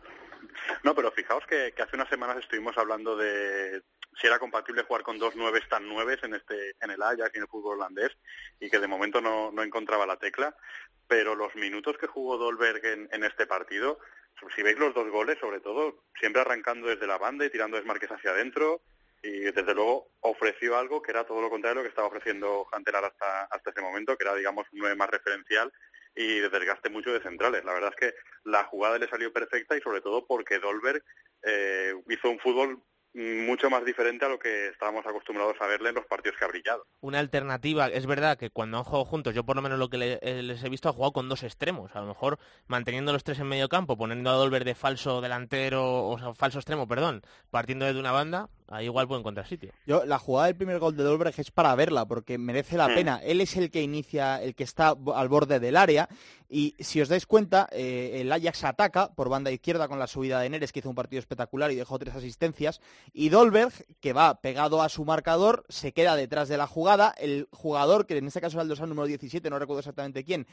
No, 0.84 0.94
pero 0.94 1.10
fijaos 1.10 1.44
que, 1.46 1.72
que 1.74 1.82
hace 1.82 1.96
unas 1.96 2.08
semanas 2.08 2.38
estuvimos 2.38 2.76
hablando 2.78 3.16
de 3.16 3.82
si 4.20 4.26
era 4.26 4.38
compatible 4.38 4.82
jugar 4.82 5.02
con 5.02 5.18
dos 5.18 5.34
nueves 5.36 5.68
tan 5.68 5.88
nueves 5.88 6.22
en 6.22 6.34
este 6.34 6.74
en 6.80 6.90
el 6.90 7.02
Ajax 7.02 7.30
y 7.34 7.38
en 7.38 7.42
el 7.42 7.48
fútbol 7.48 7.76
holandés 7.76 8.10
y 8.60 8.70
que 8.70 8.78
de 8.78 8.86
momento 8.86 9.20
no, 9.20 9.50
no 9.50 9.62
encontraba 9.62 10.06
la 10.06 10.16
tecla, 10.16 10.54
pero 11.06 11.34
los 11.34 11.54
minutos 11.56 11.96
que 11.98 12.06
jugó 12.06 12.38
Dolberg 12.38 12.84
en, 12.84 13.08
en 13.12 13.24
este 13.24 13.46
partido, 13.46 13.98
si 14.54 14.62
veis 14.62 14.78
los 14.78 14.94
dos 14.94 15.10
goles 15.10 15.38
sobre 15.40 15.60
todo, 15.60 16.04
siempre 16.18 16.42
arrancando 16.42 16.88
desde 16.88 17.06
la 17.06 17.18
banda 17.18 17.44
y 17.44 17.50
tirando 17.50 17.76
desmarques 17.76 18.10
hacia 18.10 18.30
adentro 18.30 18.80
y 19.22 19.40
desde 19.40 19.74
luego 19.74 20.08
ofreció 20.20 20.78
algo 20.78 21.02
que 21.02 21.10
era 21.10 21.24
todo 21.24 21.40
lo 21.40 21.50
contrario 21.50 21.72
a 21.72 21.76
lo 21.76 21.82
que 21.82 21.90
estaba 21.90 22.08
ofreciendo 22.08 22.64
Jantelar 22.66 23.04
hasta, 23.04 23.44
hasta 23.44 23.70
ese 23.70 23.82
momento, 23.82 24.16
que 24.16 24.24
era 24.24 24.34
digamos 24.34 24.66
un 24.72 24.80
nueve 24.80 24.96
más 24.96 25.10
referencial 25.10 25.72
y 26.14 26.40
de 26.40 26.48
desgaste 26.48 26.90
mucho 26.90 27.12
de 27.12 27.20
centrales. 27.20 27.64
La 27.64 27.72
verdad 27.72 27.92
es 27.96 28.08
que 28.10 28.14
la 28.44 28.64
jugada 28.64 28.98
le 28.98 29.08
salió 29.08 29.32
perfecta 29.32 29.76
y 29.76 29.80
sobre 29.80 30.00
todo 30.00 30.26
porque 30.26 30.58
Dolberg 30.58 31.02
eh, 31.42 31.94
hizo 32.08 32.30
un 32.30 32.38
fútbol 32.38 32.82
mucho 33.12 33.68
más 33.70 33.84
diferente 33.84 34.24
a 34.24 34.28
lo 34.28 34.38
que 34.38 34.68
estábamos 34.68 35.04
acostumbrados 35.04 35.56
a 35.60 35.66
verle 35.66 35.88
en 35.88 35.96
los 35.96 36.06
partidos 36.06 36.38
que 36.38 36.44
ha 36.44 36.48
brillado. 36.48 36.86
Una 37.00 37.18
alternativa, 37.18 37.88
es 37.88 38.06
verdad 38.06 38.38
que 38.38 38.50
cuando 38.50 38.78
han 38.78 38.84
jugado 38.84 39.04
juntos, 39.04 39.34
yo 39.34 39.44
por 39.44 39.56
lo 39.56 39.62
menos 39.62 39.78
lo 39.78 39.90
que 39.90 40.18
eh, 40.22 40.42
les 40.42 40.62
he 40.62 40.68
visto 40.68 40.88
ha 40.88 40.92
jugado 40.92 41.12
con 41.12 41.28
dos 41.28 41.42
extremos, 41.42 41.94
a 41.94 42.00
lo 42.00 42.06
mejor 42.06 42.38
manteniendo 42.68 43.12
los 43.12 43.24
tres 43.24 43.40
en 43.40 43.48
medio 43.48 43.68
campo, 43.68 43.96
poniendo 43.96 44.30
a 44.30 44.34
Dolber 44.34 44.64
de 44.64 44.76
falso 44.76 45.20
delantero, 45.20 46.06
o 46.06 46.18
sea, 46.18 46.34
falso 46.34 46.58
extremo, 46.58 46.86
perdón, 46.86 47.22
partiendo 47.50 47.84
de 47.92 47.98
una 47.98 48.12
banda, 48.12 48.48
ahí 48.70 48.86
igual 48.86 49.06
puede 49.06 49.20
encontrar 49.20 49.46
sitio. 49.46 49.72
Yo, 49.86 50.04
la 50.06 50.18
jugada 50.18 50.46
del 50.46 50.56
primer 50.56 50.78
gol 50.78 50.96
de 50.96 51.02
Dolberg 51.02 51.34
es 51.36 51.50
para 51.50 51.74
verla, 51.74 52.06
porque 52.06 52.38
merece 52.38 52.76
la 52.76 52.86
pena. 52.86 53.20
Él 53.22 53.40
es 53.40 53.56
el 53.56 53.70
que 53.70 53.82
inicia, 53.82 54.42
el 54.42 54.54
que 54.54 54.64
está 54.64 54.96
al 55.14 55.28
borde 55.28 55.60
del 55.60 55.76
área. 55.76 56.08
Y 56.48 56.74
si 56.78 57.00
os 57.00 57.08
dais 57.08 57.26
cuenta, 57.26 57.68
eh, 57.70 58.18
el 58.20 58.32
Ajax 58.32 58.64
ataca 58.64 59.12
por 59.14 59.28
banda 59.28 59.50
izquierda 59.50 59.88
con 59.88 59.98
la 59.98 60.06
subida 60.06 60.40
de 60.40 60.48
Neres, 60.48 60.72
que 60.72 60.80
hizo 60.80 60.88
un 60.88 60.94
partido 60.94 61.20
espectacular 61.20 61.70
y 61.70 61.76
dejó 61.76 61.98
tres 61.98 62.14
asistencias. 62.14 62.80
Y 63.12 63.28
Dolberg, 63.28 63.72
que 64.00 64.12
va 64.12 64.40
pegado 64.40 64.82
a 64.82 64.88
su 64.88 65.04
marcador, 65.04 65.64
se 65.68 65.92
queda 65.92 66.16
detrás 66.16 66.48
de 66.48 66.56
la 66.56 66.66
jugada. 66.66 67.14
El 67.18 67.48
jugador, 67.52 68.06
que 68.06 68.16
en 68.16 68.26
este 68.26 68.40
caso 68.40 68.56
era 68.56 68.62
el 68.62 68.68
dorsal 68.68 68.88
número 68.88 69.06
17, 69.06 69.50
no 69.50 69.58
recuerdo 69.58 69.80
exactamente 69.80 70.24
quién, 70.24 70.46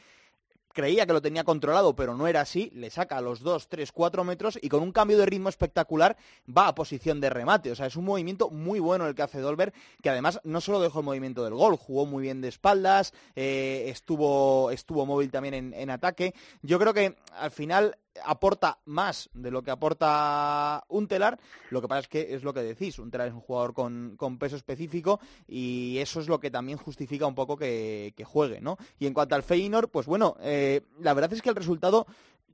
creía 0.72 1.06
que 1.06 1.12
lo 1.12 1.22
tenía 1.22 1.44
controlado, 1.44 1.94
pero 1.94 2.14
no 2.14 2.26
era 2.26 2.40
así, 2.40 2.70
le 2.74 2.90
saca 2.90 3.16
a 3.16 3.20
los 3.20 3.40
2, 3.40 3.68
3, 3.68 3.92
4 3.92 4.24
metros 4.24 4.58
y 4.60 4.68
con 4.68 4.82
un 4.82 4.92
cambio 4.92 5.18
de 5.18 5.26
ritmo 5.26 5.48
espectacular 5.48 6.16
va 6.48 6.68
a 6.68 6.74
posición 6.74 7.20
de 7.20 7.30
remate. 7.30 7.70
O 7.70 7.74
sea, 7.74 7.86
es 7.86 7.96
un 7.96 8.04
movimiento 8.04 8.50
muy 8.50 8.80
bueno 8.80 9.06
el 9.06 9.14
que 9.14 9.22
hace 9.22 9.40
Dolber, 9.40 9.72
que 10.02 10.10
además 10.10 10.40
no 10.44 10.60
solo 10.60 10.80
dejó 10.80 11.00
el 11.00 11.06
movimiento 11.06 11.44
del 11.44 11.54
gol, 11.54 11.76
jugó 11.76 12.06
muy 12.06 12.22
bien 12.22 12.40
de 12.40 12.48
espaldas, 12.48 13.12
eh, 13.34 13.86
estuvo, 13.88 14.70
estuvo 14.70 15.06
móvil 15.06 15.30
también 15.30 15.54
en, 15.54 15.74
en 15.74 15.90
ataque. 15.90 16.34
Yo 16.62 16.78
creo 16.78 16.94
que 16.94 17.16
al 17.36 17.50
final 17.50 17.96
aporta 18.24 18.78
más 18.84 19.30
de 19.32 19.50
lo 19.50 19.62
que 19.62 19.70
aporta 19.70 20.84
Untelar. 20.88 21.38
Lo 21.70 21.80
que 21.80 21.88
pasa 21.88 22.00
es 22.00 22.08
que 22.08 22.34
es 22.34 22.42
lo 22.42 22.52
que 22.54 22.62
decís, 22.62 22.98
Untelar 22.98 23.28
es 23.28 23.34
un 23.34 23.40
jugador 23.40 23.74
con, 23.74 24.16
con 24.16 24.38
peso 24.38 24.56
específico 24.56 25.20
y 25.46 25.98
eso 25.98 26.20
es 26.20 26.28
lo 26.28 26.40
que 26.40 26.50
también 26.50 26.78
justifica 26.78 27.26
un 27.26 27.34
poco 27.34 27.56
que, 27.56 28.12
que 28.16 28.24
juegue, 28.24 28.60
¿no? 28.60 28.76
Y 28.98 29.06
en 29.06 29.14
cuanto 29.14 29.34
al 29.34 29.42
Feyenoord, 29.42 29.90
pues 29.90 30.06
bueno, 30.06 30.36
eh, 30.40 30.82
la 31.00 31.14
verdad 31.14 31.32
es 31.32 31.42
que 31.42 31.50
el 31.50 31.56
resultado 31.56 32.06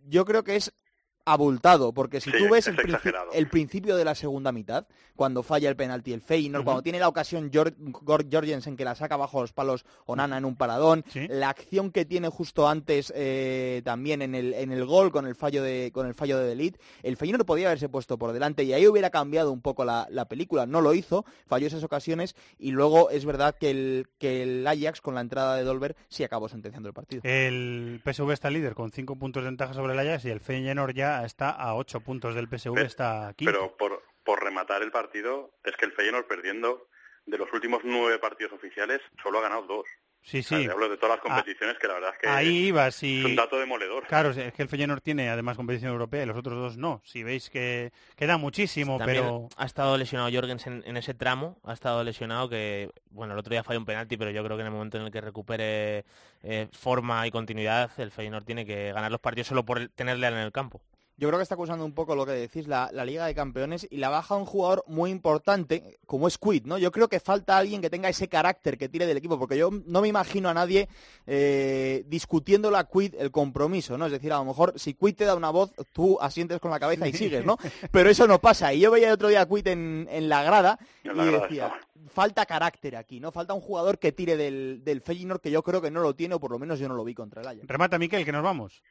yo 0.07 0.25
creo 0.25 0.45
que 0.45 0.57
es 0.57 0.73
abultado, 1.25 1.93
porque 1.93 2.20
si 2.20 2.31
Sí, 2.31 2.39
tú 2.39 2.51
ves 2.51 2.66
es 2.66 2.75
el, 3.33 3.49
principio 3.49 3.97
de 3.97 4.05
la 4.05 4.14
segunda 4.14 4.53
mitad, 4.53 4.87
cuando 5.16 5.43
falla 5.43 5.68
el 5.68 5.77
penalti 5.77 6.12
el 6.12 6.20
Feyenoord, 6.20 6.64
cuando 6.64 6.83
tiene 6.83 6.99
la 6.99 7.09
ocasión 7.09 7.51
Jorgensen 7.53 8.77
que 8.77 8.85
la 8.85 8.95
saca 8.95 9.16
bajo 9.16 9.41
los 9.41 9.53
palos 9.53 9.85
Onana 10.07 10.39
en 10.39 10.45
un 10.45 10.57
paradón, 10.57 11.05
la 11.14 11.49
acción 11.49 11.91
que 11.91 12.05
tiene 12.05 12.29
justo 12.29 12.68
antes 12.68 13.12
eh, 13.16 13.83
también 13.85 14.22
en 14.22 14.35
el, 14.35 14.55
en 14.55 14.72
el 14.72 14.85
gol 14.85 15.12
con 15.12 15.27
el 15.27 15.35
fallo 15.35 15.62
de 15.62 15.91
con 15.93 16.07
el 16.07 16.14
fallo 16.14 16.39
de 16.39 16.47
Delit, 16.47 16.77
el 17.03 17.16
Feyenoord 17.16 17.47
podía 17.47 17.68
haberse 17.68 17.89
puesto 17.89 18.18
por 18.18 18.33
delante 18.33 18.64
y 18.64 18.72
ahí 18.72 18.87
hubiera 18.87 19.11
cambiado 19.11 19.53
un 19.53 19.62
poco 19.62 19.85
la, 19.85 20.07
la 20.11 20.27
película, 20.27 20.66
no 20.66 20.81
lo 20.81 20.95
hizo, 20.95 21.25
falló 21.47 21.66
esas 21.66 21.85
ocasiones 21.85 22.37
y 22.59 22.72
luego 22.72 23.11
es 23.11 23.25
verdad 23.25 23.57
que 23.59 23.70
el, 23.70 24.09
que 24.18 24.43
el 24.43 24.66
Ajax 24.66 25.01
con 25.01 25.14
la 25.14 25.20
entrada 25.20 25.57
de 25.57 25.64
Dolber 25.64 25.97
sí 26.09 26.25
acabó 26.25 26.49
sentenciando 26.49 26.89
el 26.89 26.95
partido. 26.95 27.22
El 27.25 28.01
PSV 28.05 28.31
está 28.33 28.51
líder 28.51 28.75
con 28.75 28.91
5 28.91 29.16
puntos 29.16 29.43
de 29.43 29.49
ventaja 29.49 29.75
sobre 29.75 29.95
el 29.95 29.99
Ajax 29.99 30.25
y 30.25 30.31
el 30.31 30.41
Feyenoord 30.41 30.95
ya 30.95 31.14
está 31.25 31.51
a 31.51 31.75
8 31.77 32.01
puntos 32.01 32.35
del 32.35 32.49
PSV, 32.49 32.75
Pero- 32.75 32.87
está 32.87 33.29
aquí. 33.29 33.45
Pero 33.45 33.77
por, 33.77 34.03
por 34.25 34.43
rematar 34.43 34.83
el 34.83 34.91
partido, 34.91 35.53
es 35.65 35.77
que 35.77 35.85
el 35.85 35.93
Feyenoord 35.93 36.27
perdiendo 36.27 36.89
de 37.27 37.39
los 37.39 37.51
últimos 37.53 37.81
nueve 37.85 38.19
partidos 38.19 38.53
oficiales 38.53 39.01
solo 39.23 39.39
ha 39.39 39.43
ganado 39.43 39.62
dos. 39.67 39.87
Sí, 40.27 40.39
O 40.41 40.43
sea, 40.43 40.59
sí. 40.59 40.65
hablo 40.71 40.89
de 40.89 40.97
todas 40.97 41.17
las 41.17 41.19
Ah, 41.19 41.23
competiciones 41.37 41.77
que 41.79 41.87
la 41.87 41.95
verdad 41.95 42.11
es 42.15 42.19
que 42.19 42.29
Ahí 42.29 42.67
iba, 42.69 42.91
si... 42.91 43.19
es 43.21 43.25
un 43.27 43.37
dato 43.37 43.59
demoledor. 43.59 44.07
Claro, 44.07 44.31
es 44.31 44.55
que 44.55 44.62
el 44.62 44.69
Feyenoord 44.71 45.03
tiene 45.03 45.29
además 45.29 45.55
competición 45.59 45.93
europea 45.93 46.23
y 46.23 46.27
los 46.27 46.37
otros 46.37 46.55
dos 46.55 46.77
no. 46.79 47.03
Si 47.05 47.23
veis 47.23 47.51
que 47.51 47.93
queda 48.17 48.39
muchísimo, 48.39 48.97
También 48.97 49.23
pero... 49.23 49.49
ha 49.59 49.67
estado 49.67 49.99
lesionado 49.99 50.31
Jorgensen 50.33 50.83
en 50.87 50.97
ese 50.97 51.12
tramo, 51.12 51.59
ha 51.62 51.75
estado 51.75 52.03
lesionado 52.05 52.49
que, 52.49 52.91
bueno, 53.11 53.35
el 53.35 53.39
otro 53.39 53.51
día 53.51 53.62
falló 53.65 53.81
un 53.81 53.85
penalti, 53.85 54.17
pero 54.17 54.31
yo 54.31 54.43
creo 54.43 54.57
que 54.57 54.62
en 54.62 54.67
el 54.69 54.73
momento 54.73 54.97
en 54.97 55.05
el 55.05 55.11
que 55.12 55.21
recupere 55.21 56.07
eh, 56.43 56.69
forma 56.73 57.27
y 57.27 57.31
continuidad, 57.31 57.91
el 57.99 58.11
Feyenoord 58.11 58.45
tiene 58.45 58.65
que 58.65 58.93
ganar 58.93 59.11
los 59.12 59.21
partidos 59.21 59.49
solo 59.49 59.62
por 59.67 59.89
tenerle 59.89 60.27
en 60.29 60.35
el 60.37 60.53
campo. 60.53 60.81
Yo 61.17 61.29
creo 61.29 61.39
que 61.39 61.45
está 61.45 61.55
acusando 61.55 61.85
un 61.85 61.93
poco 61.93 62.17
lo 62.17 62.27
que 62.27 62.33
decís, 62.33 62.67
la, 62.67 62.91
la 62.93 63.05
Liga 63.05 63.27
de 63.27 63.35
Campeones, 63.35 63.87
y 63.89 63.99
la 63.99 64.09
baja 64.09 64.35
un 64.37 64.45
jugador 64.45 64.85
muy 64.89 65.11
importante, 65.11 65.99
como 66.07 66.27
es 66.27 66.39
Quid, 66.39 66.65
¿no? 66.65 66.77
Yo 66.77 66.91
creo 66.91 67.09
que 67.09 67.21
falta 67.21 67.57
alguien 67.57 67.81
que 67.81 67.91
tenga 67.91 68.09
ese 68.09 68.29
carácter 68.29 68.77
que 68.77 68.89
tire 68.89 69.07
del 69.07 69.17
equipo, 69.17 69.39
porque 69.39 69.57
yo 69.57 69.71
no 69.87 70.01
me 70.01 70.09
imagino 70.09 70.49
a 70.49 70.55
nadie 70.55 70.89
eh, 71.27 72.05
discutiendo 72.09 72.75
a 72.77 72.89
Quid 72.89 73.15
el 73.17 73.31
compromiso, 73.31 73.97
¿no? 73.97 74.07
Es 74.07 74.12
decir, 74.12 74.33
a 74.33 74.39
lo 74.39 74.45
mejor 74.45 74.73
si 74.77 74.95
Quid 74.95 75.15
te 75.15 75.25
da 75.25 75.37
una 75.37 75.51
voz, 75.51 75.73
tú 75.93 76.19
asientes 76.21 76.59
con 76.59 76.71
la 76.71 76.81
cabeza 76.81 77.07
y 77.07 77.12
sigues, 77.12 77.45
¿no? 77.45 77.59
Pero 77.93 78.11
eso 78.11 78.27
no 78.27 78.41
pasa. 78.41 78.75
Y 78.75 78.81
yo 78.81 78.91
veía 78.91 79.09
el 79.09 79.15
otro 79.15 79.29
día 79.29 79.43
a 79.43 79.47
Quid 79.49 79.69
en, 79.69 80.09
en 80.11 80.29
la 80.29 80.43
grada 80.43 80.79
la 81.05 81.12
y 81.12 81.17
grada 81.17 81.47
decía, 81.47 81.73
falta 82.09 82.45
carácter 82.47 82.97
aquí, 82.97 83.21
¿no? 83.21 83.31
Falta 83.31 83.55
un 83.55 83.61
jugador 83.61 83.99
que 83.99 84.12
tire 84.12 84.37
del, 84.37 84.83
del 84.83 85.01
Feyenoord, 85.01 85.41
que 85.41 85.51
yo 85.51 85.62
creo 85.62 85.81
que 85.81 85.91
no 85.91 86.01
lo 86.01 86.15
tiene, 86.15 86.35
o 86.35 86.41
por 86.41 86.51
lo 86.51 86.59
menos 86.59 86.79
yo 86.79 86.89
no 86.89 86.95
lo 86.95 87.05
vi 87.05 87.15
contra 87.15 87.43
el 87.43 87.49
Ajax. 87.49 87.67
Remata, 87.67 87.99
Miquel, 87.99 88.25
que 88.25 88.33
nos 88.33 88.43
vamos. 88.43 88.83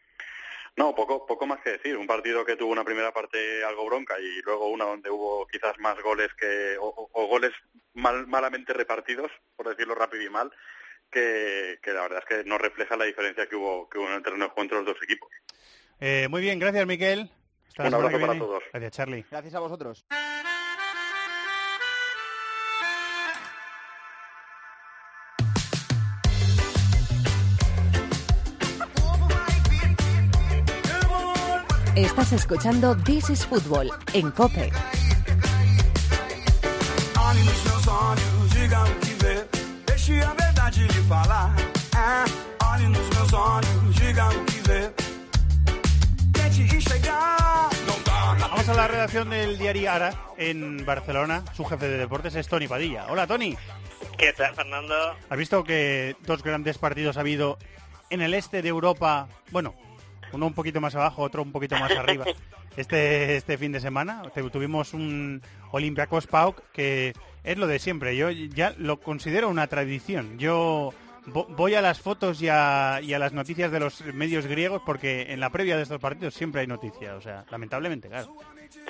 No, 0.76 0.96
poco, 0.96 1.26
poco 1.28 1.46
más 1.46 1.62
que 1.62 1.72
decir. 1.74 1.96
Un 1.98 2.08
partido 2.08 2.44
que 2.44 2.56
tuvo 2.56 2.72
una 2.72 2.84
primera 2.84 3.12
parte 3.14 3.64
algo 3.64 3.86
bronca 3.86 4.20
y 4.20 4.42
luego 4.42 4.68
una 4.70 4.86
donde 4.86 5.10
hubo 5.12 5.46
quizás 5.48 5.78
más 5.80 6.02
goles 6.02 6.30
que 6.40 6.76
o, 6.80 7.10
o- 7.14 7.28
goles 7.28 7.52
mal, 7.94 8.26
malamente 8.28 8.74
repartidos, 8.74 9.32
por 9.56 9.70
decirlo 9.70 9.94
rápido 9.94 10.24
y 10.24 10.30
mal, 10.30 10.52
que, 11.12 11.78
que 11.84 11.94
la 11.94 12.02
verdad 12.02 12.24
es 12.28 12.38
que 12.38 12.44
no 12.50 12.58
refleja 12.58 12.98
la 12.98 13.06
diferencia 13.06 13.48
que 13.48 13.56
hubo, 13.56 13.88
que 13.88 14.00
hubo 14.00 14.08
en 14.08 14.16
el 14.16 14.24
terreno 14.24 14.46
de 14.46 14.50
juego 14.50 14.62
entre 14.64 14.78
los 14.80 14.86
dos 14.88 15.04
equipos. 15.04 15.30
Eh, 16.00 16.28
muy 16.30 16.42
bien, 16.42 16.58
gracias 16.58 16.88
Miquel. 16.88 17.30
Hasta 17.70 17.88
Un 17.88 17.94
abrazo 17.94 18.20
para 18.20 18.38
todos. 18.40 18.64
Gracias 18.72 18.92
Charlie. 18.94 19.26
Gracias 19.30 19.54
a 19.56 19.60
vosotros. 19.60 20.06
Estás 31.96 32.34
escuchando 32.34 32.98
This 32.98 33.30
is 33.30 33.46
Football 33.46 33.92
en 34.14 34.32
Cope. 34.32 34.72
Olhe 37.22 37.44
nos 37.44 37.66
meus 37.66 37.88
olhos, 37.88 38.54
diga 38.56 38.84
o 38.84 39.00
que 39.00 39.14
vê. 39.24 39.48
Deixe 39.86 40.20
a 40.24 40.34
verdade 40.34 40.82
lhe 40.82 41.02
falar. 41.08 41.56
É, 41.96 42.66
olhe 42.66 42.90
nos 42.90 43.10
meus 43.16 43.34
olhos, 43.34 43.96
diga 43.96 44.28
o 44.28 44.46
que 44.46 44.60
vê. 44.68 44.94
Tente 46.34 46.76
enxergar. 46.76 47.70
Não 47.86 48.02
dá 48.04 48.40
na 48.40 48.48
Vamos 48.48 48.70
a 48.70 48.74
la 48.74 48.88
redacción 48.88 49.30
del 49.30 49.60
diario 49.60 49.92
Ara 49.92 50.16
en 50.38 50.84
Barcelona. 50.88 51.44
Su 51.54 51.64
jefe 51.64 51.88
de 51.88 52.00
deportes 52.00 52.34
es 52.34 52.48
Tony 52.48 52.68
Padilla. 52.68 53.06
Hola 53.08 53.28
Tony. 53.28 53.56
¿Qué 54.18 54.34
tal, 54.34 54.56
Fernando? 54.56 54.96
¿Has 55.30 55.38
visto 55.38 55.64
que 55.64 56.16
dos 56.26 56.42
grandes 56.42 56.80
partidos 56.80 57.18
ha 57.18 57.20
habido 57.20 57.60
en 58.10 58.22
el 58.24 58.34
este 58.34 58.64
de 58.64 58.70
Europa? 58.70 59.28
Bueno, 59.52 59.76
uno 60.34 60.46
un 60.48 60.54
poquito 60.54 60.82
más 60.82 60.96
abajo, 60.96 61.22
otro 61.22 61.42
un 61.42 61.52
poquito 61.52 61.78
más 61.78 61.92
arriba. 61.92 62.26
Este, 62.76 63.36
este 63.36 63.56
fin 63.60 63.72
de 63.72 63.80
semana 63.80 64.24
tuvimos 64.52 64.96
un 64.96 65.44
Olympiacos 65.70 66.26
Pauk 66.26 66.60
que 66.74 67.14
es 67.44 67.56
lo 67.60 67.68
de 67.68 67.78
siempre. 67.78 68.18
Yo 68.18 68.32
ya 68.32 68.74
lo 68.80 69.00
considero 69.00 69.48
una 69.48 69.68
tradición. 69.68 70.40
Yo 70.40 70.92
vo- 71.28 71.46
voy 71.56 71.76
a 71.76 71.84
las 71.84 72.00
fotos 72.02 72.42
y 72.42 72.50
a, 72.50 73.00
y 73.04 73.14
a 73.14 73.20
las 73.20 73.32
noticias 73.32 73.72
de 73.72 73.80
los 73.80 74.04
medios 74.16 74.48
griegos 74.48 74.82
porque 74.84 75.32
en 75.32 75.40
la 75.40 75.52
previa 75.52 75.78
de 75.78 75.84
estos 75.84 76.00
partidos 76.00 76.34
siempre 76.34 76.62
hay 76.62 76.68
noticias. 76.68 77.14
O 77.16 77.22
sea, 77.22 77.46
lamentablemente, 77.52 78.10
claro. 78.10 78.36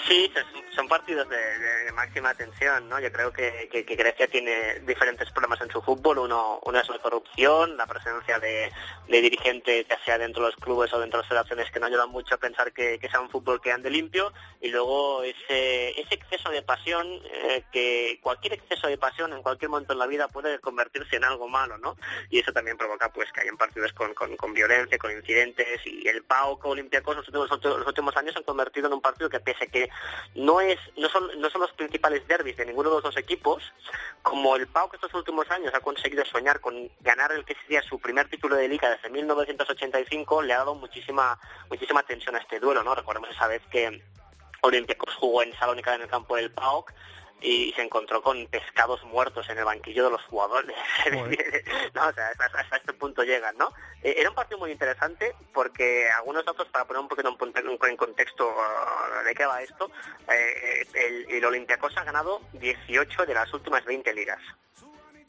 Sí, 0.08 0.32
son- 0.76 0.88
partidos 0.88 1.28
de, 1.28 1.92
máxima 1.94 2.36
tensión, 2.36 2.88
¿no? 2.88 3.00
Yo 3.00 3.12
creo 3.12 3.32
que, 3.32 3.68
Grecia 3.98 4.28
tiene 4.28 4.80
diferentes 4.82 5.32
problemas 5.32 5.60
en 5.62 5.72
su 5.72 5.82
fútbol. 5.82 6.20
Uno, 6.20 6.60
uno 6.66 6.80
es 6.80 6.88
la 6.88 7.00
corrupción, 7.00 7.78
la 7.78 7.88
presencia 7.88 8.38
de, 8.38 8.72
de 9.08 9.22
dirigentes, 9.22 9.88
ya 9.88 9.98
sea 10.04 10.18
dentro 10.20 10.44
de 10.44 10.50
los 10.52 10.60
clubes 10.60 10.94
o 10.94 11.00
dentro 11.00 11.18
de 11.20 11.24
las 11.24 11.30
federaciones, 11.30 11.72
que 11.72 11.80
no 11.80 11.88
ayudan 11.88 12.10
mucho 12.10 12.36
a 12.36 12.38
pensar 12.38 12.72
que, 12.74 13.00
que 13.00 13.10
sea 13.10 13.22
un 13.22 13.30
fútbol 13.30 13.60
que 13.60 13.72
ande 13.72 13.90
limpio. 13.90 14.32
Y 14.62 14.70
luego 14.70 15.24
ese, 15.24 16.00
ese 16.00 16.14
exceso 16.16 16.50
de 16.52 16.62
pasión, 16.62 17.08
eh, 17.32 17.64
que 17.72 18.20
cualquier 18.22 18.54
exceso 18.54 18.88
de 18.88 18.98
pasión 19.00 19.34
en 19.34 19.42
cualquier 19.42 19.70
momento 19.70 19.94
en 19.94 20.00
la 20.00 20.08
vida 20.08 20.28
puede 20.28 20.60
convertirse 20.60 21.16
en 21.16 21.24
algo 21.24 21.48
malo, 21.48 21.78
¿no? 21.80 21.98
Y 22.30 22.40
eso 22.40 22.54
también 22.54 22.78
provoca 22.78 23.12
pues 23.12 23.32
que 23.32 23.42
hayan 23.42 23.58
partidos 23.58 23.94
con, 23.94 24.14
con, 24.14 24.36
con 24.38 24.54
violencia, 24.54 24.98
con 25.00 25.12
incidentes. 25.12 25.82
Y 25.86 26.08
el 26.08 26.24
PAOK 26.24 26.66
Olympiacos 26.66 27.16
los 27.16 27.28
últimos, 27.28 27.50
los 27.64 27.88
últimos 27.88 28.16
años 28.16 28.34
se 28.34 28.40
han 28.40 28.46
convertido 28.46 28.88
en 28.88 28.94
un 28.94 29.02
partido 29.02 29.30
que 29.30 29.40
pese 29.40 29.68
que 29.74 29.90
no 30.36 30.62
es 30.62 30.80
no 30.96 31.10
son 31.10 31.28
no 31.42 31.50
son 31.50 31.62
los 31.62 31.74
principales 31.74 32.26
derbis 32.28 32.56
de 32.56 32.66
ninguno 32.66 32.90
de 32.90 32.96
los 32.96 33.04
dos 33.04 33.18
equipos 33.18 33.74
como 34.22 34.56
el 34.56 34.68
PAOK 34.68 34.94
estos 34.94 35.14
últimos 35.16 35.50
años 35.52 35.74
ha 35.74 35.82
conseguido 35.82 36.24
soñar 36.24 36.62
con 36.62 36.90
ganar 37.02 37.34
el 37.34 37.44
que 37.44 37.56
sería 37.56 37.82
su 37.82 38.00
primer 38.00 38.30
título 38.30 38.56
de 38.56 38.70
liga 38.70 38.90
desde 38.90 39.10
1985 39.10 40.44
le 40.44 40.54
ha 40.54 40.60
dado 40.60 40.76
muchísima 40.76 41.38
muchísima 41.70 42.04
tensión 42.04 42.36
a 42.36 42.40
este 42.40 42.60
duelo 42.60 42.84
no 42.84 42.96
recordemos 42.96 43.30
esa 43.32 43.48
vez 43.48 43.62
que 43.70 44.02
Olympiacos 44.62 45.14
jugó 45.16 45.44
en 45.44 45.54
Salónica 45.56 45.94
en 45.94 46.04
el 46.04 46.08
campo 46.08 46.38
del 46.38 46.52
PAOK 46.52 46.94
y 47.44 47.74
se 47.74 47.82
encontró 47.82 48.22
con 48.22 48.48
pescados 48.48 49.04
muertos 49.04 49.48
en 49.50 49.58
el 49.58 49.66
banquillo 49.66 50.06
de 50.06 50.12
los 50.12 50.22
jugadores. 50.24 50.76
no, 51.94 52.08
o 52.08 52.14
sea, 52.14 52.30
hasta, 52.30 52.46
hasta 52.46 52.78
este 52.78 52.94
punto 52.94 53.24
llegan, 53.24 53.58
¿no? 53.58 53.74
Eh, 54.02 54.16
era 54.18 54.30
un 54.30 54.36
partido 54.36 54.58
muy 54.60 54.72
interesante 54.72 55.36
porque 55.54 56.10
algunos 56.10 56.46
datos, 56.46 56.68
para 56.70 56.86
poner 56.86 57.02
un 57.02 57.10
poquito 57.10 57.38
en 57.88 57.98
contexto 57.98 58.48
uh, 58.50 59.26
de 59.26 59.36
qué 59.36 59.46
va 59.46 59.62
esto, 59.62 59.92
eh, 60.32 60.88
el, 60.94 61.30
el 61.30 61.46
Olympiacos 61.46 61.96
ha 61.98 62.06
ganado 62.06 62.42
18 62.54 63.26
de 63.26 63.34
las 63.34 63.54
últimas 63.54 63.84
20 63.84 64.14
ligas. 64.14 64.40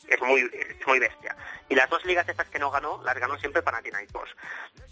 Es 0.08 0.20
muy, 0.20 0.40
es 0.40 0.86
muy 0.86 0.98
bestia. 0.98 1.34
Y 1.68 1.74
las 1.74 1.88
dos 1.88 2.04
ligas 2.04 2.28
estas 2.28 2.48
que 2.48 2.58
no 2.58 2.70
ganó, 2.70 3.02
las 3.04 3.18
ganó 3.18 3.38
siempre 3.38 3.62
Panathinaikos. 3.62 4.28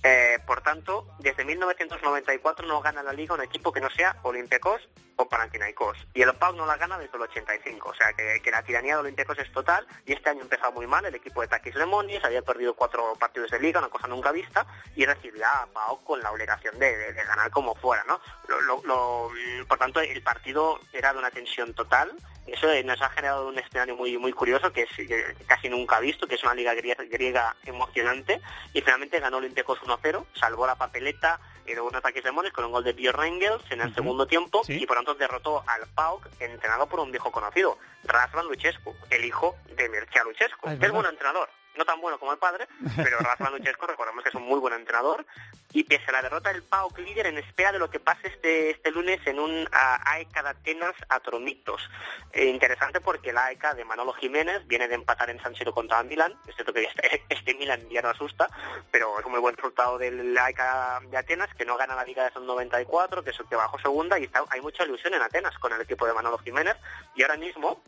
Eh, 0.02 0.38
por 0.46 0.62
tanto, 0.62 1.06
desde 1.18 1.44
1994 1.44 2.66
no 2.66 2.80
gana 2.80 3.02
la 3.02 3.12
liga 3.12 3.34
un 3.34 3.42
equipo 3.42 3.72
que 3.72 3.80
no 3.80 3.90
sea 3.90 4.16
Olympiacos 4.22 4.80
o 5.22 5.28
Panathinaikos. 5.28 5.96
Y 6.14 6.22
el 6.22 6.34
PAOK 6.34 6.56
no 6.56 6.66
la 6.66 6.76
gana 6.76 6.98
desde 6.98 7.16
el 7.16 7.22
85. 7.22 7.88
O 7.88 7.94
sea, 7.94 8.12
que, 8.12 8.40
que 8.42 8.50
la 8.50 8.62
tiranía 8.62 8.94
de 8.94 9.00
Olympiacos 9.00 9.38
es 9.38 9.50
total. 9.52 9.86
Y 10.06 10.12
este 10.12 10.30
año 10.30 10.42
empezó 10.42 10.70
muy 10.72 10.86
mal 10.86 11.04
el 11.04 11.14
equipo 11.14 11.40
de 11.40 11.48
Takis 11.48 11.74
Lemonis. 11.74 12.24
Había 12.24 12.42
perdido 12.42 12.74
cuatro 12.74 13.14
partidos 13.18 13.50
de 13.50 13.60
liga, 13.60 13.80
una 13.80 13.88
cosa 13.88 14.06
nunca 14.08 14.32
vista. 14.32 14.66
Y 14.96 15.04
recibía 15.06 15.48
a 15.62 15.66
PAOK 15.66 16.04
con 16.04 16.20
la 16.22 16.30
obligación 16.30 16.78
de, 16.78 16.96
de- 16.96 17.12
de 17.12 17.24
ganar 17.24 17.50
como 17.50 17.74
fuera, 17.74 18.04
¿no? 18.04 18.20
Lo- 18.48 18.60
lo- 18.60 18.82
lo- 18.84 19.66
por 19.66 19.78
tanto, 19.78 20.00
el 20.00 20.22
partido 20.22 20.78
era 20.92 21.12
de 21.12 21.18
una 21.18 21.30
tensión 21.30 21.72
total. 21.74 22.12
Eso 22.46 22.68
eh, 22.72 22.82
nos 22.82 23.00
ha 23.00 23.08
generado 23.10 23.46
un 23.46 23.56
escenario 23.56 23.94
muy 23.94 24.18
muy 24.18 24.32
curioso 24.32 24.72
que 24.72 24.82
es 24.82 24.90
eh, 24.98 25.36
casi 25.46 25.68
nunca 25.68 26.00
visto, 26.00 26.26
que 26.26 26.34
es 26.34 26.42
una 26.42 26.54
liga 26.54 26.74
griega, 26.74 27.04
griega 27.04 27.54
emocionante. 27.64 28.40
Y 28.74 28.80
finalmente 28.80 29.20
ganó 29.20 29.36
Olympiacos 29.36 29.78
1-0, 29.80 30.24
salvó 30.34 30.66
la 30.66 30.74
papeleta 30.74 31.38
y 31.64 31.72
luego 31.74 31.88
un 31.88 31.94
ataque 31.94 32.20
de 32.20 32.32
Mones 32.32 32.52
con 32.52 32.64
un 32.64 32.72
gol 32.72 32.82
de 32.82 32.92
Björn 32.92 33.16
Rangels 33.16 33.62
en 33.70 33.80
el 33.82 33.94
segundo 33.94 34.26
tiempo 34.26 34.62
y 34.82 34.84
por 34.86 34.96
tanto 34.96 35.11
derrotó 35.18 35.64
al 35.66 35.86
PAOK 35.94 36.28
entrenado 36.40 36.86
por 36.86 37.00
un 37.00 37.10
viejo 37.10 37.30
conocido, 37.30 37.78
Razvan 38.04 38.46
Luchescu, 38.46 38.94
el 39.10 39.24
hijo 39.24 39.56
de 39.76 39.88
Mircea 39.88 40.24
Luchescu, 40.24 40.68
Ah, 40.68 40.72
es 40.74 40.78
que 40.80 40.86
es 40.86 40.92
buen 40.92 41.06
entrenador. 41.06 41.48
No 41.76 41.84
tan 41.84 42.00
bueno 42.00 42.18
como 42.18 42.32
el 42.32 42.38
padre, 42.38 42.68
pero 42.96 43.18
Razvan 43.18 43.52
Luchescu 43.52 43.86
recordemos 43.86 44.22
que 44.22 44.28
es 44.28 44.34
un 44.34 44.42
muy 44.42 44.60
buen 44.60 44.74
entrenador 44.74 45.24
y 45.72 45.84
pese 45.84 46.04
a 46.08 46.12
la 46.12 46.22
derrota 46.22 46.52
del 46.52 46.62
PAOK 46.62 46.98
líder 46.98 47.26
en 47.26 47.38
espera 47.38 47.72
de 47.72 47.78
lo 47.78 47.90
que 47.90 47.98
pase 47.98 48.28
este, 48.28 48.70
este 48.70 48.90
lunes 48.90 49.20
en 49.26 49.38
un 49.38 49.66
ah, 49.72 49.98
AEK 50.04 50.42
de 50.42 50.48
Atenas 50.50 50.94
Atromitos. 51.08 51.88
Eh, 52.32 52.46
interesante 52.46 53.00
porque 53.00 53.30
el 53.30 53.38
AEK 53.38 53.74
de 53.74 53.84
Manolo 53.84 54.12
Jiménez 54.12 54.66
viene 54.66 54.86
de 54.86 54.96
empatar 54.96 55.30
en 55.30 55.40
San 55.40 55.54
Siro 55.54 55.72
contra 55.72 56.00
el 56.00 56.08
Milan, 56.08 56.36
es 56.46 56.54
cierto 56.54 56.72
que 56.72 56.82
este, 56.96 57.24
este 57.28 57.54
Milan 57.54 57.88
ya 57.88 58.02
no 58.02 58.10
asusta, 58.10 58.48
pero 58.90 59.18
es 59.18 59.24
un 59.24 59.32
muy 59.32 59.40
buen 59.40 59.56
resultado 59.56 59.96
del 59.96 60.36
AEK 60.36 61.08
de 61.10 61.16
Atenas 61.16 61.54
que 61.54 61.64
no 61.64 61.76
gana 61.76 61.94
la 61.94 62.04
Liga 62.04 62.24
desde 62.24 62.40
el 62.40 62.46
94, 62.46 63.24
que 63.24 63.30
es 63.30 63.40
el 63.40 63.48
que 63.48 63.56
bajó 63.56 63.78
segunda 63.78 64.18
y 64.18 64.28
hay 64.50 64.60
mucha 64.60 64.84
ilusión 64.84 65.14
en 65.14 65.22
Atenas 65.22 65.56
con 65.58 65.72
el 65.72 65.80
equipo 65.80 66.06
de 66.06 66.12
Manolo 66.12 66.38
Jiménez 66.38 66.76
y 67.14 67.22
ahora 67.22 67.36
mismo 67.36 67.82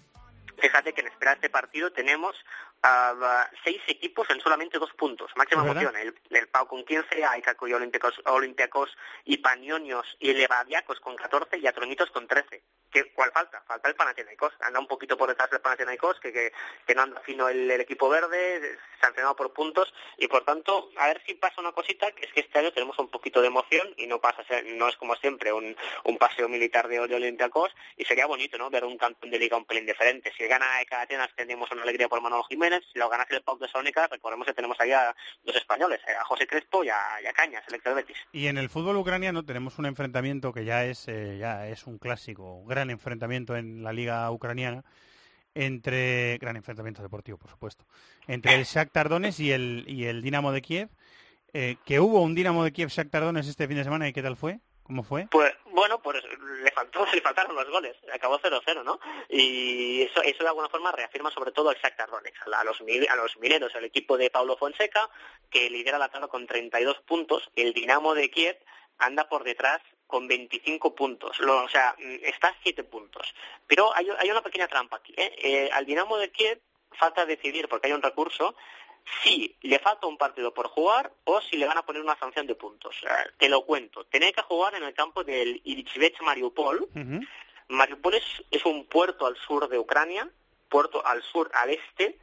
Fíjate 0.59 0.93
que 0.93 1.01
en 1.01 1.09
espera 1.09 1.33
de 1.33 1.37
este 1.37 1.51
partido 1.51 1.91
tenemos 1.93 2.37
ah, 2.85 3.51
seis 3.65 3.81
equipos 3.89 4.29
en 4.31 4.41
solamente 4.41 4.79
dos 4.79 4.93
puntos. 4.93 5.33
Máxima 5.37 5.63
emoción. 5.63 5.97
El, 5.97 6.15
el 6.31 6.49
Pau 6.49 6.69
con 6.69 6.85
15, 6.85 7.25
AEK 7.25 7.57
y 7.67 7.73
Olympiacos, 7.73 8.21
Olympiacos 8.27 8.97
y 9.25 9.39
Panionios 9.39 10.17
y 10.21 10.33
Levadiacos 10.33 11.01
con 11.01 11.17
14 11.17 11.59
y 11.59 11.67
Atronitos 11.67 12.11
con 12.11 12.29
13. 12.29 12.63
¿Qué, 12.91 13.13
¿Cuál 13.13 13.33
falta? 13.33 13.63
Falta 13.67 13.89
el 13.89 13.97
Panathinaikos. 13.97 14.53
Anda 14.61 14.79
un 14.79 14.87
poquito 14.87 15.17
por 15.17 15.29
detrás 15.29 15.51
del 15.51 15.61
Panathinaikos, 15.61 16.21
que, 16.21 16.33
que, 16.33 16.53
que 16.87 16.95
no 16.95 17.03
anda 17.03 17.21
fino 17.23 17.49
el, 17.49 17.71
el 17.71 17.81
equipo 17.81 18.09
verde, 18.09 18.79
sancionado 19.01 19.37
por 19.37 19.53
puntos 19.53 19.93
y 20.17 20.29
por 20.29 20.45
tanto, 20.45 20.91
a 20.97 21.09
ver 21.09 21.23
si 21.27 21.35
pasa 21.35 21.61
una 21.61 21.73
cosita, 21.73 22.11
que 22.13 22.27
es 22.27 22.33
que 22.33 22.41
este 22.41 22.59
año 22.59 22.73
tenemos 22.73 22.99
un 22.99 23.09
poquito 23.09 23.41
de 23.41 23.49
emoción 23.49 23.93
y 23.97 24.07
no 24.07 24.21
pasa, 24.21 24.43
no 24.65 24.89
es 24.89 24.97
como 24.97 25.15
siempre 25.17 25.53
un, 25.53 25.77
un 26.05 26.19
paseo 26.19 26.49
militar 26.49 26.89
de, 26.89 27.07
de 27.07 27.15
Olympiacos 27.15 27.75
y 27.97 28.05
sería 28.05 28.27
bonito, 28.27 28.57
¿no? 28.59 28.71
Ver 28.71 28.85
un 28.85 28.97
campeón 28.97 29.31
de 29.31 29.39
liga 29.39 29.57
un 29.57 29.65
pelín 29.65 29.87
diferente. 29.87 30.33
Si 30.37 30.45
gana 30.47 30.81
ECA 30.81 31.03
Atenas 31.03 31.35
tendríamos 31.35 31.71
una 31.71 31.83
alegría 31.83 32.09
por 32.09 32.21
Manolo 32.21 32.45
Jiménez, 32.45 32.74
si 32.93 32.99
lo 32.99 33.09
gana 33.09 33.27
el 33.29 33.43
Pau 33.43 33.59
de 33.59 33.69
recordemos 34.11 34.47
que 34.47 34.55
tenemos 34.55 34.79
ahí 34.81 34.93
a 34.93 35.15
dos 35.43 35.57
españoles, 35.57 36.01
eh, 36.07 36.13
a 36.19 36.25
José 36.25 36.47
Crespo 36.47 36.85
y 36.85 36.89
a, 36.89 37.21
y 37.23 37.27
a 37.27 37.33
Cañas, 37.33 37.65
el 37.69 37.75
ex 37.75 37.85
del 37.85 37.95
Betis. 37.95 38.17
Y 38.33 38.47
en 38.47 38.59
el 38.59 38.69
fútbol 38.69 38.97
ucraniano 38.97 39.45
tenemos 39.45 39.79
un 39.79 39.87
enfrentamiento 39.87 40.53
que 40.53 40.65
ya 40.65 40.85
es 40.85 41.09
eh, 41.09 41.37
ya 41.39 41.67
es 41.69 41.87
un 41.87 41.99
clásico, 41.99 42.55
un 42.55 42.67
gran 42.67 42.91
enfrentamiento 42.91 43.57
en 43.57 43.83
la 43.83 43.93
liga 43.93 44.31
ucraniana 44.31 44.85
entre 45.55 46.39
gran 46.39 46.57
enfrentamiento 46.57 47.03
deportivo, 47.03 47.39
por 47.39 47.51
supuesto, 47.51 47.85
entre 48.27 48.55
el 48.55 48.65
Shakhtar 48.65 49.09
Donetsk 49.09 49.41
y 49.41 49.53
el 49.53 49.85
y 49.87 50.07
el 50.07 50.23
Dinamo 50.23 50.53
de 50.53 50.63
Kiev. 50.63 50.89
eh, 51.53 51.77
que 51.85 52.01
hubo 52.01 52.21
un 52.21 52.35
Dinamo 52.35 52.65
de 52.65 52.73
Kiev 52.73 52.89
Shakhtar 52.89 53.23
Donetsk 53.23 53.51
este 53.51 53.69
fin 53.69 53.77
de 53.77 53.85
semana 53.85 54.09
y 54.09 54.13
qué 54.13 54.23
tal 54.23 54.37
fue? 54.37 54.59
¿Cómo 54.83 55.03
fue? 55.03 55.29
Pues 55.31 55.53
bueno, 55.73 55.99
pues 56.03 56.23
faltó, 56.75 57.07
le 57.15 57.23
faltaron 57.23 57.57
los 57.57 57.69
goles, 57.71 57.97
acabó 58.13 58.39
0-0, 58.39 58.85
¿no? 58.85 59.01
Y 59.31 60.03
eso, 60.03 60.21
eso 60.23 60.43
de 60.43 60.49
alguna 60.49 60.69
forma 60.69 60.93
reafirma 60.93 61.31
sobre 61.31 61.53
todo 61.53 61.71
al 61.71 61.77
Shakhtar 61.77 62.11
a 62.11 62.65
los 62.65 62.81
a 63.09 63.17
los 63.17 63.37
mineros, 63.39 63.75
el 63.75 63.85
equipo 63.87 64.19
de 64.19 64.29
Paulo 64.31 64.57
Fonseca, 64.59 65.09
que 65.51 65.71
lidera 65.71 65.97
la 65.99 66.11
tabla 66.11 66.29
con 66.29 66.47
32 66.47 66.99
puntos, 67.01 67.51
el 67.57 67.73
Dinamo 67.73 68.15
de 68.15 68.31
Kiev 68.31 68.59
anda 68.99 69.29
por 69.29 69.45
detrás 69.45 69.81
con 70.07 70.29
25 70.29 70.95
puntos, 70.95 71.41
Lo- 71.41 71.65
o 71.65 71.69
sea, 71.69 71.95
mm, 71.99 72.17
está 72.25 72.49
a 72.49 72.57
7 72.63 72.85
puntos. 72.85 73.35
Pero 73.67 73.95
hay, 73.97 74.07
hay 74.19 74.31
una 74.31 74.43
pequeña 74.43 74.69
trampa 74.69 74.97
aquí, 74.97 75.15
¿eh? 75.17 75.35
Eh, 75.39 75.71
al 75.73 75.87
Dinamo 75.87 76.19
de 76.19 76.31
Kiev 76.31 76.61
falta 76.93 77.25
decidir, 77.27 77.69
porque 77.69 77.89
hay 77.89 77.93
un 77.95 78.03
recurso, 78.03 78.55
si 79.23 79.57
le 79.63 79.79
falta 79.79 80.07
un 80.07 80.17
partido 80.17 80.53
por 80.53 80.69
jugar 80.69 81.13
o 81.25 81.41
si 81.41 81.57
le 81.57 81.67
van 81.67 81.79
a 81.79 81.85
poner 81.85 82.03
una 82.03 82.19
sanción 82.19 82.47
de 82.47 82.55
puntos. 82.55 82.97
Te 83.39 83.49
lo 83.49 83.65
cuento. 83.65 84.05
Tenía 84.05 84.33
que 84.33 84.43
jugar 84.43 84.75
en 84.75 84.83
el 84.83 84.95
campo 84.95 85.25
del 85.25 85.61
Ilichivets 85.65 86.21
Mariupol. 86.23 86.89
Mariupol 87.69 88.15
es, 88.15 88.25
es 88.51 88.65
un 88.65 88.87
puerto 88.87 89.27
al 89.27 89.37
sur 89.37 89.69
de 89.69 89.79
Ucrania, 89.79 90.29
puerto 90.69 91.05
al 91.05 91.23
sur, 91.23 91.51
al 91.55 91.71
este, 91.71 92.19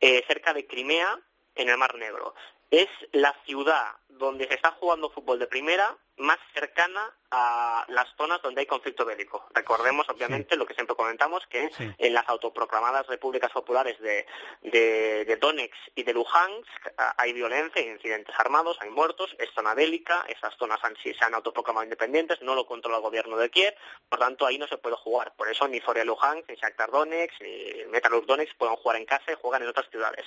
eh, 0.00 0.24
cerca 0.26 0.52
de 0.52 0.66
Crimea, 0.66 1.18
en 1.54 1.68
el 1.68 1.78
Mar 1.78 1.94
Negro. 1.96 2.34
Es 2.70 2.88
la 3.12 3.34
ciudad 3.44 3.92
donde 4.08 4.46
se 4.48 4.54
está 4.54 4.72
jugando 4.72 5.10
fútbol 5.10 5.38
de 5.38 5.46
primera 5.46 5.96
más 6.16 6.38
cercana 6.52 7.12
a 7.30 7.84
las 7.88 8.06
zonas 8.16 8.40
donde 8.42 8.60
hay 8.60 8.66
conflicto 8.66 9.04
bélico. 9.04 9.44
Recordemos, 9.52 10.08
obviamente, 10.08 10.56
lo 10.56 10.66
que 10.66 10.74
siempre 10.74 10.94
comentamos, 10.94 11.44
que 11.48 11.68
Sí. 11.76 11.90
en 11.98 12.14
las 12.14 12.28
autoproclamadas 12.28 13.06
repúblicas 13.08 13.50
populares 13.50 13.98
de, 14.00 14.24
de, 14.62 15.24
de 15.24 15.36
Donetsk 15.36 15.74
y 15.96 16.04
de 16.04 16.12
Luhansk 16.14 16.68
ah, 16.96 17.14
hay 17.18 17.32
violencia, 17.32 17.82
hay 17.82 17.88
incidentes 17.88 18.34
armados, 18.38 18.78
hay 18.80 18.90
muertos, 18.90 19.34
es 19.40 19.50
zona 19.52 19.74
bélica, 19.74 20.24
esas 20.28 20.54
zonas 20.56 20.78
han, 20.84 20.94
se 20.96 21.16
han 21.20 21.34
autoproclamado 21.34 21.82
independientes, 21.84 22.40
no 22.42 22.54
lo 22.54 22.66
controla 22.66 22.98
el 22.98 23.02
gobierno 23.02 23.36
de 23.36 23.50
Kiev, 23.50 23.74
por 24.08 24.20
tanto 24.20 24.46
ahí 24.46 24.56
no 24.58 24.68
se 24.68 24.78
puede 24.78 24.94
jugar. 24.96 25.34
Por 25.36 25.48
eso 25.50 25.66
ni 25.66 25.80
Zoria 25.80 26.04
Luhansk, 26.04 26.48
ni 26.48 26.54
Shakhtar 26.54 26.90
Donetsk, 26.92 27.40
ni 27.40 27.84
Metalurg 27.88 28.26
Donetsk 28.26 28.56
pueden 28.56 28.76
jugar 28.76 28.96
en 28.98 29.06
casa 29.06 29.32
y 29.32 29.34
juegan 29.34 29.62
en 29.62 29.68
otras 29.70 29.90
ciudades. 29.90 30.24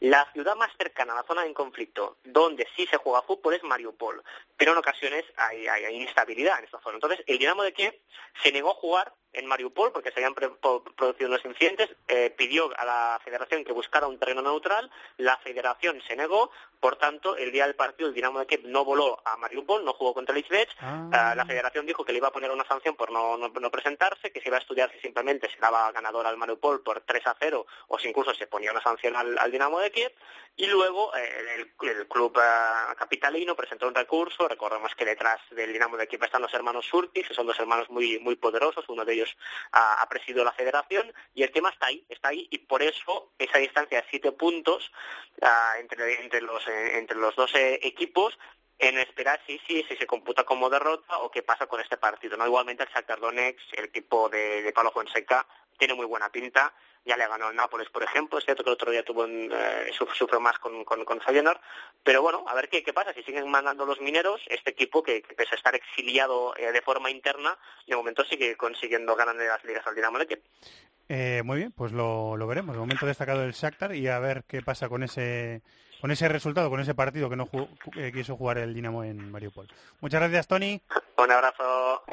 La 0.00 0.30
ciudad 0.32 0.56
más 0.56 0.70
cercana 0.76 1.14
a 1.14 1.16
la 1.16 1.22
zona 1.22 1.46
en 1.46 1.54
conflicto, 1.54 2.18
donde 2.24 2.68
sí 2.76 2.86
se 2.86 2.98
juega 2.98 3.22
fútbol, 3.22 3.54
es 3.54 3.62
Mariupol, 3.62 4.22
pero 4.58 4.72
en 4.72 4.78
ocasiones 4.78 5.24
hay, 5.36 5.66
hay- 5.68 5.84
hay 5.84 5.96
inestabilidad 5.96 6.58
en 6.58 6.64
esta 6.64 6.80
zona. 6.80 6.96
Entonces, 6.96 7.22
el 7.26 7.38
Dinamo 7.38 7.62
de 7.62 7.72
Kiev 7.72 7.94
se 8.42 8.52
negó 8.52 8.70
a 8.70 8.74
jugar 8.74 9.14
en 9.32 9.46
Mariupol 9.46 9.92
porque 9.92 10.10
se 10.10 10.18
habían 10.18 10.34
producido 10.34 11.28
unos 11.28 11.44
incidentes, 11.44 11.88
eh, 12.08 12.30
pidió 12.36 12.70
a 12.76 12.84
la 12.84 13.20
federación 13.24 13.64
que 13.64 13.72
buscara 13.72 14.06
un 14.06 14.18
terreno 14.18 14.42
neutral, 14.42 14.90
la 15.18 15.36
federación 15.38 16.00
se 16.06 16.16
negó, 16.16 16.50
por 16.80 16.96
tanto, 16.96 17.36
el 17.36 17.52
día 17.52 17.66
del 17.66 17.74
partido 17.76 18.08
el 18.08 18.14
Dinamo 18.14 18.38
de 18.38 18.46
Kiev 18.46 18.62
no 18.64 18.84
voló 18.84 19.20
a 19.24 19.36
Mariupol, 19.36 19.84
no 19.84 19.92
jugó 19.92 20.14
contra 20.14 20.34
el 20.34 20.42
Izvech, 20.44 20.70
Ah, 21.12 21.34
la 21.36 21.44
federación 21.44 21.84
dijo 21.86 22.04
que 22.04 22.12
le 22.12 22.18
iba 22.18 22.28
a 22.28 22.32
poner 22.32 22.50
una 22.50 22.64
sanción 22.64 22.96
por 22.96 23.10
no, 23.12 23.36
no- 23.36 23.48
no 23.48 23.70
presentarse, 23.70 24.32
que 24.32 24.40
se 24.40 24.48
iba 24.48 24.56
a 24.56 24.60
estudiar 24.60 24.90
si 24.92 24.98
simplemente 25.00 25.50
se 25.50 25.58
daba 25.58 25.92
ganador 25.92 26.26
al 26.26 26.36
Mariupol 26.36 26.82
por 26.82 27.00
3 27.02 27.26
a 27.26 27.36
0 27.38 27.66
o 27.88 27.98
si 27.98 28.08
incluso 28.08 28.32
se 28.34 28.46
ponía 28.46 28.70
una 28.72 28.80
sanción 28.82 29.14
al, 29.16 29.38
al 29.38 29.50
Dinamo 29.52 29.78
de 29.80 29.90
Kiev. 29.90 30.12
Y 30.56 30.66
luego 30.66 31.14
eh, 31.16 31.56
el, 31.82 31.88
el 31.88 32.08
club 32.08 32.36
eh, 32.38 32.94
capitalino 32.96 33.54
presentó 33.54 33.86
un 33.88 33.94
recurso. 33.94 34.48
Recordemos 34.48 34.94
que 34.94 35.04
detrás 35.04 35.40
del 35.50 35.72
Dinamo 35.72 35.96
de 35.96 36.06
Kiev 36.08 36.24
están 36.24 36.42
los 36.42 36.52
hermanos 36.54 36.86
Surtis, 36.86 37.28
que 37.28 37.34
son 37.34 37.46
dos 37.46 37.58
hermanos 37.60 37.88
muy, 37.90 38.18
muy 38.18 38.36
poderosos. 38.36 38.84
Uno 38.88 39.04
de 39.04 39.12
ellos 39.14 39.19
ha, 39.72 40.02
ha 40.02 40.08
presidido 40.08 40.44
la 40.44 40.52
federación 40.52 41.12
y 41.34 41.42
el 41.42 41.52
tema 41.52 41.70
está 41.70 41.86
ahí, 41.86 42.04
está 42.08 42.28
ahí 42.28 42.48
y 42.50 42.58
por 42.58 42.82
eso 42.82 43.32
esa 43.38 43.58
distancia 43.58 44.00
de 44.00 44.08
siete 44.10 44.32
puntos 44.32 44.92
ah, 45.42 45.74
entre, 45.78 46.22
entre, 46.22 46.40
los, 46.40 46.66
eh, 46.68 46.98
entre 46.98 47.16
los 47.16 47.34
dos 47.36 47.54
eh, 47.54 47.80
equipos 47.82 48.38
en 48.78 48.98
esperar 48.98 49.38
si, 49.46 49.58
si, 49.66 49.82
si 49.84 49.96
se 49.96 50.06
computa 50.06 50.44
como 50.44 50.70
derrota 50.70 51.18
o 51.18 51.30
qué 51.30 51.42
pasa 51.42 51.66
con 51.66 51.80
este 51.80 51.98
partido. 51.98 52.36
no 52.36 52.46
Igualmente 52.46 52.82
el 52.82 52.88
Shakhtar 52.88 53.18
el 53.22 53.84
equipo 53.84 54.28
de, 54.30 54.62
de 54.62 54.72
Pablo 54.72 54.90
Fonseca, 54.90 55.46
tiene 55.80 55.94
muy 55.94 56.06
buena 56.06 56.28
pinta. 56.28 56.72
Ya 57.04 57.16
le 57.16 57.26
ganó 57.26 57.48
el 57.48 57.56
Nápoles, 57.56 57.88
por 57.88 58.02
ejemplo. 58.02 58.38
Es 58.38 58.44
cierto 58.44 58.62
que 58.62 58.68
el 58.70 58.74
otro 58.74 58.90
día 58.92 59.02
tuvo 59.02 59.22
un, 59.22 59.50
eh, 59.50 59.90
suf- 59.98 60.14
sufrió 60.14 60.38
más 60.38 60.58
con, 60.58 60.84
con, 60.84 61.02
con 61.06 61.18
Feyenoord. 61.20 61.58
Pero 62.04 62.20
bueno, 62.22 62.44
a 62.46 62.54
ver 62.54 62.68
qué, 62.68 62.82
qué 62.84 62.92
pasa. 62.92 63.14
Si 63.14 63.22
siguen 63.22 63.50
mandando 63.50 63.86
los 63.86 64.00
mineros, 64.02 64.40
este 64.48 64.70
equipo 64.70 65.02
que, 65.02 65.22
que 65.22 65.34
pese 65.34 65.54
a 65.54 65.56
estar 65.56 65.74
exiliado 65.74 66.54
eh, 66.58 66.70
de 66.72 66.82
forma 66.82 67.10
interna, 67.10 67.56
de 67.86 67.96
momento 67.96 68.22
sigue 68.24 68.54
consiguiendo 68.56 69.16
ganar 69.16 69.34
de 69.36 69.48
las 69.48 69.64
ligas 69.64 69.86
al 69.86 69.94
Dinamo 69.94 70.18
de 70.18 70.26
Kiev. 70.26 70.42
Eh, 71.08 71.40
muy 71.44 71.56
bien, 71.56 71.72
pues 71.72 71.90
lo, 71.92 72.36
lo 72.36 72.46
veremos. 72.46 72.74
De 72.74 72.80
momento 72.80 73.06
destacado 73.06 73.42
el 73.44 73.52
Shakhtar 73.52 73.94
y 73.94 74.06
a 74.06 74.18
ver 74.18 74.44
qué 74.46 74.60
pasa 74.62 74.88
con 74.90 75.02
ese 75.02 75.62
con 76.02 76.10
ese 76.10 76.28
resultado, 76.28 76.70
con 76.70 76.80
ese 76.80 76.94
partido 76.94 77.28
que 77.28 77.36
no 77.36 77.44
jugó- 77.46 77.68
eh, 77.96 78.10
quiso 78.12 78.36
jugar 78.36 78.56
el 78.58 78.72
Dinamo 78.74 79.04
en 79.04 79.30
Mariupol. 79.32 79.66
Muchas 80.00 80.20
gracias, 80.20 80.46
Tony. 80.48 80.80
Un 81.18 81.30
abrazo. 81.32 82.04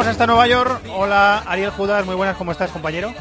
Vamos 0.00 0.12
hasta 0.12 0.26
Nueva 0.26 0.46
York. 0.46 0.80
Hola, 0.94 1.40
Ariel 1.46 1.68
Judas. 1.72 2.06
Muy 2.06 2.14
buenas, 2.14 2.34
¿cómo 2.38 2.52
estás, 2.52 2.70
compañero? 2.70 3.12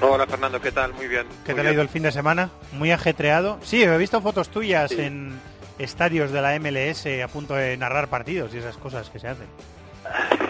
Hola 0.00 0.26
Fernando, 0.26 0.60
¿qué 0.60 0.72
tal? 0.72 0.92
Muy 0.92 1.06
bien. 1.06 1.24
¿Qué 1.46 1.52
muy 1.52 1.58
tal 1.62 1.68
ha 1.68 1.72
ido 1.72 1.82
el 1.82 1.88
fin 1.88 2.02
de 2.02 2.10
semana? 2.10 2.50
Muy 2.72 2.90
ajetreado. 2.90 3.60
Sí, 3.62 3.80
he 3.84 3.96
visto 3.96 4.20
fotos 4.20 4.48
tuyas 4.48 4.90
Sí. 4.90 5.00
en 5.00 5.38
estadios 5.78 6.32
de 6.32 6.42
la 6.42 6.56
MLS 6.58 7.06
a 7.22 7.28
punto 7.28 7.54
de 7.54 7.76
narrar 7.76 8.08
partidos 8.08 8.52
y 8.54 8.58
esas 8.58 8.76
cosas 8.76 9.08
que 9.08 9.20
se 9.20 9.28
hacen. 9.28 9.46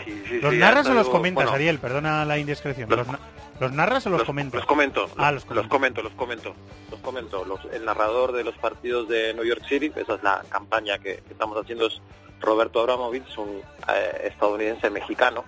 Sí, 0.07 0.23
sí, 0.31 0.41
¿Los 0.41 0.55
narras 0.55 0.87
o 0.87 0.95
los 0.95 1.11
comentas, 1.11 1.45
bueno, 1.45 1.53
Ariel? 1.57 1.79
Perdona 1.79 2.25
la 2.25 2.39
indiscreción. 2.39 2.89
Los- 2.89 3.01
¿Los, 3.01 3.09
na- 3.09 3.19
los 3.61 3.71
narras 3.73 4.07
o 4.07 4.09
los, 4.11 4.23
comentas? 4.25 4.61
Los 4.61 4.67
comento, 4.67 5.11
Ah, 5.19 5.31
los, 5.31 5.45
los 5.45 5.57
los 5.57 5.67
comento, 5.69 6.01
los 6.03 6.15
comento, 6.15 6.55
los 6.91 7.01
comento. 7.01 7.45
Los- 7.45 7.67
el 7.71 7.85
narrador 7.85 8.33
de 8.33 8.45
los 8.45 8.55
partidos 8.57 9.11
de 9.11 9.35
New 9.35 9.45
York 9.45 9.61
City, 9.69 9.93
esa 9.95 10.15
es 10.15 10.23
la 10.23 10.43
campaña 10.49 10.97
que, 10.97 11.17
que 11.17 11.33
estamos 11.33 11.59
haciendo, 11.63 11.87
es 11.87 12.01
Roberto 12.43 12.81
Abramovich, 12.81 13.39
un 13.39 13.63
eh, 13.89 14.29
estadounidense 14.33 14.91
mexicano. 14.91 15.45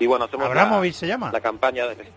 Y 0.00 0.06
bueno, 0.06 0.24
hacemos 0.24 0.46
la- 0.46 0.62
¿Abramovich 0.62 0.94
se 0.94 1.06
llama? 1.06 1.30
la 1.32 1.40
campaña 1.40 1.86
de... 1.86 2.08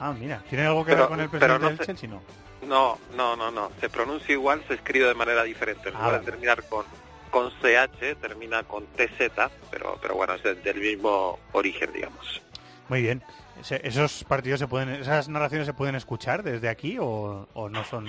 Ah, 0.00 0.12
mira. 0.18 0.42
¿Tiene 0.48 0.66
algo 0.66 0.84
que 0.84 0.92
Pero- 0.92 1.02
ver 1.02 1.08
con 1.08 1.20
el 1.20 1.28
presidente 1.30 1.58
no 1.58 1.68
del 1.68 1.78
sé- 1.78 1.84
Chelsea? 1.86 2.08
No. 2.08 2.22
No, 2.66 2.98
no, 3.16 3.36
no, 3.36 3.50
no. 3.50 3.70
Se 3.80 3.88
pronuncia 3.88 4.32
igual, 4.32 4.62
se 4.66 4.74
escribe 4.74 5.06
de 5.06 5.14
manera 5.14 5.42
diferente. 5.44 5.88
En 5.90 5.96
Ah, 5.96 6.08
vale. 6.08 6.18
terminar 6.24 6.62
con, 6.68 6.84
con 7.30 7.50
CH, 7.62 8.16
termina 8.20 8.62
con 8.64 8.84
TZ, 8.86 9.30
pero, 9.70 9.98
pero 10.02 10.14
bueno, 10.14 10.34
es 10.34 10.42
de- 10.42 10.54
del 10.56 10.80
mismo 10.80 11.38
origen, 11.52 11.92
digamos. 11.92 12.42
Muy 12.88 13.02
bien. 13.02 13.22
¿Esos 13.70 14.22
partidos 14.24 14.60
se 14.60 14.68
pueden, 14.68 14.90
esas 14.90 15.28
narraciones 15.28 15.66
se 15.66 15.72
pueden 15.72 15.94
escuchar 15.94 16.42
desde 16.42 16.68
aquí 16.68 16.98
o, 17.00 17.48
o 17.54 17.68
no 17.68 17.84
son...? 17.84 18.06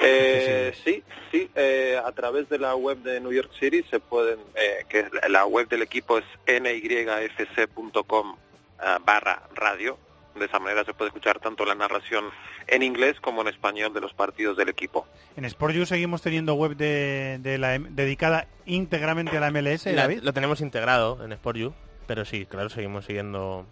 Eh, 0.00 0.72
sí, 0.84 1.02
sí, 1.32 1.50
eh, 1.54 1.98
a 2.04 2.12
través 2.12 2.48
de 2.48 2.58
la 2.58 2.74
web 2.76 2.98
de 2.98 3.20
New 3.20 3.32
York 3.32 3.50
City 3.58 3.82
se 3.90 3.98
pueden, 3.98 4.38
eh, 4.54 4.84
que 4.88 5.00
es 5.00 5.06
la- 5.28 5.46
web 5.46 5.68
del 5.68 5.82
equipo 5.82 6.18
es 6.18 6.24
nyfc.com 6.46 8.36
ah, 8.78 8.98
barra 9.04 9.42
radio. 9.54 9.98
De 10.34 10.44
esa 10.44 10.58
manera 10.58 10.84
se 10.84 10.92
puede 10.92 11.08
escuchar 11.08 11.38
tanto 11.40 11.64
la 11.64 11.74
narración 11.74 12.26
en 12.66 12.82
inglés 12.82 13.18
como 13.20 13.40
en 13.40 13.48
español 13.48 13.94
de 13.94 14.02
los 14.02 14.12
partidos 14.12 14.54
del 14.58 14.68
equipo. 14.68 15.06
En 15.34 15.48
SportU 15.48 15.86
seguimos 15.86 16.20
teniendo 16.20 16.52
web 16.54 16.76
de, 16.76 17.38
de 17.40 17.56
la, 17.56 17.74
M- 17.74 17.88
dedicada 17.92 18.46
íntegramente 18.66 19.34
a 19.38 19.40
la 19.40 19.50
MLS, 19.50 19.86
La- 19.86 20.02
David. 20.02 20.20
lo 20.22 20.34
tenemos 20.34 20.60
integrado 20.60 21.24
en 21.24 21.32
SportU, 21.32 21.72
pero 22.06 22.26
sí, 22.26 22.44
claro, 22.44 22.68
seguimos 22.68 23.06
siguiendo 23.06 23.66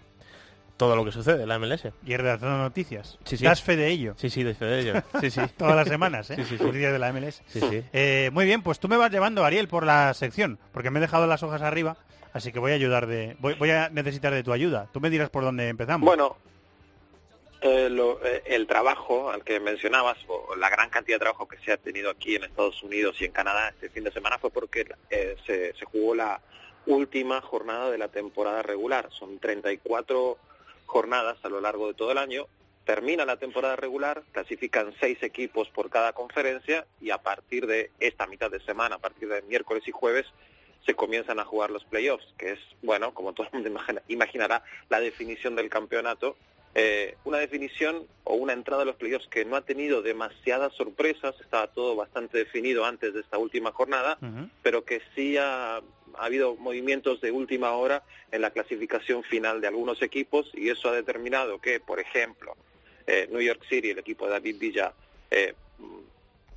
todo 0.76 0.96
lo 0.96 1.04
que 1.04 1.12
sucede 1.12 1.42
en 1.42 1.48
la 1.48 1.58
MLS. 1.58 1.88
Y 2.04 2.16
redactando 2.16 2.58
noticias. 2.58 3.18
Sí, 3.24 3.36
sí. 3.36 3.44
¿Das 3.44 3.62
fe 3.62 3.76
de 3.76 3.88
ello? 3.88 4.14
Sí, 4.16 4.28
sí, 4.30 4.42
doy 4.42 4.54
fe 4.54 4.64
de 4.64 4.80
ello. 4.80 5.02
Sí, 5.20 5.30
sí. 5.30 5.40
Todas 5.56 5.76
las 5.76 5.88
semanas, 5.88 6.30
¿eh? 6.30 6.36
Sí, 6.36 6.44
sí, 6.44 6.58
sí. 6.58 6.64
Noticias 6.64 6.92
de 6.92 6.98
la 6.98 7.12
MLS. 7.12 7.42
Sí, 7.46 7.60
sí. 7.60 7.82
Eh, 7.92 8.30
muy 8.32 8.44
bien, 8.44 8.62
pues 8.62 8.78
tú 8.80 8.88
me 8.88 8.96
vas 8.96 9.10
llevando, 9.10 9.44
Ariel, 9.44 9.68
por 9.68 9.84
la 9.84 10.12
sección, 10.14 10.58
porque 10.72 10.90
me 10.90 10.98
he 10.98 11.02
dejado 11.02 11.26
las 11.26 11.42
hojas 11.42 11.62
arriba, 11.62 11.96
así 12.32 12.50
que 12.52 12.58
voy 12.58 12.72
a 12.72 12.74
ayudar 12.74 13.06
de, 13.06 13.36
voy, 13.38 13.54
voy 13.54 13.70
a 13.70 13.88
necesitar 13.90 14.32
de 14.34 14.42
tu 14.42 14.52
ayuda. 14.52 14.88
Tú 14.92 15.00
me 15.00 15.10
dirás 15.10 15.30
por 15.30 15.44
dónde 15.44 15.68
empezamos. 15.68 16.04
Bueno, 16.06 16.36
eh, 17.60 17.88
lo- 17.88 18.22
eh, 18.24 18.42
el 18.46 18.66
trabajo 18.66 19.30
al 19.30 19.42
que 19.42 19.58
mencionabas, 19.60 20.18
o 20.28 20.54
la 20.56 20.68
gran 20.68 20.90
cantidad 20.90 21.16
de 21.16 21.20
trabajo 21.20 21.48
que 21.48 21.56
se 21.58 21.72
ha 21.72 21.76
tenido 21.76 22.10
aquí 22.10 22.34
en 22.36 22.44
Estados 22.44 22.82
Unidos 22.82 23.16
y 23.20 23.24
en 23.24 23.32
Canadá 23.32 23.68
este 23.70 23.88
fin 23.88 24.04
de 24.04 24.12
semana 24.12 24.38
fue 24.38 24.50
porque 24.50 24.86
eh, 25.10 25.36
se, 25.46 25.72
se 25.74 25.84
jugó 25.86 26.14
la 26.14 26.40
última 26.86 27.40
jornada 27.40 27.90
de 27.90 27.96
la 27.96 28.08
temporada 28.08 28.60
regular. 28.62 29.08
Son 29.10 29.38
34 29.38 30.36
jornadas 30.86 31.38
a 31.42 31.48
lo 31.48 31.60
largo 31.60 31.88
de 31.88 31.94
todo 31.94 32.12
el 32.12 32.18
año. 32.18 32.46
Termina 32.84 33.24
la 33.24 33.38
temporada 33.38 33.76
regular, 33.76 34.22
clasifican 34.32 34.94
seis 35.00 35.22
equipos 35.22 35.68
por 35.70 35.88
cada 35.88 36.12
conferencia 36.12 36.86
y 37.00 37.10
a 37.10 37.18
partir 37.18 37.66
de 37.66 37.90
esta 37.98 38.26
mitad 38.26 38.50
de 38.50 38.60
semana, 38.60 38.96
a 38.96 38.98
partir 38.98 39.28
de 39.28 39.40
miércoles 39.42 39.82
y 39.86 39.90
jueves, 39.90 40.26
se 40.84 40.94
comienzan 40.94 41.40
a 41.40 41.46
jugar 41.46 41.70
los 41.70 41.84
playoffs, 41.84 42.26
que 42.36 42.52
es, 42.52 42.58
bueno, 42.82 43.14
como 43.14 43.32
todo 43.32 43.46
el 43.46 43.52
mundo 43.54 43.70
imagina- 43.70 44.02
imaginará, 44.08 44.62
la 44.90 45.00
definición 45.00 45.56
del 45.56 45.70
campeonato. 45.70 46.36
Eh, 46.76 47.16
una 47.24 47.38
definición 47.38 48.06
o 48.24 48.34
una 48.34 48.52
entrada 48.52 48.82
a 48.82 48.84
los 48.84 48.96
playoffs 48.96 49.28
que 49.28 49.44
no 49.44 49.54
ha 49.54 49.60
tenido 49.60 50.02
demasiadas 50.02 50.72
sorpresas, 50.72 51.34
estaba 51.40 51.68
todo 51.68 51.94
bastante 51.94 52.38
definido 52.38 52.84
antes 52.84 53.14
de 53.14 53.20
esta 53.20 53.38
última 53.38 53.70
jornada, 53.70 54.18
pero 54.62 54.84
que 54.84 55.00
sí 55.14 55.36
ha, 55.36 55.76
ha 55.76 56.24
habido 56.24 56.56
movimientos 56.56 57.20
de 57.20 57.30
última 57.30 57.72
hora 57.72 58.02
en 58.32 58.42
la 58.42 58.50
clasificación 58.50 59.22
final 59.22 59.60
de 59.60 59.68
algunos 59.68 60.02
equipos 60.02 60.50
y 60.54 60.68
eso 60.68 60.88
ha 60.88 60.92
determinado 60.92 61.60
que, 61.60 61.80
por 61.80 62.00
ejemplo, 62.00 62.56
eh, 63.06 63.28
New 63.30 63.40
York 63.40 63.62
City, 63.68 63.90
el 63.90 63.98
equipo 63.98 64.26
de 64.26 64.32
David 64.32 64.58
Villa, 64.58 64.92
eh, 65.30 65.54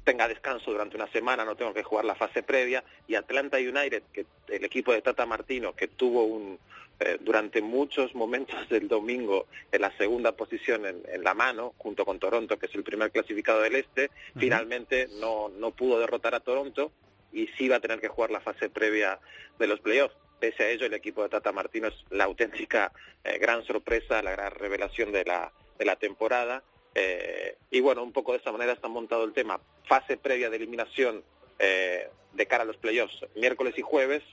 tenga 0.08 0.30
descanso 0.30 0.72
durante 0.72 0.96
una 0.96 1.12
semana, 1.12 1.44
no 1.44 1.58
tengo 1.58 1.74
que 1.74 1.84
jugar 1.84 2.06
la 2.06 2.16
fase 2.16 2.42
previa, 2.42 2.82
y 3.10 3.16
Atlanta 3.16 3.58
United, 3.58 4.04
que 4.14 4.26
el 4.48 4.64
equipo 4.64 4.94
de 4.94 5.02
Tata 5.02 5.26
Martino, 5.26 5.76
que 5.76 5.90
tuvo 5.90 6.24
un 6.24 6.58
eh, 7.02 7.18
durante 7.20 7.62
muchos 7.62 8.16
momentos 8.16 8.70
del 8.70 8.88
domingo 8.88 9.48
en 9.70 9.82
la 9.82 9.92
segunda 9.98 10.32
posición 10.32 10.86
en, 10.86 11.04
en, 11.12 11.26
la 11.26 11.34
mano, 11.34 11.74
junto 11.78 12.06
con 12.06 12.20
Toronto, 12.20 12.58
que 12.58 12.68
es 12.68 12.76
el 12.76 12.84
primer 12.84 13.12
clasificado 13.12 13.60
del 13.60 13.76
este, 13.76 14.10
finalmente 14.40 15.10
no, 15.20 15.50
no 15.50 15.72
pudo 15.72 16.00
derrotar 16.00 16.34
a 16.36 16.40
Toronto 16.40 16.94
y 17.34 17.48
sí 17.58 17.68
va 17.68 17.76
a 17.76 17.80
tener 17.82 18.00
que 18.00 18.08
jugar 18.08 18.32
la 18.32 18.40
fase 18.40 18.70
previa 18.70 19.20
de 19.60 19.68
los 19.68 19.82
playoffs. 19.82 20.16
Pese 20.40 20.64
a 20.64 20.70
ello, 20.70 20.86
el 20.86 20.94
equipo 20.94 21.22
de 21.22 21.30
Tata 21.30 21.52
Martino 21.52 21.90
es 21.90 21.96
la 22.12 22.24
auténtica 22.24 22.94
eh, 23.26 23.38
gran 23.40 23.66
sorpresa, 23.66 24.24
la 24.24 24.32
gran 24.32 24.52
revelación 24.52 25.12
de 25.12 25.26
la, 25.26 25.52
de 25.78 25.86
la 25.86 25.98
temporada. 25.98 26.64
Eh, 27.00 27.56
y 27.70 27.80
bueno, 27.80 28.02
un 28.02 28.12
poco 28.12 28.32
de 28.32 28.40
esa 28.40 28.52
manera 28.52 28.74
está 28.74 28.88
montado 28.88 29.24
el 29.24 29.32
tema. 29.32 29.60
Fase 29.88 30.18
previa 30.18 30.50
de 30.50 30.58
eliminación 30.58 31.24
eh, 31.60 32.10
de 32.34 32.46
cara 32.48 32.64
a 32.64 32.66
los 32.66 32.78
playoffs, 32.78 33.24
miércoles 33.36 33.76
y 33.78 33.84
jueves. 33.84 34.24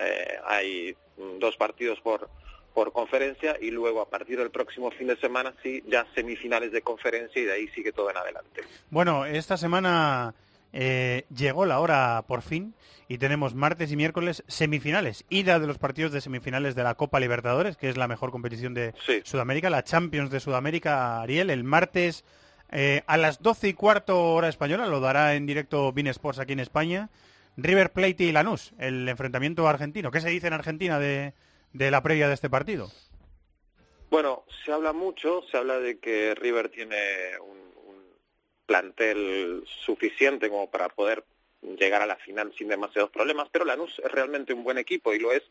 Eh, 0.00 0.36
hay 0.44 0.96
dos 1.38 1.56
partidos 1.56 2.00
por, 2.00 2.28
por 2.74 2.92
conferencia 2.92 3.56
y 3.60 3.70
luego 3.70 4.00
a 4.00 4.10
partir 4.10 4.36
del 4.36 4.50
próximo 4.50 4.90
fin 4.90 5.06
de 5.06 5.16
semana 5.18 5.54
sí, 5.62 5.84
ya 5.86 6.08
semifinales 6.16 6.72
de 6.72 6.82
conferencia 6.82 7.40
y 7.40 7.44
de 7.44 7.52
ahí 7.52 7.68
sigue 7.68 7.92
todo 7.92 8.10
en 8.10 8.16
adelante. 8.16 8.62
Bueno, 8.90 9.24
esta 9.24 9.56
semana 9.56 10.34
eh, 10.72 11.24
llegó 11.34 11.64
la 11.66 11.80
hora 11.80 12.24
por 12.26 12.42
fin 12.42 12.74
y 13.08 13.18
tenemos 13.18 13.54
martes 13.54 13.90
y 13.90 13.96
miércoles 13.96 14.44
semifinales, 14.48 15.24
ida 15.30 15.58
de 15.58 15.66
los 15.66 15.78
partidos 15.78 16.12
de 16.12 16.20
semifinales 16.20 16.74
de 16.74 16.82
la 16.84 16.94
Copa 16.94 17.20
Libertadores, 17.20 17.76
que 17.76 17.88
es 17.88 17.96
la 17.96 18.08
mejor 18.08 18.30
competición 18.30 18.74
de 18.74 18.92
Sí. 19.06 19.20
Sudamérica, 19.24 19.70
la 19.70 19.82
Champions 19.84 20.30
de 20.30 20.40
Sudamérica, 20.40 21.22
Ariel, 21.22 21.48
el 21.50 21.64
martes 21.64 22.24
eh, 22.70 23.02
a 23.06 23.16
las 23.16 23.40
12 23.40 23.68
y 23.68 23.72
cuarto 23.74 24.34
hora 24.34 24.48
española, 24.50 24.86
lo 24.86 25.00
dará 25.00 25.34
en 25.34 25.46
directo 25.46 25.90
Bein 25.92 26.08
Sports 26.08 26.38
aquí 26.38 26.52
en 26.52 26.60
España, 26.60 27.08
River 27.56 27.92
Plate 27.92 28.24
y 28.24 28.32
Lanús, 28.32 28.74
el 28.78 29.08
enfrentamiento 29.08 29.66
argentino. 29.66 30.10
¿Qué 30.10 30.20
se 30.20 30.28
dice 30.28 30.48
en 30.48 30.52
Argentina 30.52 30.98
de, 30.98 31.32
de 31.72 31.90
la 31.90 32.02
previa 32.02 32.28
de 32.28 32.34
este 32.34 32.50
partido? 32.50 32.90
Bueno, 34.10 34.44
se 34.64 34.72
habla 34.72 34.92
mucho, 34.92 35.42
se 35.50 35.56
habla 35.56 35.78
de 35.80 35.98
que 35.98 36.34
River 36.34 36.68
tiene 36.68 36.96
un 37.42 37.67
plantel 38.68 39.64
suficiente 39.66 40.50
como 40.50 40.70
para 40.70 40.90
poder 40.90 41.24
llegar 41.62 42.02
a 42.02 42.06
la 42.06 42.16
final 42.16 42.52
sin 42.56 42.68
demasiados 42.68 43.10
problemas, 43.10 43.48
pero 43.50 43.64
Lanús 43.64 43.98
es 43.98 44.12
realmente 44.12 44.52
un 44.52 44.62
buen 44.62 44.76
equipo 44.76 45.14
y 45.14 45.18
lo 45.18 45.32
es 45.32 45.42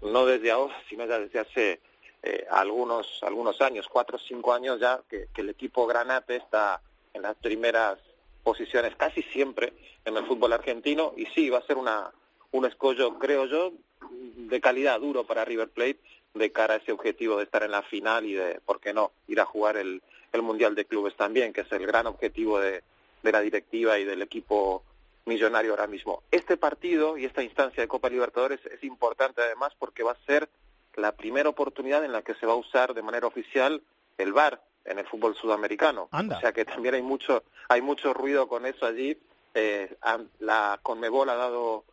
no 0.00 0.24
desde 0.24 0.52
ahora, 0.52 0.74
sino 0.88 1.04
ya 1.04 1.18
desde 1.18 1.40
hace 1.40 1.80
eh, 2.22 2.46
algunos 2.50 3.22
algunos 3.22 3.60
años, 3.60 3.88
cuatro 3.90 4.16
o 4.16 4.20
cinco 4.20 4.54
años 4.54 4.78
ya, 4.78 5.00
que, 5.10 5.26
que 5.34 5.40
el 5.40 5.50
equipo 5.50 5.84
Granate 5.86 6.36
está 6.36 6.80
en 7.12 7.22
las 7.22 7.34
primeras 7.36 7.98
posiciones 8.44 8.94
casi 8.94 9.22
siempre 9.22 9.72
en 10.04 10.16
el 10.16 10.24
fútbol 10.24 10.52
argentino 10.52 11.12
y 11.16 11.26
sí, 11.26 11.50
va 11.50 11.58
a 11.58 11.66
ser 11.66 11.76
una 11.76 12.12
un 12.52 12.66
escollo, 12.66 13.18
creo 13.18 13.46
yo, 13.46 13.72
de 14.10 14.60
calidad 14.60 15.00
duro 15.00 15.24
para 15.24 15.44
River 15.44 15.70
Plate 15.70 15.98
de 16.34 16.52
cara 16.52 16.74
a 16.74 16.76
ese 16.76 16.92
objetivo 16.92 17.36
de 17.36 17.44
estar 17.44 17.64
en 17.64 17.72
la 17.72 17.82
final 17.82 18.24
y 18.26 18.34
de, 18.34 18.60
¿por 18.64 18.80
qué 18.80 18.92
no?, 18.94 19.10
ir 19.26 19.40
a 19.40 19.44
jugar 19.44 19.76
el, 19.76 20.02
el 20.34 20.42
Mundial 20.42 20.74
de 20.74 20.84
Clubes 20.84 21.16
también, 21.16 21.52
que 21.52 21.62
es 21.62 21.72
el 21.72 21.86
gran 21.86 22.06
objetivo 22.06 22.58
de, 22.60 22.82
de 23.22 23.32
la 23.32 23.40
directiva 23.40 23.98
y 23.98 24.04
del 24.04 24.22
equipo 24.22 24.82
millonario 25.24 25.70
ahora 25.70 25.86
mismo. 25.86 26.22
Este 26.30 26.56
partido 26.56 27.16
y 27.16 27.24
esta 27.24 27.42
instancia 27.42 27.82
de 27.82 27.88
Copa 27.88 28.10
Libertadores 28.10 28.60
es 28.66 28.82
importante 28.84 29.40
además 29.40 29.72
porque 29.78 30.02
va 30.02 30.12
a 30.12 30.26
ser 30.26 30.48
la 30.96 31.12
primera 31.12 31.48
oportunidad 31.48 32.04
en 32.04 32.12
la 32.12 32.22
que 32.22 32.34
se 32.34 32.46
va 32.46 32.52
a 32.52 32.56
usar 32.56 32.94
de 32.94 33.02
manera 33.02 33.26
oficial 33.26 33.82
el 34.18 34.32
VAR 34.32 34.60
en 34.84 34.98
el 34.98 35.06
fútbol 35.06 35.34
sudamericano. 35.34 36.08
Anda. 36.10 36.36
O 36.36 36.40
sea 36.40 36.52
que 36.52 36.64
también 36.64 36.94
hay 36.94 37.02
mucho 37.02 37.42
hay 37.68 37.80
mucho 37.80 38.12
ruido 38.12 38.48
con 38.48 38.66
eso 38.66 38.86
allí. 38.86 39.18
Eh, 39.54 39.96
la 40.40 40.78
Conmebol 40.82 41.30
ha 41.30 41.36
dado 41.36 41.84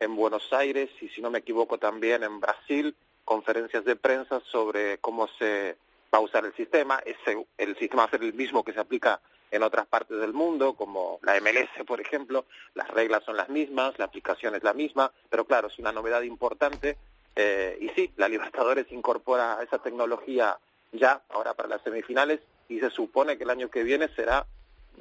en 0.00 0.16
Buenos 0.16 0.52
Aires 0.52 0.90
y 1.00 1.08
si 1.10 1.20
no 1.20 1.30
me 1.30 1.38
equivoco 1.38 1.78
también 1.78 2.24
en 2.24 2.40
Brasil 2.40 2.96
conferencias 3.24 3.84
de 3.84 3.94
prensa 3.94 4.40
sobre 4.50 4.98
cómo 4.98 5.28
se 5.38 5.76
va 6.12 6.18
a 6.18 6.22
usar 6.22 6.44
el 6.44 6.54
sistema. 6.54 7.00
Ese- 7.04 7.46
el 7.58 7.76
sistema 7.76 8.02
va 8.02 8.08
a 8.08 8.10
ser 8.10 8.22
el 8.22 8.34
mismo 8.34 8.64
que 8.64 8.72
se 8.72 8.80
aplica 8.80 9.20
en 9.50 9.62
otras 9.62 9.86
partes 9.86 10.18
del 10.18 10.32
mundo, 10.32 10.74
como 10.74 11.18
la 11.22 11.36
MLS, 11.36 11.84
por 11.84 12.00
ejemplo. 12.00 12.44
Las 12.74 12.88
reglas 12.88 13.24
son 13.24 13.36
las 13.36 13.48
mismas, 13.48 13.98
la 13.98 14.04
aplicación 14.04 14.54
es 14.54 14.62
la 14.62 14.72
misma, 14.74 15.12
pero 15.28 15.44
claro, 15.44 15.68
es 15.68 15.78
una 15.78 15.92
novedad 15.92 16.22
importante. 16.22 16.96
Eh, 17.34 17.78
y 17.80 17.88
sí, 17.90 18.12
la 18.16 18.28
Libertadores 18.28 18.90
incorpora 18.92 19.58
esa 19.62 19.78
tecnología 19.78 20.58
ya, 20.92 21.22
ahora 21.30 21.54
para 21.54 21.68
las 21.68 21.82
semifinales, 21.82 22.40
y 22.68 22.78
se 22.80 22.90
supone 22.90 23.36
que 23.36 23.44
el 23.44 23.50
año 23.50 23.70
que 23.70 23.82
viene 23.82 24.08
será 24.14 24.46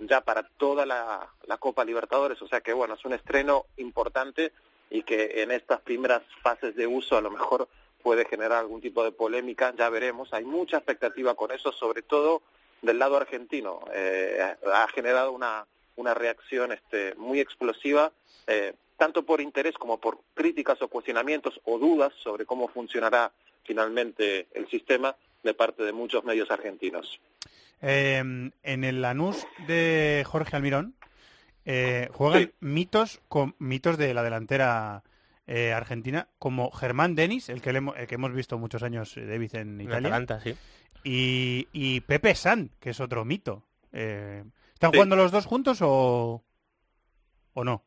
ya 0.02 0.22
para 0.22 0.44
toda 0.58 0.86
la, 0.86 1.28
la 1.46 1.58
Copa 1.58 1.84
Libertadores. 1.86 2.42
O 2.42 2.48
sea 2.48 2.62
que, 2.62 2.74
bueno, 2.74 2.94
es 2.96 3.06
un 3.06 3.14
estreno 3.14 3.66
importante 3.78 4.52
y 4.90 5.04
que 5.04 5.44
en 5.44 5.52
estas 5.52 5.82
primeras 5.82 6.22
fases 6.42 6.76
de 6.76 6.88
uso 6.88 7.18
a 7.18 7.22
lo 7.22 7.30
mejor 7.30 7.68
puede 8.02 8.26
generar 8.26 8.60
algún 8.60 8.82
tipo 8.82 9.04
de 9.04 9.12
polémica, 9.12 9.74
ya 9.78 9.90
veremos. 9.90 10.34
Hay 10.34 10.46
mucha 10.46 10.78
expectativa 10.78 11.36
con 11.36 11.52
eso, 11.52 11.72
sobre 11.72 12.02
todo 12.02 12.42
del 12.82 13.00
lado 13.00 13.18
argentino. 13.18 13.82
Eh, 13.94 14.56
ha 14.74 14.88
generado 14.88 15.32
una, 15.32 15.66
una 15.96 16.14
reacción 16.14 16.72
este, 16.72 17.14
muy 17.16 17.40
explosiva, 17.40 18.12
eh, 18.48 18.74
tanto 18.98 19.24
por 19.24 19.42
interés 19.42 19.76
como 19.76 20.00
por 20.00 20.20
críticas 20.34 20.82
o 20.82 20.88
cuestionamientos 20.88 21.60
o 21.66 21.78
dudas 21.78 22.14
sobre 22.24 22.46
cómo 22.46 22.68
funcionará 22.68 23.32
finalmente 23.64 24.48
el 24.54 24.68
sistema 24.70 25.16
de 25.44 25.54
parte 25.54 25.84
de 25.84 25.94
muchos 25.94 26.24
medios 26.24 26.50
argentinos. 26.52 27.20
Eh, 27.82 28.18
en 28.18 28.84
el 28.84 29.02
Lanús 29.02 29.48
de 29.68 30.26
Jorge 30.28 30.56
Almirón 30.56 30.96
eh, 31.66 32.10
juegan 32.14 32.52
mitos 32.60 33.22
con 33.28 33.56
mitos 33.60 33.98
de 33.98 34.14
la 34.14 34.24
delantera 34.24 35.04
eh, 35.52 35.74
argentina 35.74 36.30
como 36.38 36.70
Germán 36.70 37.16
Denis, 37.16 37.50
el 37.50 37.60
que, 37.62 37.74
le 37.74 37.80
el 37.98 38.06
que 38.08 38.16
hemos 38.16 38.32
visto 38.34 38.60
muchos 38.60 38.84
años 38.84 39.18
eh, 39.18 39.26
David 39.26 39.56
en 39.56 39.82
En 39.82 39.88
Italia, 39.88 40.10
Atalanta, 40.10 40.40
sí. 40.42 40.56
y, 41.04 41.68
y 41.74 42.02
Pepe 42.02 42.36
San, 42.36 42.70
que 42.80 42.92
es 42.92 43.00
otro 43.00 43.26
mito. 43.26 43.64
Eh, 43.92 44.44
¿Están 44.74 44.92
Sí. 44.92 44.98
jugando 44.98 45.16
los 45.16 45.32
dos 45.32 45.48
juntos 45.48 45.80
o, 45.82 46.44
o 47.54 47.64
no? 47.64 47.84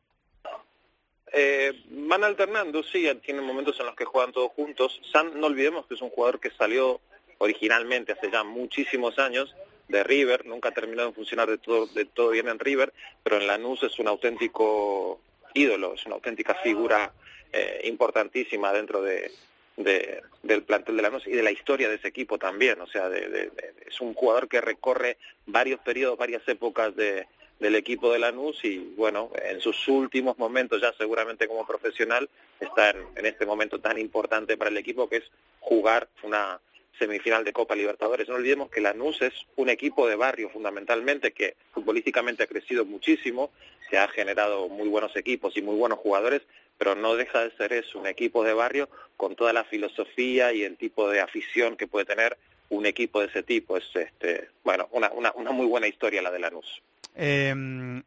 Eh, 1.31 1.71
van 1.89 2.23
alternando, 2.23 2.83
sí, 2.83 3.09
tienen 3.25 3.43
momentos 3.45 3.79
en 3.79 3.85
los 3.87 3.95
que 3.95 4.05
juegan 4.05 4.31
todos 4.33 4.51
juntos. 4.51 4.99
San, 5.11 5.39
no 5.39 5.47
olvidemos 5.47 5.87
que 5.87 5.95
es 5.95 6.01
un 6.01 6.09
jugador 6.09 6.39
que 6.39 6.51
salió 6.51 6.99
originalmente 7.39 8.11
hace 8.11 8.29
ya 8.29 8.43
muchísimos 8.43 9.17
años 9.19 9.55
de 9.87 10.03
River, 10.03 10.45
nunca 10.45 10.71
terminó 10.71 11.05
de 11.05 11.13
funcionar 11.13 11.49
de 11.49 11.57
todo, 11.57 11.87
de 11.87 12.05
todo 12.05 12.29
bien 12.29 12.47
en 12.49 12.59
River, 12.59 12.93
pero 13.23 13.37
en 13.37 13.47
Lanús 13.47 13.81
es 13.83 13.97
un 13.99 14.07
auténtico 14.07 15.19
ídolo, 15.53 15.93
es 15.95 16.05
una 16.05 16.15
auténtica 16.15 16.55
figura 16.55 17.11
eh, 17.53 17.81
importantísima 17.85 18.73
dentro 18.73 19.01
de, 19.01 19.31
de- 19.77 20.21
del 20.43 20.63
plantel 20.63 20.97
de 20.97 21.01
Lanús 21.03 21.25
y 21.27 21.31
de 21.31 21.43
la 21.43 21.51
historia 21.51 21.87
de 21.87 21.95
ese 21.95 22.09
equipo 22.09 22.37
también. 22.37 22.81
O 22.81 22.87
sea, 22.87 23.07
de- 23.09 23.51
es 23.87 24.01
un 24.01 24.13
jugador 24.13 24.47
que 24.47 24.59
recorre 24.61 25.17
varios 25.45 25.79
periodos, 25.79 26.17
varias 26.17 26.45
épocas 26.47 26.95
de, 26.95 27.27
del 27.59 27.75
equipo 27.75 28.11
de 28.11 28.19
Lanús 28.19 28.59
y 28.65 28.79
bueno, 28.97 29.31
en 29.45 29.61
sus 29.61 29.87
últimos 29.87 30.37
momentos 30.37 30.81
ya 30.81 30.91
seguramente 30.97 31.47
como 31.47 31.65
profesional 31.65 32.29
está 32.59 32.89
en, 32.89 32.97
en 33.15 33.25
este 33.25 33.45
momento 33.45 33.79
tan 33.79 33.97
importante 33.97 34.57
para 34.57 34.69
el 34.69 34.77
equipo 34.77 35.07
que 35.07 35.17
es 35.17 35.23
jugar 35.61 36.09
una 36.23 36.59
semifinal 36.99 37.43
de 37.43 37.53
Copa 37.53 37.75
Libertadores. 37.75 38.27
No 38.29 38.35
olvidemos 38.35 38.69
que 38.69 38.81
Lanús 38.81 39.21
es 39.21 39.33
un 39.55 39.69
equipo 39.69 40.07
de 40.07 40.15
barrio 40.15 40.49
fundamentalmente 40.49 41.31
que 41.31 41.55
futbolísticamente 41.73 42.43
ha 42.43 42.47
crecido 42.47 42.85
muchísimo, 42.85 43.51
que 43.89 43.97
ha 43.97 44.07
generado 44.09 44.67
muy 44.69 44.87
buenos 44.89 45.15
equipos 45.15 45.55
y 45.57 45.61
muy 45.61 45.75
buenos 45.75 45.99
jugadores, 45.99 46.41
pero 46.77 46.95
no 46.95 47.15
deja 47.15 47.39
de 47.41 47.51
ser 47.57 47.73
eso, 47.73 47.99
un 47.99 48.07
equipo 48.07 48.43
de 48.43 48.53
barrio 48.53 48.89
con 49.17 49.35
toda 49.35 49.53
la 49.53 49.63
filosofía 49.63 50.53
y 50.53 50.63
el 50.63 50.77
tipo 50.77 51.09
de 51.09 51.21
afición 51.21 51.75
que 51.77 51.87
puede 51.87 52.05
tener 52.05 52.37
un 52.69 52.85
equipo 52.85 53.19
de 53.19 53.27
ese 53.27 53.43
tipo. 53.43 53.77
Es 53.77 53.85
este, 53.95 54.49
bueno, 54.63 54.87
una, 54.91 55.11
muy 55.51 55.65
buena 55.67 55.87
historia 55.87 56.21
la 56.21 56.31
de 56.31 56.39
Lanús. 56.39 56.81
Eh, 57.15 57.53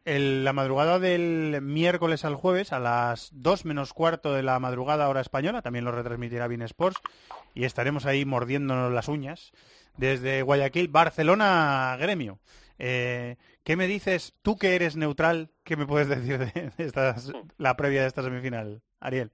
el- 0.03 0.43
la 0.43 0.51
madrugada 0.51 0.99
del 0.99 1.59
miércoles 1.61 2.25
al 2.25 2.35
jueves, 2.35 2.73
a 2.73 2.79
las 2.79 3.29
2 3.33 3.63
menos 3.63 3.93
cuarto 3.93 4.33
de 4.33 4.43
la 4.43 4.59
madrugada 4.59 5.07
hora 5.07 5.21
española, 5.21 5.61
también 5.61 5.85
lo 5.85 5.93
retransmitirá 5.93 6.47
Bein 6.47 6.63
Sports, 6.63 6.99
y 7.55 7.63
estaremos 7.63 8.05
ahí 8.05 8.25
mordiéndonos 8.25 8.91
las 8.91 9.07
uñas, 9.07 9.53
desde 9.95 10.41
Guayaquil, 10.41 10.89
Barcelona, 10.89 11.95
Gremio. 11.99 12.39
Eh, 12.79 13.35
¿Qué 13.63 13.75
me 13.75 13.87
dices, 13.87 14.33
tú 14.41 14.57
que 14.57 14.75
eres 14.75 14.95
neutral, 14.95 15.49
qué 15.63 15.75
me 15.75 15.85
puedes 15.85 16.07
decir 16.09 16.37
de 16.39 16.71
estas- 16.77 17.31
la 17.57 17.75
previa 17.75 18.01
de 18.01 18.07
esta 18.07 18.23
semifinal, 18.23 18.81
Ariel? 18.99 19.31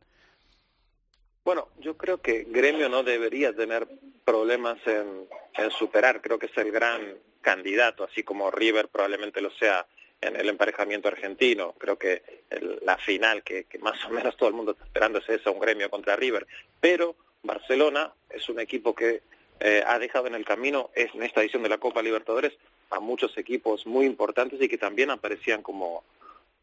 Bueno, 1.45 1.68
yo 1.80 1.98
creo 1.98 2.22
que 2.22 2.45
Gremio 2.49 2.88
no 2.90 3.03
debería 3.03 3.53
tener 3.53 3.88
problemas 4.24 4.78
en, 4.86 5.28
en 5.57 5.72
superar, 5.72 6.22
creo 6.22 6.40
que 6.40 6.45
es 6.45 6.57
el 6.57 6.72
gran 6.72 7.02
candidato, 7.41 8.06
así 8.06 8.24
como 8.24 8.49
River 8.49 8.88
probablemente 8.88 9.41
lo 9.41 9.52
sea 9.52 9.86
en 10.22 10.38
el 10.38 10.48
emparejamiento 10.48 11.10
argentino. 11.10 11.74
Creo 11.78 11.98
que 11.98 12.24
el- 12.49 12.80
la 12.86 12.98
final 12.98 13.44
que, 13.44 13.65
que 13.65 13.78
más 13.80 14.03
o 14.06 14.10
menos 14.10 14.38
todo 14.38 14.48
el 14.48 14.56
mundo 14.56 14.72
está 14.72 14.86
esperando 14.86 15.20
es 15.20 15.28
esa, 15.28 15.52
un 15.52 15.60
Gremio 15.60 15.90
contra 15.90 16.15
River. 16.15 16.48
Pero 16.80 17.18
Barcelona 17.44 18.14
es 18.30 18.48
un 18.48 18.61
equipo 18.61 18.95
que 18.95 19.22
eh, 19.59 19.84
ha 19.85 19.99
dejado 19.99 20.27
en 20.27 20.35
el 20.35 20.45
camino 20.45 20.89
es, 20.95 21.13
en 21.13 21.23
esta 21.23 21.41
edición 21.41 21.63
de 21.63 21.69
la 21.69 21.77
Copa 21.77 22.01
Libertadores 22.01 22.53
a 22.89 22.99
muchos 22.99 23.38
equipos 23.38 23.85
muy 23.85 24.05
importantes 24.05 24.61
y 24.61 24.67
que 24.67 24.77
también 24.77 25.09
aparecían 25.09 25.61
como 25.61 26.03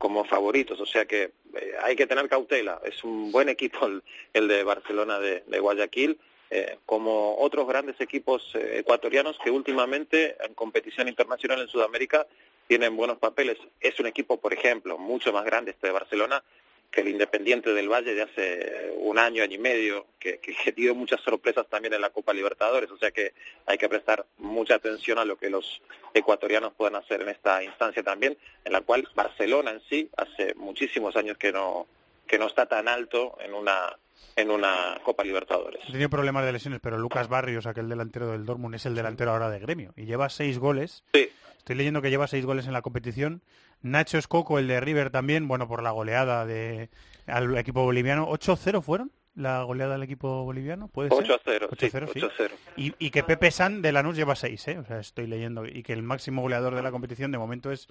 como 0.01 0.25
favoritos, 0.25 0.81
o 0.81 0.87
sea 0.87 1.05
que 1.05 1.25
eh, 1.55 1.75
hay 1.83 1.95
que 1.95 2.07
tener 2.07 2.27
cautela. 2.27 2.81
Es 2.87 3.05
un 3.05 3.31
buen 3.31 3.51
equipo 3.51 3.85
el, 3.85 4.03
el 4.33 4.49
de 4.49 4.65
Barcelona 4.65 5.19
de, 5.19 5.61
Guayaquil, 5.61 6.19
eh, 6.49 6.79
como 6.87 7.37
otros 7.37 7.69
grandes 7.69 8.01
equipos 8.01 8.51
eh, 8.55 8.79
ecuatorianos 8.79 9.39
que 9.45 9.51
últimamente 9.51 10.37
en 10.43 10.55
competición 10.55 11.07
internacional 11.07 11.61
en 11.61 11.69
Sudamérica 11.69 12.27
tienen 12.67 12.97
buenos 12.97 13.19
papeles. 13.19 13.59
Es 13.79 14.01
un 14.01 14.07
equipo, 14.07 14.41
por 14.41 14.55
ejemplo, 14.55 14.97
mucho 14.97 15.35
más 15.35 15.45
grande 15.45 15.73
este 15.73 15.89
de 15.89 15.93
Barcelona 15.93 16.43
que 16.91 17.03
el 17.03 17.09
Independiente 17.09 17.73
del 17.73 17.89
Valle 17.89 18.15
de 18.15 18.23
hace 18.23 18.93
un 18.99 19.19
año, 19.19 19.43
año 19.43 19.55
y 19.55 19.59
medio, 19.59 20.07
que, 20.19 20.39
que, 20.39 20.55
que 20.55 20.73
dio 20.73 20.95
muchas 20.95 21.21
sorpresas 21.21 21.69
también 21.69 21.95
en 21.95 22.01
la 22.01 22.11
Copa 22.11 22.33
Libertadores, 22.33 22.91
o 22.91 22.99
sea 22.99 23.11
que 23.11 23.33
hay 23.67 23.79
que 23.79 23.89
prestar 23.89 24.27
mucha 24.39 24.75
atención 24.75 25.19
a 25.19 25.25
lo 25.25 25.37
que 25.37 25.51
los 25.51 25.81
ecuatorianos 26.15 26.73
puedan 26.75 26.97
hacer 26.97 27.23
en 27.23 27.29
esta 27.29 27.63
instancia 27.63 28.03
también, 28.03 28.37
en 28.65 28.73
la 28.73 28.81
cual 28.81 29.09
Barcelona 29.15 29.71
en 29.71 29.81
sí 29.89 30.11
hace 30.17 30.55
muchísimos 30.55 31.17
años 31.17 31.39
que 31.39 31.53
no 31.53 31.87
que 32.27 32.39
no 32.39 32.47
está 32.47 32.67
tan 32.67 32.87
alto 32.87 33.37
en 33.41 33.55
una 33.55 33.97
en 34.37 34.51
una 34.51 35.01
Copa 35.03 35.25
Libertadores. 35.25 35.85
Tenido 35.87 36.09
problemas 36.09 36.45
de 36.45 36.53
lesiones, 36.53 36.81
pero 36.81 36.97
Lucas 36.97 37.29
Barrios, 37.29 37.67
aquel 37.67 37.89
delantero 37.89 38.31
del 38.31 38.47
Dortmund, 38.47 38.77
es 38.77 38.87
el 38.87 38.95
delantero 38.95 39.33
ahora 39.33 39.51
de 39.51 39.59
Gremio 39.59 39.93
y 39.97 40.05
lleva 40.05 40.29
seis 40.29 40.59
goles. 40.59 41.03
Estoy 41.13 41.77
leyendo 41.77 42.01
que 42.01 42.11
lleva 42.11 42.27
seis 42.27 42.45
goles 42.47 42.67
en 42.67 42.73
la 42.73 42.83
competición. 42.83 43.43
Nacho 43.83 44.19
Escoco, 44.19 44.59
el 44.59 44.69
de 44.69 44.81
River 44.81 45.11
también, 45.11 45.49
bueno, 45.49 45.67
por 45.69 45.83
la 45.83 45.91
goleada 45.91 46.45
de 46.47 46.91
al 47.27 47.57
equipo 47.57 47.83
boliviano. 47.83 48.29
¿8-0 48.29 48.83
fueron? 48.83 49.13
La 49.35 49.63
goleada 49.63 49.93
del 49.95 50.03
equipo 50.03 50.43
boliviano, 50.45 50.89
¿puede 50.89 51.09
ser? 51.11 51.19
8 51.23 51.35
a 51.35 51.41
0, 51.45 51.69
sí, 51.79 51.87
8-0, 51.87 52.07
sí. 52.13 52.19
8 52.19 52.27
a 52.27 52.31
0. 52.37 52.55
Y, 52.77 52.95
y 52.99 53.11
que 53.11 53.23
Pepe 53.23 53.51
San 53.51 53.81
de 53.81 53.93
Lanús 53.93 54.17
lleva 54.17 54.35
seis, 54.35 54.67
¿eh? 54.69 54.79
O 54.79 54.85
sea, 54.85 54.99
estoy 54.99 55.27
leyendo. 55.27 55.65
Y 55.67 55.83
que 55.83 55.93
el 55.93 56.03
máximo 56.03 56.43
goleador 56.43 56.75
de 56.75 56.83
la 56.83 56.91
competición 56.91 57.31
de 57.31 57.39
momento 57.39 57.71
es 57.71 57.87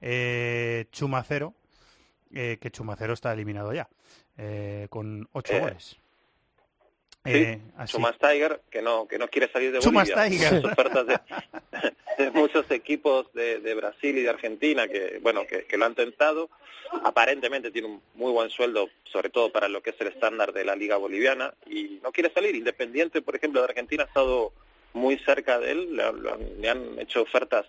eh, 0.00 0.86
Chumacero, 0.90 1.54
eh, 2.32 2.58
que 2.60 2.70
Chumacero 2.70 3.12
está 3.14 3.32
eliminado 3.32 3.72
ya, 3.72 3.88
eh, 4.36 4.88
con 4.90 5.28
ocho 5.32 5.54
Eh, 5.54 5.60
goles. 5.60 5.96
Sí, 7.24 7.32
Eh. 7.32 7.60
Chumas 7.86 8.16
Tiger, 8.18 8.60
que 8.70 8.80
no, 8.80 9.06
que 9.06 9.18
no 9.18 9.28
quiere 9.28 9.50
salir 9.52 9.72
de 9.72 9.80
Chumas 9.80 10.08
Bolivia. 10.10 10.30
Tiger. 10.48 10.52
Las 10.64 10.72
ofertas 10.72 11.06
de, 11.06 11.20
de 12.24 12.30
muchos 12.30 12.70
equipos 12.70 13.32
de, 13.34 13.60
de 13.60 13.74
Brasil 13.74 14.16
y 14.16 14.22
de 14.22 14.30
Argentina 14.30 14.88
que, 14.88 15.18
bueno, 15.22 15.46
que, 15.46 15.64
que 15.66 15.76
lo 15.76 15.84
han 15.84 15.94
tentado. 15.94 16.48
Aparentemente 17.04 17.70
tiene 17.70 17.88
un 17.88 18.02
muy 18.14 18.32
buen 18.32 18.50
sueldo, 18.50 18.88
sobre 19.04 19.30
todo 19.30 19.52
para 19.52 19.68
lo 19.68 19.80
que 19.82 19.90
es 19.90 20.00
el 20.00 20.08
estándar 20.08 20.52
de 20.52 20.64
la 20.64 20.74
liga 20.74 20.96
boliviana, 20.96 21.54
y 21.66 22.00
no 22.02 22.10
quiere 22.10 22.32
salir. 22.32 22.56
Independiente, 22.56 23.22
por 23.22 23.36
ejemplo, 23.36 23.60
de 23.60 23.66
Argentina 23.68 24.02
ha 24.04 24.06
estado 24.06 24.52
muy 24.92 25.16
cerca 25.18 25.60
de 25.60 25.70
él, 25.70 25.96
le, 25.96 26.04
le 26.58 26.68
han 26.68 26.98
hecho 26.98 27.22
ofertas 27.22 27.64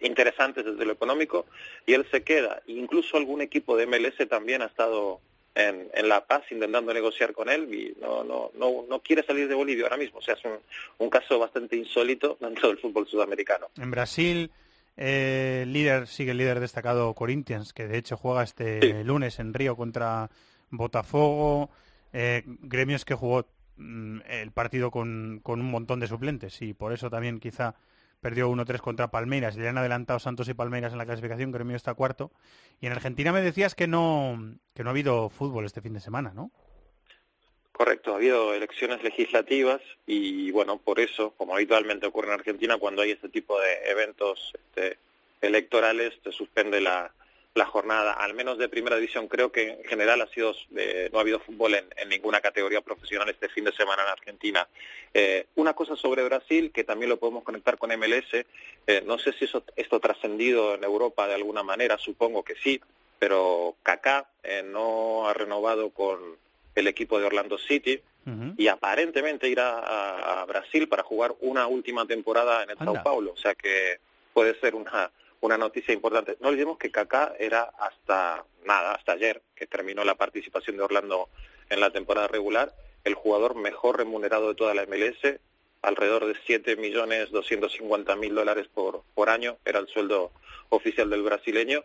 interesantes 0.00 0.64
desde 0.64 0.84
lo 0.86 0.92
económico, 0.92 1.44
y 1.84 1.92
él 1.92 2.06
se 2.10 2.22
queda. 2.22 2.62
Incluso 2.66 3.16
algún 3.18 3.42
equipo 3.42 3.76
de 3.76 3.86
MLS 3.86 4.26
también 4.30 4.62
ha 4.62 4.66
estado 4.66 5.20
en, 5.54 5.88
en 5.94 6.08
La 6.08 6.24
Paz 6.26 6.42
intentando 6.50 6.92
negociar 6.92 7.32
con 7.32 7.48
él 7.48 7.72
y 7.72 7.94
no, 8.00 8.24
no, 8.24 8.50
no, 8.58 8.84
no 8.88 9.00
quiere 9.00 9.22
salir 9.24 9.48
de 9.48 9.54
Bolivia 9.54 9.84
ahora 9.84 9.96
mismo. 9.96 10.18
O 10.18 10.22
sea, 10.22 10.34
es 10.34 10.44
un, 10.44 10.58
un 10.98 11.10
caso 11.10 11.38
bastante 11.38 11.76
insólito 11.76 12.36
dentro 12.40 12.68
del 12.68 12.78
fútbol 12.78 13.06
sudamericano. 13.06 13.68
En 13.76 13.90
Brasil, 13.90 14.50
eh, 14.96 15.64
líder 15.66 16.06
sigue 16.06 16.32
el 16.32 16.38
líder 16.38 16.60
destacado 16.60 17.14
Corinthians, 17.14 17.72
que 17.72 17.86
de 17.86 17.98
hecho 17.98 18.16
juega 18.16 18.42
este 18.42 19.04
lunes 19.04 19.38
en 19.38 19.54
Río 19.54 19.76
contra 19.76 20.30
Botafogo. 20.70 21.70
Eh, 22.12 22.42
gremios 22.46 23.04
que 23.04 23.14
jugó 23.14 23.46
mm, 23.76 24.20
el 24.28 24.50
partido 24.52 24.90
con, 24.90 25.40
con 25.42 25.60
un 25.60 25.70
montón 25.70 26.00
de 26.00 26.06
suplentes 26.06 26.62
y 26.62 26.74
por 26.74 26.92
eso 26.92 27.10
también 27.10 27.40
quizá 27.40 27.74
perdió 28.24 28.48
1-3 28.48 28.80
contra 28.80 29.10
Palmeiras. 29.10 29.54
Le 29.54 29.68
han 29.68 29.76
adelantado 29.76 30.18
Santos 30.18 30.48
y 30.48 30.54
Palmeiras 30.54 30.92
en 30.92 30.98
la 30.98 31.04
clasificación, 31.04 31.52
Gremio 31.52 31.76
está 31.76 31.92
cuarto. 31.92 32.30
Y 32.80 32.86
en 32.86 32.92
Argentina 32.92 33.32
me 33.32 33.42
decías 33.42 33.74
que 33.74 33.86
no, 33.86 34.56
que 34.74 34.82
no 34.82 34.88
ha 34.88 34.92
habido 34.92 35.28
fútbol 35.28 35.66
este 35.66 35.82
fin 35.82 35.92
de 35.92 36.00
semana, 36.00 36.32
¿no? 36.34 36.50
Correcto, 37.72 38.12
ha 38.12 38.16
habido 38.16 38.54
elecciones 38.54 39.02
legislativas 39.02 39.82
y 40.06 40.50
bueno, 40.52 40.78
por 40.78 41.00
eso, 41.00 41.34
como 41.36 41.54
habitualmente 41.54 42.06
ocurre 42.06 42.28
en 42.28 42.40
Argentina, 42.40 42.78
cuando 42.78 43.02
hay 43.02 43.10
este 43.10 43.28
tipo 43.28 43.60
de 43.60 43.90
eventos 43.90 44.54
este, 44.54 44.96
electorales, 45.42 46.14
se 46.24 46.32
suspende 46.32 46.80
la, 46.80 47.12
la 47.54 47.66
jornada, 47.66 48.14
al 48.14 48.34
menos 48.34 48.58
de 48.58 48.68
primera 48.68 48.96
división. 48.96 49.28
Creo 49.28 49.52
que 49.52 49.70
en 49.70 49.84
general 49.84 50.20
ha 50.20 50.26
sido, 50.26 50.54
eh, 50.76 51.08
no 51.12 51.18
ha 51.18 51.22
habido 51.22 51.38
fútbol 51.38 51.74
en, 51.74 51.84
en 51.96 52.08
ninguna 52.08 52.40
categoría 52.40 52.80
profesional 52.80 53.28
este 53.28 53.48
fin 53.48 53.64
de 53.64 53.72
semana 53.72 54.02
en 54.02 54.08
Argentina. 54.08 54.66
Eh, 55.12 55.46
una 55.54 55.74
cosa 55.74 55.94
sobre 55.94 56.24
Brasil, 56.24 56.72
que 56.72 56.82
también 56.82 57.10
lo 57.10 57.18
podemos 57.18 57.44
conectar 57.44 57.78
con 57.78 57.90
MLS, 57.96 58.44
eh, 58.88 59.02
no 59.06 59.18
sé 59.18 59.32
si 59.34 59.44
eso, 59.44 59.62
esto 59.76 59.96
ha 59.96 60.00
trascendido 60.00 60.74
en 60.74 60.82
Europa 60.82 61.28
de 61.28 61.34
alguna 61.34 61.62
manera, 61.62 61.96
supongo 61.96 62.42
que 62.42 62.56
sí, 62.56 62.80
pero 63.20 63.76
Kaká 63.84 64.26
eh, 64.42 64.64
no 64.64 65.28
ha 65.28 65.32
renovado 65.32 65.90
con 65.90 66.18
el 66.74 66.88
equipo 66.88 67.20
de 67.20 67.26
Orlando 67.26 67.56
City 67.56 68.00
y 68.56 68.68
aparentemente 68.68 69.50
irá 69.50 69.80
a, 69.80 70.40
a 70.40 70.44
Brasil 70.46 70.88
para 70.88 71.02
jugar 71.02 71.34
una 71.40 71.66
última 71.66 72.06
temporada 72.06 72.62
en 72.62 72.70
el 72.70 72.76
Anda. 72.78 72.94
Sao 72.94 73.02
Paulo, 73.04 73.32
o 73.32 73.36
sea 73.36 73.54
que 73.54 73.98
puede 74.32 74.58
ser 74.60 74.74
una 74.74 75.10
una 75.44 75.58
noticia 75.58 75.92
importante. 75.92 76.38
No 76.40 76.48
olvidemos 76.48 76.78
que 76.78 76.90
Kaká 76.90 77.34
era 77.38 77.64
hasta 77.78 78.46
nada, 78.64 78.94
hasta 78.94 79.12
ayer, 79.12 79.42
que 79.54 79.66
terminó 79.66 80.02
la 80.02 80.14
participación 80.14 80.78
de 80.78 80.84
Orlando 80.84 81.28
en 81.68 81.80
la 81.80 81.90
temporada 81.90 82.28
regular, 82.28 82.74
el 83.04 83.14
jugador 83.14 83.54
mejor 83.54 83.98
remunerado 83.98 84.48
de 84.48 84.54
toda 84.54 84.72
la 84.72 84.86
MLS, 84.86 85.38
alrededor 85.82 86.24
de 86.24 86.34
7.250.000 86.34 88.32
dólares 88.32 88.68
por, 88.72 89.02
por 89.14 89.28
año, 89.28 89.58
era 89.66 89.80
el 89.80 89.88
sueldo 89.88 90.32
oficial 90.70 91.10
del 91.10 91.22
brasileño. 91.22 91.84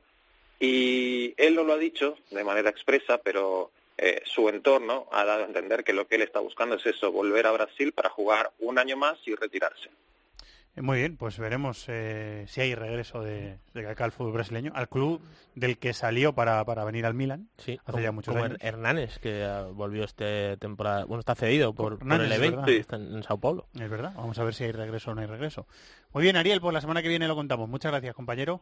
Y 0.57 1.33
él 1.35 1.55
no 1.55 1.65
lo 1.65 1.73
ha 1.73 1.77
dicho 1.77 2.17
de 2.31 2.45
manera 2.45 2.69
expresa, 2.69 3.17
pero 3.17 3.71
eh, 3.97 4.21
su 4.23 4.47
entorno 4.47 5.09
ha 5.11 5.25
dado 5.25 5.43
a 5.43 5.47
entender 5.47 5.83
que 5.83 5.91
lo 5.91 6.07
que 6.07 6.15
él 6.15 6.21
está 6.21 6.39
buscando 6.39 6.75
es 6.75 6.85
eso, 6.85 7.11
volver 7.11 7.45
a 7.45 7.51
Brasil 7.51 7.91
para 7.91 8.09
jugar 8.09 8.51
un 8.59 8.79
año 8.79 8.95
más 8.95 9.17
y 9.25 9.35
retirarse. 9.35 9.89
Eh, 10.75 10.81
Muy 10.81 10.99
bien, 10.99 11.17
pues 11.17 11.37
veremos 11.39 11.85
eh, 11.87 12.45
si 12.47 12.61
hay 12.61 12.75
regreso 12.75 13.21
de, 13.21 13.57
de 13.73 13.83
Kaká 13.83 14.05
al 14.05 14.11
fútbol 14.11 14.33
brasileño, 14.33 14.71
al 14.75 14.87
club 14.87 15.21
del 15.55 15.77
que 15.77 15.93
salió 15.93 16.33
para, 16.33 16.63
para 16.63 16.83
venir 16.85 17.05
al 17.05 17.13
Milan 17.13 17.49
Sí, 17.57 17.73
hace 17.81 17.91
como- 17.91 18.03
ya 18.03 18.11
muchos 18.11 18.33
como 18.33 18.45
años. 18.45 18.57
Que 19.19 19.43
ah, 19.43 19.63
volvió 19.73 20.03
este 20.03 20.57
temporada, 20.57 21.05
bueno, 21.05 21.19
está 21.19 21.35
cedido 21.35 21.73
por, 21.73 21.99
por 21.99 22.07
el 22.21 22.29
sí, 22.67 22.75
está 22.77 22.95
en, 22.97 23.15
en 23.15 23.23
Sao 23.23 23.39
Paulo. 23.39 23.67
Es 23.73 23.89
verdad, 23.89 24.13
vamos 24.15 24.37
a 24.39 24.43
ver 24.43 24.53
si 24.53 24.63
hay 24.63 24.71
regreso 24.71 25.11
o 25.11 25.15
no 25.15 25.21
hay 25.21 25.27
regreso. 25.27 25.67
Muy 26.13 26.23
bien, 26.23 26.35
Ariel, 26.37 26.61
pues 26.61 26.73
la 26.73 26.81
semana 26.81 27.01
que 27.01 27.09
viene 27.09 27.27
lo 27.27 27.35
contamos. 27.35 27.67
Muchas 27.67 27.91
gracias, 27.91 28.15
compañero. 28.15 28.61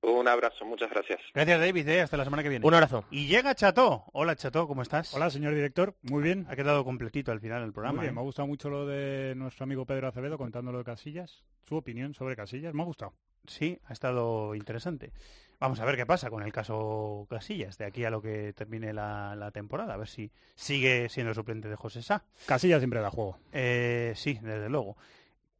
Un 0.00 0.28
abrazo, 0.28 0.64
muchas 0.64 0.90
gracias. 0.90 1.20
Gracias, 1.34 1.60
David, 1.60 1.88
eh, 1.88 2.00
hasta 2.02 2.16
la 2.16 2.24
semana 2.24 2.42
que 2.42 2.48
viene. 2.48 2.64
Un 2.66 2.74
abrazo. 2.74 3.04
Y 3.10 3.26
llega 3.26 3.54
Chato. 3.54 4.04
Hola, 4.12 4.36
Chato, 4.36 4.68
¿cómo 4.68 4.82
estás? 4.82 5.12
Hola, 5.14 5.28
señor 5.28 5.54
director. 5.54 5.96
Muy 6.02 6.22
bien. 6.22 6.46
Ha 6.48 6.54
quedado 6.56 6.84
completito 6.84 7.32
al 7.32 7.40
final 7.40 7.62
el 7.64 7.72
programa. 7.72 7.96
Muy 7.96 8.02
bien, 8.02 8.12
¿eh? 8.12 8.14
me 8.14 8.20
ha 8.20 8.24
gustado 8.24 8.46
mucho 8.46 8.70
lo 8.70 8.86
de 8.86 9.34
nuestro 9.36 9.64
amigo 9.64 9.86
Pedro 9.86 10.08
Acevedo 10.08 10.38
contando 10.38 10.70
lo 10.70 10.78
de 10.78 10.84
Casillas. 10.84 11.42
Su 11.68 11.76
opinión 11.76 12.14
sobre 12.14 12.36
Casillas, 12.36 12.74
me 12.74 12.82
ha 12.82 12.86
gustado. 12.86 13.12
Sí, 13.46 13.78
ha 13.86 13.92
estado 13.92 14.54
interesante. 14.54 15.12
Vamos 15.58 15.80
a 15.80 15.84
ver 15.84 15.96
qué 15.96 16.06
pasa 16.06 16.30
con 16.30 16.44
el 16.44 16.52
caso 16.52 17.26
Casillas 17.28 17.76
de 17.78 17.86
aquí 17.86 18.04
a 18.04 18.10
lo 18.10 18.22
que 18.22 18.52
termine 18.52 18.92
la, 18.92 19.34
la 19.34 19.50
temporada. 19.50 19.94
A 19.94 19.96
ver 19.96 20.06
si 20.08 20.30
sigue 20.54 21.08
siendo 21.08 21.34
suplente 21.34 21.68
de 21.68 21.74
José 21.74 22.02
Sá. 22.02 22.24
Casillas 22.46 22.78
siempre 22.78 23.00
da 23.00 23.10
juego. 23.10 23.38
Eh, 23.52 24.12
sí, 24.14 24.38
desde 24.40 24.68
luego. 24.68 24.96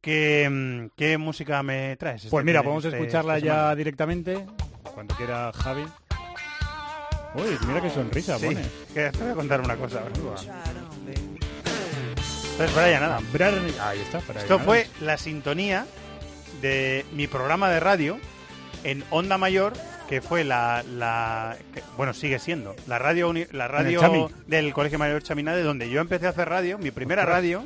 ¿Qué, 0.01 0.47
mm, 0.49 0.89
qué 0.95 1.17
música 1.17 1.61
me 1.63 1.95
traes? 1.97 2.17
este 2.17 2.29
Pues 2.29 2.45
mira, 2.45 2.63
podemos 2.63 2.85
este- 2.85 2.97
escucharla 2.97 3.39
ya 3.39 3.75
directamente, 3.75 4.45
cuando 4.93 5.15
quiera 5.15 5.51
Javi. 5.53 5.83
Uy, 7.35 7.57
mira 7.67 7.81
qué 7.81 7.89
sonrisa 7.89 8.39
Sí, 8.39 8.45
pone. 8.47 8.61
que 8.93 9.11
te 9.11 9.17
voy 9.19 9.31
a 9.31 9.35
contar 9.35 9.61
una 9.61 9.75
cosa. 9.75 10.01
Entonces, 10.07 10.49
Brian 12.75 13.03
Adams. 13.03 13.25
Ahí 13.81 13.99
está. 13.99 14.19
Brian 14.19 14.37
Esto 14.41 14.59
fue 14.59 14.87
la 15.01 15.17
sintonía 15.17 15.85
de 16.61 17.05
mi 17.13 17.27
programa 17.27 17.69
de 17.69 17.79
radio 17.79 18.19
en 18.83 19.03
Onda 19.11 19.37
Mayor, 19.37 19.73
que 20.09 20.21
fue 20.21 20.43
la, 20.43 20.83
la 20.83 21.55
que- 21.73 21.83
bueno, 21.97 22.13
sigue 22.13 22.39
siendo 22.39 22.75
la 22.87 22.99
radio 22.99 23.31
la 23.51 23.67
radio 23.67 24.29
del 24.47 24.73
Colegio 24.73 24.97
Mayor 24.99 25.21
Chaminade, 25.23 25.61
donde 25.63 25.89
yo 25.89 26.01
empecé 26.01 26.25
a 26.25 26.29
hacer 26.29 26.49
radio, 26.49 26.77
mi 26.79 26.91
primera 26.91 27.25
radio, 27.25 27.65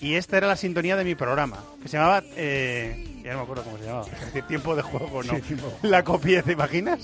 y 0.00 0.14
esta 0.14 0.36
era 0.36 0.46
la 0.46 0.56
sintonía 0.56 0.96
de 0.96 1.04
mi 1.04 1.14
programa, 1.14 1.58
que 1.82 1.88
se 1.88 1.96
llamaba, 1.96 2.22
eh, 2.36 3.20
ya 3.24 3.32
no 3.32 3.38
me 3.38 3.42
acuerdo 3.44 3.64
cómo 3.64 3.78
se 3.78 3.84
llamaba, 3.84 4.06
es 4.06 4.20
decir, 4.26 4.42
tiempo 4.44 4.76
de 4.76 4.82
juego, 4.82 5.22
¿no? 5.22 5.34
Sí. 5.36 5.56
La 5.82 6.04
copié, 6.04 6.42
¿te 6.42 6.52
imaginas? 6.52 7.00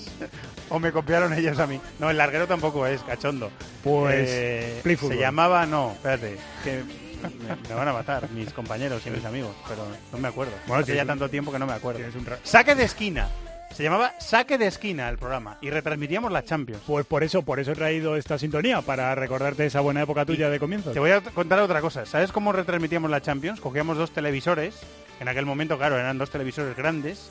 ¿O 0.69 0.79
me 0.79 0.91
copiaron 0.91 1.33
ellos 1.33 1.59
a 1.59 1.67
mí? 1.67 1.79
No, 1.99 2.09
el 2.09 2.17
larguero 2.17 2.47
tampoco 2.47 2.87
es, 2.87 3.01
cachondo. 3.03 3.51
Pues, 3.83 4.29
Eh, 4.31 4.79
Play 4.83 4.95
se 4.97 5.17
llamaba, 5.17 5.65
no, 5.65 5.91
espérate, 5.91 6.37
que 6.63 6.83
me, 7.23 7.55
me 7.69 7.75
van 7.75 7.87
a 7.87 7.93
matar 7.93 8.29
mis 8.31 8.51
compañeros 8.53 9.01
y 9.05 9.09
mis 9.09 9.25
amigos, 9.25 9.55
pero 9.67 9.85
no 10.11 10.17
me 10.17 10.27
acuerdo. 10.27 10.53
Bueno, 10.67 10.83
Hace 10.83 10.95
ya 10.95 11.05
tanto 11.05 11.29
tiempo 11.29 11.51
que 11.51 11.59
no 11.59 11.67
me 11.67 11.73
acuerdo. 11.73 11.99
un 11.99 12.25
Saque 12.43 12.75
de 12.75 12.83
esquina. 12.83 13.27
Se 13.75 13.83
llamaba 13.83 14.13
Saque 14.19 14.57
de 14.57 14.67
esquina 14.67 15.09
el 15.09 15.17
programa 15.17 15.57
y 15.61 15.69
retransmitíamos 15.69 16.31
la 16.31 16.45
Champions. 16.45 16.81
Pues 16.87 17.05
por 17.05 17.23
eso, 17.23 17.41
por 17.41 17.59
eso 17.59 17.73
he 17.73 17.75
traído 17.75 18.15
esta 18.15 18.37
sintonía, 18.37 18.81
para 18.81 19.13
recordarte 19.15 19.65
esa 19.65 19.81
buena 19.81 20.01
época 20.01 20.25
tuya 20.25 20.49
de 20.49 20.59
comienzo. 20.59 20.91
Te 20.91 20.99
voy 20.99 21.11
a 21.11 21.19
contar 21.21 21.59
otra 21.59 21.81
cosa. 21.81 22.05
¿Sabes 22.05 22.31
cómo 22.31 22.53
retransmitíamos 22.53 23.11
la 23.11 23.21
Champions? 23.21 23.59
Cogíamos 23.59 23.97
dos 23.97 24.11
televisores. 24.11 24.79
En 25.19 25.27
aquel 25.27 25.45
momento, 25.45 25.77
claro, 25.77 25.97
eran 25.97 26.17
dos 26.17 26.29
televisores 26.29 26.75
grandes. 26.75 27.29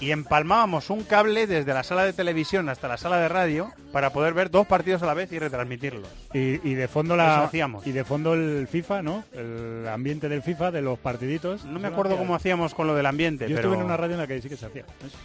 y 0.00 0.12
empalmábamos 0.12 0.90
un 0.90 1.02
cable 1.04 1.46
desde 1.48 1.74
la 1.74 1.82
sala 1.82 2.04
de 2.04 2.12
televisión 2.12 2.68
hasta 2.68 2.86
la 2.86 2.96
sala 2.98 3.18
de 3.18 3.28
radio 3.28 3.72
para 3.90 4.10
poder 4.10 4.32
ver 4.34 4.48
dos 4.50 4.66
partidos 4.66 5.02
a 5.02 5.06
la 5.06 5.14
vez 5.14 5.32
y 5.32 5.38
retransmitirlos. 5.40 6.06
Y, 6.34 6.60
y 6.68 6.74
de 6.74 6.86
fondo 6.86 7.14
Eso 7.14 7.22
la 7.24 7.44
hacíamos. 7.44 7.84
y 7.86 7.90
de 7.92 8.04
fondo 8.04 8.34
el 8.34 8.68
FIFA, 8.68 9.02
¿no? 9.02 9.24
El 9.32 9.88
ambiente 9.88 10.28
del 10.28 10.42
FIFA, 10.42 10.70
de 10.70 10.82
los 10.82 10.98
partiditos. 11.00 11.64
No 11.64 11.80
me 11.80 11.88
acuerdo 11.88 12.16
cómo 12.16 12.34
hacíamos 12.36 12.74
con 12.74 12.86
lo 12.86 12.94
del 12.94 13.06
ambiente, 13.06 13.48
Yo 13.48 13.56
pero 13.56 13.68
estuve 13.68 13.80
en 13.80 13.86
una 13.86 13.96
radio 13.96 14.14
en 14.14 14.20
la 14.20 14.26
que 14.28 14.40
sí 14.42 14.48
que 14.50 14.56
se 14.56 14.66
hacía. 14.66 14.82
Eso. 15.04 15.16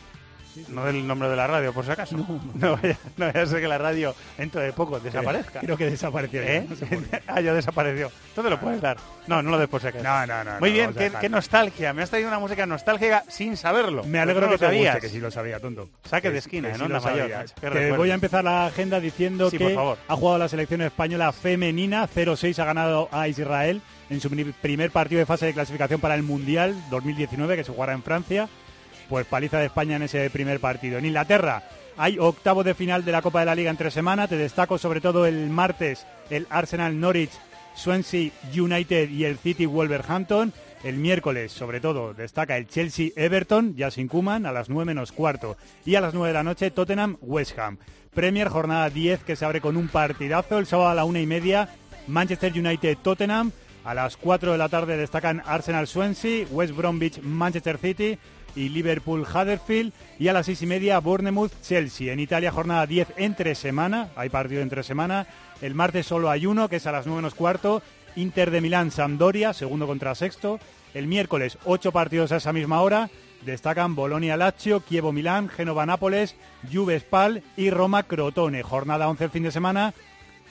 No 0.69 0.85
del 0.85 1.05
nombre 1.07 1.30
de 1.30 1.35
la 1.35 1.47
radio, 1.47 1.73
por 1.73 1.85
si 1.85 1.91
acaso. 1.91 2.15
No, 2.55 2.77
vaya, 2.77 2.97
no 3.17 3.25
vaya 3.27 3.41
a 3.41 3.45
ser 3.45 3.61
que 3.61 3.67
la 3.67 3.77
radio 3.77 4.15
dentro 4.38 4.61
de 4.61 4.71
poco 4.73 4.99
desaparezca. 4.99 5.59
Creo 5.61 5.75
que 5.77 5.89
desapareció. 5.89 6.41
¿Eh? 6.41 6.65
no 6.69 6.75
ah, 7.27 7.41
ya 7.41 7.53
desapareció. 7.53 8.11
Entonces 8.30 8.51
lo 8.51 8.59
puedes 8.59 8.81
dar. 8.81 8.97
No, 9.27 9.41
no 9.41 9.51
lo 9.51 9.57
des 9.59 9.67
por 9.67 9.81
si 9.81 9.88
acaso. 9.88 10.03
No, 10.03 10.25
no, 10.27 10.43
no. 10.43 10.59
Muy 10.59 10.69
no, 10.69 10.75
bien, 10.93 11.11
qué, 11.19 11.30
nostalgia. 11.30 11.93
Me 11.93 12.03
has 12.03 12.09
traído 12.09 12.27
una 12.30 12.39
música 12.39 12.65
nostálgica 12.65 13.23
sin 13.27 13.57
saberlo. 13.57 14.03
Me 14.03 14.19
alegro 14.19 14.47
Pues 14.47 14.59
que 14.59 14.65
no 14.65 14.69
te 14.69 14.75
sabías. 14.75 14.93
guste, 14.95 15.07
que 15.07 15.13
sí 15.13 15.19
lo 15.19 15.31
sabía, 15.31 15.59
tonto. 15.59 15.89
Saque 16.03 16.27
de 16.30 16.34
Que- 16.34 16.39
esquina, 16.39 16.67
que 16.69 16.75
sí 16.75 16.81
¿no? 16.81 16.88
lo 16.89 17.01
mayor, 17.01 17.30
sabía. 17.31 17.45
Te 17.71 17.91
voy 17.93 18.11
a 18.11 18.13
empezar 18.13 18.43
la 18.43 18.65
agenda 18.67 18.99
diciendo 18.99 19.49
Sí, 19.49 19.57
por 19.57 19.67
que 19.69 19.75
favor. 19.75 19.97
ha 20.07 20.15
jugado 20.15 20.38
la 20.39 20.47
selección 20.49 20.81
española 20.81 21.31
femenina 21.31 22.07
0-6, 22.07 22.59
ha 22.59 22.65
ganado 22.65 23.09
a 23.11 23.27
Israel 23.27 23.81
en 24.09 24.19
su 24.21 24.30
pri- 24.30 24.53
primer 24.61 24.91
partido 24.91 25.19
de 25.19 25.25
fase 25.25 25.45
de 25.45 25.53
clasificación 25.53 25.99
para 26.01 26.15
el 26.15 26.23
Mundial 26.23 26.75
2019 26.89 27.55
que 27.55 27.63
se 27.63 27.71
jugará 27.71 27.93
en 27.93 28.03
Francia. 28.03 28.47
Pues 29.09 29.25
paliza 29.25 29.59
de 29.59 29.65
España 29.65 29.95
en 29.95 30.03
ese 30.03 30.30
primer 30.30 30.59
partido. 30.59 30.97
En 30.97 31.05
Inglaterra 31.05 31.63
hay 31.97 32.17
octavo 32.17 32.63
de 32.63 32.73
final 32.73 33.05
de 33.05 33.11
la 33.11 33.21
Copa 33.21 33.41
de 33.41 33.45
la 33.45 33.55
Liga 33.55 33.69
entre 33.69 33.91
semana. 33.91 34.27
Te 34.27 34.38
destaco 34.38 34.77
sobre 34.77 35.01
todo 35.01 35.25
el 35.25 35.49
martes 35.49 36.05
el 36.30 36.47
Arsenal 36.49 36.99
Norwich, 36.99 37.31
Swansea 37.75 38.31
United 38.55 39.09
y 39.09 39.25
el 39.25 39.38
City 39.38 39.65
Wolverhampton. 39.65 40.53
El 40.84 40.97
miércoles, 40.97 41.51
sobre 41.51 41.80
todo, 41.80 42.13
destaca 42.13 42.57
el 42.57 42.67
Chelsea 42.67 43.11
Everton, 43.15 43.75
ya 43.75 43.89
sin 43.89 44.09
Kuman, 44.09 44.45
a 44.45 44.51
las 44.51 44.69
9 44.69 44.85
menos 44.85 45.11
cuarto. 45.11 45.55
Y 45.85 45.95
a 45.95 46.01
las 46.01 46.13
9 46.13 46.27
de 46.27 46.34
la 46.34 46.43
noche, 46.43 46.71
Tottenham 46.71 47.17
West 47.21 47.57
Ham. 47.57 47.77
Premier, 48.13 48.49
jornada 48.49 48.89
10, 48.89 49.23
que 49.23 49.35
se 49.35 49.45
abre 49.45 49.61
con 49.61 49.77
un 49.77 49.88
partidazo. 49.88 50.57
El 50.57 50.65
sábado 50.65 50.89
a 50.89 50.95
la 50.95 51.05
una 51.05 51.21
y 51.21 51.25
media, 51.25 51.69
Manchester 52.07 52.51
United 52.51 52.97
Tottenham. 53.01 53.51
A 53.85 53.93
las 53.93 54.17
4 54.17 54.51
de 54.53 54.57
la 54.57 54.69
tarde 54.69 54.97
destacan 54.97 55.41
Arsenal 55.45 55.88
Swansea, 55.88 56.47
West 56.51 56.75
Bromwich 56.75 57.21
Manchester 57.21 57.77
City 57.77 58.17
y 58.55 58.69
Liverpool 58.69 59.21
Huddersfield. 59.21 59.93
Y 60.19 60.27
a 60.27 60.34
las 60.34 60.45
6 60.45 60.61
y 60.61 60.65
media, 60.65 60.99
Bournemouth 60.99 61.51
Chelsea. 61.61 62.11
En 62.13 62.19
Italia, 62.19 62.51
jornada 62.51 62.85
10 62.85 63.13
entre 63.17 63.55
semana. 63.55 64.09
Hay 64.15 64.30
partido 64.30 64.61
entre 64.61 64.84
semana. 64.84 65.27
El 65.61 65.75
martes 65.75 66.05
solo 66.05 66.30
hay 66.30 66.45
uno, 66.45 66.69
que 66.69 66.77
es 66.77 66.88
a 66.88 66.91
las 66.91 67.05
9 67.05 67.17
menos 67.21 67.35
cuarto. 67.35 67.81
Inter 68.15 68.51
de 68.51 68.61
Milán 68.61 68.91
Sampdoria, 68.91 69.53
segundo 69.53 69.88
contra 69.88 70.15
sexto. 70.15 70.59
El 70.93 71.07
miércoles, 71.07 71.57
ocho 71.65 71.91
partidos 71.91 72.31
a 72.31 72.38
esa 72.38 72.53
misma 72.53 72.81
hora. 72.81 73.09
Destacan 73.43 73.95
Bolonia 73.95 74.38
Lazio, 74.38 74.81
Kievo 74.81 75.11
Milán, 75.11 75.49
Génova 75.49 75.85
Nápoles, 75.85 76.35
Juve 76.71 76.99
Spal 76.99 77.43
y 77.57 77.71
Roma 77.71 78.03
Crotone. 78.03 78.63
Jornada 78.63 79.09
11 79.09 79.23
el 79.25 79.30
fin 79.31 79.43
de 79.43 79.51
semana 79.51 79.93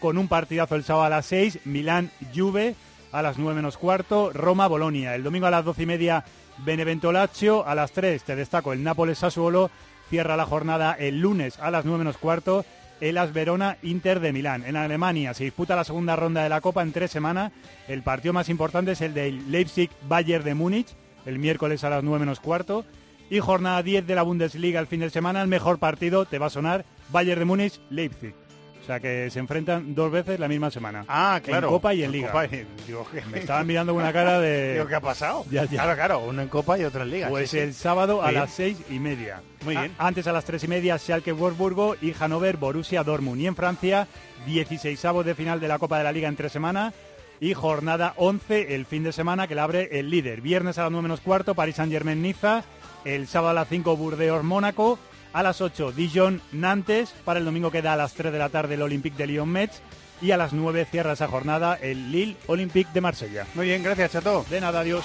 con 0.02 0.18
un 0.18 0.26
partidazo 0.26 0.74
el 0.74 0.82
sábado 0.82 1.06
a 1.06 1.10
las 1.10 1.26
6, 1.26 1.60
Milán 1.64 2.10
Juve 2.34 2.74
a 3.12 3.22
las 3.22 3.38
9 3.38 3.54
menos 3.54 3.76
cuarto, 3.76 4.32
Roma 4.32 4.66
Bolonia. 4.66 5.14
El 5.14 5.22
domingo 5.22 5.46
a 5.46 5.50
las 5.50 5.64
12 5.64 5.82
y 5.82 5.86
media, 5.86 6.24
Benevento 6.58 7.12
Lazio. 7.12 7.66
A 7.66 7.74
las 7.74 7.92
3 7.92 8.22
te 8.22 8.36
destaco 8.36 8.72
el 8.72 8.82
Nápoles 8.82 9.18
Sassuolo. 9.18 9.70
Cierra 10.08 10.36
la 10.36 10.46
jornada 10.46 10.94
el 10.98 11.20
lunes 11.20 11.58
a 11.58 11.70
las 11.70 11.84
9 11.84 11.98
menos 11.98 12.16
cuarto. 12.16 12.64
El 13.00 13.18
As 13.18 13.32
Verona 13.32 13.78
Inter 13.82 14.20
de 14.20 14.32
Milán. 14.32 14.64
En 14.64 14.76
Alemania 14.76 15.34
se 15.34 15.44
disputa 15.44 15.76
la 15.76 15.84
segunda 15.84 16.16
ronda 16.16 16.42
de 16.42 16.48
la 16.48 16.60
Copa 16.60 16.82
en 16.82 16.92
tres 16.92 17.10
semanas. 17.10 17.52
El 17.88 18.02
partido 18.02 18.32
más 18.32 18.48
importante 18.48 18.92
es 18.92 19.00
el 19.00 19.12
del 19.12 19.50
Leipzig 19.50 19.90
Bayern 20.08 20.44
de 20.44 20.54
Múnich, 20.54 20.88
el 21.26 21.38
miércoles 21.38 21.84
a 21.84 21.90
las 21.90 22.04
9 22.04 22.20
menos 22.20 22.40
cuarto. 22.40 22.84
Y 23.28 23.40
jornada 23.40 23.82
10 23.82 24.06
de 24.06 24.14
la 24.14 24.22
Bundesliga 24.22 24.78
el 24.78 24.86
fin 24.86 25.00
de 25.00 25.10
semana. 25.10 25.42
El 25.42 25.48
mejor 25.48 25.78
partido 25.78 26.26
te 26.26 26.38
va 26.38 26.46
a 26.46 26.50
sonar 26.50 26.84
Bayern 27.10 27.40
de 27.40 27.44
Múnich 27.44 27.80
Leipzig. 27.90 28.34
O 28.82 28.84
sea 28.84 28.98
que 28.98 29.30
se 29.30 29.38
enfrentan 29.38 29.94
dos 29.94 30.10
veces 30.10 30.40
la 30.40 30.48
misma 30.48 30.68
semana. 30.70 31.04
Ah, 31.06 31.40
claro. 31.44 31.68
En 31.68 31.72
Copa 31.72 31.94
y 31.94 32.02
en 32.02 32.10
Liga. 32.10 32.28
Copa 32.32 32.46
y- 32.46 32.66
digo, 32.86 33.06
¿qué? 33.12 33.22
Me 33.30 33.38
estaban 33.38 33.64
mirando 33.66 33.92
con 33.94 34.02
una 34.02 34.12
cara 34.12 34.40
de... 34.40 34.72
Digo, 34.74 34.86
¿qué 34.88 34.94
ha 34.96 35.00
pasado? 35.00 35.44
Ya, 35.50 35.62
ya. 35.64 35.70
Claro, 35.84 35.94
claro, 35.94 36.18
uno 36.20 36.42
en 36.42 36.48
Copa 36.48 36.76
y 36.78 36.84
otro 36.84 37.02
en 37.04 37.10
Liga. 37.10 37.28
Pues 37.28 37.48
sí, 37.50 37.58
sí. 37.58 37.62
el 37.62 37.74
sábado 37.74 38.22
a 38.22 38.30
bien. 38.30 38.40
las 38.40 38.50
seis 38.52 38.76
y 38.90 38.98
media. 38.98 39.40
Muy 39.64 39.76
A- 39.76 39.82
bien. 39.82 39.94
antes 39.98 40.26
a 40.26 40.32
las 40.32 40.44
tres 40.44 40.64
y 40.64 40.68
media, 40.68 40.98
Schalke 40.98 41.30
Wolfsburgo 41.30 41.94
y 42.02 42.12
Hannover 42.12 42.56
Borussia 42.56 43.04
Dortmund. 43.04 43.40
Y 43.40 43.46
en 43.46 43.54
Francia, 43.54 44.08
16 44.46 45.00
de 45.24 45.34
final 45.36 45.60
de 45.60 45.68
la 45.68 45.78
Copa 45.78 45.98
de 45.98 46.04
la 46.04 46.12
Liga 46.12 46.28
entre 46.28 46.48
semana. 46.48 46.92
Y 47.38 47.54
jornada 47.54 48.14
11 48.16 48.74
el 48.74 48.86
fin 48.86 49.02
de 49.04 49.12
semana 49.12 49.46
que 49.48 49.54
la 49.56 49.64
abre 49.64 49.98
el 49.98 50.10
líder. 50.10 50.40
Viernes 50.40 50.78
a 50.78 50.82
las 50.82 50.90
9 50.92 51.02
menos 51.02 51.20
cuarto, 51.20 51.54
Paris 51.54 51.76
Saint 51.76 51.92
Germain 51.92 52.20
Niza. 52.22 52.62
El 53.04 53.26
sábado 53.26 53.50
a 53.50 53.54
las 53.54 53.68
5, 53.68 53.96
Burdeos 53.96 54.44
Mónaco. 54.44 54.98
A 55.32 55.42
las 55.42 55.60
8, 55.60 55.92
Dijon 55.92 56.42
Nantes. 56.52 57.14
Para 57.24 57.38
el 57.38 57.44
domingo 57.44 57.70
queda 57.70 57.94
a 57.94 57.96
las 57.96 58.14
3 58.14 58.32
de 58.32 58.38
la 58.38 58.48
tarde 58.50 58.74
el 58.74 58.82
Olympique 58.82 59.16
de 59.16 59.26
Lyon 59.26 59.48
Metz. 59.48 59.80
Y 60.20 60.30
a 60.30 60.36
las 60.36 60.52
9 60.52 60.86
cierra 60.90 61.12
esa 61.12 61.26
jornada 61.26 61.78
el 61.80 62.12
Lille 62.12 62.36
Olympique 62.46 62.90
de 62.92 63.00
Marsella. 63.00 63.46
Muy 63.54 63.66
bien, 63.66 63.82
gracias, 63.82 64.12
Chato. 64.12 64.44
De 64.48 64.60
nada, 64.60 64.80
adiós. 64.80 65.04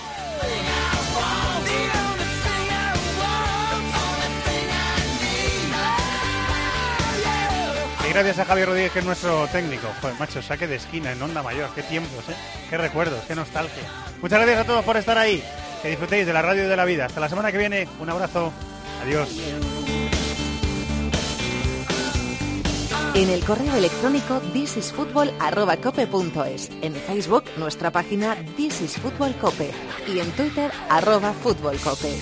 Y 8.07 8.13
gracias 8.13 8.39
a 8.39 8.45
Javier 8.45 8.67
Rodríguez, 8.67 8.91
que 8.91 8.99
es 8.99 9.05
nuestro 9.05 9.47
técnico. 9.47 9.87
Joder, 10.01 10.17
macho, 10.19 10.41
saque 10.41 10.67
de 10.67 10.75
esquina 10.75 11.11
en 11.11 11.21
Onda 11.21 11.41
Mayor. 11.41 11.69
Qué 11.73 11.83
tiempos, 11.83 12.29
¿eh? 12.29 12.35
Qué 12.69 12.77
recuerdos, 12.77 13.23
qué 13.27 13.35
nostalgia. 13.35 13.83
Muchas 14.21 14.39
gracias 14.39 14.59
a 14.59 14.65
todos 14.65 14.85
por 14.85 14.97
estar 14.97 15.17
ahí. 15.17 15.43
Que 15.81 15.89
disfrutéis 15.89 16.25
de 16.25 16.33
la 16.33 16.41
radio 16.41 16.63
y 16.63 16.67
de 16.67 16.77
la 16.77 16.85
vida. 16.85 17.05
Hasta 17.05 17.19
la 17.19 17.29
semana 17.29 17.51
que 17.51 17.57
viene. 17.57 17.87
Un 17.99 18.09
abrazo. 18.09 18.53
Adiós. 19.03 19.29
En 23.17 23.29
el 23.31 23.43
correo 23.43 23.73
electrónico 23.73 24.39
thisisfutbol@cope.es, 24.53 26.69
en 26.83 26.93
Facebook 26.93 27.45
nuestra 27.57 27.91
página 27.91 28.37
This 28.55 28.81
is 28.81 28.95
Fútbol 28.99 29.33
Cope 29.41 29.71
y 30.07 30.19
en 30.19 30.29
Twitter 30.33 30.69
arroba 30.87 31.33
Fútbol 31.33 31.79
Cope. 31.79 32.13